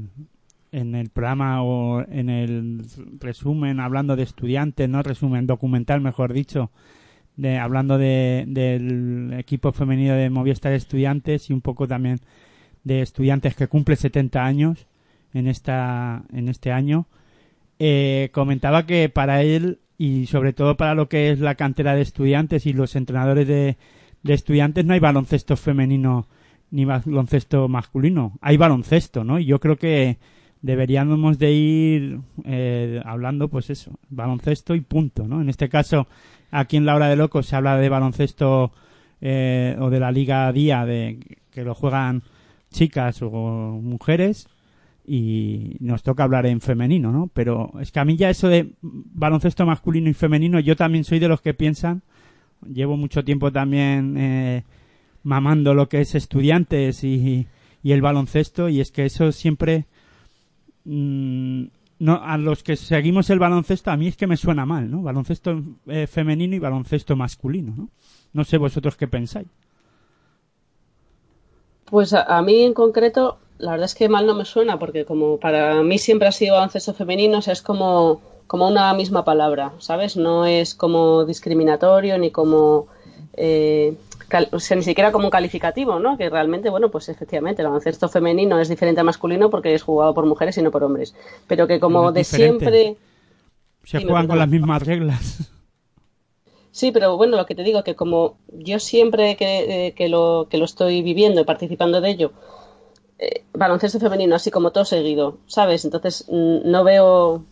en 0.72 0.94
el 0.94 1.10
programa 1.10 1.62
o 1.62 2.01
en 2.01 2.30
el 2.30 2.82
resumen 3.20 3.78
hablando 3.78 4.16
de 4.16 4.22
estudiantes, 4.22 4.89
no 4.89 5.02
resumen 5.02 5.47
documental 5.47 6.01
mejor 6.01 6.32
dicho, 6.32 6.70
de 7.36 7.59
hablando 7.59 7.98
de, 7.98 8.44
del 8.48 9.34
equipo 9.39 9.72
femenino 9.72 10.14
de 10.14 10.30
Movistar 10.30 10.72
Estudiantes 10.72 11.51
y 11.51 11.52
un 11.52 11.60
poco 11.60 11.86
también 11.86 12.20
de 12.84 13.02
estudiantes 13.02 13.55
que 13.55 13.68
cumple 13.68 13.97
70 13.97 14.44
años 14.44 14.86
en 15.34 15.47
esta 15.47 16.24
en 16.32 16.48
este 16.48 16.72
año. 16.72 17.06
Eh, 17.78 18.30
comentaba 18.32 18.86
que 18.86 19.09
para 19.09 19.43
él 19.43 19.78
y 19.98 20.26
sobre 20.26 20.52
todo 20.52 20.76
para 20.76 20.94
lo 20.94 21.09
que 21.09 21.30
es 21.30 21.39
la 21.39 21.55
cantera 21.55 21.94
de 21.94 22.02
estudiantes 22.02 22.66
y 22.66 22.72
los 22.72 22.97
entrenadores 22.97 23.47
de, 23.47 23.76
de 24.23 24.35
estudiantes 24.35 24.85
no 24.85 24.94
hay 24.94 25.01
baloncesto 25.01 25.57
femenino 25.57 26.27
ni 26.70 26.85
baloncesto 26.85 27.69
masculino. 27.69 28.39
Hay 28.40 28.57
baloncesto, 28.57 29.24
¿no? 29.24 29.39
Y 29.39 29.44
yo 29.44 29.61
creo 29.61 29.77
que 29.77 30.19
deberíamos 30.62 31.39
de 31.39 31.53
ir 31.53 32.20
eh, 32.44 33.03
hablando, 33.05 33.49
pues 33.49 33.69
eso, 33.69 33.99
baloncesto 34.09 34.74
y 34.74 34.81
punto, 34.81 35.28
¿no? 35.28 35.43
En 35.43 35.49
este 35.49 35.69
caso, 35.69 36.07
aquí 36.51 36.77
en 36.77 36.86
la 36.86 36.94
hora 36.94 37.09
de 37.09 37.16
locos 37.16 37.47
se 37.47 37.57
habla 37.57 37.77
de 37.77 37.89
baloncesto 37.89 38.73
eh, 39.20 39.77
o 39.78 39.90
de 39.90 40.01
la 40.01 40.12
liga 40.12 40.51
día 40.53 40.86
de 40.86 41.19
que 41.51 41.65
lo 41.65 41.74
juegan 41.74 42.23
chicas 42.70 43.20
o 43.23 43.31
mujeres 43.82 44.49
y 45.05 45.77
nos 45.81 46.03
toca 46.03 46.24
hablar 46.24 46.47
en 46.47 46.61
femenino, 46.61 47.12
¿no? 47.12 47.28
Pero 47.35 47.73
es 47.81 47.93
que 47.93 48.01
a 48.01 48.05
mí 48.05 48.16
ya 48.16 48.31
eso 48.31 48.49
de 48.49 48.73
baloncesto 48.81 49.66
masculino 49.66 50.09
y 50.09 50.15
femenino, 50.15 50.61
yo 50.61 50.77
también 50.77 51.05
soy 51.05 51.19
de 51.19 51.28
los 51.28 51.40
que 51.40 51.55
piensan, 51.55 52.03
llevo 52.66 52.97
mucho 52.97 53.24
tiempo 53.24 53.52
también 53.52 54.16
eh, 54.16 54.64
mamando 55.22 55.74
lo 55.74 55.89
que 55.89 56.01
es 56.01 56.14
estudiantes 56.14 57.05
y, 57.05 57.47
y, 57.82 57.93
el 57.93 58.02
baloncesto 58.02 58.68
y 58.68 58.80
es 58.80 58.90
que 58.90 59.05
eso 59.05 59.32
siempre 59.32 59.86
mmm, 60.84 61.64
no 61.98 62.20
a 62.22 62.36
los 62.39 62.62
que 62.62 62.76
seguimos 62.76 63.30
el 63.30 63.39
baloncesto 63.39 63.90
a 63.90 63.97
mí 63.97 64.09
es 64.09 64.16
que 64.16 64.26
me 64.26 64.36
suena 64.36 64.66
mal, 64.66 64.90
¿no? 64.90 65.02
Baloncesto 65.02 65.62
eh, 65.86 66.06
femenino 66.06 66.56
y 66.56 66.59
baloncesto 66.59 67.16
masculino, 67.16 67.74
¿no? 67.76 67.89
No 68.32 68.44
sé 68.44 68.59
vosotros 68.59 68.97
qué 68.97 69.06
pensáis. 69.06 69.48
Pues 71.84 72.12
a, 72.14 72.22
a 72.22 72.43
mí 72.43 72.62
en 72.62 72.74
concreto 72.74 73.39
la 73.62 73.70
verdad 73.70 73.84
es 73.84 73.94
que 73.94 74.09
mal 74.09 74.26
no 74.26 74.34
me 74.34 74.44
suena, 74.44 74.78
porque 74.78 75.05
como 75.05 75.39
para 75.39 75.82
mí 75.84 75.97
siempre 75.97 76.26
ha 76.26 76.32
sido 76.32 76.55
baloncesto 76.56 76.94
femenino, 76.94 77.39
o 77.39 77.43
sea, 77.43 77.52
es 77.52 77.62
como, 77.62 78.20
como 78.53 78.69
una 78.69 78.93
misma 78.93 79.24
palabra, 79.24 79.73
¿sabes? 79.79 80.19
No 80.19 80.45
es 80.45 80.74
como 80.74 81.24
discriminatorio 81.24 82.19
ni 82.19 82.31
como. 82.31 82.87
Eh, 83.33 83.95
cal, 84.29 84.49
o 84.53 84.61
sea, 84.61 84.77
ni 84.77 84.83
siquiera 84.83 85.11
como 85.11 85.29
un 85.29 85.31
calificativo, 85.31 85.99
¿no? 85.99 86.19
Que 86.19 86.29
realmente, 86.29 86.69
bueno, 86.69 86.91
pues 86.91 87.09
efectivamente, 87.09 87.62
el 87.62 87.69
baloncesto 87.69 88.11
femenino 88.11 88.61
es 88.61 88.69
diferente 88.69 89.01
al 89.01 89.07
masculino 89.07 89.49
porque 89.49 89.73
es 89.73 89.83
jugado 89.83 90.12
por 90.12 90.27
mujeres 90.27 90.59
y 90.59 90.62
no 90.62 90.70
por 90.70 90.85
hombres. 90.85 91.15
Pero 91.47 91.66
que 91.66 91.81
como 91.81 92.11
es 92.11 92.15
de 92.15 92.24
siempre. 92.24 92.97
Se 93.85 94.03
juegan 94.03 94.27
con 94.27 94.39
las 94.39 94.49
mismas 94.51 94.83
reglas. 94.83 95.51
Sí, 96.73 96.93
pero 96.93 97.16
bueno, 97.16 97.39
lo 97.39 97.47
que 97.47 97.55
te 97.55 97.62
digo, 97.62 97.83
que 97.83 97.95
como 97.95 98.37
yo 98.53 98.79
siempre 98.81 99.37
que, 99.37 99.87
eh, 99.87 99.93
que, 99.93 100.11
lo, 100.11 100.49
que 100.51 100.59
lo 100.59 100.66
estoy 100.66 101.01
viviendo 101.01 101.41
y 101.41 101.45
participando 101.45 102.03
de 102.03 102.11
ello, 102.11 102.33
eh, 103.19 103.45
baloncesto 103.55 103.99
femenino, 103.99 104.37
así 104.37 104.51
como 104.51 104.73
todo 104.73 104.85
seguido, 104.85 105.39
¿sabes? 105.47 105.87
Entonces 105.87 106.27
mm, 106.29 106.70
no 106.70 106.85
veo 106.85 107.47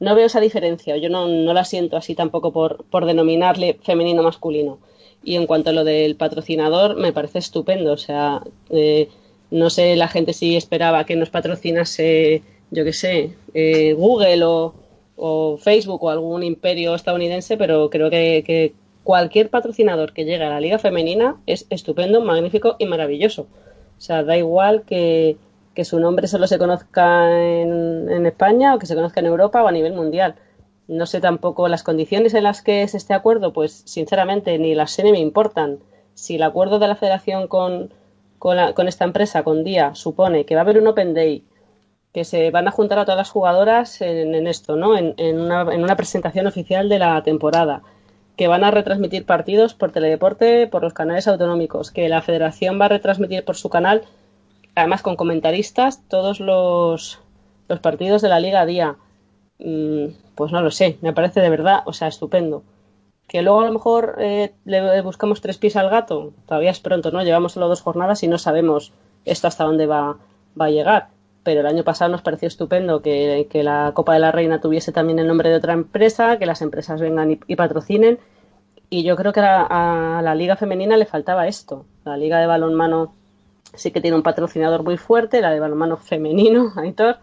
no 0.00 0.14
veo 0.14 0.26
esa 0.26 0.40
diferencia, 0.40 0.96
yo 0.96 1.08
no, 1.08 1.26
no 1.26 1.52
la 1.52 1.64
siento 1.64 1.96
así 1.96 2.14
tampoco 2.14 2.52
por, 2.52 2.84
por 2.84 3.04
denominarle 3.04 3.78
femenino 3.82 4.22
masculino. 4.22 4.78
Y 5.24 5.34
en 5.34 5.46
cuanto 5.46 5.70
a 5.70 5.72
lo 5.72 5.84
del 5.84 6.14
patrocinador, 6.16 6.96
me 6.96 7.12
parece 7.12 7.38
estupendo, 7.38 7.92
o 7.92 7.96
sea, 7.96 8.42
eh, 8.70 9.08
no 9.50 9.70
sé 9.70 9.96
la 9.96 10.08
gente 10.08 10.32
si 10.32 10.56
esperaba 10.56 11.04
que 11.04 11.16
nos 11.16 11.30
patrocinase, 11.30 12.42
yo 12.70 12.84
qué 12.84 12.92
sé, 12.92 13.34
eh, 13.54 13.94
Google 13.94 14.44
o, 14.44 14.74
o 15.16 15.56
Facebook 15.56 16.04
o 16.04 16.10
algún 16.10 16.44
imperio 16.44 16.94
estadounidense, 16.94 17.56
pero 17.56 17.90
creo 17.90 18.10
que, 18.10 18.44
que 18.46 18.74
cualquier 19.02 19.50
patrocinador 19.50 20.12
que 20.12 20.24
llegue 20.24 20.44
a 20.44 20.50
la 20.50 20.60
liga 20.60 20.78
femenina 20.78 21.40
es 21.46 21.66
estupendo, 21.70 22.20
magnífico 22.20 22.76
y 22.78 22.86
maravilloso. 22.86 23.48
O 23.98 24.00
sea, 24.00 24.22
da 24.22 24.36
igual 24.36 24.82
que, 24.82 25.36
que 25.78 25.84
su 25.84 26.00
nombre 26.00 26.26
solo 26.26 26.48
se 26.48 26.58
conozca 26.58 27.30
en, 27.40 28.26
España 28.26 28.74
o 28.74 28.80
que 28.80 28.86
se 28.86 28.96
conozca 28.96 29.20
en 29.20 29.26
Europa 29.26 29.62
o 29.62 29.68
a 29.68 29.70
nivel 29.70 29.92
mundial. 29.92 30.34
No 30.88 31.06
sé 31.06 31.20
tampoco 31.20 31.68
las 31.68 31.84
condiciones 31.84 32.34
en 32.34 32.42
las 32.42 32.62
que 32.62 32.82
es 32.82 32.96
este 32.96 33.14
acuerdo, 33.14 33.52
pues 33.52 33.84
sinceramente 33.86 34.58
ni 34.58 34.74
las 34.74 34.90
sé 34.90 35.04
ni 35.04 35.12
me 35.12 35.20
importan. 35.20 35.78
Si 36.14 36.34
el 36.34 36.42
acuerdo 36.42 36.80
de 36.80 36.88
la 36.88 36.96
federación 36.96 37.46
con, 37.46 37.94
con, 38.40 38.88
esta 38.88 39.04
empresa, 39.04 39.44
con 39.44 39.62
Día, 39.62 39.94
supone 39.94 40.44
que 40.46 40.56
va 40.56 40.62
a 40.62 40.64
haber 40.64 40.80
un 40.80 40.88
Open 40.88 41.14
Day, 41.14 41.44
que 42.12 42.24
se 42.24 42.50
van 42.50 42.66
a 42.66 42.72
juntar 42.72 42.98
a 42.98 43.04
todas 43.04 43.18
las 43.18 43.30
jugadoras 43.30 44.00
en, 44.00 44.48
esto, 44.48 44.74
¿no? 44.74 44.98
En, 44.98 45.14
en 45.16 45.38
una, 45.38 45.60
en 45.72 45.84
una 45.84 45.94
presentación 45.94 46.48
oficial 46.48 46.88
de 46.88 46.98
la 46.98 47.22
temporada, 47.22 47.82
que 48.36 48.48
van 48.48 48.64
a 48.64 48.72
retransmitir 48.72 49.26
partidos 49.26 49.74
por 49.74 49.92
teledeporte, 49.92 50.66
por 50.66 50.82
los 50.82 50.92
canales 50.92 51.28
autonómicos, 51.28 51.92
que 51.92 52.08
la 52.08 52.20
federación 52.20 52.80
va 52.80 52.86
a 52.86 52.88
retransmitir 52.88 53.44
por 53.44 53.54
su 53.54 53.68
canal, 53.68 54.02
además 54.78 55.02
con 55.02 55.16
comentaristas, 55.16 56.02
todos 56.08 56.40
los, 56.40 57.20
los 57.68 57.80
partidos 57.80 58.22
de 58.22 58.28
la 58.28 58.40
Liga 58.40 58.66
Día. 58.66 58.96
Mm, 59.58 60.06
pues 60.34 60.52
no 60.52 60.62
lo 60.62 60.70
sé, 60.70 60.98
me 61.00 61.12
parece 61.12 61.40
de 61.40 61.50
verdad, 61.50 61.82
o 61.84 61.92
sea, 61.92 62.08
estupendo. 62.08 62.62
Que 63.26 63.42
luego 63.42 63.60
a 63.60 63.66
lo 63.66 63.72
mejor 63.72 64.16
eh, 64.18 64.54
le 64.64 65.02
buscamos 65.02 65.40
tres 65.40 65.58
pies 65.58 65.76
al 65.76 65.90
gato, 65.90 66.32
todavía 66.46 66.70
es 66.70 66.80
pronto, 66.80 67.10
¿no? 67.10 67.22
Llevamos 67.22 67.52
solo 67.52 67.68
dos 67.68 67.82
jornadas 67.82 68.22
y 68.22 68.28
no 68.28 68.38
sabemos 68.38 68.92
esto 69.24 69.48
hasta 69.48 69.64
dónde 69.64 69.86
va, 69.86 70.16
va 70.58 70.66
a 70.66 70.70
llegar. 70.70 71.08
Pero 71.42 71.60
el 71.60 71.66
año 71.66 71.84
pasado 71.84 72.10
nos 72.10 72.22
pareció 72.22 72.48
estupendo 72.48 73.02
que, 73.02 73.48
que 73.50 73.62
la 73.62 73.92
Copa 73.94 74.14
de 74.14 74.20
la 74.20 74.32
Reina 74.32 74.60
tuviese 74.60 74.92
también 74.92 75.18
el 75.18 75.26
nombre 75.26 75.50
de 75.50 75.56
otra 75.56 75.72
empresa, 75.72 76.38
que 76.38 76.46
las 76.46 76.62
empresas 76.62 77.00
vengan 77.00 77.32
y, 77.32 77.40
y 77.46 77.56
patrocinen. 77.56 78.18
Y 78.90 79.02
yo 79.02 79.16
creo 79.16 79.32
que 79.32 79.40
a, 79.40 80.18
a 80.18 80.22
la 80.22 80.34
Liga 80.34 80.56
Femenina 80.56 80.96
le 80.96 81.04
faltaba 81.04 81.46
esto. 81.46 81.84
La 82.04 82.16
Liga 82.16 82.38
de 82.38 82.46
Balonmano 82.46 83.14
sí 83.74 83.90
que 83.90 84.00
tiene 84.00 84.16
un 84.16 84.22
patrocinador 84.22 84.82
muy 84.82 84.96
fuerte, 84.96 85.40
la 85.40 85.50
de 85.50 85.60
balonmano 85.60 85.96
femenino, 85.96 86.72
Aitor. 86.76 87.18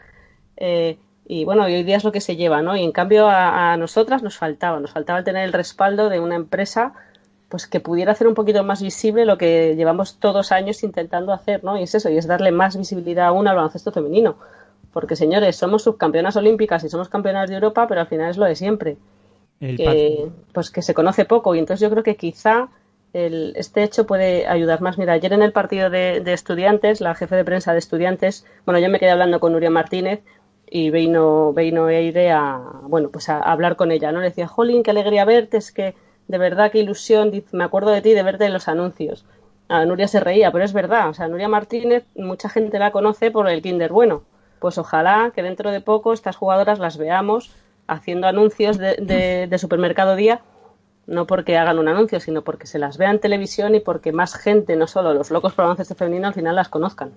Eh, 0.57 0.97
y 1.27 1.43
bueno, 1.43 1.63
hoy 1.63 1.83
día 1.83 1.97
es 1.97 2.03
lo 2.03 2.11
que 2.11 2.21
se 2.21 2.35
lleva, 2.35 2.61
¿no? 2.61 2.75
Y 2.75 2.83
en 2.83 2.91
cambio 2.91 3.27
a, 3.27 3.73
a 3.73 3.77
nosotras 3.77 4.21
nos 4.21 4.37
faltaba, 4.37 4.79
nos 4.79 4.91
faltaba 4.91 5.23
tener 5.23 5.43
el 5.43 5.53
respaldo 5.53 6.09
de 6.09 6.19
una 6.19 6.35
empresa 6.35 6.93
pues 7.49 7.67
que 7.67 7.79
pudiera 7.79 8.11
hacer 8.11 8.27
un 8.27 8.33
poquito 8.33 8.63
más 8.63 8.81
visible 8.81 9.25
lo 9.25 9.37
que 9.37 9.75
llevamos 9.75 10.17
todos 10.17 10.51
años 10.51 10.83
intentando 10.83 11.31
hacer, 11.31 11.63
¿no? 11.63 11.77
Y 11.77 11.83
es 11.83 11.95
eso, 11.95 12.09
y 12.09 12.17
es 12.17 12.27
darle 12.27 12.51
más 12.51 12.75
visibilidad 12.75 13.27
aún 13.27 13.47
al 13.47 13.55
baloncesto 13.55 13.91
femenino. 13.91 14.35
Porque, 14.91 15.15
señores, 15.15 15.55
somos 15.55 15.83
subcampeonas 15.83 16.35
olímpicas 16.35 16.83
y 16.83 16.89
somos 16.89 17.09
campeonas 17.09 17.49
de 17.49 17.55
Europa, 17.55 17.87
pero 17.87 18.01
al 18.01 18.07
final 18.07 18.31
es 18.31 18.37
lo 18.37 18.45
de 18.45 18.55
siempre. 18.55 18.97
El 19.59 19.77
Que, 19.77 20.27
pues 20.53 20.71
que 20.71 20.81
se 20.81 20.93
conoce 20.93 21.25
poco. 21.25 21.55
Y 21.55 21.59
entonces 21.59 21.81
yo 21.81 21.89
creo 21.89 22.03
que 22.03 22.15
quizá 22.15 22.69
el- 23.15 23.53
este 23.55 23.81
hecho 23.83 24.05
puede 24.05 24.45
ayudar 24.45 24.81
más. 24.81 24.97
Mira, 24.97 25.13
ayer 25.13 25.31
en 25.31 25.41
el 25.41 25.53
partido 25.53 25.89
de, 25.89 26.21
estudiantes, 26.33 26.99
la 26.99 27.15
jefe 27.15 27.35
de 27.37 27.45
prensa 27.45 27.71
de 27.71 27.79
estudiantes, 27.79 28.45
bueno, 28.65 28.79
yo 28.79 28.89
me 28.89 28.99
quedé 28.99 29.11
hablando 29.11 29.39
con 29.39 29.53
Nuria 29.53 29.69
Martínez 29.69 30.21
y 30.69 30.89
vino, 30.89 31.53
vino 31.53 31.87
Eire 31.89 32.31
a, 32.31 32.59
bueno, 32.83 33.09
pues 33.09 33.29
a, 33.29 33.39
hablar 33.39 33.77
con 33.77 33.91
ella, 33.91 34.11
¿no? 34.11 34.19
Le 34.19 34.25
decía, 34.27 34.47
Jolín, 34.47 34.83
qué 34.83 34.91
alegría 34.91 35.23
verte, 35.23 35.55
es 35.57 35.71
que 35.71 35.95
de 36.27 36.37
verdad 36.37 36.71
qué 36.71 36.79
ilusión, 36.79 37.31
me 37.53 37.63
acuerdo 37.63 37.91
de 37.91 38.01
ti 38.01 38.13
de 38.13 38.23
verte 38.23 38.45
en 38.45 38.53
los 38.53 38.67
anuncios. 38.67 39.25
A 39.69 39.85
Nuria 39.85 40.09
se 40.09 40.19
reía, 40.19 40.51
pero 40.51 40.65
es 40.65 40.73
verdad, 40.73 41.07
o 41.09 41.13
sea, 41.13 41.29
Nuria 41.29 41.47
Martínez, 41.47 42.03
mucha 42.15 42.49
gente 42.49 42.79
la 42.79 42.91
conoce 42.91 43.31
por 43.31 43.47
el 43.47 43.61
Kinder 43.61 43.93
Bueno. 43.93 44.23
Pues 44.59 44.77
ojalá 44.77 45.31
que 45.33 45.43
dentro 45.43 45.71
de 45.71 45.79
poco 45.79 46.11
estas 46.11 46.35
jugadoras 46.35 46.79
las 46.79 46.97
veamos 46.97 47.51
haciendo 47.87 48.27
anuncios 48.27 48.77
de- 48.77 49.47
de 49.49 49.57
supermercado 49.57 50.15
día, 50.15 50.41
no 51.07 51.27
porque 51.27 51.57
hagan 51.57 51.79
un 51.79 51.87
anuncio, 51.87 52.19
sino 52.19 52.43
porque 52.43 52.67
se 52.67 52.79
las 52.79 52.97
vea 52.97 53.11
en 53.11 53.19
televisión 53.19 53.75
y 53.75 53.79
porque 53.79 54.11
más 54.11 54.35
gente, 54.35 54.75
no 54.75 54.87
solo 54.87 55.13
los 55.13 55.31
locos 55.31 55.53
por 55.53 55.65
baloncesto 55.65 55.95
femenino, 55.95 56.27
al 56.27 56.33
final 56.33 56.55
las 56.55 56.69
conozcan. 56.69 57.11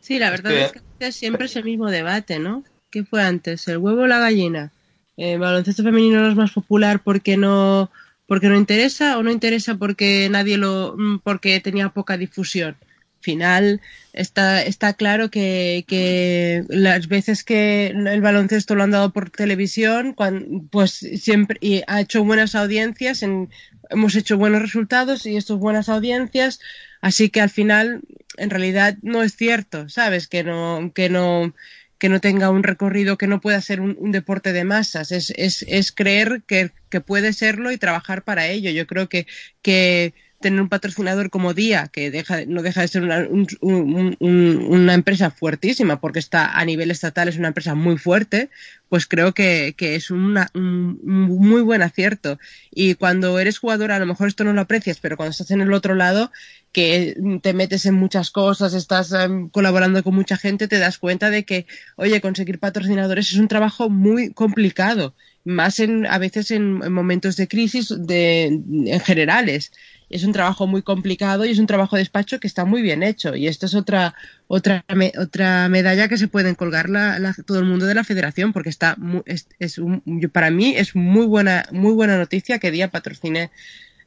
Sí, 0.00 0.18
la 0.18 0.30
verdad 0.30 0.52
es 0.52 0.72
que 0.98 1.12
siempre 1.12 1.46
es 1.46 1.56
el 1.56 1.64
mismo 1.64 1.90
debate, 1.90 2.38
¿no? 2.38 2.64
¿Qué 2.90 3.04
fue 3.04 3.22
antes? 3.22 3.68
¿El 3.68 3.78
huevo 3.78 4.02
o 4.02 4.06
la 4.06 4.18
gallina? 4.18 4.72
¿El 5.16 5.38
baloncesto 5.38 5.82
femenino 5.82 6.20
no 6.20 6.28
es 6.28 6.36
más 6.36 6.52
popular 6.52 7.00
porque 7.04 7.36
no, 7.36 7.90
porque 8.26 8.48
no 8.48 8.56
interesa 8.56 9.18
o 9.18 9.22
no 9.22 9.30
interesa 9.30 9.76
porque 9.76 10.28
nadie 10.30 10.56
lo, 10.56 10.94
mm, 10.96 11.18
porque 11.20 11.60
tenía 11.60 11.90
poca 11.90 12.16
difusión? 12.16 12.76
Al 13.20 13.24
final 13.24 13.80
está, 14.14 14.62
está 14.62 14.94
claro 14.94 15.30
que, 15.30 15.84
que 15.86 16.64
las 16.70 17.06
veces 17.06 17.44
que 17.44 17.88
el 17.88 18.20
baloncesto 18.22 18.74
lo 18.74 18.82
han 18.82 18.92
dado 18.92 19.12
por 19.12 19.28
televisión, 19.28 20.14
cuan- 20.14 20.68
pues 20.70 20.92
siempre 20.92 21.58
y 21.60 21.82
ha 21.86 22.00
hecho 22.00 22.24
buenas 22.24 22.54
audiencias, 22.54 23.22
en- 23.22 23.50
hemos 23.90 24.14
hecho 24.16 24.38
buenos 24.38 24.62
resultados 24.62 25.26
y 25.26 25.36
estas 25.36 25.58
buenas 25.58 25.90
audiencias, 25.90 26.60
así 27.02 27.28
que 27.28 27.42
al 27.42 27.50
final 27.50 28.00
en 28.38 28.48
realidad 28.50 28.96
no 29.02 29.22
es 29.22 29.36
cierto, 29.36 29.88
¿sabes? 29.90 30.26
Que 30.26 30.42
no, 30.42 30.90
que 30.94 31.10
no, 31.10 31.54
que 31.98 32.08
no 32.08 32.20
tenga 32.20 32.48
un 32.50 32.62
recorrido, 32.62 33.18
que 33.18 33.26
no 33.26 33.40
pueda 33.42 33.60
ser 33.60 33.80
un, 33.82 33.96
un 34.00 34.12
deporte 34.12 34.52
de 34.54 34.64
masas. 34.64 35.12
Es, 35.12 35.30
es, 35.36 35.62
es 35.68 35.92
creer 35.92 36.42
que, 36.46 36.70
que 36.88 37.00
puede 37.02 37.32
serlo 37.34 37.70
y 37.72 37.76
trabajar 37.78 38.24
para 38.24 38.46
ello. 38.48 38.70
Yo 38.70 38.86
creo 38.86 39.08
que, 39.08 39.26
que 39.62 40.14
tener 40.40 40.60
un 40.60 40.68
patrocinador 40.68 41.30
como 41.30 41.54
Día, 41.54 41.88
que 41.92 42.10
deja, 42.10 42.44
no 42.46 42.62
deja 42.62 42.80
de 42.82 42.88
ser 42.88 43.02
una, 43.02 43.18
un- 43.28 43.46
un- 43.60 44.16
un- 44.20 44.56
una 44.70 44.94
empresa 44.94 45.30
fuertísima, 45.30 46.00
porque 46.00 46.18
está 46.18 46.58
a 46.58 46.64
nivel 46.64 46.90
estatal, 46.90 47.28
es 47.28 47.36
una 47.38 47.48
empresa 47.48 47.74
muy 47.74 47.98
fuerte, 47.98 48.50
pues 48.88 49.06
creo 49.06 49.34
que, 49.34 49.74
que 49.76 49.94
es 49.96 50.10
una, 50.10 50.48
un, 50.54 50.98
un 51.02 51.48
muy 51.48 51.62
buen 51.62 51.82
acierto. 51.82 52.38
Y 52.70 52.94
cuando 52.94 53.38
eres 53.38 53.58
jugador, 53.58 53.92
a 53.92 53.98
lo 53.98 54.06
mejor 54.06 54.28
esto 54.28 54.44
no 54.44 54.52
lo 54.52 54.62
aprecias, 54.62 54.98
pero 55.00 55.16
cuando 55.16 55.30
estás 55.32 55.50
en 55.50 55.60
el 55.60 55.72
otro 55.72 55.94
lado, 55.94 56.32
que 56.72 57.16
te 57.42 57.52
metes 57.52 57.84
en 57.86 57.94
muchas 57.94 58.30
cosas, 58.30 58.74
estás 58.74 59.12
em, 59.12 59.48
colaborando 59.50 60.02
con 60.02 60.14
mucha 60.14 60.36
gente, 60.36 60.68
te 60.68 60.78
das 60.78 60.98
cuenta 60.98 61.30
de 61.30 61.44
que, 61.44 61.66
oye, 61.96 62.20
conseguir 62.20 62.58
patrocinadores 62.58 63.32
es 63.32 63.38
un 63.38 63.48
trabajo 63.48 63.90
muy 63.90 64.32
complicado, 64.32 65.14
más 65.44 65.80
en, 65.80 66.06
a 66.06 66.18
veces 66.18 66.50
en, 66.50 66.80
en 66.84 66.92
momentos 66.92 67.36
de 67.36 67.48
crisis 67.48 67.92
de, 67.98 68.44
en 68.46 69.00
generales. 69.00 69.72
Es 70.10 70.24
un 70.24 70.32
trabajo 70.32 70.66
muy 70.66 70.82
complicado 70.82 71.44
y 71.44 71.50
es 71.50 71.58
un 71.60 71.66
trabajo 71.66 71.94
de 71.96 72.00
despacho 72.00 72.40
que 72.40 72.48
está 72.48 72.64
muy 72.64 72.82
bien 72.82 73.02
hecho. 73.04 73.36
Y 73.36 73.46
esto 73.46 73.66
es 73.66 73.74
otra, 73.76 74.14
otra, 74.48 74.84
me- 74.94 75.12
otra 75.18 75.68
medalla 75.68 76.08
que 76.08 76.18
se 76.18 76.26
pueden 76.28 76.56
colgar 76.56 76.90
la, 76.90 77.18
la- 77.20 77.32
todo 77.46 77.60
el 77.60 77.64
mundo 77.64 77.86
de 77.86 77.94
la 77.94 78.02
federación, 78.04 78.52
porque 78.52 78.68
está 78.70 78.96
es, 79.24 79.46
es 79.60 79.78
un- 79.78 80.02
para 80.32 80.50
mí 80.50 80.74
es 80.76 80.96
muy 80.96 81.26
buena, 81.26 81.64
muy 81.70 81.92
buena 81.92 82.18
noticia 82.18 82.58
que 82.58 82.72
Día 82.72 82.88
patrocine, 82.90 83.50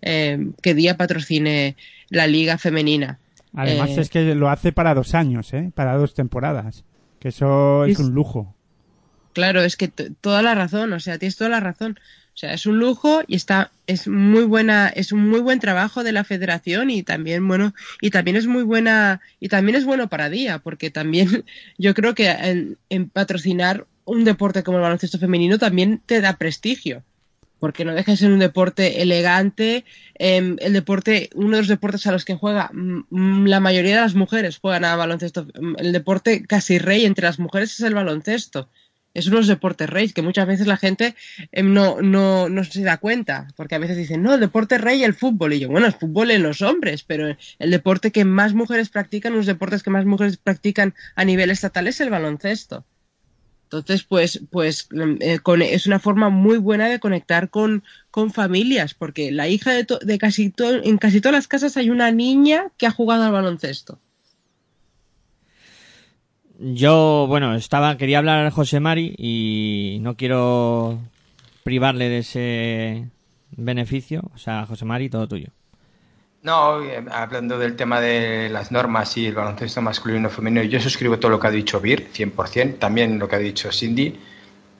eh, 0.01 0.49
que 0.61 0.73
Día 0.75 0.97
patrocine 0.97 1.77
la 2.09 2.27
liga 2.27 2.57
femenina. 2.57 3.17
Además 3.55 3.91
Eh, 3.91 4.01
es 4.01 4.09
que 4.09 4.35
lo 4.35 4.49
hace 4.49 4.73
para 4.73 4.93
dos 4.93 5.13
años, 5.15 5.53
¿eh? 5.53 5.71
Para 5.73 5.95
dos 5.95 6.13
temporadas. 6.13 6.83
Que 7.19 7.29
eso 7.29 7.85
es 7.85 7.93
Es- 7.93 7.99
un 8.05 8.13
lujo. 8.13 8.53
Claro, 9.31 9.61
es 9.63 9.77
que 9.77 9.87
toda 9.87 10.41
la 10.41 10.53
razón, 10.53 10.91
o 10.93 10.99
sea, 10.99 11.17
tienes 11.17 11.37
toda 11.37 11.49
la 11.49 11.59
razón. 11.61 11.97
O 12.33 12.37
sea, 12.37 12.53
es 12.53 12.65
un 12.65 12.79
lujo 12.79 13.21
y 13.27 13.35
está, 13.35 13.71
es 13.85 14.07
muy 14.07 14.43
buena, 14.45 14.87
es 14.87 15.11
un 15.11 15.29
muy 15.29 15.39
buen 15.39 15.59
trabajo 15.59 16.03
de 16.03 16.11
la 16.11 16.23
federación 16.23 16.89
y 16.89 17.03
también, 17.03 17.47
bueno, 17.47 17.75
y 18.01 18.09
también 18.09 18.37
es 18.37 18.47
muy 18.47 18.63
buena, 18.63 19.21
y 19.39 19.49
también 19.49 19.75
es 19.75 19.85
bueno 19.85 20.09
para 20.09 20.29
Día, 20.29 20.57
porque 20.57 20.89
también 20.89 21.45
yo 21.77 21.93
creo 21.93 22.15
que 22.15 22.75
en, 22.89 23.09
patrocinar 23.09 23.85
un 24.05 24.23
deporte 24.23 24.63
como 24.63 24.79
el 24.79 24.83
baloncesto 24.83 25.19
femenino 25.19 25.59
también 25.59 26.01
te 26.05 26.21
da 26.21 26.37
prestigio. 26.37 27.03
Porque 27.59 27.85
no 27.85 27.93
deja 27.93 28.11
de 28.11 28.17
ser 28.17 28.29
un 28.29 28.39
deporte 28.39 29.01
elegante, 29.01 29.85
em, 30.15 30.57
el 30.59 30.73
deporte, 30.73 31.29
uno 31.33 31.51
de 31.51 31.61
los 31.61 31.69
deportes 31.69 32.05
a 32.07 32.11
los 32.11 32.25
que 32.25 32.35
juega 32.35 32.69
mm, 32.73 33.05
mm, 33.09 33.45
la 33.45 33.61
mayoría 33.61 33.95
de 33.95 34.01
las 34.01 34.15
mujeres 34.15 34.57
juegan 34.57 34.83
a 34.83 34.97
baloncesto. 34.97 35.47
El 35.77 35.93
deporte 35.93 36.43
casi 36.45 36.77
rey 36.77 37.05
entre 37.05 37.25
las 37.25 37.39
mujeres 37.39 37.71
es 37.71 37.79
el 37.79 37.93
baloncesto 37.93 38.67
es 39.13 39.27
unos 39.27 39.47
deportes 39.47 39.89
reyes 39.89 40.13
que 40.13 40.21
muchas 40.21 40.47
veces 40.47 40.67
la 40.67 40.77
gente 40.77 41.15
em, 41.51 41.73
no, 41.73 42.01
no, 42.01 42.49
no 42.49 42.63
se 42.63 42.83
da 42.83 42.97
cuenta, 42.97 43.47
porque 43.55 43.75
a 43.75 43.79
veces 43.79 43.97
dicen, 43.97 44.23
no, 44.23 44.33
el 44.33 44.39
deporte 44.39 44.77
rey 44.77 45.03
el 45.03 45.13
fútbol. 45.13 45.53
Y 45.53 45.59
yo, 45.59 45.69
bueno, 45.69 45.87
el 45.87 45.93
fútbol 45.93 46.31
en 46.31 46.43
los 46.43 46.61
hombres, 46.61 47.03
pero 47.03 47.35
el 47.59 47.71
deporte 47.71 48.11
que 48.11 48.25
más 48.25 48.53
mujeres 48.53 48.89
practican, 48.89 49.33
los 49.33 49.45
deportes 49.45 49.83
que 49.83 49.89
más 49.89 50.05
mujeres 50.05 50.37
practican 50.37 50.93
a 51.15 51.25
nivel 51.25 51.51
estatal 51.51 51.87
es 51.87 52.01
el 52.01 52.09
baloncesto. 52.09 52.85
Entonces, 53.65 54.03
pues, 54.03 54.41
pues 54.51 54.87
em, 54.91 55.17
eh, 55.19 55.39
es 55.71 55.87
una 55.87 55.99
forma 55.99 56.29
muy 56.29 56.57
buena 56.57 56.87
de 56.87 56.99
conectar 56.99 57.49
con, 57.49 57.83
con 58.11 58.31
familias, 58.31 58.93
porque 58.93 59.31
la 59.31 59.47
hija 59.47 59.71
de, 59.71 60.17
casi 60.19 60.53
en 60.59 60.97
casi 60.99 61.21
todas 61.21 61.33
las 61.33 61.47
casas 61.47 61.75
hay 61.77 61.89
una 61.89 62.11
niña 62.11 62.71
que 62.77 62.85
ha 62.85 62.91
jugado 62.91 63.23
al 63.23 63.31
baloncesto. 63.31 63.99
Yo, 66.59 67.25
bueno, 67.27 67.55
estaba, 67.55 67.97
quería 67.97 68.19
hablar 68.19 68.45
a 68.45 68.51
José 68.51 68.79
Mari 68.79 69.15
y 69.17 69.97
no 70.01 70.15
quiero 70.15 70.99
privarle 71.63 72.09
de 72.09 72.17
ese 72.19 73.09
beneficio. 73.57 74.21
O 74.33 74.37
sea, 74.37 74.65
José 74.65 74.85
Mari, 74.85 75.09
todo 75.09 75.27
tuyo. 75.27 75.49
No, 76.43 76.83
eh, 76.83 77.03
hablando 77.11 77.57
del 77.57 77.75
tema 77.75 78.01
de 78.01 78.49
las 78.49 78.71
normas 78.71 79.15
y 79.17 79.27
el 79.27 79.35
baloncesto 79.35 79.81
masculino 79.81 80.27
y 80.27 80.31
femenino, 80.31 80.63
yo 80.63 80.79
suscribo 80.79 81.17
todo 81.17 81.31
lo 81.31 81.39
que 81.39 81.47
ha 81.47 81.51
dicho 81.51 81.79
Bir, 81.79 82.11
100%, 82.11 82.79
también 82.79 83.17
lo 83.17 83.27
que 83.29 83.37
ha 83.37 83.39
dicho 83.39 83.71
Cindy, 83.71 84.19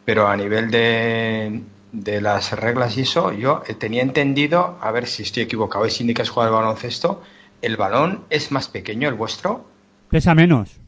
pero 0.03 0.27
a 0.27 0.35
nivel 0.35 0.69
de, 0.69 1.61
de 1.93 2.21
las 2.21 2.51
reglas 2.51 2.97
y 2.97 3.01
eso, 3.01 3.31
yo 3.31 3.63
tenía 3.79 4.01
entendido, 4.01 4.77
a 4.81 4.91
ver 4.91 5.07
si 5.07 5.23
estoy 5.23 5.43
equivocado, 5.43 5.85
es 5.85 5.97
Cindy 5.97 6.13
que 6.13 6.23
has 6.23 6.29
jugado 6.29 6.57
al 6.57 6.63
baloncesto, 6.63 7.23
el 7.61 7.77
balón 7.77 8.25
es 8.29 8.51
más 8.51 8.67
pequeño, 8.67 9.07
el 9.07 9.15
vuestro, 9.15 9.65
Pesa 10.13 10.35
menos. 10.35 10.82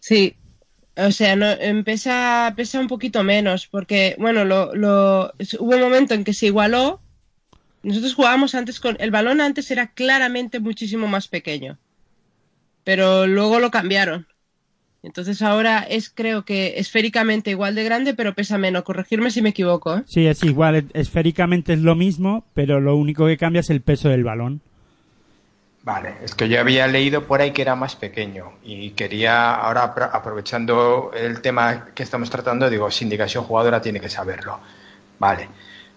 Sí, 0.00 0.34
o 0.96 1.10
sea, 1.12 1.36
no, 1.36 1.46
em, 1.50 1.84
pesa, 1.84 2.52
pesa 2.56 2.80
un 2.80 2.88
poquito 2.88 3.22
menos, 3.22 3.66
porque, 3.66 4.16
bueno, 4.18 4.44
lo, 4.44 4.74
lo, 4.74 5.32
hubo 5.58 5.74
un 5.76 5.80
momento 5.80 6.14
en 6.14 6.24
que 6.24 6.34
se 6.34 6.46
igualó. 6.46 7.00
Nosotros 7.82 8.14
jugábamos 8.14 8.54
antes 8.54 8.80
con. 8.80 8.96
El 9.00 9.10
balón 9.10 9.40
antes 9.40 9.70
era 9.70 9.92
claramente 9.92 10.60
muchísimo 10.60 11.06
más 11.06 11.28
pequeño, 11.28 11.78
pero 12.84 13.26
luego 13.26 13.58
lo 13.60 13.70
cambiaron. 13.70 14.26
Entonces 15.02 15.40
ahora 15.40 15.78
es, 15.88 16.10
creo 16.10 16.44
que 16.44 16.74
esféricamente 16.76 17.50
igual 17.50 17.74
de 17.74 17.84
grande, 17.84 18.12
pero 18.12 18.34
pesa 18.34 18.58
menos. 18.58 18.82
Corregirme 18.82 19.30
si 19.30 19.40
me 19.40 19.48
equivoco, 19.50 19.96
¿eh? 19.96 20.02
Sí, 20.06 20.26
es 20.26 20.44
igual, 20.44 20.76
es- 20.76 20.84
esféricamente 20.92 21.72
es 21.72 21.78
lo 21.80 21.94
mismo, 21.94 22.44
pero 22.52 22.80
lo 22.80 22.94
único 22.96 23.26
que 23.26 23.38
cambia 23.38 23.60
es 23.60 23.70
el 23.70 23.80
peso 23.80 24.10
del 24.10 24.24
balón. 24.24 24.60
Vale, 25.82 26.16
es 26.22 26.34
que 26.34 26.48
yo 26.48 26.60
había 26.60 26.86
leído 26.86 27.26
por 27.26 27.40
ahí 27.40 27.52
que 27.52 27.62
era 27.62 27.74
más 27.74 27.96
pequeño 27.96 28.52
y 28.62 28.90
quería, 28.90 29.54
ahora 29.54 29.94
apro- 29.94 30.10
aprovechando 30.12 31.10
el 31.14 31.40
tema 31.40 31.86
que 31.94 32.02
estamos 32.02 32.28
tratando, 32.28 32.68
digo, 32.68 32.90
sindicación 32.90 33.44
jugadora 33.44 33.80
tiene 33.80 33.98
que 34.00 34.10
saberlo. 34.10 34.60
Vale. 35.18 35.48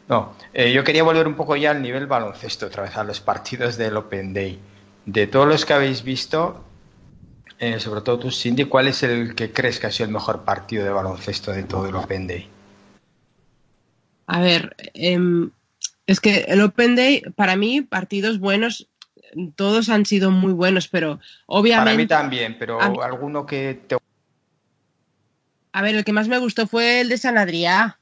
No, 0.08 0.36
eh, 0.54 0.72
yo 0.72 0.84
quería 0.86 1.04
volver 1.04 1.28
un 1.28 1.36
poco 1.36 1.56
ya 1.58 1.72
al 1.72 1.82
nivel 1.82 2.08
baloncesto, 2.08 2.68
otra 2.68 2.84
vez 2.84 2.96
a 2.96 3.04
los 3.04 3.20
partidos 3.20 3.76
del 3.78 3.98
Open 3.98 4.34
Day. 4.34 4.58
De 5.06 5.28
todos 5.28 5.48
los 5.48 5.66
que 5.66 5.74
habéis 5.74 6.04
visto, 6.04 6.64
eh, 7.60 7.80
sobre 7.80 8.02
todo 8.02 8.20
tú, 8.20 8.32
Cindy, 8.32 8.66
¿cuál 8.66 8.88
es 8.88 9.04
el 9.04 9.36
que 9.36 9.52
crees 9.52 9.80
que 9.80 9.88
ha 9.88 9.92
sido 9.92 10.08
el 10.08 10.14
mejor 10.14 10.44
partido 10.44 10.86
de 10.86 10.92
baloncesto 10.92 11.52
de 11.52 11.64
todo 11.64 11.88
el 11.88 11.96
Open 11.96 12.28
Day? 12.28 12.48
A 14.28 14.40
ver, 14.40 14.76
em, 14.94 15.52
es 16.06 16.20
que 16.20 16.46
el 16.48 16.62
Open 16.62 16.96
Day, 16.96 17.22
para 17.36 17.56
mí, 17.56 17.82
partidos 17.82 18.40
buenos, 18.40 18.90
todos 19.56 19.90
han 19.90 20.06
sido 20.06 20.32
muy 20.32 20.54
buenos, 20.54 20.88
pero 20.88 21.20
obviamente. 21.46 21.86
Para 21.92 21.98
mí 21.98 22.08
también, 22.08 22.58
pero 22.60 22.80
mí- 22.90 23.00
alguno 23.02 23.46
que 23.46 23.80
te 23.88 23.98
A 25.72 25.82
ver, 25.82 25.96
el 25.96 26.04
que 26.04 26.14
más 26.14 26.28
me 26.28 26.38
gustó 26.38 26.68
fue 26.68 27.02
el 27.02 27.10
de 27.10 27.18
San 27.18 27.36
Adrià, 27.38 27.98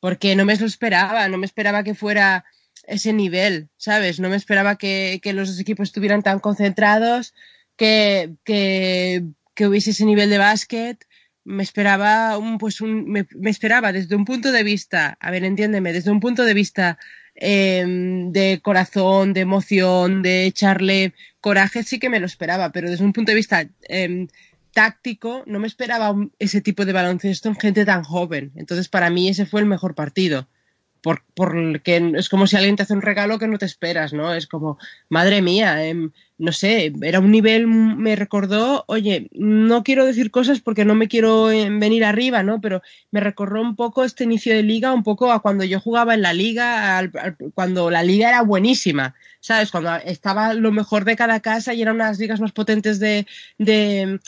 porque 0.00 0.36
no 0.36 0.44
me 0.44 0.56
lo 0.56 0.66
esperaba, 0.66 1.28
no 1.28 1.38
me 1.38 1.46
esperaba 1.46 1.82
que 1.82 1.94
fuera 1.94 2.44
ese 2.86 3.12
nivel, 3.14 3.68
¿sabes? 3.78 4.20
No 4.20 4.28
me 4.28 4.36
esperaba 4.36 4.76
que, 4.76 5.20
que 5.22 5.32
los 5.32 5.48
dos 5.48 5.58
equipos 5.58 5.88
estuvieran 5.88 6.22
tan 6.22 6.38
concentrados, 6.40 7.32
que, 7.76 8.34
que, 8.44 9.24
que 9.54 9.66
hubiese 9.66 9.90
ese 9.90 10.04
nivel 10.04 10.28
de 10.28 10.38
básquet. 10.38 11.06
Me 11.44 11.62
esperaba 11.62 12.36
un, 12.38 12.58
pues 12.58 12.80
un, 12.82 13.04
me, 13.10 13.26
me 13.34 13.50
esperaba 13.50 13.92
desde 13.92 14.16
un 14.16 14.24
punto 14.26 14.52
de 14.52 14.62
vista, 14.62 15.16
a 15.20 15.30
ver, 15.30 15.44
entiéndeme, 15.44 15.92
desde 15.92 16.10
un 16.10 16.20
punto 16.20 16.44
de 16.44 16.54
vista 16.54 16.98
eh, 17.34 17.84
de 17.86 18.60
corazón, 18.62 19.32
de 19.32 19.40
emoción, 19.40 20.22
de 20.22 20.46
echarle 20.46 21.14
coraje, 21.40 21.82
sí 21.82 21.98
que 21.98 22.10
me 22.10 22.20
lo 22.20 22.26
esperaba, 22.26 22.72
pero 22.72 22.90
desde 22.90 23.04
un 23.04 23.12
punto 23.12 23.32
de 23.32 23.36
vista 23.36 23.66
eh, 23.88 24.26
táctico, 24.72 25.42
no 25.46 25.60
me 25.60 25.66
esperaba 25.66 26.14
ese 26.38 26.60
tipo 26.60 26.84
de 26.84 26.92
baloncesto 26.92 27.48
en 27.48 27.56
gente 27.56 27.84
tan 27.84 28.02
joven. 28.02 28.52
Entonces, 28.56 28.88
para 28.88 29.10
mí 29.10 29.28
ese 29.28 29.46
fue 29.46 29.60
el 29.60 29.66
mejor 29.66 29.94
partido. 29.94 30.48
Por, 31.04 31.22
porque 31.34 32.12
es 32.16 32.30
como 32.30 32.46
si 32.46 32.56
alguien 32.56 32.76
te 32.76 32.82
hace 32.82 32.94
un 32.94 33.02
regalo 33.02 33.38
que 33.38 33.46
no 33.46 33.58
te 33.58 33.66
esperas, 33.66 34.14
¿no? 34.14 34.32
Es 34.32 34.46
como, 34.46 34.78
madre 35.10 35.42
mía, 35.42 35.84
em, 35.86 36.12
no 36.38 36.50
sé, 36.50 36.92
era 37.02 37.20
un 37.20 37.30
nivel, 37.30 37.66
me 37.66 38.16
recordó, 38.16 38.84
oye, 38.88 39.28
no 39.32 39.82
quiero 39.84 40.06
decir 40.06 40.30
cosas 40.30 40.60
porque 40.60 40.86
no 40.86 40.94
me 40.94 41.06
quiero 41.08 41.50
em, 41.50 41.78
venir 41.78 42.04
arriba, 42.06 42.42
¿no? 42.42 42.58
Pero 42.62 42.80
me 43.10 43.20
recordó 43.20 43.60
un 43.60 43.76
poco 43.76 44.02
este 44.04 44.24
inicio 44.24 44.54
de 44.54 44.62
liga, 44.62 44.94
un 44.94 45.02
poco 45.02 45.30
a 45.30 45.42
cuando 45.42 45.64
yo 45.64 45.78
jugaba 45.78 46.14
en 46.14 46.22
la 46.22 46.32
liga, 46.32 46.96
al- 46.98 47.12
cuando 47.54 47.90
la 47.90 48.02
liga 48.02 48.30
era 48.30 48.40
buenísima, 48.42 49.14
¿sabes? 49.40 49.70
Cuando 49.70 49.94
estaba 49.96 50.54
lo 50.54 50.72
mejor 50.72 51.04
de 51.04 51.16
cada 51.16 51.40
casa 51.40 51.74
y 51.74 51.82
eran 51.82 51.96
unas 51.96 52.18
ligas 52.18 52.40
más 52.40 52.52
potentes 52.52 52.98
de, 52.98 53.26
de, 53.58 54.20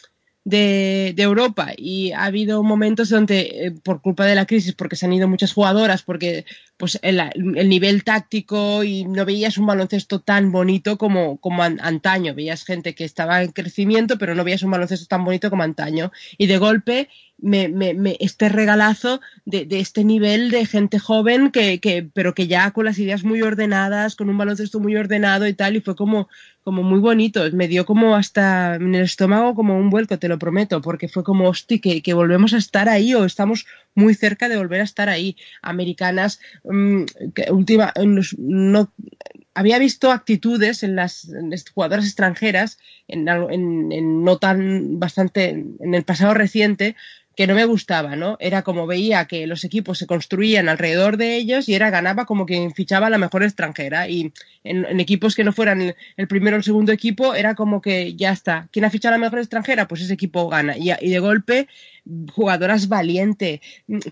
de, 0.46 1.12
de 1.16 1.22
Europa. 1.24 1.72
Y 1.76 2.12
ha 2.12 2.24
habido 2.24 2.62
momentos 2.62 3.08
donde 3.10 3.40
eh, 3.40 3.72
por 3.82 4.00
culpa 4.00 4.24
de 4.26 4.36
la 4.36 4.46
crisis 4.46 4.74
porque 4.74 4.94
se 4.96 5.04
han 5.04 5.12
ido 5.12 5.26
muchas 5.28 5.52
jugadoras 5.52 6.02
porque 6.04 6.44
pues 6.76 6.98
el, 7.02 7.20
el 7.56 7.68
nivel 7.68 8.04
táctico 8.04 8.84
y 8.84 9.04
no 9.04 9.24
veías 9.24 9.58
un 9.58 9.66
baloncesto 9.66 10.20
tan 10.20 10.52
bonito 10.52 10.98
como, 10.98 11.38
como 11.38 11.62
an- 11.64 11.80
antaño. 11.82 12.34
Veías 12.34 12.64
gente 12.64 12.94
que 12.94 13.04
estaba 13.04 13.42
en 13.42 13.50
crecimiento 13.52 14.18
pero 14.18 14.34
no 14.36 14.44
veías 14.44 14.62
un 14.62 14.70
baloncesto 14.70 15.06
tan 15.06 15.24
bonito 15.24 15.50
como 15.50 15.64
antaño. 15.64 16.12
Y 16.38 16.46
de 16.46 16.58
golpe 16.58 17.08
me, 17.38 17.68
me, 17.68 17.92
me- 17.94 18.16
este 18.20 18.48
regalazo 18.48 19.20
de, 19.44 19.64
de 19.66 19.80
este 19.80 20.04
nivel 20.04 20.50
de 20.52 20.64
gente 20.64 21.00
joven 21.00 21.50
que, 21.50 21.80
que 21.80 22.08
pero 22.14 22.34
que 22.34 22.46
ya 22.46 22.70
con 22.70 22.84
las 22.84 22.98
ideas 23.00 23.24
muy 23.24 23.42
ordenadas 23.42 24.14
con 24.14 24.28
un 24.30 24.38
baloncesto 24.38 24.78
muy 24.78 24.94
ordenado 24.96 25.46
y 25.48 25.54
tal 25.54 25.74
y 25.76 25.80
fue 25.80 25.96
como 25.96 26.28
como 26.66 26.82
muy 26.82 26.98
bonito. 26.98 27.44
Me 27.52 27.68
dio 27.68 27.86
como 27.86 28.16
hasta 28.16 28.74
en 28.74 28.92
el 28.96 29.04
estómago 29.04 29.54
como 29.54 29.78
un 29.78 29.88
vuelco, 29.88 30.18
te 30.18 30.26
lo 30.26 30.36
prometo, 30.36 30.80
porque 30.80 31.06
fue 31.06 31.22
como, 31.22 31.48
hostia, 31.48 31.80
que, 31.80 32.02
que 32.02 32.12
volvemos 32.12 32.54
a 32.54 32.58
estar 32.58 32.88
ahí 32.88 33.14
o 33.14 33.24
estamos 33.24 33.66
muy 33.94 34.14
cerca 34.14 34.48
de 34.48 34.56
volver 34.56 34.80
a 34.80 34.84
estar 34.84 35.08
ahí. 35.08 35.36
Americanas, 35.62 36.40
mm, 36.64 37.04
que 37.36 37.52
última, 37.52 37.92
no, 38.36 38.92
había 39.54 39.78
visto 39.78 40.10
actitudes 40.10 40.82
en 40.82 40.96
las, 40.96 41.30
jugadoras 41.72 42.04
extranjeras, 42.04 42.80
en, 43.06 43.28
en, 43.28 43.92
en 43.92 44.24
no 44.24 44.38
tan 44.38 44.98
bastante, 44.98 45.50
en 45.50 45.94
el 45.94 46.02
pasado 46.02 46.34
reciente, 46.34 46.96
que 47.36 47.46
no 47.46 47.54
me 47.54 47.66
gustaba, 47.66 48.16
¿no? 48.16 48.38
Era 48.40 48.62
como 48.62 48.86
veía 48.86 49.26
que 49.26 49.46
los 49.46 49.62
equipos 49.62 49.98
se 49.98 50.06
construían 50.06 50.70
alrededor 50.70 51.18
de 51.18 51.36
ellos 51.36 51.68
y 51.68 51.74
era 51.74 51.90
ganaba 51.90 52.24
como 52.24 52.46
quien 52.46 52.72
fichaba 52.72 53.10
la 53.10 53.18
mejor 53.18 53.42
extranjera 53.42 54.08
y 54.08 54.32
en, 54.64 54.98
equipos 54.98 55.34
que 55.36 55.44
no 55.44 55.52
fueran 55.52 55.94
el, 56.16 56.28
primero 56.28 56.55
el 56.56 56.64
segundo 56.64 56.92
equipo 56.92 57.34
era 57.34 57.54
como 57.54 57.80
que 57.80 58.14
ya 58.14 58.32
está. 58.32 58.68
¿Quién 58.72 58.84
ha 58.84 58.90
fichado 58.90 59.14
a 59.14 59.18
la 59.18 59.24
mejor 59.24 59.38
extranjera? 59.38 59.88
Pues 59.88 60.02
ese 60.02 60.14
equipo 60.14 60.48
gana. 60.48 60.76
Y, 60.76 60.90
de 60.90 61.18
golpe, 61.18 61.68
jugadoras 62.32 62.88
valiente. 62.88 63.60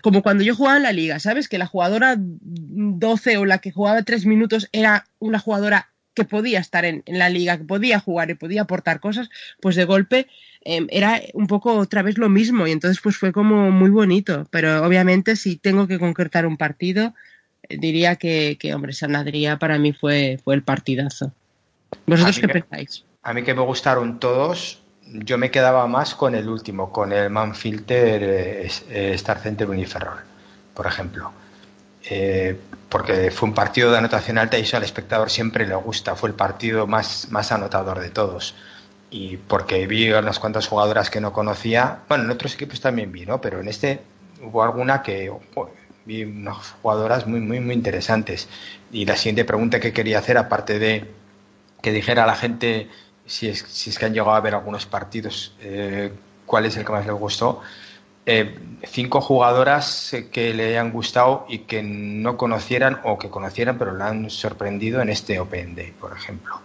Como 0.01 0.21
cuando 0.21 0.43
yo 0.43 0.55
jugaba 0.55 0.77
en 0.77 0.83
la 0.83 0.93
liga, 0.93 1.19
¿sabes? 1.19 1.47
Que 1.47 1.57
la 1.57 1.67
jugadora 1.67 2.15
12 2.17 3.37
o 3.37 3.45
la 3.45 3.59
que 3.59 3.71
jugaba 3.71 4.03
tres 4.03 4.25
minutos 4.25 4.69
era 4.71 5.05
una 5.19 5.39
jugadora 5.39 5.89
que 6.13 6.23
podía 6.23 6.59
estar 6.59 6.85
en, 6.85 7.03
la 7.07 7.29
liga, 7.29 7.57
que 7.57 7.65
podía 7.65 7.99
jugar 7.99 8.29
y 8.29 8.35
podía 8.35 8.61
aportar 8.61 9.01
cosas, 9.01 9.29
pues 9.59 9.75
de 9.75 9.83
golpe 9.83 10.27
eh, 10.63 10.87
era 10.89 11.21
un 11.33 11.47
poco 11.47 11.73
otra 11.73 12.03
vez 12.03 12.17
lo 12.17 12.29
mismo 12.29 12.65
y 12.67 12.71
entonces 12.71 13.01
pues 13.03 13.17
fue 13.17 13.33
como 13.33 13.69
muy 13.71 13.89
bonito. 13.89 14.47
Pero 14.49 14.83
obviamente 14.85 15.35
si 15.35 15.57
tengo 15.57 15.87
que 15.87 15.99
concretar 15.99 16.45
un 16.45 16.57
partido, 16.57 17.13
diría 17.69 18.15
que, 18.15 18.57
que 18.59 18.73
hombre, 18.73 18.93
San 18.93 19.15
Adrià 19.15 19.59
para 19.59 19.77
mí 19.77 19.93
fue, 19.93 20.39
fue 20.43 20.55
el 20.55 20.63
partidazo. 20.63 21.33
¿Vosotros 22.07 22.37
A 22.37 22.41
qué 22.41 22.47
que- 22.47 22.53
pensáis? 22.61 23.05
A 23.23 23.33
mí 23.33 23.43
que 23.43 23.55
me 23.55 23.61
gustaron 23.61 24.19
todos, 24.19 24.81
yo 25.03 25.37
me 25.37 25.49
quedaba 25.49 25.87
más 25.87 26.13
con 26.15 26.35
el 26.35 26.47
último, 26.47 26.91
con 26.91 27.11
el 27.11 27.29
Manfilter 27.29 28.21
eh, 28.23 28.71
eh, 28.89 29.11
Star 29.15 29.39
Center 29.39 29.67
Uniferrol, 29.69 30.19
por 30.75 30.85
ejemplo. 30.87 31.31
Eh, 32.07 32.55
porque 32.89 33.31
fue 33.31 33.49
un 33.49 33.55
partido 33.55 33.91
de 33.91 33.97
anotación 33.97 34.37
alta 34.37 34.57
y 34.59 34.61
eso 34.61 34.77
al 34.77 34.83
espectador 34.83 35.29
siempre 35.31 35.65
le 35.67 35.73
gusta, 35.75 36.15
fue 36.15 36.29
el 36.29 36.35
partido 36.35 36.85
más, 36.85 37.29
más 37.31 37.51
anotador 37.51 37.99
de 37.99 38.09
todos. 38.11 38.53
Y 39.09 39.37
porque 39.37 39.87
vi 39.87 40.11
unas 40.11 40.39
cuantas 40.39 40.67
jugadoras 40.67 41.09
que 41.09 41.19
no 41.21 41.33
conocía, 41.33 41.99
bueno, 42.07 42.25
en 42.25 42.31
otros 42.31 42.53
equipos 42.53 42.79
también 42.79 43.11
vi, 43.11 43.25
¿no? 43.25 43.41
Pero 43.41 43.59
en 43.59 43.67
este 43.67 44.01
hubo 44.43 44.63
alguna 44.63 45.01
que 45.01 45.31
vi 46.05 46.23
unas 46.25 46.75
jugadoras 46.81 47.25
muy, 47.25 47.39
muy, 47.39 47.59
muy 47.59 47.73
interesantes. 47.73 48.47
Y 48.91 49.05
la 49.05 49.15
siguiente 49.15 49.45
pregunta 49.45 49.79
que 49.79 49.93
quería 49.93 50.19
hacer, 50.19 50.37
aparte 50.37 50.77
de 50.77 51.09
que 51.85 51.91
dijera 51.91 52.23
a 52.23 52.25
la 52.25 52.33
gente 52.35 52.89
si 53.27 53.47
es, 53.47 53.59
si 53.59 53.91
es 53.91 53.99
que 53.99 54.05
han 54.07 54.13
llegado 54.15 54.33
a 54.33 54.41
ver 54.41 54.55
algunos 54.55 54.87
partidos, 54.87 55.53
eh, 55.59 56.11
cuál 56.47 56.65
es 56.65 56.75
el 56.77 56.83
que 56.83 56.91
más 56.91 57.05
les 57.05 57.13
gustó. 57.15 57.61
Eh, 58.25 58.57
cinco 58.85 59.21
jugadoras 59.21 60.11
eh, 60.15 60.31
que 60.31 60.51
le 60.55 60.69
hayan 60.69 60.91
gustado 60.91 61.45
y 61.47 61.59
que 61.59 61.83
no 61.83 62.37
conocieran 62.37 63.01
o 63.03 63.19
que 63.19 63.29
conocieran 63.29 63.77
pero 63.77 63.95
le 63.95 64.03
han 64.03 64.31
sorprendido 64.31 64.99
en 64.99 65.09
este 65.09 65.39
Open 65.39 65.75
Day, 65.75 65.91
por 65.91 66.11
ejemplo. 66.11 66.59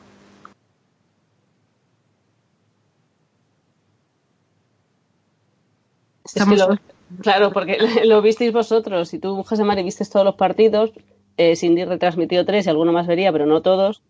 Es 6.25 6.43
que 6.43 6.57
lo- 6.57 6.79
claro, 7.21 7.53
porque 7.53 7.77
lo 8.07 8.23
visteis 8.23 8.55
vosotros 8.55 9.13
y 9.13 9.19
tú, 9.19 9.43
José 9.43 9.65
Mari, 9.65 9.83
viste 9.83 10.07
todos 10.07 10.25
los 10.25 10.37
partidos. 10.37 10.93
Eh, 11.37 11.57
Cindy 11.57 11.85
retransmitió 11.85 12.47
tres 12.47 12.65
y 12.67 12.71
alguno 12.71 12.91
más 12.93 13.07
vería, 13.07 13.31
pero 13.33 13.45
no 13.45 13.61
todos. 13.61 14.01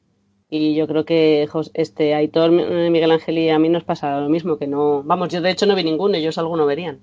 Y 0.50 0.74
yo 0.74 0.88
creo 0.88 1.04
que 1.04 1.48
este 1.74 2.14
Aitor, 2.14 2.52
eh, 2.52 2.90
Miguel 2.90 3.12
Ángel 3.12 3.38
y 3.38 3.50
a 3.50 3.58
mí 3.60 3.68
nos 3.68 3.84
pasa 3.84 4.20
lo 4.20 4.28
mismo, 4.28 4.58
que 4.58 4.66
no. 4.66 5.02
Vamos, 5.04 5.28
yo 5.28 5.40
de 5.40 5.50
hecho 5.50 5.64
no 5.64 5.76
vi 5.76 5.84
ninguno, 5.84 6.16
ellos 6.16 6.38
alguno 6.38 6.66
verían. 6.66 6.98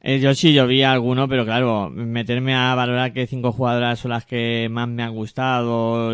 Eh, 0.00 0.20
yo 0.20 0.34
sí, 0.34 0.52
yo 0.52 0.66
vi 0.66 0.82
alguno, 0.82 1.28
pero 1.28 1.44
claro, 1.44 1.90
meterme 1.90 2.54
a 2.54 2.74
valorar 2.74 3.12
que 3.12 3.26
cinco 3.26 3.52
jugadoras 3.52 3.98
son 3.98 4.12
las 4.12 4.26
que 4.26 4.68
más 4.70 4.86
me 4.86 5.02
han 5.02 5.14
gustado 5.14 6.12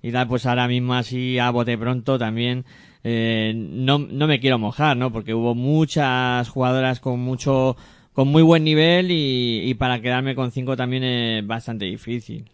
y 0.00 0.12
tal, 0.12 0.28
pues 0.28 0.46
ahora 0.46 0.66
mismo 0.68 0.94
así 0.94 1.38
a 1.38 1.50
bote 1.50 1.76
pronto 1.76 2.18
también 2.18 2.64
eh, 3.02 3.52
no, 3.54 3.98
no 3.98 4.26
me 4.26 4.40
quiero 4.40 4.58
mojar, 4.58 4.96
¿no? 4.96 5.12
Porque 5.12 5.34
hubo 5.34 5.54
muchas 5.54 6.48
jugadoras 6.48 7.00
con 7.00 7.20
mucho, 7.20 7.76
con 8.14 8.28
muy 8.28 8.42
buen 8.42 8.64
nivel 8.64 9.10
y, 9.10 9.60
y 9.68 9.74
para 9.74 10.00
quedarme 10.00 10.34
con 10.34 10.52
cinco 10.52 10.76
también 10.76 11.04
es 11.04 11.46
bastante 11.46 11.84
difícil. 11.84 12.48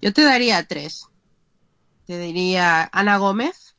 Yo 0.00 0.12
te 0.12 0.22
daría 0.22 0.64
tres. 0.66 1.08
Te 2.08 2.18
diría 2.18 2.88
Ana 2.90 3.18
Gómez. 3.18 3.76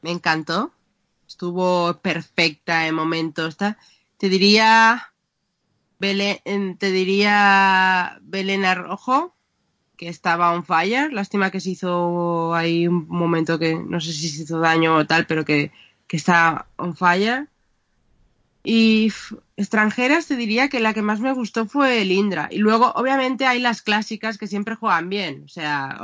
Me 0.00 0.10
encantó. 0.10 0.72
Estuvo 1.28 2.00
perfecta 2.00 2.88
en 2.88 2.96
momentos. 2.96 3.56
Te 3.56 4.28
diría 4.28 5.14
Belén, 6.00 6.76
te 6.78 6.90
diría 6.90 8.18
Belén 8.22 8.64
Arrojo, 8.64 9.36
que 9.96 10.08
estaba 10.08 10.52
on 10.52 10.64
fire. 10.64 11.12
Lástima 11.12 11.52
que 11.52 11.60
se 11.60 11.70
hizo 11.70 12.56
ahí 12.56 12.88
un 12.88 13.06
momento 13.06 13.56
que 13.56 13.76
no 13.76 14.00
sé 14.00 14.12
si 14.12 14.28
se 14.28 14.42
hizo 14.42 14.58
daño 14.58 14.96
o 14.96 15.06
tal, 15.06 15.24
pero 15.28 15.44
que, 15.44 15.70
que 16.08 16.16
está 16.16 16.66
on 16.76 16.96
fire. 16.96 17.48
Y 18.64 19.12
extranjeras 19.56 20.28
te 20.28 20.36
diría 20.36 20.68
que 20.68 20.78
la 20.80 20.94
que 20.94 21.02
más 21.02 21.18
me 21.20 21.32
gustó 21.32 21.66
fue 21.66 22.04
Lindra. 22.04 22.48
Y 22.50 22.58
luego, 22.58 22.92
obviamente, 22.94 23.44
hay 23.46 23.58
las 23.60 23.82
clásicas 23.82 24.38
que 24.38 24.46
siempre 24.46 24.76
juegan 24.76 25.08
bien. 25.08 25.42
O 25.44 25.48
sea, 25.48 25.98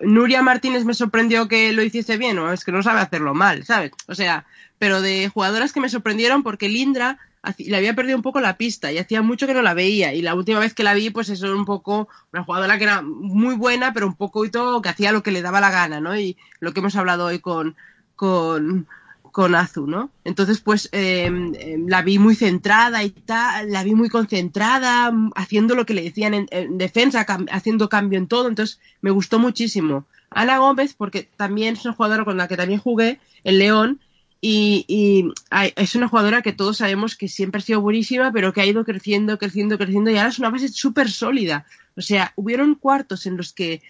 Nuria 0.00 0.42
Martínez 0.42 0.84
me 0.84 0.94
sorprendió 0.94 1.46
que 1.48 1.72
lo 1.72 1.82
hiciese 1.82 2.16
bien, 2.16 2.38
o 2.38 2.52
es 2.52 2.64
que 2.64 2.72
no 2.72 2.82
sabe 2.82 3.00
hacerlo 3.00 3.34
mal, 3.34 3.64
¿sabes? 3.64 3.92
O 4.08 4.14
sea, 4.14 4.44
pero 4.78 5.00
de 5.02 5.28
jugadoras 5.32 5.72
que 5.72 5.80
me 5.80 5.88
sorprendieron 5.88 6.42
porque 6.42 6.68
Lindra 6.68 7.18
haci- 7.42 7.66
le 7.68 7.76
había 7.76 7.94
perdido 7.94 8.16
un 8.16 8.22
poco 8.22 8.40
la 8.40 8.56
pista 8.56 8.90
y 8.92 8.98
hacía 8.98 9.22
mucho 9.22 9.46
que 9.46 9.54
no 9.54 9.62
la 9.62 9.74
veía. 9.74 10.12
Y 10.14 10.22
la 10.22 10.34
última 10.34 10.58
vez 10.58 10.74
que 10.74 10.82
la 10.82 10.94
vi, 10.94 11.10
pues 11.10 11.28
eso 11.28 11.46
era 11.46 11.54
un 11.54 11.64
poco 11.64 12.08
una 12.32 12.44
jugadora 12.44 12.78
que 12.78 12.84
era 12.84 13.02
muy 13.02 13.54
buena, 13.54 13.92
pero 13.92 14.06
un 14.06 14.16
poquito 14.16 14.80
que 14.82 14.88
hacía 14.88 15.12
lo 15.12 15.22
que 15.22 15.30
le 15.30 15.42
daba 15.42 15.60
la 15.60 15.70
gana, 15.70 16.00
¿no? 16.00 16.18
Y 16.18 16.36
lo 16.60 16.72
que 16.72 16.80
hemos 16.80 16.96
hablado 16.96 17.26
hoy 17.26 17.38
con, 17.40 17.76
con, 18.16 18.88
con 19.32 19.54
Azu, 19.54 19.86
¿no? 19.86 20.10
Entonces, 20.24 20.60
pues 20.60 20.88
eh, 20.92 21.30
eh, 21.54 21.78
la 21.86 22.02
vi 22.02 22.18
muy 22.18 22.34
centrada 22.34 23.02
y 23.04 23.10
tal, 23.10 23.70
la 23.70 23.84
vi 23.84 23.94
muy 23.94 24.08
concentrada, 24.08 25.12
haciendo 25.34 25.74
lo 25.74 25.86
que 25.86 25.94
le 25.94 26.02
decían 26.02 26.34
en, 26.34 26.46
en 26.50 26.78
defensa, 26.78 27.26
haciendo 27.50 27.88
cambio 27.88 28.18
en 28.18 28.26
todo, 28.26 28.48
entonces 28.48 28.80
me 29.00 29.10
gustó 29.10 29.38
muchísimo. 29.38 30.06
Ana 30.30 30.58
Gómez, 30.58 30.94
porque 30.94 31.28
también 31.36 31.74
es 31.74 31.84
una 31.84 31.94
jugadora 31.94 32.24
con 32.24 32.36
la 32.36 32.48
que 32.48 32.56
también 32.56 32.80
jugué 32.80 33.20
en 33.44 33.58
León, 33.58 34.00
y, 34.42 35.32
es 35.76 35.94
una 35.94 36.08
jugadora 36.08 36.40
que 36.40 36.52
todos 36.52 36.78
sabemos 36.78 37.14
que 37.14 37.28
siempre 37.28 37.58
ha 37.58 37.62
sido 37.62 37.80
buenísima, 37.82 38.32
pero 38.32 38.52
que 38.52 38.62
ha 38.62 38.66
ido 38.66 38.84
creciendo, 38.84 39.38
creciendo, 39.38 39.76
creciendo, 39.76 40.10
y 40.10 40.16
ahora 40.16 40.30
es 40.30 40.38
una 40.38 40.50
base 40.50 40.68
súper 40.68 41.10
sólida. 41.10 41.66
O 41.96 42.00
sea, 42.00 42.32
hubieron 42.36 42.74
cuartos 42.74 43.26
en 43.26 43.36
los 43.36 43.52
que 43.52 43.82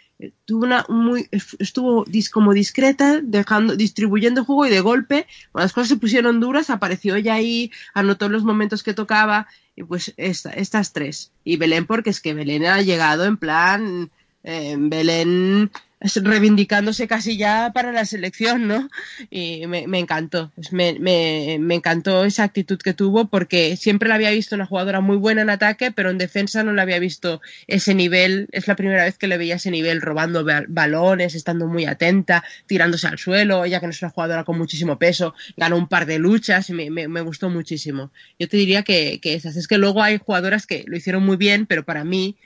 tuvo 0.45 0.65
una 0.65 0.85
muy 0.89 1.29
estuvo 1.59 2.05
como 2.33 2.53
discreta 2.53 3.21
dejando 3.23 3.77
distribuyendo 3.77 4.45
juego 4.45 4.67
y 4.67 4.71
de 4.71 4.81
golpe 4.81 5.27
cuando 5.53 5.65
las 5.65 5.73
cosas 5.73 5.89
se 5.89 5.97
pusieron 5.97 6.41
duras 6.41 6.71
apareció 6.71 7.15
ella 7.17 7.35
ahí 7.35 7.71
anotó 7.95 8.29
los 8.29 8.45
momentos 8.45 8.83
que 8.83 8.95
tocaba 8.95 9.47
y 9.77 9.83
pues 9.85 10.13
esta- 10.17 10.51
estas 10.53 10.93
tres. 10.93 11.33
Y 11.45 11.57
Belén 11.57 11.87
porque 11.87 12.11
es 12.11 12.21
que 12.21 12.35
Belén 12.35 12.67
ha 12.67 12.83
llegado 12.83 13.25
en 13.25 13.37
plan 13.37 14.11
eh, 14.43 14.77
Belén 14.79 15.71
reivindicándose 16.01 17.07
casi 17.07 17.37
ya 17.37 17.73
para 17.75 17.93
la 17.93 18.05
selección, 18.05 18.67
¿no? 18.67 18.89
Y 19.31 19.67
me, 19.67 19.99
encantó, 19.99 20.51
me, 20.73 21.55
encantó 21.55 22.25
esa 22.25 22.45
actitud 22.45 22.79
que 22.79 22.95
tuvo 22.95 23.29
porque 23.29 23.77
siempre 23.77 24.09
la 24.09 24.15
había 24.15 24.31
visto 24.31 24.55
una 24.55 24.67
jugadora 24.67 25.01
muy 25.01 25.17
buena 25.17 25.43
en 25.43 25.51
ataque, 25.51 25.93
pero 25.93 26.11
en 26.11 26.19
defensa 26.19 26.63
no 26.63 26.73
la 26.73 26.83
había 26.83 26.99
visto 26.99 27.43
ese 27.67 27.95
nivel, 27.95 28.49
es 28.53 28.67
la 28.67 28.77
primera 28.77 29.05
vez 29.05 29.19
que 29.19 29.29
le 29.29 29.37
veía 29.37 29.57
ese 29.57 29.71
nivel 29.71 30.01
robando 30.01 30.45
ba- 30.45 30.65
balones, 30.69 31.35
estando 31.35 31.67
muy 31.67 31.85
atenta, 31.85 32.45
tirándose 32.67 33.07
al 33.07 33.19
suelo, 33.19 33.65
ella 33.65 33.81
que 33.81 33.87
no 33.87 33.93
es 33.93 34.03
una 34.03 34.11
jugadora 34.11 34.45
con 34.45 34.57
muchísimo 34.57 34.99
peso, 34.99 35.35
ganó 35.57 35.77
un 35.77 35.89
par 35.89 36.07
de 36.07 36.19
luchas 36.19 36.71
y 36.71 36.73
me 36.73 37.21
gustó 37.21 37.51
muchísimo. 37.51 38.11
Yo 38.39 38.49
te 38.49 38.57
diría 38.57 38.83
que, 38.83 39.21
que 39.21 39.35
esas, 39.35 39.57
es 39.57 39.69
que 39.69 39.79
luego 39.79 40.03
hay 40.03 40.19
jugadoras 40.19 40.67
que 40.67 40.85
lo 40.87 40.97
hicieron 40.97 41.25
muy 41.25 41.37
bien, 41.37 41.67
pero 41.67 41.85
para 41.85 42.05
mí 42.05 42.37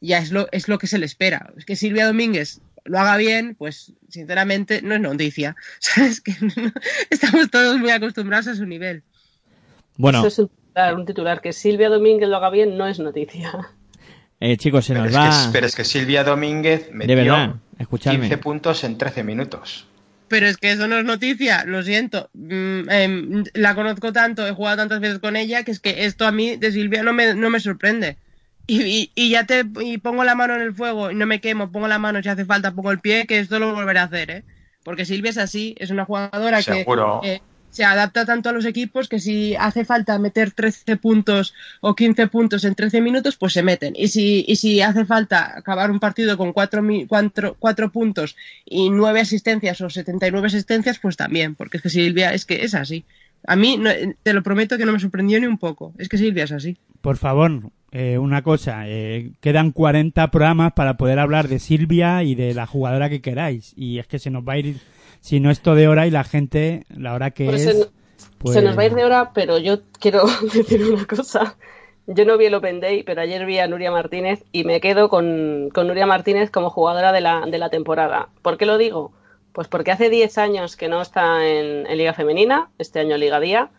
ya 0.00 0.18
es 0.18 0.30
lo, 0.32 0.48
es 0.52 0.68
lo 0.68 0.78
que 0.78 0.86
se 0.86 0.98
le 0.98 1.06
espera. 1.06 1.52
Es 1.56 1.64
que 1.64 1.76
Silvia 1.76 2.06
Domínguez 2.06 2.60
lo 2.84 2.98
haga 2.98 3.16
bien, 3.16 3.54
pues 3.56 3.92
sinceramente 4.08 4.82
no 4.82 4.94
es 4.94 5.00
noticia. 5.00 5.56
¿Sabes? 5.78 6.20
Que 6.20 6.34
no- 6.40 6.72
estamos 7.10 7.50
todos 7.50 7.78
muy 7.78 7.90
acostumbrados 7.90 8.48
a 8.48 8.54
su 8.54 8.66
nivel. 8.66 9.02
Bueno, 9.96 10.20
Eso 10.20 10.28
es 10.28 10.38
un 10.38 10.48
titular, 10.48 10.94
un 10.94 11.06
titular. 11.06 11.40
Que 11.40 11.52
Silvia 11.52 11.88
Domínguez 11.88 12.28
lo 12.28 12.36
haga 12.36 12.50
bien 12.50 12.76
no 12.78 12.86
es 12.86 12.98
noticia. 12.98 13.52
eh, 14.40 14.56
chicos, 14.56 14.86
se 14.86 14.94
Pero 14.94 15.04
nos 15.04 15.12
es, 15.12 15.18
que, 15.18 15.28
va... 15.28 15.28
es- 15.28 15.50
pero 15.52 15.66
es 15.66 15.74
que 15.76 15.84
Silvia 15.84 16.24
Domínguez 16.24 16.90
metió 16.92 17.16
verdad, 17.16 17.54
escuchadme. 17.78 18.20
15 18.20 18.38
puntos 18.38 18.84
en 18.84 18.98
13 18.98 19.22
minutos. 19.24 19.86
Pero 20.28 20.46
es 20.46 20.56
que 20.56 20.72
eso 20.72 20.88
no 20.88 20.96
es 20.96 21.04
noticia, 21.04 21.64
lo 21.66 21.82
siento. 21.82 22.30
Mm, 22.32 22.88
em, 22.88 23.44
la 23.52 23.74
conozco 23.74 24.14
tanto, 24.14 24.46
he 24.46 24.52
jugado 24.52 24.78
tantas 24.78 24.98
veces 25.00 25.18
con 25.18 25.36
ella, 25.36 25.62
que 25.62 25.72
es 25.72 25.78
que 25.78 26.06
esto 26.06 26.26
a 26.26 26.32
mí 26.32 26.56
de 26.56 26.72
Silvia 26.72 27.02
no 27.02 27.12
me, 27.12 27.34
no 27.34 27.50
me 27.50 27.60
sorprende. 27.60 28.16
Y, 28.66 28.82
y- 28.82 29.10
y 29.14 29.30
ya 29.30 29.44
te 29.44 29.64
y 29.82 29.98
pongo 29.98 30.24
la 30.24 30.34
mano 30.34 30.54
en 30.54 30.62
el 30.62 30.74
fuego 30.74 31.10
y 31.10 31.14
no 31.14 31.26
me 31.26 31.40
quemo, 31.40 31.70
pongo 31.72 31.88
la 31.88 31.98
mano 31.98 32.22
si 32.22 32.28
hace 32.28 32.44
falta, 32.44 32.72
pongo 32.72 32.90
el 32.92 33.00
pie, 33.00 33.26
que 33.26 33.38
esto 33.40 33.58
lo 33.58 33.74
volveré 33.74 33.98
a 33.98 34.04
hacer, 34.04 34.30
¿eh? 34.30 34.44
Porque 34.84 35.04
Silvia 35.04 35.30
es 35.30 35.38
así, 35.38 35.74
es 35.78 35.90
una 35.90 36.04
jugadora 36.04 36.60
Seguro. 36.62 37.20
que 37.22 37.34
eh, 37.34 37.42
se 37.70 37.84
adapta 37.84 38.24
tanto 38.26 38.48
a 38.48 38.52
los 38.52 38.64
equipos 38.66 39.08
que 39.08 39.18
si 39.18 39.54
hace 39.56 39.84
falta 39.84 40.18
meter 40.18 40.50
13 40.52 40.96
puntos 40.96 41.54
o 41.80 41.94
15 41.94 42.26
puntos 42.26 42.64
en 42.64 42.74
13 42.74 43.00
minutos, 43.00 43.36
pues 43.36 43.52
se 43.52 43.62
meten. 43.62 43.94
Y 43.96 44.08
si, 44.08 44.44
y 44.46 44.56
si 44.56 44.80
hace 44.82 45.04
falta 45.06 45.56
acabar 45.56 45.90
un 45.90 45.98
partido 46.00 46.36
con 46.36 46.52
4, 46.52 46.82
cuatro, 47.08 47.56
cuatro 47.58 47.90
puntos 47.90 48.36
y 48.64 48.90
9 48.90 49.20
asistencias 49.20 49.80
o 49.80 49.88
79 49.90 50.46
asistencias, 50.48 50.98
pues 50.98 51.16
también, 51.16 51.54
porque 51.54 51.78
es 51.78 51.82
que 51.82 51.90
Silvia 51.90 52.34
es 52.34 52.44
que 52.44 52.64
es 52.64 52.74
así. 52.74 53.04
A 53.46 53.56
mí, 53.56 53.76
no- 53.78 53.90
te 54.22 54.32
lo 54.34 54.42
prometo 54.42 54.76
que 54.78 54.84
no 54.84 54.92
me 54.92 55.00
sorprendió 55.00 55.40
ni 55.40 55.46
un 55.46 55.58
poco. 55.58 55.94
Es 55.98 56.08
que 56.08 56.18
Silvia 56.18 56.44
es 56.44 56.52
así. 56.52 56.76
Por 57.00 57.16
favor, 57.16 57.70
eh, 57.92 58.18
una 58.18 58.42
cosa, 58.42 58.88
eh, 58.88 59.32
quedan 59.40 59.70
40 59.70 60.30
programas 60.30 60.72
para 60.72 60.96
poder 60.96 61.18
hablar 61.18 61.46
de 61.48 61.58
Silvia 61.58 62.22
y 62.24 62.34
de 62.34 62.54
la 62.54 62.66
jugadora 62.66 63.08
que 63.10 63.20
queráis. 63.20 63.72
Y 63.76 63.98
es 63.98 64.06
que 64.06 64.18
se 64.18 64.30
nos 64.30 64.42
va 64.42 64.54
a 64.54 64.58
ir, 64.58 64.76
si 65.20 65.38
no 65.40 65.50
esto 65.50 65.74
de 65.74 65.88
hora 65.88 66.06
y 66.06 66.10
la 66.10 66.24
gente, 66.24 66.84
la 66.88 67.14
hora 67.14 67.30
que 67.30 67.44
Pues 67.46 67.66
es... 67.66 67.78
se, 67.78 67.90
pues- 68.38 68.54
se 68.54 68.62
nos 68.62 68.76
va 68.76 68.82
a 68.82 68.86
ir 68.86 68.94
de 68.94 69.04
hora, 69.04 69.30
pero 69.34 69.58
yo 69.58 69.80
quiero 70.00 70.22
decir 70.54 70.82
una 70.92 71.04
cosa. 71.06 71.56
Yo 72.08 72.24
no 72.24 72.36
vi 72.36 72.46
el 72.46 72.54
Open 72.54 72.80
Day, 72.80 73.04
pero 73.04 73.20
ayer 73.20 73.46
vi 73.46 73.58
a 73.58 73.68
Nuria 73.68 73.92
Martínez 73.92 74.42
y 74.50 74.64
me 74.64 74.80
quedo 74.80 75.08
con, 75.08 75.68
con 75.72 75.86
Nuria 75.86 76.04
Martínez 76.06 76.50
como 76.50 76.68
jugadora 76.68 77.12
de 77.12 77.20
la, 77.20 77.42
de 77.46 77.58
la 77.58 77.70
temporada. 77.70 78.28
¿Por 78.42 78.56
qué 78.58 78.66
lo 78.66 78.76
digo? 78.76 79.12
Pues 79.52 79.68
porque 79.68 79.92
hace 79.92 80.08
10 80.10 80.38
años 80.38 80.76
que 80.76 80.88
no 80.88 81.00
está 81.00 81.46
en, 81.46 81.86
en 81.86 81.98
Liga 81.98 82.12
Femenina, 82.14 82.70
este 82.78 82.98
año 83.00 83.16
Liga 83.18 83.38
Día, 83.38 83.70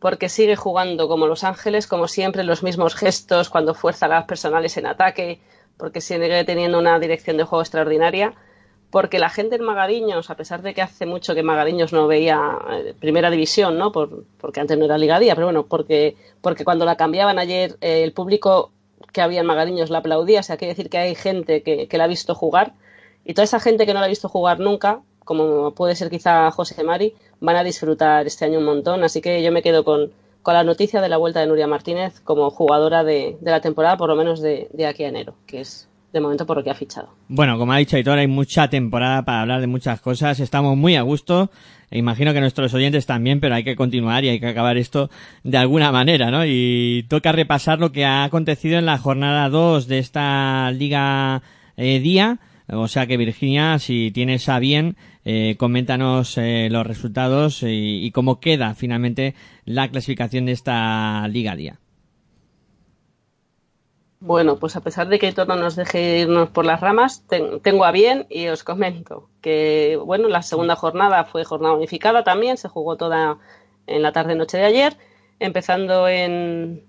porque 0.00 0.28
sigue 0.28 0.56
jugando 0.56 1.08
como 1.08 1.26
Los 1.26 1.44
Ángeles, 1.44 1.86
como 1.86 2.08
siempre, 2.08 2.42
los 2.42 2.62
mismos 2.62 2.94
gestos 2.94 3.50
cuando 3.50 3.74
fuerza 3.74 4.08
las 4.08 4.24
personales 4.24 4.76
en 4.76 4.86
ataque, 4.86 5.40
porque 5.76 6.00
sigue 6.00 6.42
teniendo 6.44 6.78
una 6.78 6.98
dirección 6.98 7.36
de 7.36 7.44
juego 7.44 7.62
extraordinaria, 7.62 8.34
porque 8.90 9.18
la 9.18 9.28
gente 9.28 9.56
en 9.56 9.62
Magariños, 9.62 10.30
a 10.30 10.36
pesar 10.36 10.62
de 10.62 10.74
que 10.74 10.82
hace 10.82 11.06
mucho 11.06 11.34
que 11.34 11.42
Magariños 11.42 11.92
no 11.92 12.08
veía 12.08 12.58
eh, 12.70 12.94
primera 12.98 13.30
división, 13.30 13.78
¿no? 13.78 13.92
Por, 13.92 14.24
porque 14.40 14.60
antes 14.60 14.76
no 14.76 14.86
era 14.86 14.98
Liga 14.98 15.20
Día, 15.20 15.34
pero 15.34 15.46
bueno, 15.46 15.66
porque, 15.66 16.16
porque 16.40 16.64
cuando 16.64 16.84
la 16.84 16.96
cambiaban 16.96 17.38
ayer 17.38 17.76
eh, 17.80 18.02
el 18.02 18.12
público 18.12 18.72
que 19.12 19.20
había 19.20 19.40
en 19.40 19.46
Magariños 19.46 19.90
la 19.90 19.98
aplaudía, 19.98 20.40
o 20.40 20.42
sea, 20.42 20.56
quiere 20.56 20.72
decir 20.72 20.90
que 20.90 20.98
hay 20.98 21.14
gente 21.14 21.62
que, 21.62 21.88
que 21.88 21.98
la 21.98 22.04
ha 22.04 22.08
visto 22.08 22.34
jugar 22.34 22.72
y 23.24 23.34
toda 23.34 23.44
esa 23.44 23.60
gente 23.60 23.86
que 23.86 23.92
no 23.92 24.00
la 24.00 24.06
ha 24.06 24.08
visto 24.08 24.28
jugar 24.28 24.60
nunca, 24.60 25.02
como 25.24 25.72
puede 25.72 25.94
ser 25.94 26.10
quizá 26.10 26.50
José 26.50 26.82
Mari, 26.82 27.14
van 27.40 27.56
a 27.56 27.64
disfrutar 27.64 28.26
este 28.26 28.44
año 28.44 28.58
un 28.58 28.64
montón. 28.64 29.02
Así 29.04 29.20
que 29.20 29.42
yo 29.42 29.52
me 29.52 29.62
quedo 29.62 29.84
con, 29.84 30.10
con 30.42 30.54
la 30.54 30.64
noticia 30.64 31.00
de 31.00 31.08
la 31.08 31.16
vuelta 31.16 31.40
de 31.40 31.46
Nuria 31.46 31.66
Martínez 31.66 32.20
como 32.20 32.50
jugadora 32.50 33.04
de, 33.04 33.36
de 33.40 33.50
la 33.50 33.60
temporada, 33.60 33.96
por 33.96 34.08
lo 34.08 34.16
menos 34.16 34.40
de, 34.40 34.68
de 34.72 34.86
aquí 34.86 35.04
a 35.04 35.08
enero, 35.08 35.34
que 35.46 35.60
es 35.60 35.88
de 36.12 36.20
momento 36.20 36.46
por 36.46 36.56
lo 36.56 36.64
que 36.64 36.70
ha 36.70 36.74
fichado. 36.74 37.08
Bueno, 37.28 37.58
como 37.58 37.72
ha 37.72 37.78
dicho 37.78 37.96
Aitor, 37.96 38.18
hay 38.18 38.26
mucha 38.26 38.68
temporada 38.68 39.24
para 39.24 39.42
hablar 39.42 39.60
de 39.60 39.66
muchas 39.66 40.00
cosas. 40.00 40.40
Estamos 40.40 40.76
muy 40.76 40.96
a 40.96 41.02
gusto. 41.02 41.50
E 41.90 41.98
imagino 41.98 42.32
que 42.32 42.40
nuestros 42.40 42.72
oyentes 42.74 43.06
también, 43.06 43.40
pero 43.40 43.54
hay 43.54 43.64
que 43.64 43.76
continuar 43.76 44.24
y 44.24 44.28
hay 44.28 44.40
que 44.40 44.46
acabar 44.46 44.76
esto 44.76 45.10
de 45.42 45.58
alguna 45.58 45.90
manera, 45.92 46.30
¿no? 46.30 46.44
Y 46.46 47.04
toca 47.08 47.32
repasar 47.32 47.78
lo 47.78 47.92
que 47.92 48.04
ha 48.04 48.24
acontecido 48.24 48.78
en 48.78 48.86
la 48.86 48.98
jornada 48.98 49.48
2 49.48 49.88
de 49.88 49.98
esta 49.98 50.70
Liga 50.72 51.42
eh, 51.76 51.98
Día. 52.00 52.38
O 52.68 52.86
sea 52.86 53.06
que 53.06 53.16
Virginia, 53.16 53.78
si 53.80 54.12
tienes 54.12 54.48
a 54.48 54.60
bien, 54.60 54.96
eh, 55.24 55.56
coméntanos 55.58 56.36
eh, 56.38 56.68
los 56.70 56.86
resultados 56.86 57.62
y, 57.62 58.04
y 58.04 58.10
cómo 58.12 58.40
queda 58.40 58.74
finalmente 58.74 59.34
la 59.64 59.88
clasificación 59.88 60.46
de 60.46 60.52
esta 60.52 61.26
Liga 61.28 61.56
Día. 61.56 61.80
Bueno, 64.20 64.58
pues 64.58 64.76
a 64.76 64.82
pesar 64.82 65.08
de 65.08 65.18
que 65.18 65.32
no 65.32 65.56
nos 65.56 65.76
deje 65.76 66.20
irnos 66.20 66.50
por 66.50 66.66
las 66.66 66.80
ramas, 66.80 67.26
ten- 67.26 67.60
tengo 67.60 67.84
a 67.86 67.90
bien 67.92 68.26
y 68.28 68.48
os 68.48 68.64
comento 68.64 69.30
que, 69.40 69.98
bueno, 70.04 70.28
la 70.28 70.42
segunda 70.42 70.76
jornada 70.76 71.24
fue 71.24 71.44
jornada 71.44 71.74
unificada 71.74 72.22
también, 72.22 72.58
se 72.58 72.68
jugó 72.68 72.96
toda 72.98 73.38
en 73.86 74.02
la 74.02 74.12
tarde-noche 74.12 74.58
de 74.58 74.64
ayer, 74.64 74.96
empezando 75.38 76.06
en, 76.08 76.84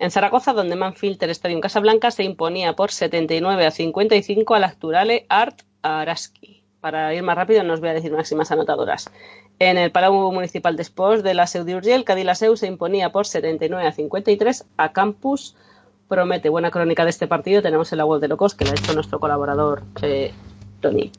en 0.00 0.10
Zaragoza, 0.10 0.52
donde 0.54 0.74
Manfilter 0.76 1.30
Stadium 1.30 1.60
Casablanca 1.60 2.10
se 2.10 2.24
imponía 2.24 2.74
por 2.74 2.90
79 2.90 3.64
a 3.66 3.70
55 3.70 4.54
al 4.56 4.64
Acturale 4.64 5.26
Art 5.28 5.62
Araski. 5.82 6.61
Para 6.82 7.14
ir 7.14 7.22
más 7.22 7.36
rápido, 7.36 7.62
no 7.62 7.74
os 7.74 7.80
voy 7.80 7.90
a 7.90 7.94
decir 7.94 8.12
máximas 8.12 8.50
anotadoras. 8.50 9.08
En 9.60 9.78
el 9.78 9.92
Palau 9.92 10.32
Municipal 10.32 10.76
de 10.76 10.82
Sports 10.82 11.22
de 11.22 11.32
la 11.32 11.46
Seu 11.46 11.64
d'Urgell, 11.64 12.02
Cadilaseu 12.04 12.56
se 12.56 12.66
imponía 12.66 13.12
por 13.12 13.24
79 13.24 13.86
a 13.86 13.92
53 13.92 14.66
a 14.76 14.92
Campus 14.92 15.54
promete 16.12 16.50
buena 16.50 16.70
crónica 16.70 17.04
de 17.04 17.10
este 17.10 17.26
partido. 17.26 17.62
Tenemos 17.62 17.90
en 17.92 17.98
la 17.98 18.04
web 18.04 18.20
de 18.20 18.28
Locos, 18.28 18.54
que 18.54 18.64
la 18.64 18.72
ha 18.72 18.74
hecho 18.74 18.92
nuestro 18.94 19.18
colaborador 19.18 19.84
eh, 20.02 20.32
Tony. 20.80 21.10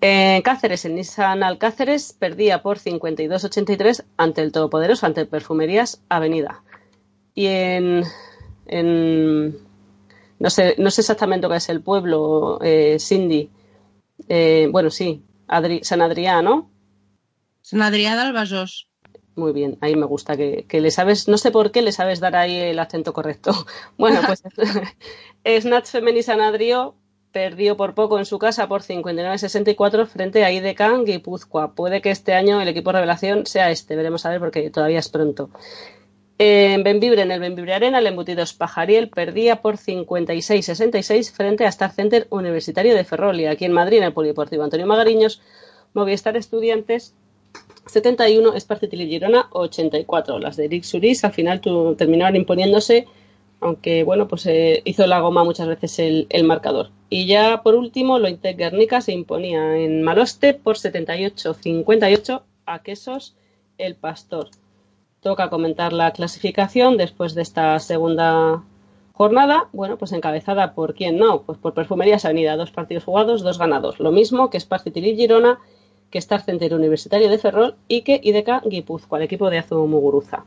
En 0.00 0.40
Cáceres, 0.42 0.84
el 0.84 0.94
Nissan 0.94 1.42
Alcáceres 1.42 2.14
perdía 2.16 2.62
por 2.62 2.78
52-83 2.78 4.04
ante 4.16 4.42
el 4.42 4.52
Todopoderoso, 4.52 5.06
ante 5.06 5.26
Perfumerías 5.26 6.00
Avenida. 6.08 6.62
Y 7.34 7.48
en, 7.48 8.04
no 10.38 10.50
sé, 10.50 10.76
no 10.78 10.90
sé 10.90 11.00
exactamente 11.00 11.48
qué 11.48 11.56
es 11.56 11.68
el 11.68 11.82
pueblo, 11.82 12.60
eh, 12.62 12.96
Cindy. 13.00 13.50
Eh, 14.28 14.68
bueno, 14.70 14.90
sí, 14.90 15.22
Adri- 15.48 15.82
San 15.82 16.02
Adrián, 16.02 16.44
¿no? 16.44 16.70
San 17.62 17.82
Adrià 17.82 18.16
del 18.20 18.32
Besòs. 18.32 18.74
Muy 19.36 19.52
bien, 19.52 19.78
ahí 19.80 19.96
me 19.96 20.06
gusta 20.06 20.36
que, 20.36 20.64
que 20.68 20.80
le 20.80 20.90
sabes, 20.92 21.26
no 21.28 21.38
sé 21.38 21.50
por 21.50 21.72
qué 21.72 21.82
le 21.82 21.90
sabes 21.92 22.20
dar 22.20 22.36
ahí 22.36 22.56
el 22.56 22.78
acento 22.78 23.12
correcto. 23.12 23.52
Bueno, 23.98 24.20
pues 24.26 24.42
Snatch 25.62 25.88
Femení 25.90 26.22
San 26.22 26.40
Adrió 26.40 26.94
perdió 27.32 27.76
por 27.76 27.94
poco 27.94 28.18
en 28.20 28.26
su 28.26 28.38
casa 28.38 28.68
por 28.68 28.82
59-64 28.82 30.06
frente 30.06 30.44
a 30.44 30.52
IDK 30.52 31.04
Guipúzcoa. 31.04 31.74
Puede 31.74 32.00
que 32.00 32.10
este 32.10 32.34
año 32.34 32.60
el 32.60 32.68
equipo 32.68 32.92
revelación 32.92 33.44
sea 33.46 33.70
este, 33.70 33.96
veremos 33.96 34.24
a 34.24 34.30
ver 34.30 34.38
porque 34.40 34.70
todavía 34.70 35.00
es 35.00 35.08
pronto. 35.08 35.50
En 36.36 36.82
Benvibre, 36.82 37.22
en 37.22 37.30
el 37.30 37.38
Benvibre 37.38 37.74
Arena, 37.74 37.98
el 38.00 38.06
embutidos 38.08 38.54
Pajariel 38.54 39.08
perdía 39.08 39.62
por 39.62 39.76
56-66 39.76 41.30
frente 41.32 41.64
a 41.64 41.68
Star 41.68 41.92
Center 41.92 42.26
Universitario 42.30 42.94
de 42.94 43.04
Ferrol. 43.04 43.40
Y 43.40 43.46
aquí 43.46 43.64
en 43.64 43.72
Madrid, 43.72 43.98
en 43.98 44.04
el 44.04 44.12
Polideportivo 44.12 44.64
Antonio 44.64 44.86
Magariños, 44.86 45.40
Movistar 45.92 46.36
Estudiantes 46.36 47.14
71, 47.86 48.54
Esparcetili 48.54 49.06
Girona 49.06 49.46
84. 49.52 50.40
Las 50.40 50.56
de 50.56 50.64
Eric 50.64 50.82
Suris 50.82 51.24
al 51.24 51.32
final 51.32 51.60
tu- 51.60 51.94
terminaron 51.94 52.34
imponiéndose, 52.34 53.06
aunque 53.60 54.02
bueno, 54.02 54.26
pues 54.26 54.44
eh, 54.46 54.82
hizo 54.84 55.06
la 55.06 55.20
goma 55.20 55.44
muchas 55.44 55.68
veces 55.68 56.00
el, 56.00 56.44
marcador. 56.44 56.90
Y 57.10 57.26
ya 57.26 57.62
por 57.62 57.76
último, 57.76 58.18
lo 58.18 58.26
Intec 58.28 58.56
Guernica 58.56 59.00
se 59.00 59.12
imponía 59.12 59.76
en 59.78 60.02
Maloste 60.02 60.54
por 60.54 60.76
78-58 60.78 62.42
a 62.66 62.82
Quesos 62.82 63.36
el 63.78 63.94
Pastor. 63.94 64.48
Toca 65.24 65.48
comentar 65.48 65.94
la 65.94 66.10
clasificación 66.10 66.98
después 66.98 67.34
de 67.34 67.40
esta 67.40 67.78
segunda 67.78 68.62
jornada. 69.14 69.68
Bueno, 69.72 69.96
pues 69.96 70.12
encabezada 70.12 70.74
por 70.74 70.94
quién 70.94 71.16
no, 71.16 71.40
pues 71.44 71.56
por 71.56 71.72
Perfumerías 71.72 72.26
Avenida, 72.26 72.58
dos 72.58 72.70
partidos 72.70 73.04
jugados, 73.04 73.42
dos 73.42 73.58
ganados. 73.58 74.00
Lo 74.00 74.12
mismo 74.12 74.50
que 74.50 74.58
Esparcetili 74.58 75.16
Girona, 75.16 75.60
que 76.10 76.18
Star 76.18 76.42
Center 76.42 76.74
Universitario 76.74 77.30
de 77.30 77.38
Ferrol 77.38 77.76
y 77.88 78.02
que 78.02 78.20
IDK 78.22 78.66
Guipúzcoa, 78.66 79.16
el 79.16 79.24
equipo 79.24 79.48
de 79.48 79.56
Azu 79.56 79.86
Muguruza. 79.86 80.44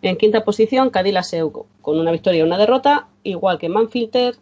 En 0.00 0.16
quinta 0.16 0.44
posición, 0.44 0.90
Cadila 0.90 1.24
Seuco, 1.24 1.66
con 1.82 1.98
una 1.98 2.12
victoria 2.12 2.38
y 2.38 2.42
una 2.42 2.56
derrota, 2.56 3.08
igual 3.24 3.58
que 3.58 3.68
Manfilter, 3.68 4.36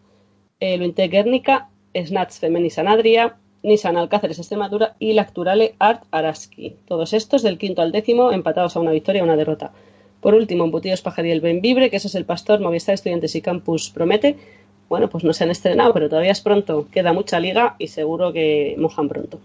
el 0.60 0.82
Intec 0.82 1.10
Guernica, 1.10 1.70
Snatch 1.97 2.32
Femeni 2.32 2.69
Sanadria, 2.69 3.39
Nissan 3.62 3.97
Alcáceres 3.97 4.39
Extremadura 4.39 4.94
y 4.98 5.12
Lacturale 5.12 5.74
Art 5.78 6.05
Araski. 6.10 6.76
Todos 6.86 7.12
estos 7.12 7.43
del 7.43 7.59
quinto 7.59 7.82
al 7.82 7.93
décimo 7.93 8.32
empatados 8.32 8.76
a 8.76 8.80
una 8.80 8.93
victoria 8.93 9.20
y 9.20 9.24
una 9.24 9.36
derrota. 9.36 9.72
Por 10.20 10.35
último, 10.35 10.64
Embutidos 10.64 11.02
Pajariel 11.02 11.40
Benvibre, 11.40 11.90
que 11.90 11.97
ese 11.97 12.09
es 12.09 12.14
el 12.14 12.24
pastor 12.24 12.60
Movistar 12.60 12.94
Estudiantes 12.94 13.35
y 13.35 13.40
Campus 13.40 13.90
Promete. 13.90 14.36
Bueno, 14.89 15.09
pues 15.09 15.22
no 15.22 15.32
se 15.32 15.44
han 15.44 15.51
estrenado, 15.51 15.93
pero 15.93 16.09
todavía 16.09 16.32
es 16.32 16.40
pronto. 16.40 16.89
Queda 16.90 17.12
mucha 17.12 17.39
liga 17.39 17.76
y 17.78 17.89
seguro 17.89 18.32
que 18.32 18.74
mojan 18.78 19.09
pronto. 19.09 19.39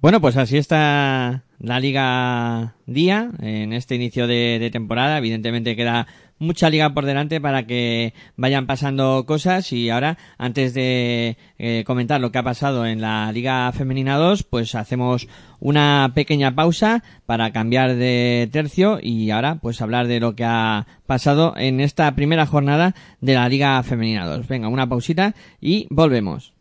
Bueno, 0.00 0.20
pues 0.20 0.36
así 0.36 0.56
está 0.56 1.42
la 1.58 1.80
Liga 1.80 2.76
Día 2.86 3.32
en 3.42 3.72
este 3.72 3.96
inicio 3.96 4.28
de, 4.28 4.58
de 4.60 4.70
temporada. 4.70 5.18
Evidentemente 5.18 5.74
queda 5.74 6.06
mucha 6.38 6.70
liga 6.70 6.90
por 6.94 7.04
delante 7.04 7.40
para 7.40 7.66
que 7.66 8.14
vayan 8.36 8.66
pasando 8.66 9.24
cosas 9.26 9.72
y 9.72 9.90
ahora, 9.90 10.18
antes 10.38 10.74
de 10.74 11.36
eh, 11.58 11.84
comentar 11.86 12.20
lo 12.20 12.32
que 12.32 12.38
ha 12.38 12.42
pasado 12.42 12.86
en 12.86 13.00
la 13.00 13.30
Liga 13.32 13.70
Femenina 13.72 14.16
2, 14.16 14.44
pues 14.44 14.74
hacemos 14.74 15.28
una 15.60 16.12
pequeña 16.14 16.54
pausa 16.54 17.02
para 17.26 17.52
cambiar 17.52 17.96
de 17.96 18.48
tercio 18.52 18.98
y 19.02 19.30
ahora 19.30 19.56
pues 19.56 19.82
hablar 19.82 20.06
de 20.06 20.20
lo 20.20 20.34
que 20.34 20.44
ha 20.44 20.86
pasado 21.06 21.54
en 21.56 21.80
esta 21.80 22.14
primera 22.14 22.46
jornada 22.46 22.94
de 23.20 23.34
la 23.34 23.48
Liga 23.48 23.82
Femenina 23.82 24.26
2. 24.26 24.46
Venga, 24.46 24.68
una 24.68 24.88
pausita 24.88 25.34
y 25.60 25.86
volvemos. 25.90 26.54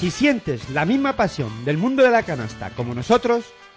Si 0.00 0.10
sientes 0.10 0.70
la 0.70 0.86
misma 0.86 1.14
pasión 1.14 1.50
del 1.66 1.76
mundo 1.76 2.02
de 2.02 2.10
la 2.10 2.22
canasta 2.22 2.70
como 2.70 2.94
nosotros, 2.94 3.44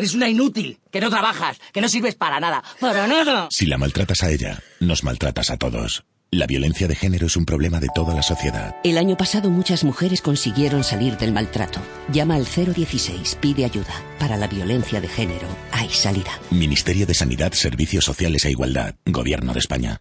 Eres 0.00 0.14
una 0.14 0.30
inútil, 0.30 0.78
que 0.90 0.98
no 0.98 1.10
trabajas, 1.10 1.60
que 1.74 1.82
no 1.82 1.88
sirves 1.90 2.14
para 2.14 2.40
nada. 2.40 2.64
¡Para 2.80 3.06
nada! 3.06 3.48
Si 3.50 3.66
la 3.66 3.76
maltratas 3.76 4.22
a 4.22 4.30
ella, 4.30 4.62
nos 4.80 5.04
maltratas 5.04 5.50
a 5.50 5.58
todos. 5.58 6.04
La 6.30 6.46
violencia 6.46 6.88
de 6.88 6.94
género 6.96 7.26
es 7.26 7.36
un 7.36 7.44
problema 7.44 7.80
de 7.80 7.88
toda 7.94 8.14
la 8.14 8.22
sociedad. 8.22 8.76
El 8.82 8.96
año 8.96 9.18
pasado 9.18 9.50
muchas 9.50 9.84
mujeres 9.84 10.22
consiguieron 10.22 10.84
salir 10.84 11.18
del 11.18 11.34
maltrato. 11.34 11.80
Llama 12.10 12.36
al 12.36 12.46
016, 12.46 13.36
pide 13.42 13.66
ayuda. 13.66 13.92
Para 14.18 14.38
la 14.38 14.46
violencia 14.46 15.02
de 15.02 15.08
género 15.08 15.46
hay 15.70 15.90
salida. 15.90 16.32
Ministerio 16.50 17.04
de 17.04 17.12
Sanidad, 17.12 17.52
Servicios 17.52 18.06
Sociales 18.06 18.46
e 18.46 18.52
Igualdad, 18.52 18.94
Gobierno 19.04 19.52
de 19.52 19.58
España. 19.58 20.00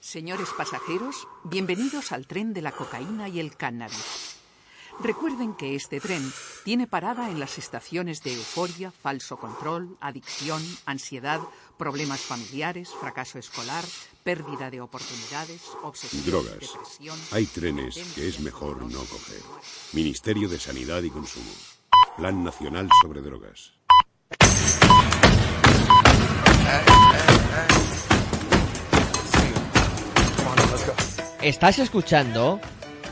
Señores 0.00 0.48
pasajeros, 0.58 1.26
bienvenidos 1.44 2.12
al 2.12 2.26
tren 2.26 2.52
de 2.52 2.60
la 2.60 2.72
cocaína 2.72 3.30
y 3.30 3.40
el 3.40 3.56
cannabis. 3.56 4.39
Recuerden 5.02 5.54
que 5.54 5.74
este 5.74 5.98
tren 5.98 6.22
tiene 6.62 6.86
parada 6.86 7.30
en 7.30 7.40
las 7.40 7.56
estaciones 7.56 8.22
de 8.22 8.34
euforia, 8.34 8.90
falso 8.90 9.38
control, 9.38 9.96
adicción, 10.00 10.62
ansiedad, 10.84 11.40
problemas 11.78 12.20
familiares, 12.20 12.90
fracaso 12.90 13.38
escolar, 13.38 13.82
pérdida 14.22 14.70
de 14.70 14.82
oportunidades, 14.82 15.62
obsesión, 15.82 16.26
Drogas. 16.26 16.60
depresión. 16.60 17.18
Hay 17.32 17.46
trenes 17.46 17.96
que 18.14 18.28
es 18.28 18.40
mejor 18.40 18.82
no 18.82 19.00
coger. 19.04 19.40
Ministerio 19.94 20.50
de 20.50 20.58
Sanidad 20.58 21.02
y 21.02 21.10
Consumo. 21.10 21.50
Plan 22.18 22.44
Nacional 22.44 22.88
sobre 23.02 23.22
Drogas. 23.22 23.72
Estás 31.40 31.78
escuchando 31.78 32.60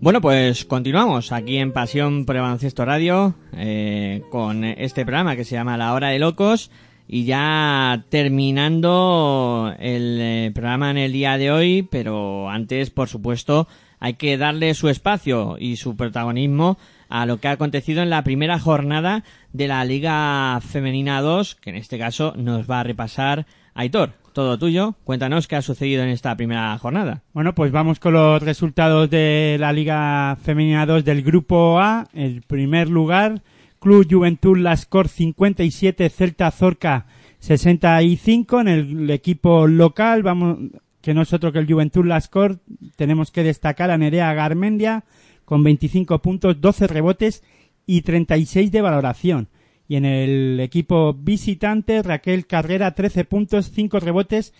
Bueno, 0.00 0.20
pues 0.20 0.64
continuamos 0.64 1.32
aquí 1.32 1.56
en 1.56 1.72
Pasión 1.72 2.24
por 2.24 2.36
el 2.36 2.60
Radio 2.76 3.34
eh, 3.56 4.22
con 4.30 4.62
este 4.62 5.04
programa 5.04 5.34
que 5.34 5.44
se 5.44 5.56
llama 5.56 5.76
La 5.76 5.92
Hora 5.92 6.10
de 6.10 6.20
Locos 6.20 6.70
y 7.08 7.24
ya 7.24 8.04
terminando 8.08 9.74
el 9.80 10.18
eh, 10.20 10.50
programa 10.54 10.92
en 10.92 10.98
el 10.98 11.12
día 11.12 11.36
de 11.36 11.50
hoy, 11.50 11.82
pero 11.82 12.48
antes, 12.48 12.90
por 12.90 13.08
supuesto, 13.08 13.66
hay 13.98 14.14
que 14.14 14.38
darle 14.38 14.72
su 14.74 14.88
espacio 14.88 15.56
y 15.58 15.74
su 15.74 15.96
protagonismo 15.96 16.78
a 17.08 17.26
lo 17.26 17.38
que 17.38 17.48
ha 17.48 17.52
acontecido 17.52 18.00
en 18.00 18.10
la 18.10 18.22
primera 18.22 18.60
jornada 18.60 19.24
de 19.52 19.66
la 19.66 19.84
Liga 19.84 20.60
Femenina 20.60 21.20
2, 21.22 21.56
que 21.56 21.70
en 21.70 21.76
este 21.76 21.98
caso 21.98 22.34
nos 22.36 22.70
va 22.70 22.80
a 22.80 22.84
repasar 22.84 23.46
Aitor. 23.74 24.12
Todo 24.38 24.56
tuyo. 24.56 24.94
Cuéntanos 25.02 25.48
qué 25.48 25.56
ha 25.56 25.62
sucedido 25.62 26.04
en 26.04 26.10
esta 26.10 26.36
primera 26.36 26.78
jornada. 26.78 27.24
Bueno, 27.32 27.56
pues 27.56 27.72
vamos 27.72 27.98
con 27.98 28.12
los 28.12 28.40
resultados 28.40 29.10
de 29.10 29.56
la 29.58 29.72
Liga 29.72 30.38
Femenina 30.40 30.86
2 30.86 31.04
del 31.04 31.24
Grupo 31.24 31.80
A. 31.80 32.06
El 32.12 32.42
primer 32.42 32.88
lugar, 32.88 33.42
Club 33.80 34.06
Juventud 34.08 34.56
Lascor 34.56 35.08
57, 35.08 36.08
Celta 36.08 36.52
Zorca 36.52 37.06
65. 37.40 38.60
En 38.60 38.68
el 38.68 39.10
equipo 39.10 39.66
local, 39.66 40.22
vamos, 40.22 40.58
que 41.02 41.14
nosotros 41.14 41.52
que 41.52 41.58
el 41.58 41.66
Juventud 41.66 42.06
Lascor, 42.06 42.60
tenemos 42.94 43.32
que 43.32 43.42
destacar 43.42 43.90
a 43.90 43.98
Nerea 43.98 44.32
Garmendia 44.34 45.02
con 45.44 45.64
25 45.64 46.16
puntos, 46.20 46.60
12 46.60 46.86
rebotes 46.86 47.42
y 47.86 48.02
36 48.02 48.70
de 48.70 48.82
valoración. 48.82 49.48
Y 49.88 49.96
en 49.96 50.04
el 50.04 50.60
equipo 50.60 51.14
visitante, 51.14 52.02
Raquel 52.02 52.46
Carrera, 52.46 52.94
13 52.94 53.24
puntos, 53.24 53.70
5 53.74 54.00
rebotes, 54.00 54.52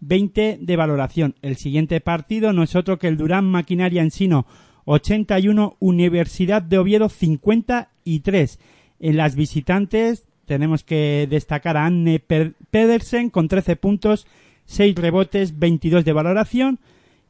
20 0.00 0.58
de 0.60 0.76
valoración. 0.76 1.36
El 1.40 1.56
siguiente 1.56 2.00
partido 2.00 2.52
no 2.52 2.62
es 2.62 2.76
otro 2.76 2.98
que 2.98 3.08
el 3.08 3.16
Durán 3.16 3.46
Maquinaria 3.46 4.02
Ensino, 4.02 4.46
81, 4.84 5.76
Universidad 5.80 6.60
de 6.60 6.76
Oviedo, 6.76 7.08
53. 7.08 8.58
En 9.00 9.16
las 9.16 9.34
visitantes 9.34 10.26
tenemos 10.44 10.84
que 10.84 11.26
destacar 11.30 11.78
a 11.78 11.86
Anne 11.86 12.20
Pedersen 12.20 13.30
con 13.30 13.48
13 13.48 13.76
puntos, 13.76 14.26
6 14.66 14.94
rebotes, 14.96 15.58
22 15.58 16.04
de 16.04 16.12
valoración. 16.12 16.78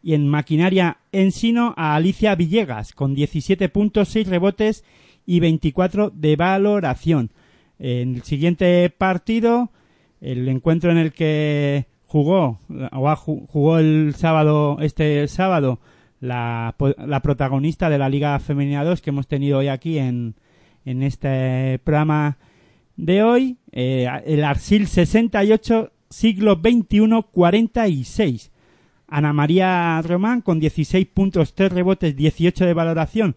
Y 0.02 0.14
en 0.14 0.28
Maquinaria 0.28 0.98
Ensino 1.12 1.72
a 1.76 1.94
Alicia 1.94 2.34
Villegas 2.34 2.92
con 2.92 3.14
17 3.14 3.68
puntos, 3.68 4.08
6 4.08 4.26
rebotes 4.26 4.84
y 5.24 5.40
24 5.40 6.10
de 6.10 6.36
valoración. 6.36 7.30
En 7.78 8.14
el 8.14 8.22
siguiente 8.22 8.88
partido, 8.90 9.70
el 10.20 10.48
encuentro 10.48 10.90
en 10.90 10.98
el 10.98 11.12
que 11.12 11.86
jugó, 12.06 12.60
o 12.92 13.16
jugó 13.16 13.78
el 13.78 14.14
sábado, 14.16 14.78
este 14.80 15.26
sábado, 15.28 15.80
la 16.20 16.74
protagonista 17.22 17.90
de 17.90 17.98
la 17.98 18.08
Liga 18.08 18.38
Femenina 18.38 18.84
2 18.84 19.02
que 19.02 19.10
hemos 19.10 19.26
tenido 19.26 19.58
hoy 19.58 19.68
aquí 19.68 19.98
en, 19.98 20.34
en 20.84 21.02
este 21.02 21.78
programa 21.84 22.38
de 22.96 23.22
hoy, 23.22 23.56
eh, 23.72 24.08
el 24.26 24.44
Arsil 24.44 24.86
68, 24.86 25.90
siglo 26.10 26.60
XXI 26.62 27.24
46. 27.32 28.50
Ana 29.08 29.32
María 29.32 30.00
Román 30.02 30.40
con 30.40 30.60
16 30.60 31.06
puntos, 31.06 31.54
3 31.54 31.72
rebotes, 31.72 32.16
18 32.16 32.64
de 32.64 32.74
valoración, 32.74 33.36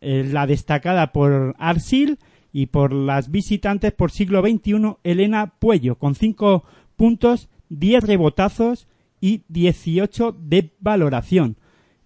eh, 0.00 0.28
la 0.30 0.46
destacada 0.46 1.12
por 1.12 1.54
Arsil 1.58 2.18
y 2.54 2.66
por 2.66 2.92
las 2.92 3.32
visitantes 3.32 3.92
por 3.92 4.12
siglo 4.12 4.40
XXI 4.40 4.98
Elena 5.02 5.54
Puello 5.58 5.96
con 5.96 6.14
5 6.14 6.62
puntos, 6.94 7.48
10 7.70 8.04
rebotazos 8.04 8.86
y 9.20 9.42
18 9.48 10.36
de 10.38 10.70
valoración. 10.78 11.56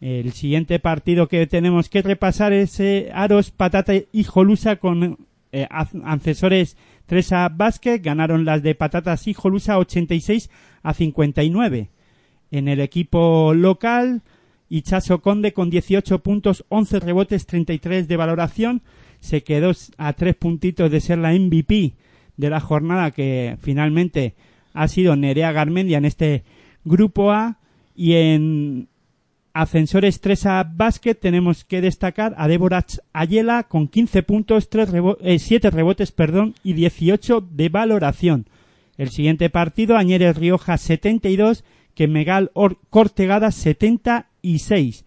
El 0.01 0.33
siguiente 0.33 0.79
partido 0.79 1.29
que 1.29 1.47
tenemos 1.47 1.91
que 1.91 2.01
repasar 2.01 2.55
es 2.55 2.81
eh, 2.81 3.11
Aros, 3.13 3.51
Patata 3.51 3.93
y 4.11 4.25
Jolusa 4.25 4.77
con 4.77 5.27
eh, 5.53 5.69
ancesores 5.71 6.79
Tresa 7.05 7.47
Vázquez. 7.51 8.01
Ganaron 8.01 8.47
las 8.47 8.63
de 8.63 8.75
Patatas 8.75 9.29
y 9.29 9.35
Jolusa 9.35 9.79
86 9.79 10.49
a 10.83 10.95
59. 10.95 11.91
En 12.51 12.69
el 12.69 12.81
equipo 12.81 13.53
local, 13.53 14.23
Ichazo 14.71 15.21
Conde 15.21 15.53
con 15.53 15.69
18 15.69 16.21
puntos, 16.21 16.65
11 16.71 17.01
rebotes, 17.01 17.45
33 17.45 18.09
de 18.09 18.17
valoración. 18.17 18.83
Se 19.21 19.43
quedó 19.43 19.73
a 19.97 20.13
tres 20.13 20.35
puntitos 20.37 20.91
de 20.91 21.01
ser 21.01 21.19
la 21.19 21.33
MVP 21.33 21.95
de 22.37 22.51
la 22.51 22.61
jornada 22.61 23.11
que 23.11 23.57
finalmente 23.61 24.35
ha 24.75 24.87
sido 24.89 25.17
Nerea 25.17 25.53
Garmendia 25.53 25.99
en 25.99 26.05
este 26.05 26.45
grupo 26.85 27.33
A. 27.33 27.59
Y 27.97 28.13
en 28.15 28.89
Ascensores 29.53 30.21
3 30.21 30.47
a 30.47 30.63
Basket 30.63 31.17
tenemos 31.17 31.65
que 31.65 31.81
destacar 31.81 32.35
a 32.39 32.47
Débora 32.47 32.87
Ayela 33.13 33.65
con 33.65 33.89
15 33.89 34.23
puntos, 34.23 34.71
3 34.71 34.89
rebo- 34.93 35.19
eh, 35.21 35.41
7 35.41 35.71
rebotes 35.71 36.13
perdón, 36.13 36.55
y 36.63 36.75
18 36.75 37.41
de 37.41 37.69
valoración. 37.69 38.47
El 38.97 39.09
siguiente 39.11 39.51
partido, 39.51 39.97
Añeres 39.97 40.37
Rioja 40.37 40.77
72, 40.77 41.65
que 41.95 42.07
Megal 42.07 42.51
Or- 42.55 42.79
Cortegada 42.91 43.51
76. 43.51 45.05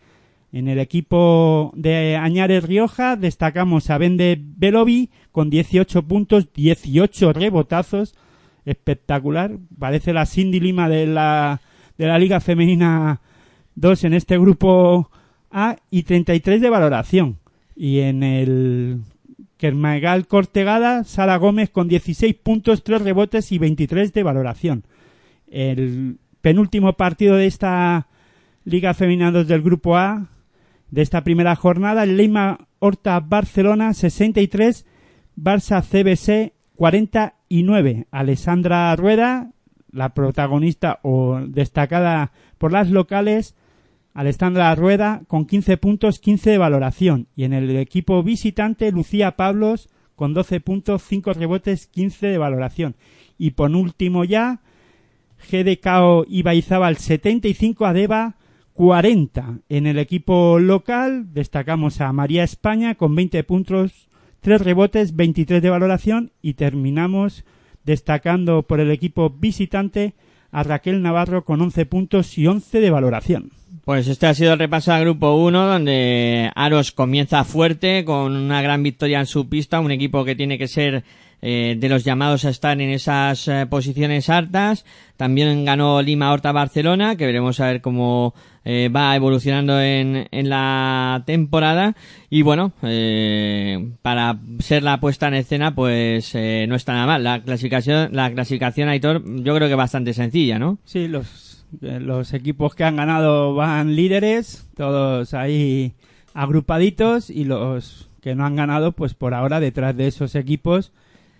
En 0.53 0.67
el 0.67 0.79
equipo 0.79 1.71
de 1.75 2.17
Añares 2.17 2.65
Rioja 2.65 3.15
destacamos 3.15 3.89
a 3.89 3.97
Bende 3.97 4.37
Belovi 4.39 5.09
con 5.31 5.49
18 5.49 6.03
puntos, 6.03 6.51
18 6.53 7.31
rebotazos. 7.31 8.15
Espectacular. 8.65 9.57
Parece 9.79 10.11
la 10.11 10.25
Cindy 10.25 10.59
Lima 10.59 10.89
de 10.89 11.07
la, 11.07 11.61
de 11.97 12.05
la 12.05 12.19
Liga 12.19 12.41
Femenina 12.41 13.21
2 13.75 14.03
en 14.03 14.13
este 14.13 14.37
grupo 14.37 15.09
A 15.49 15.77
y 15.89 16.03
33 16.03 16.59
de 16.61 16.69
valoración. 16.69 17.37
Y 17.73 17.99
en 17.99 18.21
el 18.21 19.01
Kermagal 19.57 20.27
Cortegada, 20.27 21.05
Sara 21.05 21.37
Gómez 21.37 21.69
con 21.69 21.87
16 21.87 22.35
puntos, 22.35 22.83
3 22.83 23.01
rebotes 23.03 23.53
y 23.53 23.57
23 23.57 24.11
de 24.11 24.23
valoración. 24.23 24.83
El 25.49 26.17
penúltimo 26.41 26.93
partido 26.93 27.37
de 27.37 27.45
esta 27.45 28.07
Liga 28.65 28.93
Femenina 28.93 29.31
2 29.31 29.47
del 29.47 29.61
grupo 29.61 29.95
A 29.95 30.27
de 30.91 31.01
esta 31.01 31.23
primera 31.23 31.55
jornada, 31.55 32.03
el 32.03 32.17
Leima 32.17 32.67
Horta 32.79 33.19
Barcelona 33.21 33.93
63, 33.93 34.85
Barça 35.37 35.81
CBC 35.81 36.53
49. 36.75 38.07
Alessandra 38.11 38.95
Rueda, 38.95 39.51
la 39.91 40.13
protagonista 40.13 40.99
o 41.01 41.39
destacada 41.47 42.33
por 42.57 42.71
las 42.73 42.89
locales, 42.89 43.55
Alessandra 44.13 44.75
Rueda 44.75 45.21
con 45.27 45.45
15 45.45 45.77
puntos, 45.77 46.19
15 46.19 46.51
de 46.51 46.57
valoración. 46.57 47.27
Y 47.35 47.45
en 47.45 47.53
el 47.53 47.75
equipo 47.77 48.21
visitante, 48.21 48.91
Lucía 48.91 49.37
Pablos 49.37 49.89
con 50.15 50.33
12 50.33 50.59
puntos, 50.59 51.03
5 51.03 51.33
rebotes, 51.33 51.87
15 51.87 52.27
de 52.27 52.37
valoración. 52.37 52.95
Y 53.37 53.51
por 53.51 53.71
último 53.71 54.25
ya, 54.25 54.59
GDKO 55.49 56.25
Ibaizábal 56.27 56.97
75, 56.97 57.85
Adeba 57.85 58.35
40. 58.73 59.59
En 59.69 59.87
el 59.87 59.99
equipo 59.99 60.59
local 60.59 61.33
destacamos 61.33 62.01
a 62.01 62.11
María 62.13 62.43
España 62.43 62.95
con 62.95 63.15
20 63.15 63.43
puntos, 63.43 64.09
3 64.41 64.61
rebotes, 64.61 65.15
23 65.15 65.61
de 65.61 65.69
valoración 65.69 66.31
y 66.41 66.53
terminamos 66.53 67.43
destacando 67.83 68.63
por 68.63 68.79
el 68.79 68.91
equipo 68.91 69.29
visitante 69.29 70.13
a 70.51 70.63
Raquel 70.63 71.01
Navarro 71.01 71.45
con 71.45 71.61
11 71.61 71.85
puntos 71.85 72.37
y 72.37 72.47
11 72.47 72.81
de 72.81 72.89
valoración. 72.89 73.51
Pues 73.85 74.07
este 74.07 74.27
ha 74.27 74.33
sido 74.33 74.53
el 74.53 74.59
repaso 74.59 74.91
al 74.91 75.01
grupo 75.01 75.35
1, 75.35 75.65
donde 75.65 76.51
Aros 76.55 76.91
comienza 76.91 77.43
fuerte 77.43 78.05
con 78.05 78.35
una 78.35 78.61
gran 78.61 78.83
victoria 78.83 79.19
en 79.19 79.25
su 79.25 79.49
pista, 79.49 79.79
un 79.79 79.91
equipo 79.91 80.23
que 80.23 80.35
tiene 80.35 80.57
que 80.57 80.67
ser 80.67 81.03
eh, 81.41 81.75
de 81.77 81.89
los 81.89 82.03
llamados 82.03 82.45
a 82.45 82.49
estar 82.49 82.79
en 82.79 82.89
esas 82.89 83.47
eh, 83.47 83.65
posiciones 83.67 84.29
altas. 84.29 84.85
También 85.17 85.65
ganó 85.65 86.01
Lima 86.01 86.31
Horta 86.31 86.51
Barcelona, 86.51 87.15
que 87.15 87.25
veremos 87.25 87.59
a 87.59 87.67
ver 87.67 87.81
cómo 87.81 88.33
eh, 88.63 88.89
va 88.89 89.15
evolucionando 89.15 89.81
en, 89.81 90.27
en 90.31 90.49
la 90.49 91.23
temporada. 91.25 91.95
Y 92.29 92.43
bueno, 92.43 92.73
para 94.01 94.39
ser 94.59 94.83
la 94.83 94.99
puesta 94.99 95.27
en 95.27 95.35
escena, 95.35 95.75
pues 95.75 96.33
no 96.33 96.75
está 96.75 96.93
nada 96.93 97.07
mal. 97.07 97.23
La 97.23 97.41
clasificación, 97.41 98.09
la 98.13 98.31
clasificación, 98.31 98.89
Aitor, 98.89 99.23
yo 99.43 99.55
creo 99.55 99.67
que 99.67 99.75
bastante 99.75 100.13
sencilla, 100.13 100.57
¿no? 100.59 100.79
Sí, 100.85 101.07
los 101.07 102.33
equipos 102.33 102.75
que 102.75 102.83
han 102.83 102.95
ganado 102.95 103.53
van 103.53 103.95
líderes, 103.95 104.67
todos 104.75 105.33
ahí 105.33 105.93
agrupaditos 106.33 107.29
y 107.29 107.43
los 107.45 108.09
que 108.21 108.35
no 108.35 108.45
han 108.45 108.55
ganado, 108.55 108.91
pues 108.91 109.13
por 109.13 109.33
ahora 109.33 109.59
detrás 109.59 109.95
de 109.95 110.07
esos 110.07 110.35
equipos. 110.35 110.91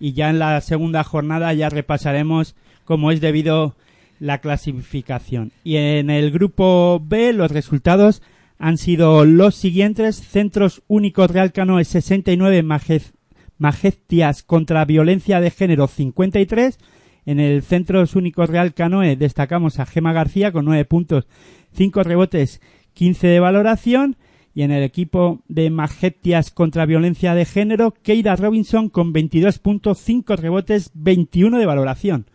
Y 0.04 0.14
ya 0.14 0.30
en 0.30 0.40
la 0.40 0.60
segunda 0.62 1.04
jornada 1.04 1.52
ya 1.54 1.68
repasaremos 1.68 2.56
cómo 2.84 3.12
es 3.12 3.20
debido 3.20 3.76
la 4.18 4.38
clasificación. 4.38 5.52
Y 5.62 5.76
en 5.76 6.10
el 6.10 6.32
grupo 6.32 7.00
B 7.00 7.32
los 7.32 7.52
resultados 7.52 8.20
han 8.58 8.78
sido 8.78 9.24
los 9.24 9.54
siguientes. 9.54 10.16
Centros 10.16 10.82
Únicos 10.88 11.30
Real 11.30 11.52
Canoe 11.52 11.84
69, 11.84 12.64
Majez- 12.64 13.12
Majestias 13.58 14.42
contra 14.42 14.84
Violencia 14.84 15.40
de 15.40 15.52
Género 15.52 15.86
53. 15.86 16.78
En 17.24 17.38
el 17.38 17.62
Centros 17.62 18.16
Únicos 18.16 18.50
Real 18.50 18.74
Canoe 18.74 19.14
destacamos 19.14 19.78
a 19.78 19.86
Gema 19.86 20.12
García 20.12 20.50
con 20.50 20.64
9 20.64 20.84
puntos, 20.84 21.28
5 21.74 22.02
rebotes, 22.02 22.60
15 22.94 23.28
de 23.28 23.38
valoración. 23.38 24.16
Y 24.54 24.62
en 24.62 24.70
el 24.70 24.82
equipo 24.82 25.40
de 25.48 25.70
Majestias 25.70 26.50
contra 26.50 26.86
Violencia 26.86 27.34
de 27.34 27.44
Género, 27.44 27.94
Keira 28.02 28.36
Robinson 28.36 28.90
con 28.90 29.12
22 29.12 29.58
puntos, 29.58 29.98
5 29.98 30.36
rebotes, 30.36 30.90
21 30.94 31.58
de 31.58 31.66
valoración. 31.66 32.26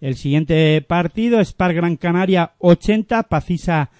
El 0.00 0.16
siguiente 0.16 0.80
partido, 0.82 1.40
Spar 1.40 1.74
Gran 1.74 1.96
Canaria 1.96 2.52
80, 2.58 3.24
Pacisa 3.24 3.90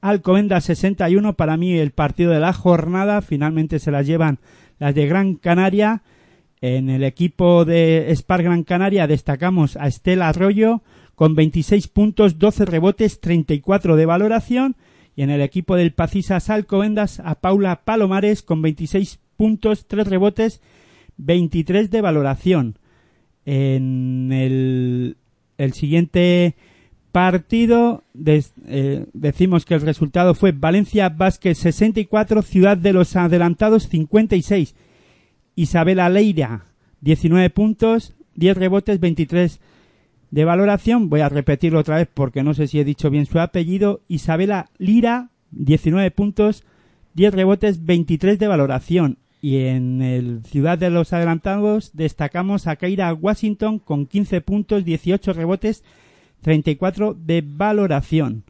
Alcomenda 0.00 0.60
61. 0.60 1.34
Para 1.34 1.56
mí 1.56 1.76
el 1.76 1.90
partido 1.90 2.30
de 2.30 2.40
la 2.40 2.52
jornada. 2.52 3.22
Finalmente 3.22 3.78
se 3.78 3.90
las 3.90 4.06
llevan 4.06 4.38
las 4.78 4.94
de 4.94 5.06
Gran 5.06 5.34
Canaria. 5.34 6.02
En 6.60 6.90
el 6.90 7.04
equipo 7.04 7.64
de 7.64 8.08
Spar 8.14 8.42
Gran 8.42 8.62
Canaria 8.62 9.06
destacamos 9.06 9.76
a 9.76 9.88
Estela 9.88 10.28
Arroyo 10.28 10.82
con 11.14 11.34
26 11.34 11.88
puntos, 11.88 12.38
12 12.38 12.66
rebotes, 12.66 13.20
34 13.20 13.96
de 13.96 14.06
valoración. 14.06 14.76
Y 15.16 15.22
en 15.22 15.30
el 15.30 15.40
equipo 15.40 15.74
del 15.76 15.92
Pacisas 15.92 16.50
Alcobendas 16.50 17.20
a 17.20 17.36
Paula 17.36 17.82
Palomares 17.84 18.42
con 18.42 18.60
26 18.62 19.18
puntos, 19.36 19.86
3 19.88 20.06
rebotes, 20.06 20.60
23 21.16 21.90
de 21.90 22.00
valoración. 22.02 22.78
En 23.46 24.30
el, 24.32 25.16
el 25.56 25.72
siguiente 25.72 26.54
partido 27.12 28.02
des- 28.12 28.52
eh, 28.66 29.06
decimos 29.14 29.64
que 29.64 29.74
el 29.74 29.80
resultado 29.80 30.34
fue 30.34 30.52
Valencia 30.52 31.08
Basket 31.08 31.54
64, 31.54 32.42
Ciudad 32.42 32.76
de 32.76 32.92
los 32.92 33.16
Adelantados 33.16 33.88
56. 33.88 34.74
Isabela 35.54 36.10
Leira 36.10 36.66
19 37.00 37.48
puntos, 37.50 38.14
10 38.34 38.56
rebotes, 38.58 39.00
23 39.00 39.60
de 40.36 40.44
valoración. 40.44 41.08
Voy 41.08 41.22
a 41.22 41.30
repetirlo 41.30 41.78
otra 41.78 41.96
vez 41.96 42.08
porque 42.12 42.42
no 42.42 42.52
sé 42.52 42.66
si 42.66 42.78
he 42.78 42.84
dicho 42.84 43.08
bien 43.08 43.24
su 43.24 43.40
apellido. 43.40 44.02
Isabela 44.06 44.68
Lira 44.76 45.30
19 45.52 46.10
puntos, 46.10 46.62
10 47.14 47.32
rebotes, 47.32 47.86
23 47.86 48.38
de 48.38 48.46
valoración. 48.46 49.16
Y 49.40 49.60
en 49.60 50.02
el 50.02 50.44
Ciudad 50.44 50.76
de 50.76 50.90
los 50.90 51.14
Adelantados 51.14 51.92
destacamos 51.94 52.66
a 52.66 52.76
Keira 52.76 53.14
Washington 53.14 53.78
con 53.78 54.04
15 54.04 54.42
puntos, 54.42 54.84
18 54.84 55.32
rebotes, 55.32 55.84
34 56.42 57.14
de 57.14 57.42
valoración. 57.42 58.44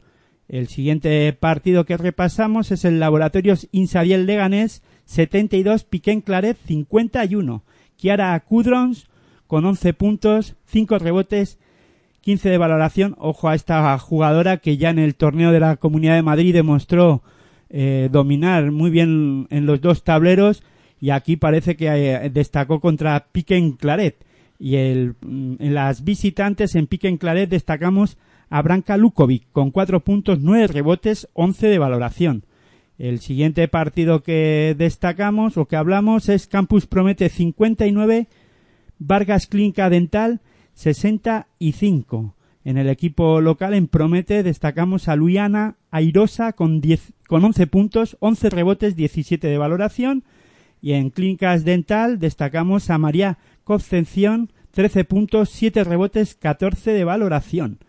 El 0.49 0.67
siguiente 0.67 1.31
partido 1.31 1.85
que 1.85 1.95
repasamos 1.95 2.69
es 2.71 2.83
el 2.83 2.99
Laboratorios 2.99 3.69
Insadiel 3.71 4.25
Leganés 4.25 4.83
72, 5.05 5.85
Piquén 5.85 6.19
Claret 6.19 6.57
51. 6.65 7.63
Kiara 7.95 8.37
Kudrons 8.41 9.07
con 9.47 9.63
11 9.63 9.93
puntos, 9.93 10.55
5 10.65 10.99
rebotes, 10.99 11.57
15 12.27 12.49
de 12.49 12.57
valoración. 12.57 13.15
Ojo 13.19 13.47
a 13.47 13.55
esta 13.55 13.97
jugadora 13.99 14.57
que 14.57 14.75
ya 14.75 14.89
en 14.89 14.99
el 14.99 15.15
torneo 15.15 15.53
de 15.53 15.61
la 15.61 15.77
Comunidad 15.77 16.15
de 16.15 16.23
Madrid 16.23 16.53
demostró 16.53 17.23
eh, 17.69 18.09
dominar 18.11 18.69
muy 18.71 18.89
bien 18.89 19.47
en 19.49 19.65
los 19.65 19.79
dos 19.79 20.03
tableros 20.03 20.61
y 20.99 21.11
aquí 21.11 21.37
parece 21.37 21.77
que 21.77 21.87
eh, 21.87 22.29
destacó 22.29 22.81
contra 22.81 23.27
Piquen 23.31 23.71
Claret. 23.77 24.17
Y 24.59 24.75
el, 24.75 25.15
mm, 25.21 25.53
en 25.59 25.73
las 25.73 26.03
visitantes 26.03 26.75
en 26.75 26.87
Piquen 26.87 27.15
Claret 27.15 27.49
destacamos 27.49 28.17
a 28.49 28.61
Branka 28.61 28.97
Lukovic 28.97 29.43
con 29.53 29.71
4 29.71 30.01
puntos, 30.01 30.41
9 30.41 30.67
rebotes, 30.67 31.29
11 31.31 31.67
de 31.67 31.79
valoración. 31.79 32.43
El 32.99 33.19
siguiente 33.19 33.69
partido 33.69 34.21
que 34.21 34.75
destacamos 34.77 35.55
o 35.55 35.65
que 35.65 35.77
hablamos 35.77 36.27
es 36.27 36.47
Campus 36.47 36.87
Promete 36.87 37.29
59, 37.29 38.27
Vargas 38.99 39.47
Clínica 39.47 39.89
Dental 39.89 40.41
65. 40.77 42.35
En 42.63 42.77
el 42.77 42.89
equipo 42.89 43.39
local 43.41 43.73
en 43.73 43.87
Promete 43.87 44.43
destacamos 44.43 45.07
a 45.07 45.15
Luiana 45.15 45.75
Airosa 45.89 46.53
con, 46.53 46.81
10, 46.81 47.13
con 47.27 47.43
11 47.43 47.67
puntos, 47.67 48.17
11 48.19 48.49
rebotes, 48.49 48.95
17 48.95 49.47
de 49.47 49.57
valoración. 49.57 50.23
Y 50.81 50.93
en 50.93 51.09
Clínicas 51.09 51.63
Dental 51.65 52.19
destacamos 52.19 52.89
a 52.89 52.97
María 52.97 53.37
Concepción, 53.63 54.51
13 54.71 55.05
puntos, 55.05 55.49
7 55.49 55.83
rebotes, 55.83 56.35
14 56.35 56.91
de 56.91 57.03
valoración. 57.03 57.79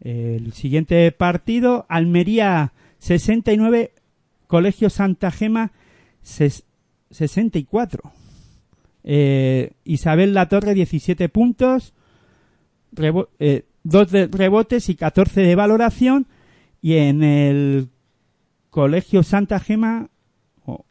El 0.00 0.52
siguiente 0.52 1.10
partido, 1.12 1.84
Almería 1.88 2.72
69, 2.98 3.92
Colegio 4.46 4.88
Santa 4.88 5.30
Gema 5.30 5.72
ses- 6.24 6.64
64. 7.10 8.12
Eh, 9.04 9.72
Isabel 9.84 10.32
Latorre 10.32 10.74
17 10.74 11.28
puntos, 11.28 11.92
eh, 13.38 13.64
2 13.84 14.10
de 14.10 14.26
rebotes 14.26 14.88
y 14.88 14.94
14 14.94 15.40
de 15.42 15.54
valoración. 15.54 16.26
Y 16.80 16.94
en 16.96 17.22
el 17.22 17.88
Colegio 18.70 19.22
Santa 19.22 19.60
Gema, 19.60 20.08
oh, 20.64 20.84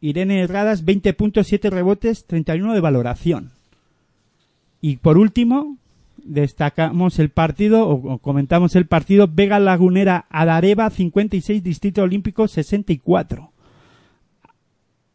Irene 0.00 0.40
Herradas 0.40 0.84
20 0.84 1.12
puntos, 1.14 1.46
7 1.46 1.70
rebotes, 1.70 2.26
31 2.26 2.74
de 2.74 2.80
valoración. 2.80 3.52
Y 4.80 4.96
por 4.96 5.18
último, 5.18 5.76
destacamos 6.16 7.18
el 7.18 7.30
partido, 7.30 7.88
o, 7.88 8.14
o 8.14 8.18
comentamos 8.18 8.76
el 8.76 8.86
partido 8.86 9.28
Vega 9.32 9.58
Lagunera 9.58 10.26
Adareva 10.30 10.90
56, 10.90 11.62
Distrito 11.62 12.02
Olímpico 12.02 12.48
64. 12.48 13.52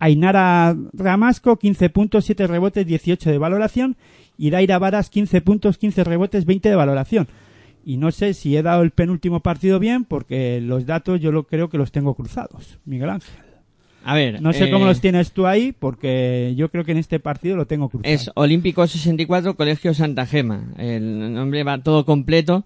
Ainara 0.02 0.76
Ramasco 0.94 1.58
15 1.58 1.92
puntos, 1.92 2.26
7 2.26 2.48
rebotes, 2.48 2.88
18 2.88 3.30
de 3.30 3.38
valoración. 3.38 3.96
Y 4.36 4.50
Daira 4.50 4.80
Varas 4.80 5.12
15 5.12 5.42
puntos, 5.42 5.78
15 5.78 6.04
rebotes, 6.04 6.46
20 6.46 6.70
de 6.70 6.76
valoración. 6.76 7.28
Y 7.86 7.98
no 7.98 8.12
sé 8.12 8.34
si 8.34 8.58
he 8.58 8.64
dado 8.64 8.82
el 8.82 8.90
penúltimo 8.90 9.42
partido 9.42 9.78
bien, 9.78 10.04
porque 10.06 10.60
los 10.60 10.88
datos 10.88 11.22
yo 11.22 11.32
lo 11.32 11.44
creo 11.44 11.70
que 11.70 11.78
los 11.78 11.92
tengo 11.92 12.16
cruzados. 12.16 12.80
Miguel 12.84 13.12
Ángel. 13.12 13.36
A 14.04 14.16
ver. 14.16 14.42
No 14.42 14.54
sé 14.54 14.66
eh, 14.66 14.72
cómo 14.72 14.88
los 14.88 15.02
tienes 15.02 15.34
tú 15.34 15.46
ahí, 15.46 15.72
porque 15.72 16.56
yo 16.58 16.70
creo 16.70 16.84
que 16.84 16.94
en 16.94 16.98
este 16.98 17.20
partido 17.20 17.56
lo 17.56 17.68
tengo 17.68 17.90
cruzado. 17.90 18.12
Es 18.12 18.32
Olímpico 18.34 18.86
64, 18.88 19.56
Colegio 19.56 19.94
Santa 19.94 20.26
Gema. 20.26 20.74
El 20.80 21.32
nombre 21.32 21.64
va 21.64 21.78
todo 21.78 22.06
completo. 22.06 22.66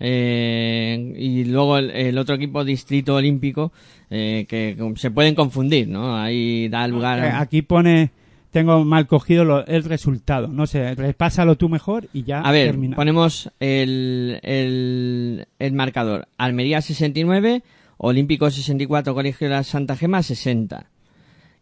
Eh, 0.00 1.14
y 1.16 1.44
luego 1.44 1.78
el, 1.78 1.90
el 1.90 2.18
otro 2.18 2.34
equipo, 2.34 2.64
Distrito 2.64 3.14
Olímpico, 3.14 3.72
eh, 4.10 4.46
que 4.48 4.76
se 4.96 5.10
pueden 5.10 5.34
confundir, 5.34 5.88
¿no? 5.88 6.16
Ahí 6.16 6.68
da 6.68 6.86
lugar. 6.88 7.18
Eh, 7.18 7.30
Aquí 7.34 7.62
pone, 7.62 8.10
tengo 8.50 8.84
mal 8.84 9.06
cogido 9.06 9.44
lo- 9.44 9.66
el 9.66 9.84
resultado. 9.84 10.48
No 10.48 10.66
sé, 10.66 10.94
repásalo 10.94 11.56
tú 11.56 11.68
mejor 11.68 12.08
y 12.12 12.22
ya 12.24 12.40
A 12.40 12.52
ver, 12.52 12.72
ponemos 12.96 13.50
el, 13.60 14.38
el, 14.42 15.46
el 15.58 15.72
marcador. 15.72 16.28
Almería 16.38 16.80
69, 16.80 17.62
Olímpico 17.98 18.50
64, 18.50 19.14
Colegio 19.14 19.48
de 19.48 19.54
la 19.54 19.62
Santa 19.64 19.96
Gema 19.96 20.22
60. 20.22 20.86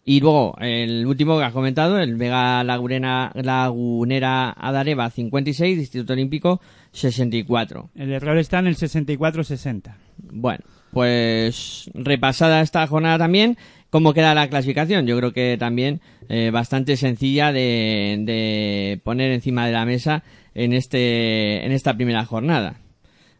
Y 0.06 0.20
luego, 0.20 0.54
el 0.60 1.06
último 1.06 1.38
que 1.38 1.44
has 1.44 1.52
comentado, 1.52 1.98
el 1.98 2.16
Vega 2.16 2.62
Laguna, 2.62 3.32
Lagunera 3.34 4.50
Adareva 4.50 5.08
56, 5.08 5.78
Distrito 5.78 6.12
Olímpico 6.12 6.60
64. 6.92 7.90
El 7.94 8.12
error 8.12 8.36
está 8.36 8.58
en 8.58 8.66
el 8.66 8.76
64-60. 8.76 9.96
Bueno, 10.18 10.62
pues 10.92 11.90
repasada 11.94 12.60
esta 12.60 12.86
jornada 12.86 13.16
también, 13.16 13.56
¿cómo 13.88 14.12
queda 14.12 14.34
la 14.34 14.48
clasificación? 14.48 15.06
Yo 15.06 15.16
creo 15.16 15.32
que 15.32 15.56
también 15.58 16.02
eh, 16.28 16.50
bastante 16.52 16.98
sencilla 16.98 17.50
de, 17.50 18.18
de 18.20 19.00
poner 19.04 19.32
encima 19.32 19.66
de 19.66 19.72
la 19.72 19.86
mesa 19.86 20.22
en 20.54 20.74
este 20.74 21.64
en 21.64 21.72
esta 21.72 21.94
primera 21.94 22.26
jornada. 22.26 22.76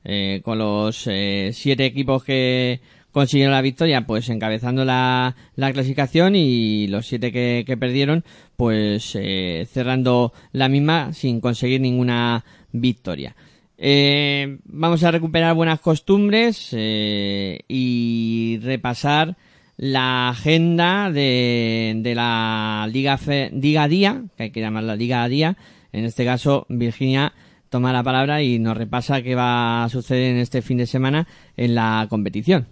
Eh, 0.06 0.42
con 0.44 0.58
los 0.58 1.06
eh, 1.06 1.50
siete 1.54 1.86
equipos 1.86 2.24
que 2.24 2.80
consiguieron 3.14 3.54
la 3.54 3.62
victoria, 3.62 4.06
pues 4.06 4.28
encabezando 4.28 4.84
la, 4.84 5.34
la 5.54 5.72
clasificación 5.72 6.34
y 6.36 6.88
los 6.88 7.06
siete 7.06 7.32
que, 7.32 7.76
perdieron, 7.78 8.24
pues 8.56 9.16
eh, 9.18 9.66
cerrando 9.72 10.34
la 10.52 10.68
misma 10.68 11.14
sin 11.14 11.40
conseguir 11.40 11.80
ninguna 11.80 12.44
victoria. 12.72 13.36
Eh, 13.78 14.58
vamos 14.64 15.02
a 15.04 15.10
recuperar 15.12 15.54
buenas 15.54 15.80
costumbres 15.80 16.68
eh, 16.72 17.60
y 17.68 18.58
repasar 18.62 19.36
la 19.76 20.28
agenda 20.30 21.10
de, 21.10 21.94
de 21.96 22.14
la 22.14 22.88
Liga, 22.92 23.16
Fe- 23.16 23.50
Liga 23.52 23.88
Día, 23.88 24.22
que 24.36 24.44
hay 24.44 24.50
que 24.50 24.60
llamarla 24.60 24.96
Liga 24.96 25.26
Día. 25.28 25.56
En 25.92 26.04
este 26.04 26.24
caso, 26.24 26.66
Virginia 26.68 27.32
toma 27.70 27.92
la 27.92 28.02
palabra 28.02 28.42
y 28.42 28.58
nos 28.58 28.76
repasa 28.76 29.22
qué 29.22 29.34
va 29.34 29.84
a 29.84 29.88
suceder 29.88 30.32
en 30.32 30.38
este 30.38 30.62
fin 30.62 30.78
de 30.78 30.86
semana 30.86 31.26
en 31.56 31.74
la 31.74 32.06
competición. 32.10 32.66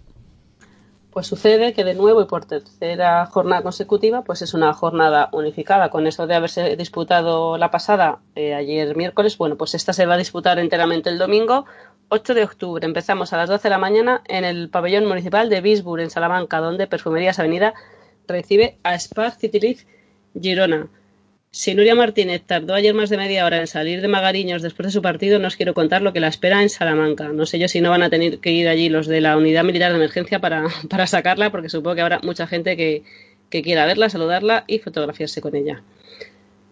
Pues 1.13 1.27
sucede 1.27 1.73
que 1.73 1.83
de 1.83 1.93
nuevo 1.93 2.23
y 2.23 2.25
por 2.25 2.45
tercera 2.45 3.27
jornada 3.27 3.61
consecutiva, 3.61 4.23
pues 4.23 4.41
es 4.41 4.55
una 4.55 4.73
jornada 4.73 5.29
unificada. 5.31 5.91
Con 5.91 6.07
eso 6.07 6.25
de 6.25 6.33
haberse 6.33 6.75
disputado 6.75 7.55
la 7.59 7.69
pasada 7.69 8.17
eh, 8.33 8.55
ayer 8.55 8.95
miércoles, 8.95 9.37
bueno, 9.37 9.55
pues 9.55 9.75
esta 9.75 9.93
se 9.93 10.07
va 10.07 10.15
a 10.15 10.17
disputar 10.17 10.57
enteramente 10.57 11.11
el 11.11 11.19
domingo 11.19 11.65
8 12.09 12.33
de 12.33 12.43
octubre. 12.43 12.83
Empezamos 12.83 13.31
a 13.31 13.37
las 13.37 13.47
12 13.47 13.61
de 13.61 13.69
la 13.69 13.77
mañana 13.77 14.23
en 14.25 14.43
el 14.43 14.69
pabellón 14.69 15.05
municipal 15.05 15.51
de 15.51 15.61
Bisburg, 15.61 16.01
en 16.01 16.09
Salamanca, 16.09 16.59
donde 16.59 16.87
Perfumerías 16.87 17.37
Avenida 17.37 17.75
recibe 18.27 18.79
a 18.81 18.95
Spar 18.95 19.33
Citiliz 19.33 19.85
Girona. 20.33 20.87
Si 21.55 21.75
Nuria 21.75 21.93
Martínez 21.93 22.41
tardó 22.47 22.73
ayer 22.73 22.95
más 22.95 23.11
de 23.11 23.17
media 23.17 23.45
hora 23.45 23.59
en 23.59 23.67
salir 23.67 24.01
de 24.01 24.07
Magariños 24.07 24.63
después 24.63 24.87
de 24.87 24.91
su 24.91 25.03
partido, 25.03 25.37
no 25.37 25.45
os 25.45 25.55
quiero 25.55 25.75
contar 25.75 26.01
lo 26.01 26.11
que 26.11 26.19
la 26.19 26.27
espera 26.27 26.63
en 26.63 26.69
Salamanca. 26.69 27.27
No 27.27 27.45
sé 27.45 27.59
yo 27.59 27.67
si 27.67 27.79
no 27.79 27.91
van 27.91 28.01
a 28.01 28.09
tener 28.09 28.39
que 28.39 28.51
ir 28.51 28.67
allí 28.67 28.89
los 28.89 29.05
de 29.05 29.21
la 29.21 29.37
Unidad 29.37 29.63
Militar 29.63 29.91
de 29.91 29.97
Emergencia 29.97 30.39
para, 30.39 30.65
para 30.89 31.05
sacarla, 31.05 31.51
porque 31.51 31.69
supongo 31.69 31.93
que 31.93 32.01
habrá 32.01 32.19
mucha 32.23 32.47
gente 32.47 32.75
que, 32.75 33.03
que 33.51 33.61
quiera 33.61 33.85
verla, 33.85 34.09
saludarla 34.09 34.63
y 34.65 34.79
fotografiarse 34.79 35.41
con 35.41 35.55
ella. 35.55 35.83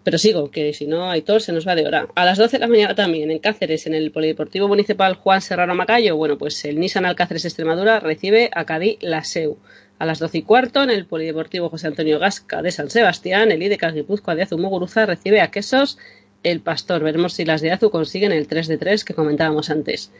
Pero 0.03 0.17
sigo, 0.17 0.49
que 0.49 0.73
si 0.73 0.87
no, 0.87 1.11
Aitor 1.11 1.43
se 1.43 1.53
nos 1.53 1.67
va 1.67 1.75
de 1.75 1.85
hora. 1.85 2.07
A 2.15 2.25
las 2.25 2.39
12 2.39 2.57
de 2.57 2.61
la 2.61 2.67
mañana 2.67 2.95
también, 2.95 3.29
en 3.29 3.37
Cáceres, 3.37 3.85
en 3.85 3.93
el 3.93 4.09
Polideportivo 4.09 4.67
Municipal 4.67 5.13
Juan 5.13 5.41
Serrano 5.41 5.75
Macayo, 5.75 6.15
bueno, 6.15 6.39
pues 6.39 6.65
el 6.65 6.79
Nissan 6.79 7.05
Alcáceres 7.05 7.45
Extremadura 7.45 7.99
recibe 7.99 8.49
a 8.51 8.65
Cadí 8.65 8.97
Laseu. 9.01 9.59
A 10.01 10.05
las 10.07 10.17
12 10.17 10.39
y 10.39 10.41
cuarto, 10.41 10.81
en 10.81 10.89
el 10.89 11.05
Polideportivo 11.05 11.69
José 11.69 11.85
Antonio 11.85 12.17
Gasca 12.17 12.63
de 12.63 12.71
San 12.71 12.89
Sebastián, 12.89 13.51
el 13.51 13.61
IDECAS 13.61 13.93
Guipúzcoa 13.93 14.33
de 14.33 14.41
Azumuguruza 14.41 15.05
recibe 15.05 15.41
a 15.41 15.51
Quesos 15.51 15.99
el 16.41 16.59
Pastor. 16.59 17.03
Veremos 17.03 17.33
si 17.33 17.45
las 17.45 17.61
de 17.61 17.71
Azu 17.71 17.91
consiguen 17.91 18.31
el 18.31 18.47
3 18.47 18.67
de 18.67 18.79
3 18.79 19.05
que 19.05 19.13
comentábamos 19.13 19.69
antes. 19.69 20.11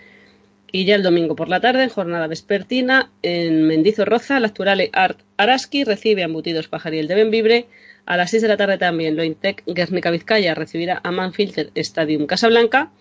Y 0.71 0.85
ya 0.85 0.93
el 0.93 1.01
domingo 1.01 1.35
por 1.35 1.49
la 1.49 1.61
tarde, 1.61 1.81
en 1.81 1.89
jornada 1.89 2.27
vespertina, 2.27 3.09
en 3.23 3.65
Mendizorroza, 3.65 4.39
la 4.39 4.49
actual 4.49 4.87
Art 4.93 5.21
Araski 5.37 5.83
recibe 5.83 6.21
a 6.21 6.25
Embutidos 6.25 6.67
Pajariel 6.67 7.07
de 7.07 7.15
Benvibre. 7.15 7.65
A 8.05 8.17
las 8.17 8.29
6 8.29 8.43
de 8.43 8.49
la 8.49 8.57
tarde 8.57 8.77
también, 8.77 9.15
Lointec 9.15 9.63
Guernica 9.65 10.11
Vizcaya 10.11 10.53
recibirá 10.53 11.01
a 11.03 11.09
Manfilter 11.09 11.71
Stadium 11.73 12.27
Casablanca. 12.27 12.91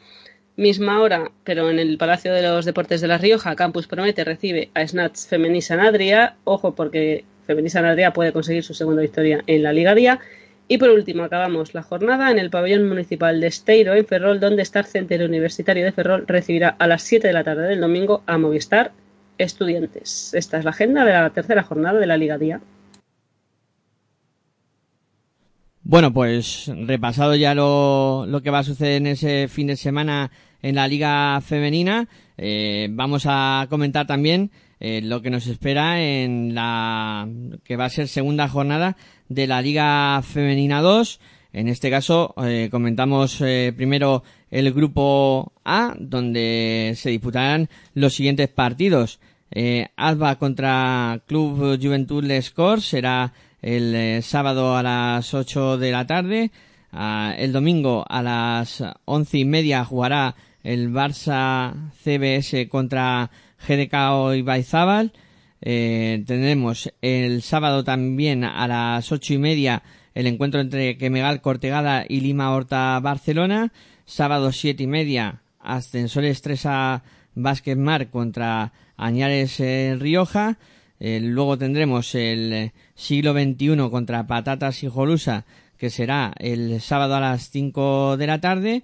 Misma 0.57 1.01
hora, 1.01 1.31
pero 1.45 1.71
en 1.71 1.79
el 1.79 1.97
Palacio 1.97 2.35
de 2.35 2.43
los 2.43 2.65
Deportes 2.65 3.01
de 3.01 3.09
La 3.09 3.19
Rioja, 3.19 3.57
Campus 3.57 3.87
Promete 3.87 4.25
recibe 4.25 4.71
a 4.75 4.87
Snatch 4.87 5.27
Femení 5.27 5.63
Sanadria. 5.63 6.37
Ojo, 6.45 6.75
porque 6.75 7.25
Femení 7.47 7.71
Sanadria 7.71 8.13
puede 8.13 8.33
conseguir 8.33 8.63
su 8.63 8.75
segunda 8.75 9.03
victoria 9.03 9.43
en 9.47 9.63
la 9.63 9.73
Liga 9.73 9.95
Día. 9.95 10.21
Y 10.69 10.79
por 10.79 10.91
último, 10.91 11.25
acabamos 11.25 11.75
la 11.75 11.83
jornada 11.83 12.31
en 12.31 12.39
el 12.39 12.51
pabellón 12.51 12.89
municipal 12.89 13.41
de 13.41 13.49
Esteiro, 13.49 13.95
en 13.95 14.07
Ferrol, 14.07 14.39
donde 14.39 14.63
Star 14.63 14.85
Center 14.85 15.23
Universitario 15.25 15.85
de 15.85 15.93
Ferrol 15.93 16.25
recibirá 16.29 16.77
a 16.79 16.87
las 16.87 17.03
7 17.03 17.27
de 17.27 17.33
la 17.33 17.43
tarde 17.43 17.67
del 17.67 17.81
domingo 17.81 18.23
a 18.27 18.39
Movistar 18.39 18.93
Estudiantes. 19.39 20.35
Esta 20.35 20.59
es 20.59 20.65
la 20.65 20.71
agenda 20.71 21.05
de 21.05 21.13
la 21.13 21.31
tercera 21.31 21.63
jornada 21.63 21.99
de 21.99 22.07
la 22.07 22.17
Liga 22.17 22.39
Día. 22.39 22.61
Bueno, 25.82 26.12
pues 26.12 26.70
repasado 26.86 27.35
ya 27.35 27.55
lo, 27.55 28.27
lo 28.27 28.43
que 28.43 28.51
va 28.51 28.61
a 28.61 28.65
suceder 28.65 28.97
en 28.97 29.07
ese 29.07 29.48
fin 29.48 29.66
de 29.66 29.77
semana 29.77 30.31
en 30.62 30.74
la 30.74 30.86
Liga 30.86 31.40
Femenina, 31.40 32.07
eh, 32.36 32.89
vamos 32.90 33.24
a 33.27 33.66
comentar 33.70 34.07
también 34.07 34.51
eh, 34.78 35.01
lo 35.02 35.23
que 35.23 35.31
nos 35.31 35.47
espera 35.47 36.02
en 36.02 36.55
la 36.55 37.27
que 37.65 37.77
va 37.77 37.86
a 37.86 37.90
ser 37.90 38.09
segunda 38.09 38.48
jornada 38.48 38.97
de 39.28 39.47
la 39.47 39.62
Liga 39.62 40.20
Femenina 40.23 40.82
2. 40.82 41.20
En 41.52 41.69
este 41.69 41.90
caso, 41.90 42.35
eh, 42.44 42.69
comentamos 42.70 43.40
eh, 43.40 43.73
primero 43.74 44.23
el 44.51 44.73
grupo 44.73 45.52
A, 45.65 45.94
donde 45.98 46.93
se 46.97 47.11
disputarán 47.11 47.69
los 47.94 48.15
siguientes 48.15 48.48
partidos. 48.48 49.19
Eh, 49.51 49.89
Alba 49.97 50.36
contra 50.36 51.23
Club 51.27 51.78
Juventud 51.82 52.23
Les 52.23 52.55
será 52.81 53.32
el 53.62 53.95
eh, 53.95 54.23
sábado 54.23 54.77
a 54.77 54.82
las 54.82 55.35
8 55.35 55.78
de 55.78 55.93
la 55.93 56.07
tarde. 56.07 56.51
Ah, 56.93 57.35
el 57.39 57.53
domingo 57.53 58.05
a 58.09 58.23
las 58.23 58.82
once 59.05 59.39
y 59.39 59.45
media 59.45 59.85
jugará 59.85 60.35
el 60.62 60.93
Barça 60.93 61.74
CBS 62.03 62.69
contra 62.69 63.31
GDK 63.66 64.37
Ibaizábal. 64.37 65.12
Eh, 65.62 66.23
tendremos 66.27 66.93
el 67.03 67.43
sábado 67.43 67.85
también 67.85 68.45
a 68.45 68.66
las 68.66 69.12
ocho 69.12 69.35
y 69.35 69.39
media 69.39 69.82
el 70.15 70.27
encuentro 70.27 70.61
entre 70.61 70.97
Quemegal 70.97 71.43
Cortegada 71.43 72.05
y 72.09 72.20
Lima 72.20 72.51
Horta 72.53 72.99
Barcelona. 73.01 73.73
Sábado 74.07 74.53
siete 74.53 74.85
y 74.85 74.87
media 74.87 75.43
Ascensores 75.61 76.43
Tresa 76.43 77.03
Vázquez 77.35 77.77
Mar 77.77 78.09
contra 78.09 78.73
Añares 78.97 79.61
eh, 79.61 79.97
Rioja. 79.99 80.59
Eh, 81.01 81.19
luego 81.21 81.57
tendremos 81.57 82.15
el 82.15 82.53
eh, 82.53 82.73
siglo 82.95 83.33
XXI 83.33 83.89
contra 83.91 84.27
Patatas 84.27 84.83
y 84.85 84.89
Jolusa, 84.89 85.47
que 85.79 85.89
será 85.89 86.35
el 86.39 86.81
sábado 86.83 87.17
a 87.17 87.21
las 87.21 87.49
5 87.51 88.19
de 88.19 88.27
la 88.27 88.41
tarde. 88.41 88.83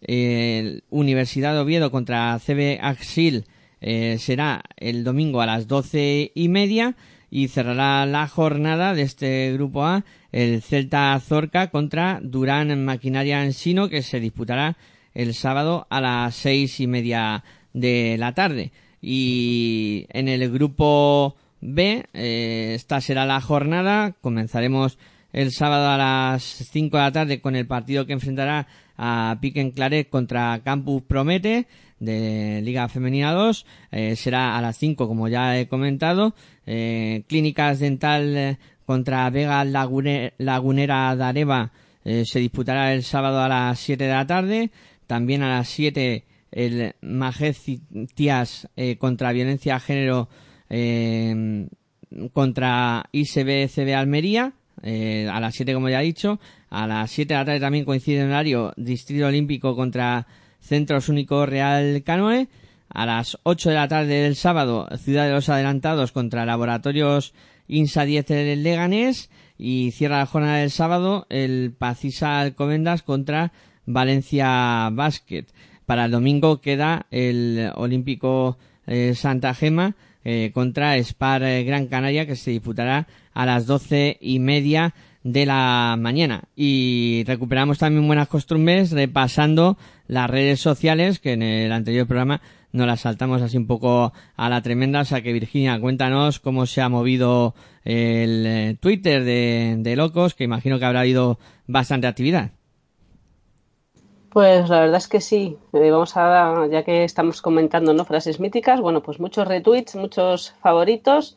El 0.00 0.82
Universidad 0.88 1.52
de 1.52 1.60
Oviedo 1.60 1.90
contra 1.90 2.38
CB 2.38 2.78
Axil 2.80 3.44
eh, 3.82 4.16
será 4.18 4.62
el 4.78 5.04
domingo 5.04 5.42
a 5.42 5.46
las 5.46 5.68
doce 5.68 6.32
y 6.34 6.48
media 6.48 6.96
y 7.30 7.48
cerrará 7.48 8.06
la 8.06 8.26
jornada 8.26 8.94
de 8.94 9.02
este 9.02 9.52
grupo 9.52 9.84
A 9.84 10.04
el 10.32 10.62
Celta 10.62 11.20
Zorca 11.20 11.70
contra 11.70 12.20
Durán 12.22 12.84
Maquinaria 12.84 13.44
Ensino 13.44 13.90
que 13.90 14.02
se 14.02 14.20
disputará 14.20 14.78
el 15.12 15.34
sábado 15.34 15.86
a 15.90 16.00
las 16.00 16.34
seis 16.34 16.80
y 16.80 16.86
media 16.86 17.44
de 17.74 18.16
la 18.18 18.34
tarde 18.34 18.72
y 19.02 20.06
en 20.10 20.28
el 20.28 20.50
grupo 20.50 21.36
B 21.60 22.06
eh, 22.14 22.72
esta 22.74 23.00
será 23.00 23.26
la 23.26 23.40
jornada 23.40 24.14
comenzaremos 24.20 24.98
el 25.32 25.52
sábado 25.52 25.88
a 25.88 25.96
las 25.96 26.42
5 26.42 26.96
de 26.96 27.02
la 27.02 27.12
tarde 27.12 27.40
con 27.40 27.54
el 27.54 27.66
partido 27.66 28.06
que 28.06 28.12
enfrentará 28.14 28.66
a 28.96 29.38
Piquen 29.40 29.70
Claret 29.70 30.08
contra 30.08 30.60
Campus 30.64 31.02
Promete 31.02 31.66
de 32.00 32.60
Liga 32.64 32.88
Femenina 32.88 33.32
2. 33.32 33.66
Eh, 33.92 34.16
será 34.16 34.56
a 34.58 34.60
las 34.60 34.76
5, 34.76 35.06
como 35.06 35.28
ya 35.28 35.58
he 35.58 35.68
comentado. 35.68 36.34
Eh, 36.66 37.22
Clínicas 37.28 37.78
Dental 37.78 38.58
contra 38.84 39.30
Vega 39.30 39.64
Lagune- 39.64 40.32
Lagunera 40.38 41.14
de 41.14 41.24
Areva 41.24 41.72
eh, 42.04 42.24
se 42.26 42.40
disputará 42.40 42.92
el 42.92 43.04
sábado 43.04 43.40
a 43.40 43.48
las 43.48 43.78
7 43.78 44.04
de 44.04 44.12
la 44.12 44.26
tarde. 44.26 44.70
También 45.06 45.42
a 45.42 45.48
las 45.48 45.68
7 45.68 46.24
el 46.50 46.94
Majestias 47.00 48.68
contra 48.98 49.30
Violencia 49.32 49.78
Género 49.78 50.28
eh, 50.70 51.66
contra 52.32 53.04
ICB-CB 53.12 53.94
Almería. 53.94 54.52
eh, 54.82 55.28
a 55.30 55.40
las 55.40 55.54
7 55.54 55.74
como 55.74 55.88
ya 55.88 56.00
he 56.00 56.06
dicho. 56.06 56.40
A 56.70 56.86
las 56.86 57.10
7 57.10 57.34
de 57.34 57.40
la 57.40 57.44
tarde 57.44 57.60
también 57.60 57.84
coincide 57.84 58.20
en 58.20 58.28
horario 58.28 58.72
Distrito 58.76 59.26
Olímpico 59.26 59.76
contra 59.76 60.26
Centros 60.60 61.08
Único 61.08 61.44
Real 61.46 62.02
Canoe. 62.04 62.48
A 62.88 63.06
las 63.06 63.38
8 63.44 63.68
de 63.68 63.74
la 63.74 63.88
tarde 63.88 64.22
del 64.22 64.36
sábado, 64.36 64.88
Ciudad 64.96 65.26
de 65.26 65.32
los 65.32 65.48
Adelantados 65.48 66.10
contra 66.12 66.46
Laboratorios 66.46 67.34
INSA 67.68 68.04
10 68.04 68.26
del 68.26 68.62
Leganés. 68.62 69.30
Y 69.58 69.90
cierra 69.90 70.18
la 70.18 70.26
jornada 70.26 70.56
del 70.56 70.70
sábado 70.70 71.26
el 71.28 71.74
Pacisa 71.76 72.40
Alcobendas 72.40 73.02
contra 73.02 73.52
Valencia 73.84 74.88
Basket. 74.90 75.44
Para 75.84 76.06
el 76.06 76.10
domingo 76.12 76.60
queda 76.60 77.06
el 77.10 77.70
Olímpico 77.74 78.56
eh, 78.86 79.14
Santa 79.14 79.54
Gema 79.54 79.96
eh, 80.24 80.50
contra 80.52 80.96
Spar 81.02 81.42
eh, 81.42 81.64
Gran 81.64 81.86
Canaria 81.86 82.26
que 82.26 82.36
se 82.36 82.50
disputará 82.50 83.06
a 83.32 83.46
las 83.46 83.66
doce 83.66 84.18
y 84.20 84.38
media 84.38 84.94
de 85.22 85.46
la 85.46 85.96
mañana. 85.98 86.44
Y 86.56 87.24
recuperamos 87.26 87.78
también 87.78 88.06
buenas 88.06 88.28
costumbres 88.28 88.92
repasando 88.92 89.76
las 90.06 90.30
redes 90.30 90.60
sociales 90.60 91.20
que 91.20 91.32
en 91.32 91.42
el 91.42 91.72
anterior 91.72 92.06
programa 92.06 92.40
nos 92.72 92.86
las 92.86 93.00
saltamos 93.00 93.42
así 93.42 93.56
un 93.56 93.66
poco 93.66 94.12
a 94.36 94.48
la 94.48 94.62
tremenda. 94.62 95.00
O 95.00 95.04
sea 95.04 95.22
que 95.22 95.32
Virginia, 95.32 95.78
cuéntanos 95.80 96.40
cómo 96.40 96.66
se 96.66 96.80
ha 96.80 96.88
movido 96.88 97.54
el 97.84 98.44
eh, 98.46 98.76
Twitter 98.80 99.24
de, 99.24 99.76
de 99.78 99.96
Locos, 99.96 100.34
que 100.34 100.44
imagino 100.44 100.78
que 100.78 100.84
habrá 100.84 101.00
habido 101.00 101.38
bastante 101.66 102.06
actividad. 102.06 102.52
Pues 104.30 104.68
la 104.68 104.80
verdad 104.80 104.98
es 104.98 105.08
que 105.08 105.20
sí. 105.20 105.58
Eh, 105.72 105.90
vamos 105.90 106.16
a, 106.16 106.66
ya 106.70 106.84
que 106.84 107.04
estamos 107.04 107.42
comentando 107.42 107.92
¿no? 107.92 108.04
frases 108.04 108.38
míticas, 108.38 108.80
bueno, 108.80 109.02
pues 109.02 109.18
muchos 109.18 109.46
retweets, 109.46 109.96
muchos 109.96 110.52
favoritos 110.62 111.36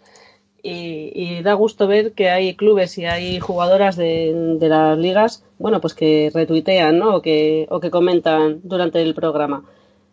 y, 0.62 1.42
da 1.42 1.54
gusto 1.54 1.88
ver 1.88 2.14
que 2.14 2.30
hay 2.30 2.56
clubes 2.56 2.98
y 2.98 3.06
hay 3.06 3.40
jugadoras 3.40 3.98
de, 3.98 4.58
las 4.62 4.98
ligas, 4.98 5.44
bueno, 5.60 5.82
pues 5.82 5.94
que 5.94 6.32
retuitean, 6.34 7.00
¿no? 7.00 7.18
O 7.18 7.22
que, 7.22 7.68
o 7.70 7.80
que 7.80 7.92
comentan 7.92 8.62
durante 8.64 9.02
el 9.02 9.14
programa. 9.14 9.66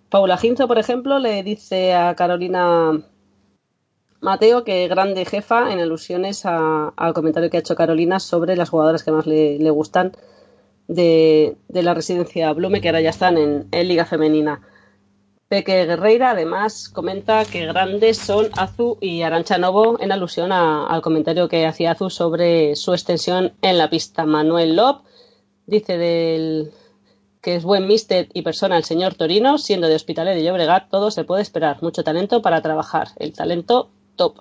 Paula 0.09 0.39
Ginzo, 0.39 0.67
por 0.67 0.79
ejemplo, 0.79 1.19
le 1.21 1.43
dice 1.45 1.95
a 1.95 2.15
Carolina 2.17 3.01
Mateo 4.21 4.65
que 4.65 4.89
grande 4.89 5.25
jefa 5.25 5.73
en 5.73 5.81
alusiones 5.81 6.45
al 6.45 7.15
comentario 7.15 7.51
que 7.51 7.59
ha 7.59 7.61
hecho 7.61 7.77
Carolina 7.77 8.19
sobre 8.21 8.57
las 8.57 8.71
jugadoras 8.71 9.05
que 9.05 9.13
más 9.13 9.27
le 9.27 9.71
gustan 9.71 10.13
de, 10.91 11.57
de 11.69 11.83
la 11.85 11.95
residencia 11.95 12.53
Blume, 12.53 12.81
que 12.81 12.89
ahora 12.89 13.01
ya 13.01 13.11
están 13.11 13.39
en, 13.39 13.69
Liga 13.89 14.05
Femenina. 14.05 14.61
Peque 15.49 15.85
Guerreira 15.87 16.31
además 16.31 16.89
comenta 16.89 17.45
que 17.45 17.67
grandes 17.67 18.19
son 18.19 18.49
Azu 18.57 18.99
y 19.01 19.23
Arancha 19.23 19.57
Novo 19.59 20.01
en 20.01 20.11
alusión 20.13 20.53
a- 20.53 20.87
al 20.87 21.01
comentario 21.01 21.49
que 21.49 21.67
hacía 21.67 21.93
Azu 21.93 22.11
sobre 22.11 22.75
su 22.77 22.93
extensión 22.93 23.53
en 23.63 23.79
la 23.79 23.89
pista. 23.89 24.25
Manuel 24.27 24.77
Lop 24.77 25.03
dice 25.67 25.97
del 25.97 26.71
que 27.41 27.55
es 27.55 27.65
buen 27.65 27.87
mister 27.87 28.29
y 28.35 28.43
persona 28.43 28.77
el 28.77 28.85
señor 28.85 29.15
Torino, 29.15 29.59
siendo 29.59 29.89
de 29.89 29.95
Hospitalet 29.95 30.35
de 30.37 30.45
Llobregat, 30.45 30.91
todo 30.91 31.11
se 31.11 31.25
puede 31.25 31.43
esperar, 31.43 31.83
mucho 31.83 32.05
talento 32.05 32.43
para 32.43 32.61
trabajar, 32.63 33.09
el 33.17 33.33
talento 33.33 33.89
top. 34.17 34.35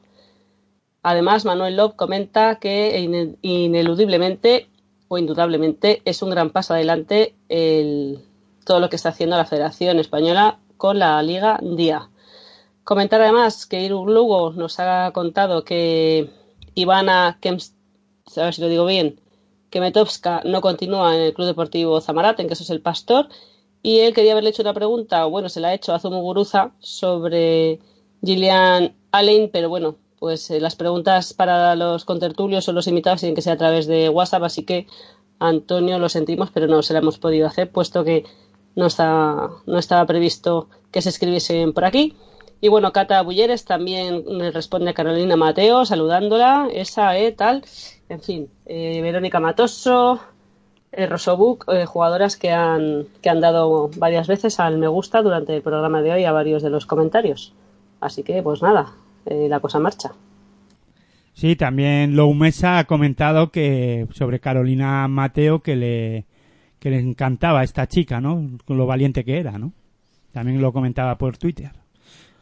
Además, 1.02 1.46
Manuel 1.46 1.78
Lop 1.78 1.96
comenta 1.96 2.56
que 2.60 3.00
ine- 3.00 3.36
ineludiblemente 3.42 4.68
o 5.10 5.18
indudablemente 5.18 6.02
es 6.06 6.22
un 6.22 6.30
gran 6.30 6.52
paso 6.52 6.74
adelante 6.74 7.36
el, 7.50 8.20
todo 8.64 8.80
lo 8.80 8.90
que 8.90 8.96
está 8.96 9.10
haciendo 9.10 9.36
la 9.36 9.46
Federación 9.46 10.00
Española 10.00 10.60
con 10.78 11.00
la 11.00 11.22
Liga 11.22 11.60
Día. 11.62 12.10
Comentar 12.86 13.22
además 13.22 13.66
que 13.66 13.82
Iru 13.84 14.08
Lugo 14.08 14.54
nos 14.54 14.80
ha 14.80 15.12
contado 15.12 15.66
que 15.66 16.30
Ivana 16.76 17.38
a 18.38 18.44
ver 18.44 18.54
si 18.54 18.62
lo 18.62 18.70
digo 18.70 18.86
bien, 18.86 19.20
Kemetovska 19.70 20.42
no 20.46 20.62
continúa 20.62 21.16
en 21.16 21.22
el 21.22 21.34
Club 21.34 21.48
Deportivo 21.48 22.00
Zamarat, 22.02 22.40
en 22.40 22.48
que 22.48 22.54
eso 22.54 22.64
es 22.64 22.70
el 22.70 22.82
pastor, 22.82 23.28
y 23.82 24.00
él 24.00 24.14
quería 24.14 24.34
haberle 24.34 24.52
hecho 24.52 24.62
una 24.62 24.74
pregunta, 24.74 25.26
o 25.26 25.30
bueno, 25.30 25.50
se 25.50 25.60
la 25.60 25.70
ha 25.70 25.74
hecho 25.74 25.94
a 25.94 26.00
Zumuguruza 26.00 26.72
sobre 26.80 27.80
Gillian 28.24 28.96
Allen, 29.12 29.50
pero 29.52 29.70
bueno, 29.70 29.96
pues 30.20 30.50
eh, 30.52 30.60
las 30.60 30.76
preguntas 30.76 31.34
para 31.34 31.76
los 31.76 32.06
contertulios 32.06 32.68
o 32.68 32.74
los 32.74 32.88
invitados 32.88 33.22
tienen 33.22 33.36
que 33.36 33.42
ser 33.42 33.54
a 33.54 33.58
través 33.58 33.88
de 33.88 34.10
WhatsApp, 34.10 34.44
así 34.44 34.64
que 34.64 34.88
Antonio, 35.40 36.00
lo 36.00 36.10
sentimos, 36.10 36.52
pero 36.52 36.68
no 36.68 36.82
se 36.82 36.94
la 36.94 37.00
hemos 37.00 37.18
podido 37.18 37.48
hacer, 37.48 37.72
puesto 37.72 38.04
que 38.04 38.26
no, 38.76 38.88
está, 38.88 39.50
no 39.66 39.78
estaba 39.78 40.06
previsto 40.06 40.68
que 40.92 41.02
se 41.02 41.10
escribiesen 41.10 41.74
por 41.74 41.86
aquí. 41.86 42.16
Y 42.62 42.68
bueno, 42.68 42.92
Cata 42.92 43.22
Bulleres 43.22 43.64
también 43.64 44.26
responde 44.54 44.90
a 44.90 44.94
Carolina 44.94 45.38
Mateo, 45.38 45.86
saludándola, 45.86 46.68
esa, 46.74 47.18
eh, 47.18 47.32
tal. 47.32 47.64
En 48.10 48.22
fin, 48.22 48.50
eh, 48.66 49.02
Verónica 49.02 49.40
Matoso, 49.40 50.20
eh, 50.92 51.06
Rosobuc, 51.06 51.66
eh, 51.72 51.86
jugadoras 51.86 52.36
que 52.36 52.52
han, 52.52 53.08
que 53.22 53.30
han 53.30 53.40
dado 53.40 53.90
varias 53.98 54.28
veces 54.28 54.60
al 54.60 54.78
me 54.78 54.88
gusta 54.88 55.22
durante 55.22 55.56
el 55.56 55.62
programa 55.62 56.02
de 56.02 56.12
hoy 56.12 56.26
a 56.26 56.32
varios 56.32 56.64
de 56.64 56.72
los 56.72 56.86
comentarios. 56.86 57.54
Así 58.02 58.24
que, 58.24 58.42
pues 58.42 58.62
nada, 58.62 58.94
eh, 59.26 59.48
la 59.50 59.60
cosa 59.60 59.80
marcha. 59.80 60.12
Sí, 61.34 61.56
también 61.56 62.16
Lou 62.16 62.34
Mesa 62.34 62.80
ha 62.80 62.84
comentado 62.86 63.50
que 63.52 64.08
sobre 64.14 64.40
Carolina 64.40 65.08
Mateo 65.08 65.62
que 65.62 65.76
le, 65.76 66.26
que 66.80 66.90
le 66.90 67.00
encantaba 67.00 67.62
a 67.62 67.64
esta 67.64 67.88
chica, 67.88 68.20
¿no? 68.20 68.46
Con 68.66 68.78
lo 68.78 68.86
valiente 68.86 69.24
que 69.24 69.38
era, 69.40 69.58
¿no? 69.58 69.72
También 70.34 70.62
lo 70.62 70.74
comentaba 70.74 71.18
por 71.18 71.38
Twitter. 71.38 71.72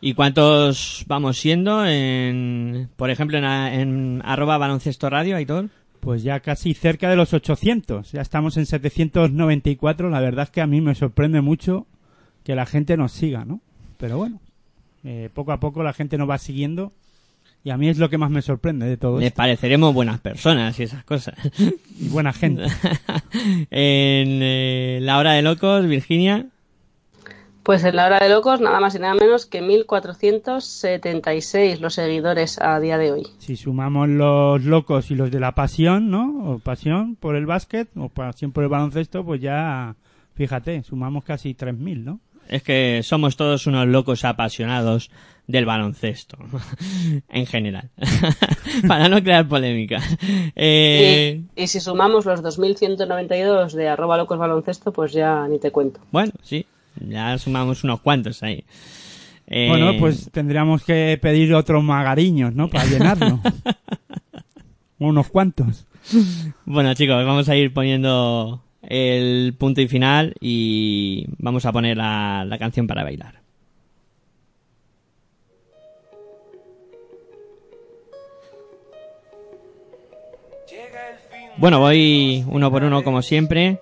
¿Y 0.02 0.14
cuántos 0.14 1.06
vamos 1.08 1.38
siendo 1.40 1.86
en, 1.86 2.90
por 2.95 3.10
ejemplo, 3.10 3.38
en, 3.38 3.45
a- 3.45 3.74
en 3.76 4.22
arroba 4.26 4.58
baloncesto 4.58 5.10
radio, 5.10 5.36
Aitor? 5.36 5.70
Pues 5.99 6.22
ya 6.24 6.40
casi 6.40 6.74
cerca 6.74 7.10
de 7.10 7.16
los 7.16 7.34
800. 7.34 8.12
Ya 8.12 8.22
estamos 8.22 8.58
en 8.58 8.66
794. 8.68 10.10
La 10.10 10.20
verdad 10.22 10.44
es 10.44 10.52
que 10.52 10.62
a 10.62 10.68
mí 10.68 10.82
me 10.82 10.95
sorprende 10.95 11.41
mucho 11.41 11.88
que 12.44 12.56
la 12.56 12.66
gente 12.66 12.95
nos 12.98 13.12
siga, 13.12 13.45
¿no? 13.45 13.62
Pero 13.98 14.18
bueno, 14.18 14.40
eh, 15.09 15.29
poco 15.34 15.53
a 15.53 15.59
poco 15.61 15.84
la 15.84 15.93
gente 15.93 16.17
nos 16.17 16.29
va 16.29 16.38
siguiendo 16.38 16.91
y 17.63 17.69
a 17.69 17.77
mí 17.77 17.88
es 17.88 17.97
lo 17.97 18.09
que 18.09 18.17
más 18.17 18.29
me 18.29 18.41
sorprende 18.41 18.85
de 18.85 18.97
todo 18.97 19.19
Les 19.19 19.27
esto. 19.27 19.38
pareceremos 19.38 19.93
buenas 19.93 20.19
personas 20.19 20.77
y 20.79 20.84
esas 20.84 21.05
cosas. 21.05 21.35
Y 21.99 22.09
buena 22.09 22.34
gente. 22.34 22.63
en 23.71 24.39
eh, 24.41 24.99
la 25.01 25.17
hora 25.17 25.31
de 25.31 25.41
locos, 25.41 25.88
Virginia. 25.88 26.47
Pues 27.63 27.84
en 27.85 27.95
la 27.95 28.05
hora 28.05 28.19
de 28.19 28.29
locos, 28.29 28.59
nada 28.61 28.79
más 28.81 28.95
y 28.95 28.99
nada 28.99 29.15
menos 29.15 29.45
que 29.45 29.61
1476 29.61 31.79
los 31.81 31.93
seguidores 31.93 32.59
a 32.61 32.79
día 32.79 32.97
de 32.97 33.11
hoy. 33.13 33.23
Si 33.39 33.55
sumamos 33.55 34.09
los 34.09 34.63
locos 34.63 35.09
y 35.11 35.15
los 35.15 35.31
de 35.31 35.39
la 35.39 35.53
pasión, 35.53 36.09
¿no? 36.11 36.51
O 36.51 36.59
pasión 36.59 37.15
por 37.15 37.35
el 37.35 37.45
básquet 37.45 37.88
o 37.95 38.09
pasión 38.09 38.51
por 38.51 38.63
el 38.63 38.69
baloncesto, 38.69 39.23
pues 39.25 39.41
ya, 39.41 39.95
fíjate, 40.35 40.84
sumamos 40.84 41.23
casi 41.23 41.53
3.000, 41.53 42.03
¿no? 42.03 42.19
Es 42.49 42.64
que 42.64 43.02
somos 43.03 43.36
todos 43.38 43.68
unos 43.68 43.88
locos 43.88 44.24
apasionados 44.26 45.10
del 45.48 45.65
baloncesto, 45.65 46.38
en 47.30 47.45
general, 47.45 47.90
para 48.88 49.07
no 49.07 49.24
crear 49.24 49.48
polémica. 49.48 50.02
Eh, 50.56 51.41
Y, 51.56 51.64
y 51.64 51.68
si 51.68 51.80
sumamos 51.80 52.26
los 52.26 52.41
2192 52.41 53.74
de 53.74 53.88
arroba 53.88 54.18
locos 54.18 54.38
baloncesto, 54.38 54.91
pues 54.91 55.14
ya 55.14 55.48
ni 55.48 55.57
te 55.60 55.72
cuento. 55.72 56.02
Bueno, 56.11 56.34
sí, 56.44 56.65
ya 56.99 57.38
sumamos 57.38 57.84
unos 57.86 58.02
cuantos 58.02 58.44
ahí. 58.44 58.65
Eh, 59.48 59.68
Bueno, 59.69 59.94
pues 59.98 60.30
tendríamos 60.32 60.84
que 60.84 61.18
pedir 61.22 61.53
otros 61.53 61.82
magariños, 61.82 62.53
¿no? 62.53 62.69
Para 62.69 62.86
llenarlo. 62.86 63.40
Unos 64.99 65.30
cuantos. 65.30 65.86
Bueno, 66.65 66.94
chicos, 66.95 67.24
vamos 67.24 67.48
a 67.49 67.56
ir 67.56 67.72
poniendo 67.72 68.64
el 68.88 69.55
punto 69.57 69.81
y 69.81 69.88
final 69.88 70.34
y 70.39 71.26
vamos 71.38 71.65
a 71.65 71.72
poner 71.72 71.97
la, 71.97 72.45
la 72.45 72.57
canción 72.57 72.88
para 72.88 73.03
bailar. 73.03 73.41
Bueno, 81.57 81.80
voy 81.80 82.45
uno 82.47 82.69
por 82.72 82.84
uno 82.84 83.03
como 83.03 83.22
siempre. 83.23 83.80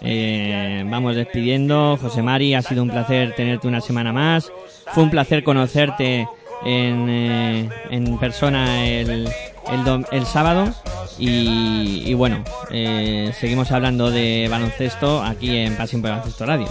Eh, 0.00 0.84
vamos 0.86 1.16
despidiendo. 1.16 1.96
José 2.00 2.22
Mari, 2.22 2.54
ha 2.54 2.62
sido 2.62 2.84
un 2.84 2.90
placer 2.90 3.34
tenerte 3.34 3.66
una 3.66 3.80
semana 3.80 4.12
más. 4.12 4.52
Fue 4.92 5.02
un 5.02 5.10
placer 5.10 5.42
conocerte 5.42 6.28
en, 6.64 7.08
eh, 7.08 7.68
en 7.90 8.18
persona 8.18 8.86
el, 8.86 9.10
el, 9.28 10.06
el 10.12 10.24
sábado. 10.26 10.72
Y, 11.20 12.02
y 12.06 12.14
bueno, 12.14 12.42
eh, 12.70 13.32
seguimos 13.38 13.70
hablando 13.72 14.10
de 14.10 14.48
baloncesto 14.50 15.22
aquí 15.22 15.58
en 15.58 15.76
Pasión 15.76 16.00
por 16.00 16.10
Baloncesto 16.10 16.46
Radio. 16.46 16.66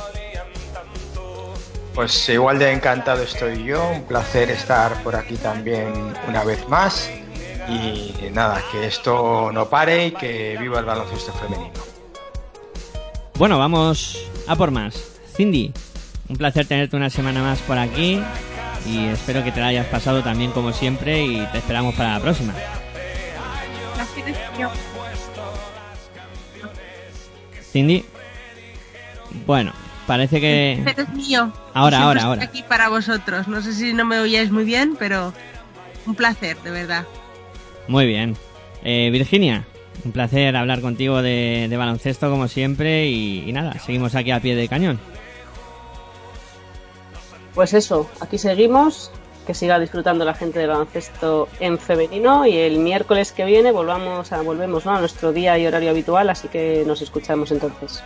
Pues 1.93 2.30
igual 2.30 2.57
de 2.57 2.71
encantado 2.71 3.21
estoy 3.21 3.63
yo, 3.63 3.88
un 3.89 4.03
placer 4.03 4.49
estar 4.49 5.03
por 5.03 5.15
aquí 5.15 5.35
también 5.35 5.93
una 6.27 6.43
vez 6.43 6.67
más 6.67 7.11
y 7.69 8.13
nada, 8.31 8.63
que 8.71 8.88
esto 8.88 9.51
no 9.51 9.69
pare 9.69 10.07
y 10.07 10.11
que 10.11 10.57
viva 10.59 10.80
el 10.80 10.85
baloncesto 10.85 11.31
femenino. 11.34 11.73
Bueno, 13.35 13.59
vamos 13.59 14.17
a 14.47 14.55
por 14.55 14.71
más. 14.71 14.95
Cindy, 15.35 15.71
un 16.27 16.38
placer 16.38 16.65
tenerte 16.65 16.95
una 16.95 17.09
semana 17.09 17.43
más 17.43 17.59
por 17.59 17.77
aquí 17.77 18.19
y 18.88 19.07
espero 19.07 19.43
que 19.43 19.51
te 19.51 19.59
la 19.59 19.67
hayas 19.67 19.85
pasado 19.88 20.23
también 20.23 20.51
como 20.51 20.73
siempre 20.73 21.23
y 21.23 21.45
te 21.51 21.59
esperamos 21.59 21.93
para 21.95 22.13
la 22.13 22.19
próxima. 22.19 22.53
Cindy, 27.72 28.03
bueno, 29.45 29.73
parece 30.07 30.41
que... 30.41 30.81
Pero 30.84 31.03
es 31.03 31.10
mío. 31.10 31.53
Ahora, 31.73 32.01
ahora, 32.01 32.19
estoy 32.19 32.30
ahora. 32.30 32.43
aquí 32.43 32.64
para 32.64 32.89
vosotros. 32.89 33.47
No 33.47 33.61
sé 33.61 33.73
si 33.73 33.93
no 33.93 34.06
me 34.06 34.19
oíais 34.19 34.51
muy 34.51 34.64
bien, 34.64 34.95
pero 34.97 35.34
un 36.06 36.15
placer, 36.15 36.57
de 36.64 36.72
verdad. 36.72 37.06
Muy 37.88 38.07
bien. 38.07 38.35
Eh, 38.84 39.10
Virginia, 39.11 39.65
un 40.03 40.11
placer 40.11 40.56
hablar 40.56 40.81
contigo 40.81 41.22
de, 41.22 41.68
de 41.69 41.77
baloncesto 41.77 42.30
como 42.30 42.47
siempre 42.47 43.07
y, 43.07 43.47
y 43.47 43.53
nada, 43.53 43.77
seguimos 43.80 44.15
aquí 44.15 44.31
a 44.31 44.39
pie 44.39 44.56
de 44.56 44.68
cañón. 44.68 44.99
Pues 47.53 47.73
eso, 47.73 48.10
aquí 48.22 48.38
seguimos. 48.38 49.11
Que 49.49 49.55
siga 49.55 49.80
disfrutando 49.80 50.26
la 50.26 50.35
gente 50.35 50.59
del 50.59 50.67
baloncesto 50.67 51.49
en 51.59 51.80
femenino 51.80 52.45
y 52.45 52.55
el 52.55 52.77
miércoles 52.77 53.31
que 53.31 53.45
viene 53.45 53.71
volvamos 53.71 54.31
a, 54.31 54.43
volvemos 54.43 54.85
¿no? 54.85 54.93
a 54.95 54.99
nuestro 54.99 55.34
día 55.34 55.57
y 55.57 55.65
horario 55.65 55.89
habitual, 55.89 56.30
así 56.30 56.49
que 56.49 56.84
nos 56.85 57.01
escuchamos 57.01 57.49
entonces. 57.49 58.03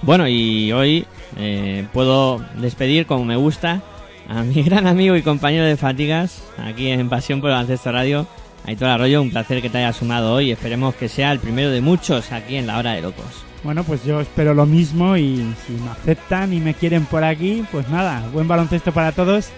Bueno, 0.00 0.26
y 0.26 0.72
hoy 0.72 1.04
eh, 1.36 1.86
puedo 1.92 2.42
despedir 2.56 3.04
como 3.04 3.26
me 3.26 3.36
gusta 3.36 3.82
a 4.26 4.44
mi 4.44 4.62
gran 4.62 4.86
amigo 4.86 5.14
y 5.14 5.20
compañero 5.20 5.66
de 5.66 5.76
fatigas 5.76 6.42
aquí 6.56 6.88
en 6.88 7.10
Pasión 7.10 7.42
por 7.42 7.50
el 7.50 7.56
Baloncesto 7.56 7.92
Radio, 7.92 8.26
Aitor 8.64 8.88
Arroyo. 8.88 9.20
Un 9.20 9.30
placer 9.30 9.60
que 9.60 9.68
te 9.68 9.76
hayas 9.76 9.96
sumado 9.96 10.32
hoy. 10.32 10.52
Esperemos 10.52 10.94
que 10.94 11.10
sea 11.10 11.32
el 11.32 11.38
primero 11.38 11.68
de 11.68 11.82
muchos 11.82 12.32
aquí 12.32 12.56
en 12.56 12.66
la 12.66 12.78
hora 12.78 12.92
de 12.92 13.02
locos. 13.02 13.44
Bueno, 13.62 13.84
pues 13.84 14.06
yo 14.06 14.22
espero 14.22 14.54
lo 14.54 14.64
mismo 14.64 15.18
y 15.18 15.54
si 15.66 15.74
me 15.74 15.90
aceptan 15.90 16.54
y 16.54 16.60
me 16.60 16.72
quieren 16.72 17.04
por 17.04 17.24
aquí, 17.24 17.62
pues 17.70 17.90
nada, 17.90 18.26
buen 18.32 18.48
baloncesto 18.48 18.90
para 18.90 19.12
todos 19.12 19.50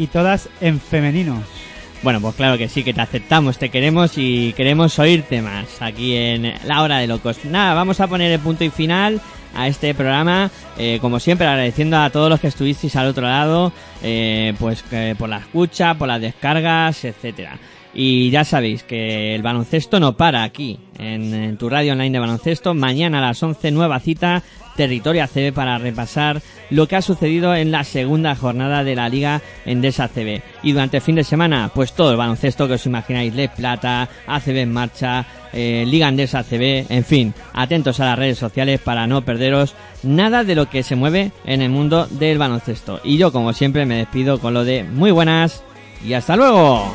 y 0.00 0.06
todas 0.06 0.48
en 0.62 0.80
femenino. 0.80 1.42
Bueno, 2.02 2.20
pues 2.22 2.34
claro 2.34 2.56
que 2.56 2.70
sí, 2.70 2.82
que 2.82 2.94
te 2.94 3.02
aceptamos, 3.02 3.58
te 3.58 3.68
queremos 3.68 4.16
y 4.16 4.54
queremos 4.54 4.98
oírte 4.98 5.42
más 5.42 5.82
aquí 5.82 6.16
en 6.16 6.54
La 6.64 6.82
Hora 6.82 6.98
de 6.98 7.06
Locos. 7.06 7.44
Nada, 7.44 7.74
vamos 7.74 8.00
a 8.00 8.06
poner 8.06 8.32
el 8.32 8.40
punto 8.40 8.64
y 8.64 8.70
final 8.70 9.20
a 9.54 9.68
este 9.68 9.92
programa, 9.94 10.50
eh, 10.78 10.98
como 11.02 11.20
siempre 11.20 11.46
agradeciendo 11.46 11.98
a 11.98 12.08
todos 12.08 12.30
los 12.30 12.40
que 12.40 12.46
estuvisteis 12.46 12.96
al 12.96 13.08
otro 13.08 13.26
lado, 13.26 13.74
eh, 14.02 14.54
pues 14.58 14.82
que 14.82 15.14
por 15.18 15.28
la 15.28 15.38
escucha, 15.38 15.94
por 15.94 16.08
las 16.08 16.22
descargas, 16.22 17.04
etcétera. 17.04 17.58
Y 17.92 18.30
ya 18.30 18.44
sabéis 18.44 18.84
que 18.84 19.34
el 19.34 19.42
baloncesto 19.42 19.98
no 19.98 20.16
para 20.16 20.44
aquí, 20.44 20.78
en, 20.98 21.56
tu 21.56 21.68
radio 21.68 21.92
online 21.92 22.12
de 22.12 22.18
baloncesto. 22.20 22.72
Mañana 22.74 23.18
a 23.18 23.22
las 23.22 23.42
11, 23.42 23.70
nueva 23.72 23.98
cita, 23.98 24.42
Territorio 24.76 25.24
ACB 25.24 25.52
para 25.52 25.76
repasar 25.78 26.40
lo 26.70 26.86
que 26.86 26.96
ha 26.96 27.02
sucedido 27.02 27.54
en 27.54 27.72
la 27.72 27.82
segunda 27.82 28.36
jornada 28.36 28.84
de 28.84 28.94
la 28.94 29.08
Liga 29.08 29.42
Endesa 29.66 30.04
ACB. 30.04 30.40
Y 30.62 30.72
durante 30.72 30.98
el 30.98 31.02
fin 31.02 31.16
de 31.16 31.24
semana, 31.24 31.70
pues 31.74 31.92
todo 31.92 32.12
el 32.12 32.16
baloncesto 32.16 32.68
que 32.68 32.74
os 32.74 32.86
imagináis, 32.86 33.34
Le 33.34 33.48
Plata, 33.48 34.08
ACB 34.26 34.56
en 34.58 34.72
marcha, 34.72 35.26
eh, 35.52 35.84
Liga 35.86 36.08
Endesa 36.08 36.40
ACB, 36.40 36.86
en 36.88 37.04
fin, 37.04 37.34
atentos 37.52 37.98
a 37.98 38.06
las 38.06 38.18
redes 38.18 38.38
sociales 38.38 38.80
para 38.80 39.08
no 39.08 39.22
perderos 39.22 39.74
nada 40.04 40.44
de 40.44 40.54
lo 40.54 40.70
que 40.70 40.84
se 40.84 40.96
mueve 40.96 41.32
en 41.44 41.60
el 41.60 41.70
mundo 41.70 42.06
del 42.06 42.38
baloncesto. 42.38 43.00
Y 43.02 43.18
yo, 43.18 43.32
como 43.32 43.52
siempre, 43.52 43.84
me 43.84 43.96
despido 43.96 44.38
con 44.38 44.54
lo 44.54 44.64
de 44.64 44.84
muy 44.84 45.10
buenas 45.10 45.64
y 46.02 46.14
hasta 46.14 46.36
luego. 46.36 46.94